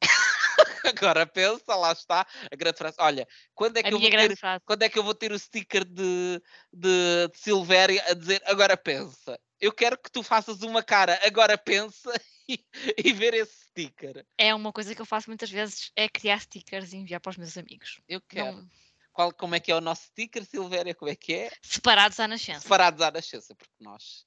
Agora 0.84 1.26
pensa, 1.26 1.74
lá 1.76 1.92
está 1.92 2.26
a 2.50 2.56
grande 2.56 2.76
frase. 2.78 2.96
Olha, 2.98 3.26
quando 3.54 3.76
é 3.76 3.80
A 3.80 3.82
que 3.84 3.94
eu 3.94 3.98
vou 4.00 4.10
ter, 4.10 4.36
frase. 4.36 4.62
quando 4.64 4.82
é 4.82 4.88
que 4.88 4.98
eu 4.98 5.04
vou 5.04 5.14
ter 5.14 5.32
o 5.32 5.38
sticker 5.38 5.84
de, 5.84 6.40
de, 6.72 7.28
de 7.28 7.38
Silvéria 7.38 8.02
a 8.08 8.14
dizer 8.14 8.42
agora 8.46 8.76
pensa? 8.76 9.38
Eu 9.62 9.72
quero 9.72 9.96
que 9.96 10.10
tu 10.10 10.24
faças 10.24 10.60
uma 10.62 10.82
cara, 10.82 11.20
agora 11.24 11.56
pensa 11.56 12.12
e, 12.48 12.58
e 12.98 13.12
ver 13.12 13.32
esse 13.32 13.66
sticker. 13.68 14.26
É 14.36 14.52
uma 14.52 14.72
coisa 14.72 14.92
que 14.92 15.00
eu 15.00 15.06
faço 15.06 15.30
muitas 15.30 15.48
vezes, 15.48 15.92
é 15.94 16.08
criar 16.08 16.40
stickers 16.40 16.92
e 16.92 16.96
enviar 16.96 17.20
para 17.20 17.30
os 17.30 17.36
meus 17.36 17.56
amigos. 17.56 18.00
Eu 18.08 18.20
quero. 18.20 18.56
Não- 18.56 18.70
Qual, 19.12 19.32
como 19.32 19.54
é 19.54 19.60
que 19.60 19.70
é 19.70 19.76
o 19.76 19.80
nosso 19.80 20.06
sticker, 20.06 20.44
Silvéria? 20.44 20.94
Como 20.96 21.10
é 21.10 21.14
que 21.14 21.32
é? 21.34 21.52
separados 21.62 22.18
à 22.18 22.26
nascença. 22.26 22.60
Separados 22.62 23.00
à 23.02 23.10
nascença, 23.12 23.54
porque 23.54 23.72
nós 23.78 24.26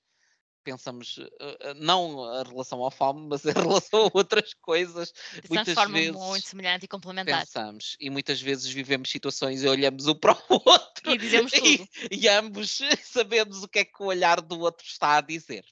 pensamos 0.65 1.17
eh, 1.19 1.57
eh, 1.61 1.73
não 1.75 2.23
a 2.25 2.43
relação 2.43 2.83
ao 2.83 2.91
fome, 2.91 3.27
mas 3.29 3.45
em 3.45 3.53
relação 3.79 4.07
a 4.07 4.11
outras 4.13 4.53
coisas. 4.55 5.11
Pensamos 5.11 5.49
muitas 5.49 5.67
de 5.67 5.73
forma 5.75 5.93
vezes 5.97 6.15
muito 6.15 6.47
semelhante 6.47 6.85
e 6.85 6.87
complementar. 6.87 7.39
Pensamos 7.45 7.95
e 7.99 8.09
muitas 8.09 8.41
vezes 8.41 8.69
vivemos 8.69 9.09
situações 9.09 9.63
e 9.63 9.67
olhamos 9.67 10.07
um 10.07 10.15
para 10.19 10.33
o 10.33 10.61
outro 10.65 11.09
E 11.11 11.17
dizemos 11.17 11.53
e, 11.53 11.77
tudo. 11.77 11.89
e 12.11 12.27
ambos 12.27 12.79
sabemos 13.05 13.63
o 13.63 13.67
que 13.67 13.79
é 13.79 13.85
que 13.85 14.01
o 14.03 14.07
olhar 14.07 14.41
do 14.41 14.59
outro 14.59 14.85
está 14.85 15.17
a 15.17 15.21
dizer. 15.21 15.63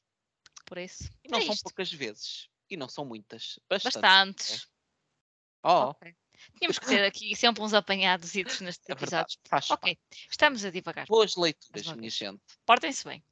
Por 0.65 0.78
isso. 0.78 1.10
E 1.26 1.30
não 1.30 1.40
é 1.40 1.41
são 1.45 1.53
isto. 1.53 1.64
poucas 1.64 1.91
vezes. 1.91 2.48
E 2.70 2.78
não 2.78 2.88
são 2.88 3.03
muitas. 3.03 3.60
Bastante. 3.70 3.99
Bastantes. 3.99 4.68
Oh, 5.64 5.90
Ok. 5.90 6.15
Tínhamos 6.57 6.80
que 6.80 6.86
ter 6.88 7.03
aqui 7.06 7.36
sempre 7.36 7.64
uns 7.64 7.74
apanhados 7.74 8.34
nestes 8.34 8.60
é 8.61 8.95
verdade. 8.95 9.34
episódios. 9.34 9.38
Faz 9.48 9.68
parte. 9.68 9.82
Ok, 9.82 9.98
estamos 10.30 10.65
a 10.65 10.72
divagar. 10.72 11.06
Boas 11.07 11.36
leituras, 11.36 11.88
minha 11.94 12.10
gente. 12.10 12.41
Portem-se 12.65 13.06
bem. 13.06 13.24